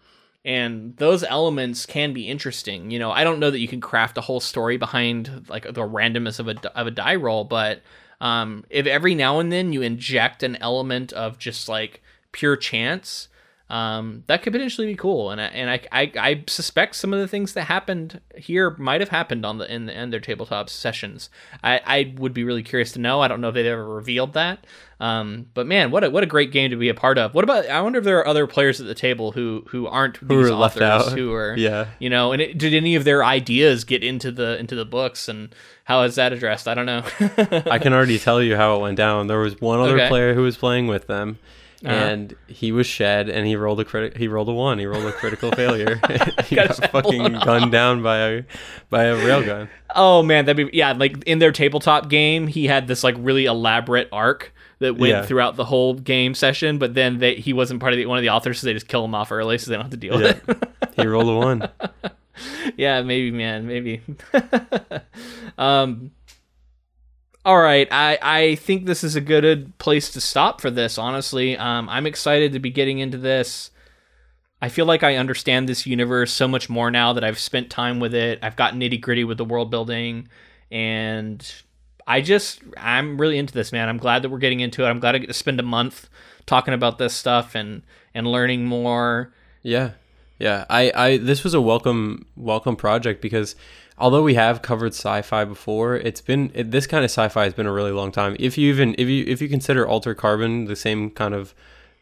and 0.47 0.95
those 0.95 1.25
elements 1.25 1.85
can 1.85 2.13
be 2.13 2.27
interesting. 2.27 2.89
You 2.89 2.99
know 2.99 3.11
i 3.11 3.23
don't 3.23 3.39
know 3.39 3.51
that 3.51 3.59
you 3.59 3.67
can 3.67 3.81
craft 3.81 4.17
a 4.17 4.21
whole 4.21 4.39
story 4.39 4.77
behind 4.77 5.45
like 5.49 5.63
the 5.63 5.81
randomness 5.81 6.39
of 6.39 6.47
a 6.47 6.77
of 6.77 6.87
a 6.87 6.91
die 6.91 7.15
roll 7.15 7.43
but 7.43 7.81
um 8.21 8.63
if 8.69 8.87
every 8.87 9.13
now 9.13 9.39
and 9.39 9.51
then 9.51 9.73
you 9.73 9.81
inject 9.81 10.41
an 10.41 10.55
element 10.57 11.11
of 11.13 11.37
just 11.37 11.67
like 11.69 12.01
pure 12.31 12.55
chance 12.55 13.27
um, 13.69 14.23
that 14.27 14.43
could 14.43 14.53
potentially 14.53 14.87
be 14.87 14.95
cool, 14.95 15.29
and 15.29 15.41
I, 15.41 15.45
and 15.45 15.69
I, 15.69 15.81
I 15.91 16.11
I 16.17 16.43
suspect 16.47 16.95
some 16.95 17.13
of 17.13 17.19
the 17.19 17.27
things 17.27 17.53
that 17.53 17.63
happened 17.63 18.21
here 18.35 18.75
might 18.77 19.01
have 19.01 19.09
happened 19.09 19.45
on 19.45 19.57
the 19.57 19.69
in, 19.73 19.87
the, 19.87 19.99
in 20.01 20.09
their 20.09 20.21
tabletop 20.21 20.69
sessions. 20.69 21.29
I, 21.63 21.81
I 21.85 22.13
would 22.17 22.33
be 22.33 22.45
really 22.45 22.63
curious 22.63 22.93
to 22.93 22.99
know. 22.99 23.19
I 23.21 23.27
don't 23.27 23.41
know 23.41 23.49
if 23.49 23.55
they've 23.55 23.65
ever 23.65 23.85
revealed 23.85 24.33
that. 24.33 24.65
Um, 24.99 25.47
but 25.53 25.67
man, 25.67 25.91
what 25.91 26.03
a 26.05 26.09
what 26.09 26.23
a 26.23 26.27
great 26.27 26.51
game 26.51 26.71
to 26.71 26.77
be 26.77 26.87
a 26.89 26.93
part 26.93 27.17
of. 27.17 27.33
What 27.35 27.43
about? 27.43 27.67
I 27.67 27.81
wonder 27.81 27.99
if 27.99 28.05
there 28.05 28.17
are 28.19 28.27
other 28.27 28.47
players 28.47 28.79
at 28.79 28.87
the 28.87 28.95
table 28.95 29.33
who 29.33 29.63
who 29.67 29.85
aren't 29.85 30.19
these 30.27 30.37
were 30.37 30.51
left 30.53 30.81
out. 30.81 31.11
who 31.11 31.33
are 31.33 31.53
Yeah. 31.57 31.87
you 31.99 32.09
know. 32.09 32.31
And 32.31 32.41
it, 32.41 32.57
did 32.57 32.73
any 32.73 32.95
of 32.95 33.03
their 33.03 33.23
ideas 33.23 33.83
get 33.83 34.01
into 34.03 34.31
the 34.31 34.57
into 34.57 34.75
the 34.75 34.85
books 34.85 35.27
and 35.27 35.53
how 35.83 36.03
is 36.03 36.15
that 36.15 36.31
addressed? 36.33 36.67
I 36.69 36.73
don't 36.73 36.85
know. 36.87 37.03
I 37.69 37.79
can 37.79 37.93
already 37.93 38.17
tell 38.17 38.41
you 38.41 38.55
how 38.55 38.77
it 38.77 38.79
went 38.81 38.97
down. 38.97 39.27
There 39.27 39.39
was 39.39 39.59
one 39.61 39.79
other 39.79 39.95
Okay. 39.97 40.07
player 40.07 40.33
who 40.33 40.41
was 40.43 40.57
playing 40.57 40.87
with 40.87 41.05
them, 41.07 41.37
Uh-huh. 41.85 41.93
and 41.93 42.35
he 42.47 42.71
was 42.71 42.87
Shed, 42.87 43.29
and 43.29 43.45
he 43.45 43.55
rolled 43.55 43.79
a 43.79 43.85
crit. 43.85 44.17
He 44.17 44.27
rolled 44.27 44.49
a 44.49 44.53
one. 44.53 44.79
He 44.79 44.87
rolled 44.87 45.05
a 45.05 45.11
critical 45.11 45.51
failure. 45.55 46.01
he 46.45 46.55
Got 46.55 46.69
got 46.79 46.91
fucking 46.91 47.33
gunned 47.39 47.71
down 47.71 48.01
by 48.01 48.17
a 48.17 48.43
by 48.89 49.03
a 49.03 49.15
railgun. 49.15 49.69
Oh 49.95 50.23
man, 50.23 50.45
that'd 50.45 50.71
be 50.71 50.75
yeah. 50.75 50.93
Like 50.93 51.23
in 51.25 51.37
their 51.39 51.51
tabletop 51.51 52.09
game, 52.09 52.47
he 52.47 52.65
had 52.65 52.87
this 52.87 53.03
like 53.03 53.13
really 53.19 53.45
elaborate 53.45 54.09
arc 54.11 54.53
that 54.79 54.95
went 54.97 55.11
Yeah. 55.11 55.21
throughout 55.25 55.55
the 55.55 55.65
whole 55.65 55.93
game 55.93 56.33
session. 56.33 56.79
But 56.79 56.95
then 56.95 57.19
they, 57.19 57.35
he 57.35 57.53
wasn't 57.53 57.79
part 57.79 57.93
of 57.93 57.97
the, 57.97 58.05
one 58.07 58.17
of 58.17 58.23
the 58.23 58.29
authors, 58.29 58.59
so 58.59 58.65
they 58.67 58.73
just 58.73 58.87
kill 58.87 59.05
him 59.05 59.13
off 59.13 59.31
early, 59.31 59.57
so 59.59 59.69
they 59.69 59.75
don't 59.75 59.85
have 59.85 59.91
to 59.91 59.97
deal 59.97 60.19
Yeah, 60.19 60.33
with 60.47 60.49
it. 60.49 60.69
he 60.95 61.05
rolled 61.05 61.29
a 61.29 61.35
one. 61.35 61.69
yeah, 62.75 63.01
maybe, 63.03 63.29
man, 63.29 63.67
maybe. 63.67 64.01
um. 65.57 66.11
All 67.47 67.59
right, 67.59 67.87
I 67.91 68.19
I 68.21 68.55
think 68.55 68.85
this 68.85 69.05
is 69.05 69.15
a 69.15 69.21
good 69.21 69.77
place 69.77 70.11
to 70.11 70.19
stop 70.19 70.59
for 70.59 70.69
this. 70.69 70.97
Honestly, 70.97 71.55
um, 71.55 71.87
I'm 71.87 72.05
excited 72.05 72.51
to 72.51 72.59
be 72.59 72.71
getting 72.71 72.99
into 72.99 73.17
this. 73.17 73.71
I 74.61 74.67
feel 74.67 74.85
like 74.85 75.01
I 75.01 75.15
understand 75.15 75.69
this 75.69 75.87
universe 75.87 76.33
so 76.33 76.49
much 76.49 76.69
more 76.69 76.91
now 76.91 77.13
that 77.13 77.23
I've 77.23 77.39
spent 77.39 77.69
time 77.69 78.01
with 78.01 78.13
it. 78.13 78.39
I've 78.41 78.57
gotten 78.57 78.81
nitty 78.81 78.99
gritty 78.99 79.23
with 79.23 79.37
the 79.37 79.45
world 79.45 79.71
building, 79.71 80.27
and 80.71 81.41
I 82.05 82.19
just 82.19 82.59
I'm 82.75 83.17
really 83.17 83.37
into 83.37 83.53
this, 83.53 83.71
man. 83.71 83.87
I'm 83.87 83.97
glad 83.97 84.23
that 84.23 84.29
we're 84.29 84.39
getting 84.39 84.59
into 84.59 84.83
it. 84.83 84.89
I'm 84.89 84.99
glad 84.99 85.15
I 85.15 85.19
get 85.19 85.27
to 85.27 85.33
spend 85.33 85.61
a 85.61 85.63
month 85.63 86.09
talking 86.47 86.73
about 86.73 86.97
this 86.97 87.13
stuff 87.13 87.55
and 87.55 87.81
and 88.13 88.27
learning 88.27 88.65
more. 88.65 89.31
Yeah, 89.63 89.91
yeah. 90.37 90.65
I 90.69 90.91
I 90.93 91.17
this 91.17 91.45
was 91.45 91.53
a 91.53 91.61
welcome 91.61 92.25
welcome 92.35 92.75
project 92.75 93.21
because 93.21 93.55
although 93.97 94.23
we 94.23 94.35
have 94.35 94.61
covered 94.61 94.93
sci-fi 94.93 95.45
before, 95.45 95.95
it's 95.95 96.21
been 96.21 96.51
it, 96.53 96.71
this 96.71 96.87
kind 96.87 97.03
of 97.03 97.11
sci-fi 97.11 97.43
has 97.43 97.53
been 97.53 97.65
a 97.65 97.71
really 97.71 97.91
long 97.91 98.11
time. 98.11 98.35
If 98.39 98.57
you 98.57 98.69
even 98.69 98.95
if 98.97 99.07
you 99.07 99.25
if 99.27 99.41
you 99.41 99.49
consider 99.49 99.87
Altered 99.87 100.17
Carbon 100.17 100.65
the 100.65 100.75
same 100.75 101.09
kind 101.09 101.33
of 101.33 101.53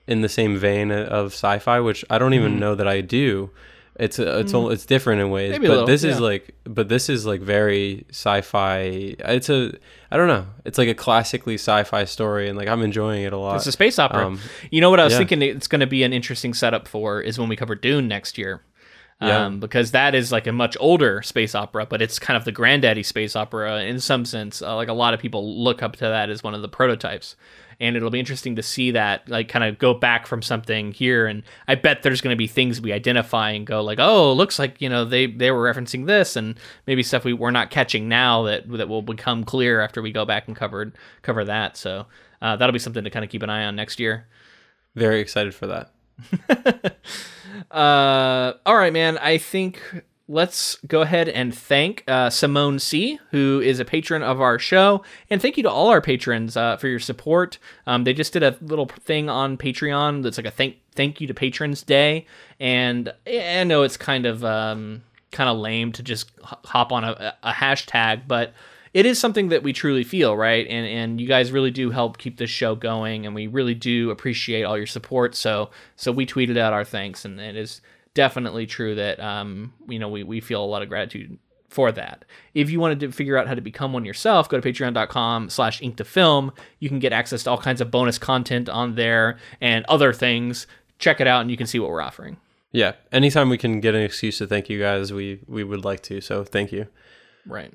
in 0.08 0.22
the 0.22 0.30
same 0.30 0.58
vein 0.58 0.92
of 0.92 1.28
sci-fi, 1.28 1.80
which 1.80 2.06
I 2.10 2.18
don't 2.18 2.34
even 2.34 2.56
mm. 2.56 2.60
know 2.60 2.76
that 2.76 2.88
I 2.88 3.02
do. 3.02 3.50
It's 3.98 4.20
a, 4.20 4.40
it's 4.40 4.52
mm. 4.52 4.74
it's 4.74 4.86
different 4.86 5.22
in 5.22 5.30
ways, 5.30 5.52
Maybe 5.52 5.68
but 5.68 5.72
little, 5.72 5.88
this 5.88 6.04
yeah. 6.04 6.12
is 6.12 6.20
like 6.20 6.54
but 6.66 6.90
this 6.90 7.08
is 7.08 7.26
like 7.26 7.40
very 7.40 8.06
sci-fi. 8.10 9.16
It's 9.20 9.50
a 9.50 9.72
I 10.12 10.18
don't 10.18 10.28
know. 10.28 10.48
It's 10.66 10.78
like 10.78 10.90
a 10.90 10.94
classically 10.94 11.54
sci-fi 11.54 12.04
story, 12.04 12.50
and 12.50 12.58
like 12.58 12.68
I'm 12.68 12.82
enjoying 12.82 13.24
it 13.24 13.32
a 13.32 13.38
lot. 13.38 13.56
It's 13.56 13.68
a 13.68 13.72
space 13.72 13.98
opera. 13.98 14.28
Um, 14.28 14.40
you 14.70 14.82
know 14.82 14.90
what 14.90 15.00
I 15.00 15.06
was 15.06 15.14
yeah. 15.14 15.20
thinking? 15.20 15.42
It's 15.42 15.68
going 15.68 15.80
to 15.80 15.88
be 15.88 16.04
an 16.04 16.12
interesting 16.12 16.54
setup 16.54 16.90
for 16.90 17.22
is 17.22 17.40
when 17.40 17.48
we 17.48 17.56
cover 17.56 17.74
Dune 17.74 18.10
next 18.10 18.38
year 18.38 18.64
yeah. 19.22 19.46
Um, 19.46 19.60
because 19.62 19.92
that 19.92 20.14
is 20.14 20.32
like 20.32 20.46
a 20.46 20.52
much 20.52 20.76
older 20.78 21.22
space 21.22 21.56
opera, 21.56 21.86
but 21.86 22.02
it's 22.02 22.20
kind 22.20 22.36
of 22.36 22.44
the 22.44 22.52
granddaddy 22.52 23.04
space 23.04 23.36
opera 23.36 23.82
in 23.84 24.02
some 24.02 24.26
sense. 24.26 24.62
Uh, 24.62 24.76
like 24.76 24.90
a 24.90 24.94
lot 24.94 25.14
of 25.14 25.22
people 25.22 25.64
look 25.64 25.82
up 25.82 25.96
to 25.98 26.06
that 26.06 26.30
as 26.30 26.44
one 26.44 26.54
of 26.54 26.62
the 26.62 26.68
prototypes, 26.68 27.38
and 27.80 27.96
it'll 27.96 28.10
be 28.10 28.20
interesting 28.20 28.58
to 28.58 28.64
see 28.64 28.92
that 28.92 29.30
like 29.30 29.48
kind 29.48 29.64
of 29.64 29.78
go 29.78 29.94
back 29.94 30.28
from 30.28 30.42
something 30.42 30.92
here. 30.92 31.28
And 31.28 31.44
I 31.66 31.76
bet 31.76 32.04
there's 32.04 32.20
going 32.20 32.34
to 32.34 32.38
be 32.38 32.48
things 32.48 32.82
we 32.82 32.92
identify 32.92 33.52
and 33.52 33.66
go 33.66 33.82
like, 33.82 34.00
oh, 34.00 34.34
looks 34.34 34.60
like 34.60 34.82
you 34.82 34.90
know 34.90 35.06
they 35.06 35.28
they 35.28 35.50
were 35.50 35.74
referencing 35.74 36.08
this, 36.08 36.36
and 36.36 36.60
maybe 36.86 37.02
stuff 37.02 37.24
we 37.24 37.32
we're 37.32 37.52
not 37.52 37.70
catching 37.70 38.10
now 38.10 38.44
that 38.44 38.70
that 38.70 38.90
will 38.90 39.02
become 39.02 39.46
clear 39.46 39.80
after 39.80 40.02
we 40.02 40.12
go 40.12 40.26
back 40.26 40.48
and 40.48 40.58
covered 40.58 40.94
cover 41.22 41.46
that. 41.46 41.78
So 41.78 42.06
uh, 42.42 42.58
that'll 42.58 42.74
be 42.74 42.80
something 42.80 43.06
to 43.06 43.10
kind 43.10 43.24
of 43.24 43.32
keep 43.32 43.44
an 43.44 43.50
eye 43.50 43.64
on 43.64 43.78
next 43.78 43.98
year. 43.98 44.28
Very 44.94 45.22
excited 45.22 45.56
for 45.56 45.68
that. 45.68 45.92
uh, 47.72 48.54
all 48.66 48.78
right, 48.78 48.94
man. 48.94 49.18
I 49.18 49.38
think 49.38 49.82
let's 50.28 50.78
go 50.88 51.02
ahead 51.02 51.30
and 51.30 51.56
thank 51.56 52.04
uh, 52.08 52.30
Simone 52.30 52.80
C, 52.80 53.20
who 53.32 53.62
is 53.64 53.80
a 53.80 53.86
patron 53.86 54.24
of 54.24 54.42
our 54.42 54.58
show, 54.58 55.04
and 55.30 55.42
thank 55.42 55.58
you 55.58 55.64
to 55.64 55.70
all 55.70 55.90
our 55.90 56.02
patrons 56.02 56.58
uh, 56.58 56.78
for 56.78 56.88
your 56.88 57.00
support. 57.00 57.58
Um, 57.86 58.04
they 58.04 58.14
just 58.14 58.34
did 58.34 58.44
a 58.44 58.58
little 58.62 58.88
thing 58.88 59.30
on 59.30 59.58
Patreon 59.58 60.24
that's 60.24 60.38
like 60.38 60.48
a 60.48 60.52
thank 60.52 60.78
thank 60.96 61.22
you 61.22 61.28
to 61.28 61.34
patrons 61.34 61.84
day, 61.84 62.26
and 62.60 63.14
I 63.28 63.64
know 63.66 63.84
it's 63.84 63.98
kind 63.98 64.26
of 64.26 64.44
um, 64.44 65.04
kind 65.32 65.50
of 65.50 65.58
lame 65.58 65.92
to 65.94 66.04
just 66.04 66.32
hop 66.42 66.92
on 66.92 67.04
a, 67.04 67.36
a 67.44 67.52
hashtag, 67.52 68.24
but 68.28 68.54
it 68.96 69.06
is 69.06 69.20
something 69.20 69.50
that 69.50 69.62
we 69.62 69.74
truly 69.74 70.06
feel, 70.06 70.38
right? 70.38 70.66
And 70.68 70.88
and 70.88 71.20
you 71.20 71.28
guys 71.28 71.52
really 71.52 71.70
do 71.70 71.92
help 71.92 72.18
keep 72.18 72.38
this 72.38 72.50
show 72.50 72.76
going, 72.76 73.26
and 73.26 73.36
we 73.36 73.46
really 73.46 73.76
do 73.76 74.10
appreciate 74.10 74.64
all 74.64 74.78
your 74.78 74.88
support. 74.88 75.36
So 75.36 75.70
so 75.98 76.14
we 76.14 76.26
tweeted 76.26 76.58
out 76.58 76.72
our 76.72 76.86
thanks, 76.86 77.26
and 77.26 77.38
it 77.38 77.58
is 77.58 77.82
definitely 78.14 78.66
true 78.66 78.96
that 78.96 79.20
um 79.20 79.74
you 79.90 80.00
know 80.00 80.08
we 80.08 80.24
we 80.24 80.40
feel 80.40 80.64
a 80.64 80.66
lot 80.66 80.82
of 80.82 80.88
gratitude 80.88 81.38
for 81.68 81.92
that. 81.92 82.24
If 82.54 82.70
you 82.70 82.80
wanted 82.80 83.02
to 83.02 83.12
figure 83.12 83.38
out 83.38 83.50
how 83.50 83.54
to 83.54 83.60
become 83.60 83.92
one 83.92 84.06
yourself, 84.06 84.48
go 84.48 84.62
to 84.62 84.72
patreon.com 84.72 85.50
slash 85.50 85.82
ink 85.82 85.98
to 85.98 86.06
film. 86.06 86.54
You 86.80 86.88
can 86.88 87.00
get 87.00 87.12
access 87.12 87.44
to 87.44 87.50
all 87.50 87.58
kinds 87.58 87.82
of 87.82 87.92
bonus 87.92 88.18
content 88.18 88.70
on 88.70 88.96
there 88.96 89.38
and 89.60 89.84
other 89.90 90.14
things. 90.14 90.68
Check 91.00 91.20
it 91.20 91.28
out 91.28 91.42
and 91.42 91.52
you 91.52 91.58
can 91.58 91.68
see 91.68 91.80
what 91.80 91.90
we're 91.90 92.02
offering. 92.02 92.38
Yeah. 92.72 92.94
Anytime 93.12 93.50
we 93.50 93.58
can 93.58 93.82
get 93.82 93.94
an 93.94 94.04
excuse 94.04 94.38
to 94.38 94.48
thank 94.48 94.70
you 94.70 94.80
guys, 94.80 95.12
we 95.12 95.42
we 95.48 95.66
would 95.66 95.84
like 95.84 96.02
to. 96.04 96.22
So 96.22 96.46
thank 96.46 96.72
you. 96.72 96.88
Right. 97.46 97.74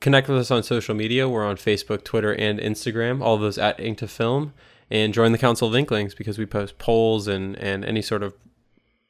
Connect 0.00 0.28
with 0.28 0.38
us 0.38 0.50
on 0.50 0.62
social 0.62 0.94
media. 0.94 1.28
We're 1.28 1.46
on 1.46 1.56
Facebook, 1.56 2.04
Twitter, 2.04 2.34
and 2.34 2.58
Instagram. 2.58 3.22
All 3.22 3.38
those 3.38 3.58
at 3.58 3.80
Ink 3.80 3.98
to 3.98 4.08
Film. 4.08 4.52
And 4.90 5.12
join 5.12 5.32
the 5.32 5.38
Council 5.38 5.68
of 5.68 5.74
Inklings 5.74 6.14
because 6.14 6.38
we 6.38 6.46
post 6.46 6.78
polls 6.78 7.26
and, 7.26 7.56
and 7.56 7.84
any 7.84 8.02
sort 8.02 8.22
of 8.22 8.34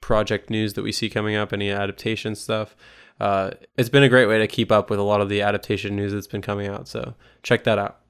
project 0.01 0.49
news 0.49 0.75
that 0.75 0.83
we 0.83 0.93
see 0.93 1.11
coming 1.11 1.37
up, 1.37 1.53
any 1.53 1.71
adaptation 1.71 2.35
stuff. 2.35 2.75
Uh, 3.21 3.51
it's 3.77 3.89
been 3.89 4.03
a 4.03 4.09
great 4.09 4.27
way 4.27 4.39
to 4.39 4.47
keep 4.47 4.71
up 4.71 4.89
with 4.89 4.99
a 4.99 5.03
lot 5.03 5.21
of 5.21 5.29
the 5.29 5.43
adaptation 5.43 5.97
news 5.97 6.13
that's 6.13 6.27
been 6.27 6.43
coming 6.43 6.67
out. 6.67 6.89
So 6.89 7.15
check 7.43 7.65
that 7.65 7.79
out. 7.79 8.01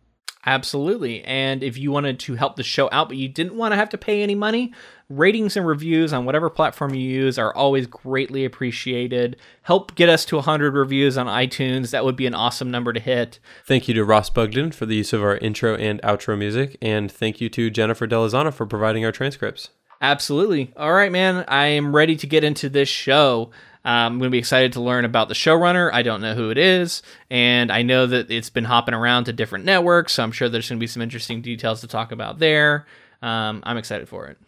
Absolutely. 0.47 1.25
And 1.25 1.65
if 1.65 1.77
you 1.77 1.91
wanted 1.91 2.21
to 2.21 2.37
help 2.37 2.55
the 2.55 2.63
show 2.63 2.89
out, 2.93 3.09
but 3.09 3.17
you 3.17 3.29
didn't 3.29 3.57
want 3.57 3.73
to 3.73 3.77
have 3.77 3.89
to 3.91 3.99
pay 3.99 4.23
any 4.23 4.37
money, 4.37 4.73
ratings 5.09 5.57
and 5.57 5.67
reviews 5.67 6.13
on 6.13 6.25
whatever 6.25 6.49
platform 6.49 6.95
you 6.95 7.01
use 7.01 7.37
are 7.37 7.55
always 7.55 7.89
greatly 7.89 8.45
appreciated. 8.45 9.37
Help 9.63 9.97
get 9.97 10.09
us 10.09 10.25
to 10.27 10.37
100 10.37 10.75
reviews 10.75 11.19
on 11.19 11.27
iTunes. 11.27 11.91
That 11.91 12.05
would 12.05 12.15
be 12.15 12.27
an 12.27 12.35
awesome 12.35 12.71
number 12.71 12.93
to 12.93 13.01
hit. 13.01 13.41
Thank 13.67 13.89
you 13.89 13.95
to 13.95 14.05
Ross 14.05 14.31
Bugden 14.31 14.71
for 14.71 14.87
the 14.87 14.95
use 14.95 15.13
of 15.13 15.23
our 15.23 15.37
intro 15.39 15.75
and 15.75 16.01
outro 16.03 16.39
music. 16.39 16.77
And 16.81 17.11
thank 17.11 17.41
you 17.41 17.49
to 17.51 17.69
Jennifer 17.69 18.07
Delazana 18.07 18.55
for 18.55 18.67
providing 18.67 19.05
our 19.05 19.13
transcripts. 19.13 19.71
Absolutely. 20.01 20.73
All 20.77 20.93
right, 20.93 21.11
man. 21.11 21.45
I 21.49 21.67
am 21.67 21.95
ready 21.95 22.17
to 22.17 22.27
get 22.27 22.45
into 22.45 22.69
this 22.69 22.89
show. 22.89 23.51
I'm 23.87 24.19
going 24.19 24.29
to 24.29 24.33
be 24.33 24.39
excited 24.39 24.73
to 24.73 24.81
learn 24.81 25.05
about 25.05 25.29
the 25.29 25.35
showrunner. 25.35 25.91
I 25.93 26.03
don't 26.03 26.21
know 26.21 26.35
who 26.35 26.51
it 26.51 26.59
is, 26.59 27.03
and 27.31 27.71
I 27.71 27.83
know 27.83 28.07
that 28.07 28.31
it's 28.31 28.51
been 28.51 28.65
hopping 28.65 28.95
around 28.95 29.25
to 29.25 29.33
different 29.33 29.65
networks, 29.65 30.15
so 30.15 30.25
I'm 30.25 30.33
sure 30.33 30.49
there's 30.49 30.69
going 30.69 30.79
to 30.79 30.83
be 30.83 30.89
some 30.89 31.03
interesting 31.03 31.41
details 31.41 31.83
to 31.83 31.87
talk 31.87 32.11
about 32.11 32.41
there. 32.41 32.87
Um, 33.23 33.63
I'm 33.63 33.77
excited 33.77 34.09
for 34.09 34.27
it. 34.27 34.39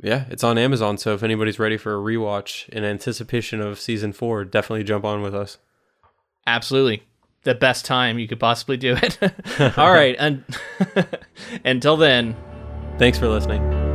Yeah, 0.00 0.24
it's 0.30 0.42
on 0.42 0.58
Amazon, 0.58 0.98
so 0.98 1.14
if 1.14 1.22
anybody's 1.22 1.58
ready 1.60 1.76
for 1.76 1.94
a 1.94 2.02
rewatch 2.02 2.68
in 2.70 2.84
anticipation 2.84 3.60
of 3.60 3.80
season 3.80 4.12
four, 4.12 4.44
definitely 4.44 4.84
jump 4.84 5.04
on 5.04 5.22
with 5.22 5.34
us. 5.34 5.58
Absolutely. 6.46 7.02
The 7.44 7.54
best 7.54 7.84
time 7.84 8.18
you 8.18 8.26
could 8.26 8.40
possibly 8.40 8.76
do 8.76 8.96
it. 9.00 9.18
All 9.78 9.92
right. 9.92 10.16
And 10.18 10.44
until 11.64 11.96
then, 11.96 12.36
thanks 12.98 13.18
for 13.18 13.28
listening. 13.28 13.87